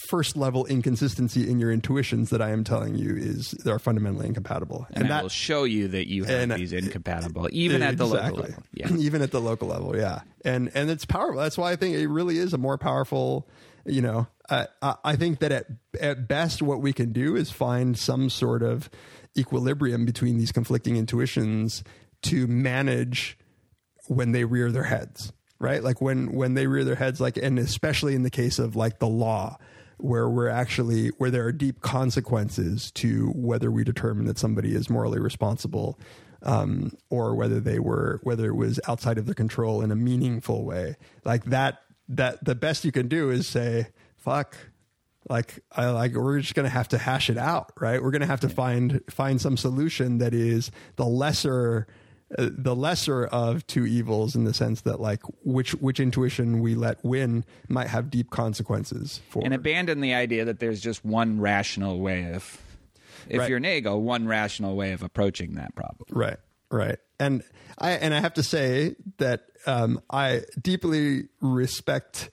first 0.09 0.35
level 0.35 0.65
inconsistency 0.65 1.49
in 1.49 1.57
your 1.59 1.71
intuitions 1.71 2.29
that 2.29 2.41
I 2.41 2.49
am 2.51 2.63
telling 2.63 2.95
you 2.95 3.15
is 3.15 3.51
they 3.51 3.71
are 3.71 3.79
fundamentally 3.79 4.27
incompatible, 4.27 4.85
And, 4.93 5.09
that 5.09 5.23
will 5.23 5.29
show 5.29 5.63
you 5.63 5.87
that 5.89 6.09
you 6.09 6.25
have 6.25 6.41
and- 6.41 6.51
uh, 6.51 6.57
these 6.57 6.73
incompatible, 6.73 7.47
even 7.51 7.81
at 7.81 7.97
the 7.97 8.05
local 8.05 8.37
level. 8.39 8.63
Yeah. 8.73 8.93
even 8.97 9.21
at 9.21 9.31
the 9.31 9.39
local 9.41 9.69
level, 9.69 9.95
yeah, 9.97 10.21
and 10.43 10.69
and 10.75 10.89
it's 10.89 11.05
powerful. 11.05 11.39
That's 11.41 11.57
why 11.57 11.71
I 11.71 11.75
think 11.77 11.95
it 11.95 12.07
really 12.07 12.37
is 12.37 12.53
a 12.53 12.57
more 12.57 12.77
powerful. 12.77 13.47
You 13.85 14.01
know, 14.01 14.27
I 14.49 14.67
I 14.81 14.95
I 15.03 15.15
think 15.15 15.39
that 15.39 15.51
at 15.53 15.65
at 16.01 16.27
best, 16.27 16.61
what 16.61 16.81
we 16.81 16.91
can 16.91 17.13
do 17.13 17.35
is 17.37 17.51
find 17.51 17.97
some 17.97 18.29
sort 18.29 18.63
of 18.63 18.89
equilibrium 19.37 20.05
between 20.05 20.37
these 20.37 20.51
conflicting 20.51 20.97
intuitions 20.97 21.83
to 22.23 22.47
manage 22.47 23.37
when 24.07 24.31
they 24.33 24.43
rear 24.45 24.71
their 24.71 24.83
heads 24.83 25.33
right 25.59 25.83
like 25.83 25.99
when 26.01 26.33
when 26.33 26.53
they 26.53 26.67
rear 26.67 26.83
their 26.83 26.95
heads 26.95 27.19
like 27.19 27.37
and 27.37 27.57
especially 27.59 28.13
in 28.15 28.23
the 28.23 28.29
case 28.29 28.59
of 28.59 28.75
like 28.75 28.99
the 28.99 29.07
law 29.07 29.57
where 29.97 30.29
we're 30.29 30.49
actually 30.49 31.09
where 31.17 31.31
there 31.31 31.45
are 31.45 31.51
deep 31.51 31.81
consequences 31.81 32.91
to 32.91 33.31
whether 33.35 33.71
we 33.71 33.83
determine 33.83 34.25
that 34.25 34.37
somebody 34.37 34.75
is 34.75 34.89
morally 34.89 35.19
responsible 35.19 35.99
um, 36.43 36.95
or 37.09 37.35
whether 37.35 37.59
they 37.59 37.79
were 37.79 38.19
whether 38.23 38.47
it 38.47 38.55
was 38.55 38.79
outside 38.87 39.17
of 39.17 39.25
their 39.25 39.35
control 39.35 39.81
in 39.81 39.91
a 39.91 39.95
meaningful 39.95 40.63
way. 40.63 40.95
Like 41.23 41.45
that 41.45 41.79
that 42.09 42.43
the 42.43 42.55
best 42.55 42.85
you 42.85 42.91
can 42.91 43.07
do 43.07 43.31
is 43.31 43.47
say 43.47 43.87
fuck. 44.17 44.55
Like 45.27 45.59
I 45.71 45.89
like 45.89 46.13
we're 46.13 46.39
just 46.39 46.53
gonna 46.53 46.69
have 46.69 46.89
to 46.89 46.97
hash 46.97 47.29
it 47.29 47.37
out, 47.37 47.71
right? 47.79 48.01
We're 48.01 48.11
gonna 48.11 48.27
have 48.27 48.41
to 48.41 48.49
find 48.49 49.01
find 49.09 49.41
some 49.41 49.57
solution 49.57 50.19
that 50.19 50.33
is 50.33 50.71
the 50.97 51.05
lesser 51.05 51.87
uh, 52.37 52.49
the 52.51 52.75
lesser 52.75 53.25
of 53.25 53.65
two 53.67 53.85
evils 53.85 54.35
in 54.35 54.43
the 54.45 54.53
sense 54.53 54.81
that 54.81 54.99
like 54.99 55.21
which 55.43 55.71
which 55.75 55.99
intuition 55.99 56.59
we 56.59 56.73
let 56.75 57.03
win 57.05 57.45
might 57.69 57.87
have 57.87 58.09
deep 58.09 58.31
consequences 58.31 59.21
for 59.29 59.43
and 59.45 59.53
abandon 59.53 60.01
the 60.01 60.13
idea 60.13 60.43
that 60.45 60.59
there's 60.59 60.81
just 60.81 61.05
one 61.05 61.39
rational 61.39 61.99
way 61.99 62.33
of, 62.33 62.57
if 63.29 63.39
Right. 63.39 63.49
you're 63.49 63.59
Nagel, 63.59 64.01
one 64.01 64.27
rational 64.27 64.75
way 64.75 64.91
of 64.93 65.03
approaching 65.03 65.53
that 65.55 65.75
problem. 65.75 66.07
Right, 66.09 66.37
right. 66.71 66.97
And 67.19 67.43
I 67.77 67.91
and 67.91 68.13
I 68.13 68.19
have 68.21 68.33
to 68.35 68.43
say 68.43 68.95
that 69.17 69.45
um, 69.67 70.01
I 70.09 70.41
deeply 70.61 71.29
respect 71.41 72.29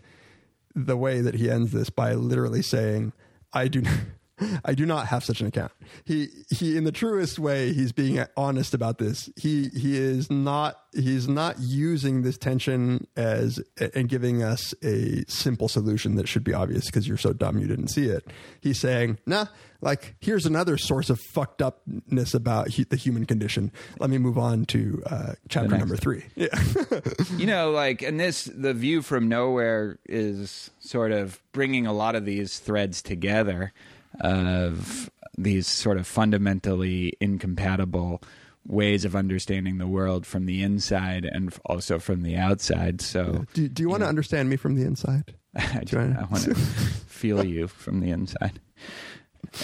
the 0.75 0.97
way 0.97 1.21
that 1.21 1.35
he 1.35 1.51
ends 1.51 1.71
this 1.73 1.91
by 1.91 2.15
literally 2.15 2.63
saying, 2.63 3.13
"I 3.53 3.69
do." 3.69 3.83
Not, 3.83 3.93
I 4.65 4.75
do 4.75 4.87
not 4.87 5.07
have 5.09 5.25
such 5.25 5.41
an 5.41 5.47
account. 5.47 5.73
He 6.05 6.29
he 6.51 6.77
in 6.77 6.85
the 6.85 6.93
truest 6.93 7.39
way 7.39 7.73
he's 7.73 7.93
being 7.93 8.25
honest 8.37 8.75
about 8.75 8.99
this. 8.99 9.29
He 9.37 9.69
he 9.69 9.97
is 9.99 10.31
not 10.31 10.77
he's 10.93 11.29
not 11.29 11.59
using 11.59 12.23
this 12.23 12.39
tension 12.39 13.07
as 13.17 13.61
and 13.95 14.09
giving 14.09 14.43
us 14.43 14.75
a 14.83 15.25
simple 15.29 15.69
solution 15.69 16.17
that 16.17 16.29
should 16.29 16.45
be 16.45 16.55
obvious 16.55 16.87
because 16.87 17.07
you're 17.07 17.17
so 17.17 17.33
dumb 17.33 17.59
you 17.59 17.67
didn't 17.67 17.89
see 17.89 18.07
it. 18.07 18.27
He's 18.61 18.81
saying, 18.81 19.19
"Nah, 19.27 19.47
like 19.81 20.15
here's 20.21 20.47
another 20.47 20.77
source 20.79 21.11
of 21.11 21.21
fucked 21.35 21.61
upness 21.63 22.35
about 22.35 22.73
hu- 22.75 22.85
the 22.85 22.97
human 22.97 23.27
condition. 23.27 23.73
Let 23.99 24.11
me 24.11 24.19
move 24.19 24.39
on 24.39 24.65
to 24.67 25.03
uh, 25.07 25.33
chapter 25.49 25.77
number 25.77 25.97
3." 25.97 26.25
Yeah. 26.35 26.49
you 27.37 27.47
know, 27.47 27.71
like, 27.71 28.03
and 28.03 28.19
this, 28.19 28.45
the 28.45 28.73
view 28.73 29.03
from 29.03 29.29
nowhere 29.29 29.99
is 30.07 30.71
sort 30.81 31.13
of 31.13 31.41
bringing 31.53 31.87
a 31.87 31.93
lot 31.93 32.15
of 32.15 32.25
these 32.25 32.59
threads 32.59 33.03
together 33.03 33.73
of 34.21 35.11
these 35.39 35.67
sort 35.67 35.97
of 35.99 36.07
fundamentally 36.07 37.15
incompatible 37.21 38.23
ways 38.67 39.05
of 39.05 39.17
understanding 39.17 39.79
the 39.79 39.87
world 39.87 40.25
from 40.27 40.47
the 40.47 40.63
inside 40.63 41.25
and 41.25 41.53
also 41.67 41.99
from 41.99 42.23
the 42.23 42.37
outside. 42.37 43.01
So 43.01 43.45
do, 43.55 43.69
do 43.69 43.83
you 43.83 43.89
want 43.89 44.03
to 44.03 44.09
understand 44.09 44.49
me 44.49 44.57
from 44.57 44.77
the 44.77 44.83
inside? 44.85 45.35
I, 45.57 45.81
Do 45.85 45.99
I- 45.99 46.21
I 46.21 46.25
want 46.31 46.45
to 46.45 46.55
feel 46.55 47.45
you 47.45 47.67
from 47.69 48.01
the 48.01 48.11
inside. 48.11 48.61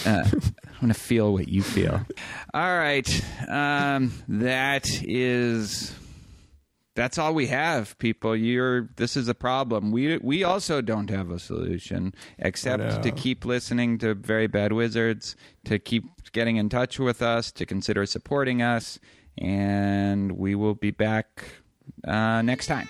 Uh, 0.05 0.23
I 0.25 0.71
want 0.81 0.93
to 0.93 0.99
feel 0.99 1.33
what 1.33 1.47
you 1.47 1.63
feel. 1.63 2.05
All 2.53 2.77
right, 2.77 3.07
um, 3.47 4.11
that 4.27 4.87
is 5.03 5.91
that's 6.99 7.17
all 7.17 7.33
we 7.33 7.47
have, 7.47 7.97
people. 7.97 8.35
You're 8.35 8.89
this 8.97 9.15
is 9.15 9.29
a 9.29 9.33
problem. 9.33 9.91
We 9.91 10.17
we 10.17 10.43
also 10.43 10.81
don't 10.81 11.09
have 11.09 11.31
a 11.31 11.39
solution 11.39 12.13
except 12.37 12.83
know. 12.83 13.01
to 13.01 13.11
keep 13.11 13.45
listening 13.45 13.99
to 13.99 14.13
Very 14.15 14.47
Bad 14.47 14.73
Wizards, 14.73 15.37
to 15.63 15.79
keep 15.79 16.03
getting 16.33 16.57
in 16.57 16.67
touch 16.67 16.99
with 16.99 17.21
us, 17.21 17.53
to 17.53 17.65
consider 17.65 18.05
supporting 18.05 18.61
us, 18.61 18.99
and 19.37 20.33
we 20.33 20.55
will 20.55 20.75
be 20.75 20.91
back 20.91 21.45
uh, 22.05 22.41
next 22.41 22.67
time. 22.67 22.89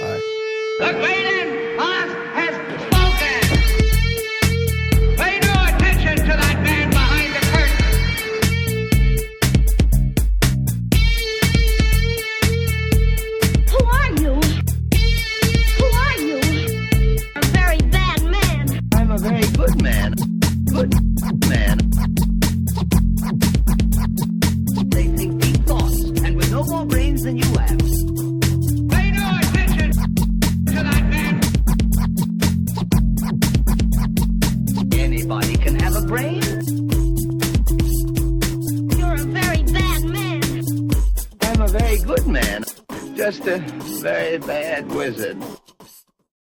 Bye. 0.00 1.40
Good 42.16 42.26
man. 42.26 42.62
Just 43.14 43.46
a 43.46 43.58
very 44.02 44.36
bad 44.36 44.86
wizard. 44.92 45.38